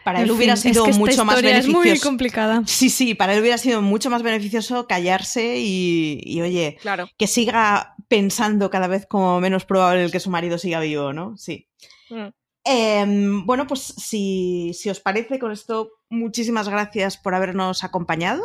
Para 0.03 0.19
En 0.19 0.25
él 0.25 0.31
hubiera 0.31 0.53
es 0.53 0.59
sido 0.59 0.85
que 0.85 0.93
mucho 0.93 1.23
más 1.25 1.38
es 1.38 1.43
beneficioso. 1.43 1.77
muy 1.80 1.99
complicada. 1.99 2.63
Sí, 2.65 2.89
sí, 2.89 3.13
para 3.15 3.34
él 3.34 3.41
hubiera 3.41 3.57
sido 3.57 3.81
mucho 3.81 4.09
más 4.09 4.21
beneficioso 4.23 4.85
callarse 4.88 5.57
y, 5.59 6.19
y, 6.25 6.41
oye, 6.41 6.77
Claro. 6.81 7.07
que 7.17 7.27
siga 7.27 7.95
pensando 8.09 8.69
cada 8.69 8.88
vez 8.88 9.05
como 9.05 9.39
menos 9.39 9.65
probable 9.65 10.11
que 10.11 10.19
su 10.19 10.30
marido 10.30 10.57
siga 10.57 10.80
vivo, 10.81 11.13
¿no? 11.13 11.38
Sí. 11.38 11.67
Mm. 12.09 12.27
Em, 12.65 13.45
bueno, 13.45 13.67
pues 13.67 13.81
si, 13.81 14.71
si 14.73 14.89
os 14.89 14.99
parece, 14.99 15.39
con 15.39 15.51
esto, 15.51 15.91
muchísimas 16.09 16.69
gracias 16.69 17.17
por 17.17 17.35
habernos 17.35 17.84
acompañado 17.84 18.41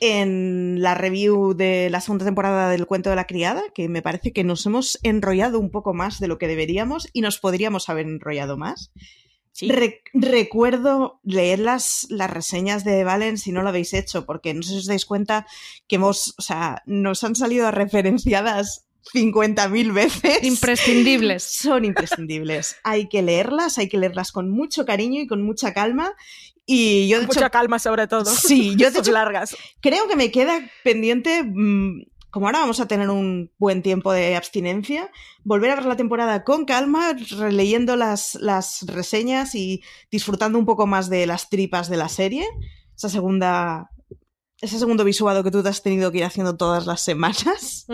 en 0.00 0.82
la 0.82 0.94
review 0.94 1.54
de 1.54 1.88
la 1.90 2.00
segunda 2.00 2.24
temporada 2.24 2.68
del 2.68 2.86
Cuento 2.86 3.08
de 3.10 3.16
la 3.16 3.26
Criada, 3.26 3.62
que 3.74 3.88
me 3.88 4.02
parece 4.02 4.32
que 4.32 4.44
nos 4.44 4.66
hemos 4.66 4.98
enrollado 5.02 5.58
un 5.58 5.70
poco 5.70 5.94
más 5.94 6.20
de 6.20 6.28
lo 6.28 6.38
que 6.38 6.48
deberíamos 6.48 7.08
y 7.12 7.22
nos 7.22 7.38
podríamos 7.38 7.88
haber 7.88 8.06
enrollado 8.06 8.56
más. 8.58 8.92
Sí. 9.56 9.68
Re- 9.70 10.02
recuerdo 10.12 11.18
leer 11.24 11.60
las, 11.60 12.06
las 12.10 12.28
reseñas 12.30 12.84
de 12.84 13.04
Valen 13.04 13.38
si 13.38 13.52
no 13.52 13.62
lo 13.62 13.70
habéis 13.70 13.94
hecho, 13.94 14.26
porque 14.26 14.52
no 14.52 14.62
sé 14.62 14.70
si 14.72 14.76
os 14.78 14.86
dais 14.86 15.06
cuenta 15.06 15.46
que 15.88 15.96
hemos, 15.96 16.34
o 16.36 16.42
sea, 16.42 16.82
nos 16.84 17.24
han 17.24 17.34
salido 17.34 17.70
referenciadas 17.70 18.86
50.000 19.14 19.94
veces. 19.94 20.42
Imprescindibles. 20.42 21.42
Son 21.62 21.84
imprescindibles. 21.86 22.76
hay 22.84 23.08
que 23.08 23.22
leerlas, 23.22 23.78
hay 23.78 23.88
que 23.88 23.96
leerlas 23.96 24.30
con 24.30 24.50
mucho 24.50 24.84
cariño 24.84 25.22
y 25.22 25.26
con 25.26 25.42
mucha 25.42 25.72
calma. 25.72 26.12
Y 26.66 27.08
yo, 27.08 27.20
de 27.20 27.26
Mucha 27.26 27.40
hecho, 27.40 27.50
calma 27.50 27.78
sobre 27.78 28.08
todo. 28.08 28.26
Sí, 28.26 28.74
yo 28.76 28.90
de 28.90 28.98
hecho 29.00 29.12
largas. 29.12 29.56
creo 29.80 30.06
que 30.08 30.16
me 30.16 30.30
queda 30.30 30.60
pendiente, 30.84 31.42
mm, 31.44 32.02
como 32.36 32.48
ahora 32.48 32.58
vamos 32.58 32.80
a 32.80 32.86
tener 32.86 33.08
un 33.08 33.50
buen 33.56 33.80
tiempo 33.80 34.12
de 34.12 34.36
abstinencia, 34.36 35.10
volver 35.42 35.70
a 35.70 35.76
ver 35.76 35.86
la 35.86 35.96
temporada 35.96 36.44
con 36.44 36.66
calma, 36.66 37.16
releyendo 37.38 37.96
las, 37.96 38.34
las 38.34 38.82
reseñas 38.82 39.54
y 39.54 39.82
disfrutando 40.10 40.58
un 40.58 40.66
poco 40.66 40.86
más 40.86 41.08
de 41.08 41.24
las 41.26 41.48
tripas 41.48 41.88
de 41.88 41.96
la 41.96 42.10
serie. 42.10 42.46
Esa 42.94 43.08
segunda. 43.08 43.90
Ese 44.60 44.78
segundo 44.78 45.02
visuado 45.02 45.42
que 45.42 45.50
tú 45.50 45.62
te 45.62 45.70
has 45.70 45.82
tenido 45.82 46.12
que 46.12 46.18
ir 46.18 46.24
haciendo 46.24 46.58
todas 46.58 46.86
las 46.86 47.00
semanas. 47.00 47.86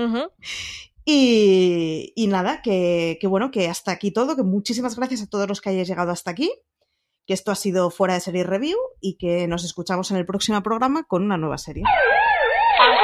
Y 1.04 2.26
nada, 2.26 2.62
que, 2.62 3.18
que 3.20 3.28
bueno, 3.28 3.52
que 3.52 3.68
hasta 3.68 3.92
aquí 3.92 4.10
todo, 4.10 4.34
que 4.34 4.42
muchísimas 4.42 4.96
gracias 4.96 5.22
a 5.22 5.28
todos 5.28 5.46
los 5.46 5.60
que 5.60 5.70
hayáis 5.70 5.86
llegado 5.86 6.10
hasta 6.10 6.32
aquí, 6.32 6.52
que 7.28 7.34
esto 7.34 7.52
ha 7.52 7.54
sido 7.54 7.90
Fuera 7.90 8.14
de 8.14 8.20
Serie 8.20 8.42
Review 8.42 8.78
y 9.00 9.18
que 9.18 9.46
nos 9.46 9.62
escuchamos 9.62 10.10
en 10.10 10.16
el 10.16 10.26
próximo 10.26 10.60
programa 10.64 11.04
con 11.04 11.22
una 11.22 11.36
nueva 11.36 11.58
serie. 11.58 11.84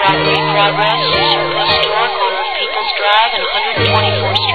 Progress 0.08 1.04
is 1.04 1.36
a 1.36 1.64
historic 1.68 2.12
on 2.16 2.32
People's 2.56 2.92
Drive 2.96 3.32
and 3.36 3.44
124th 3.44 4.47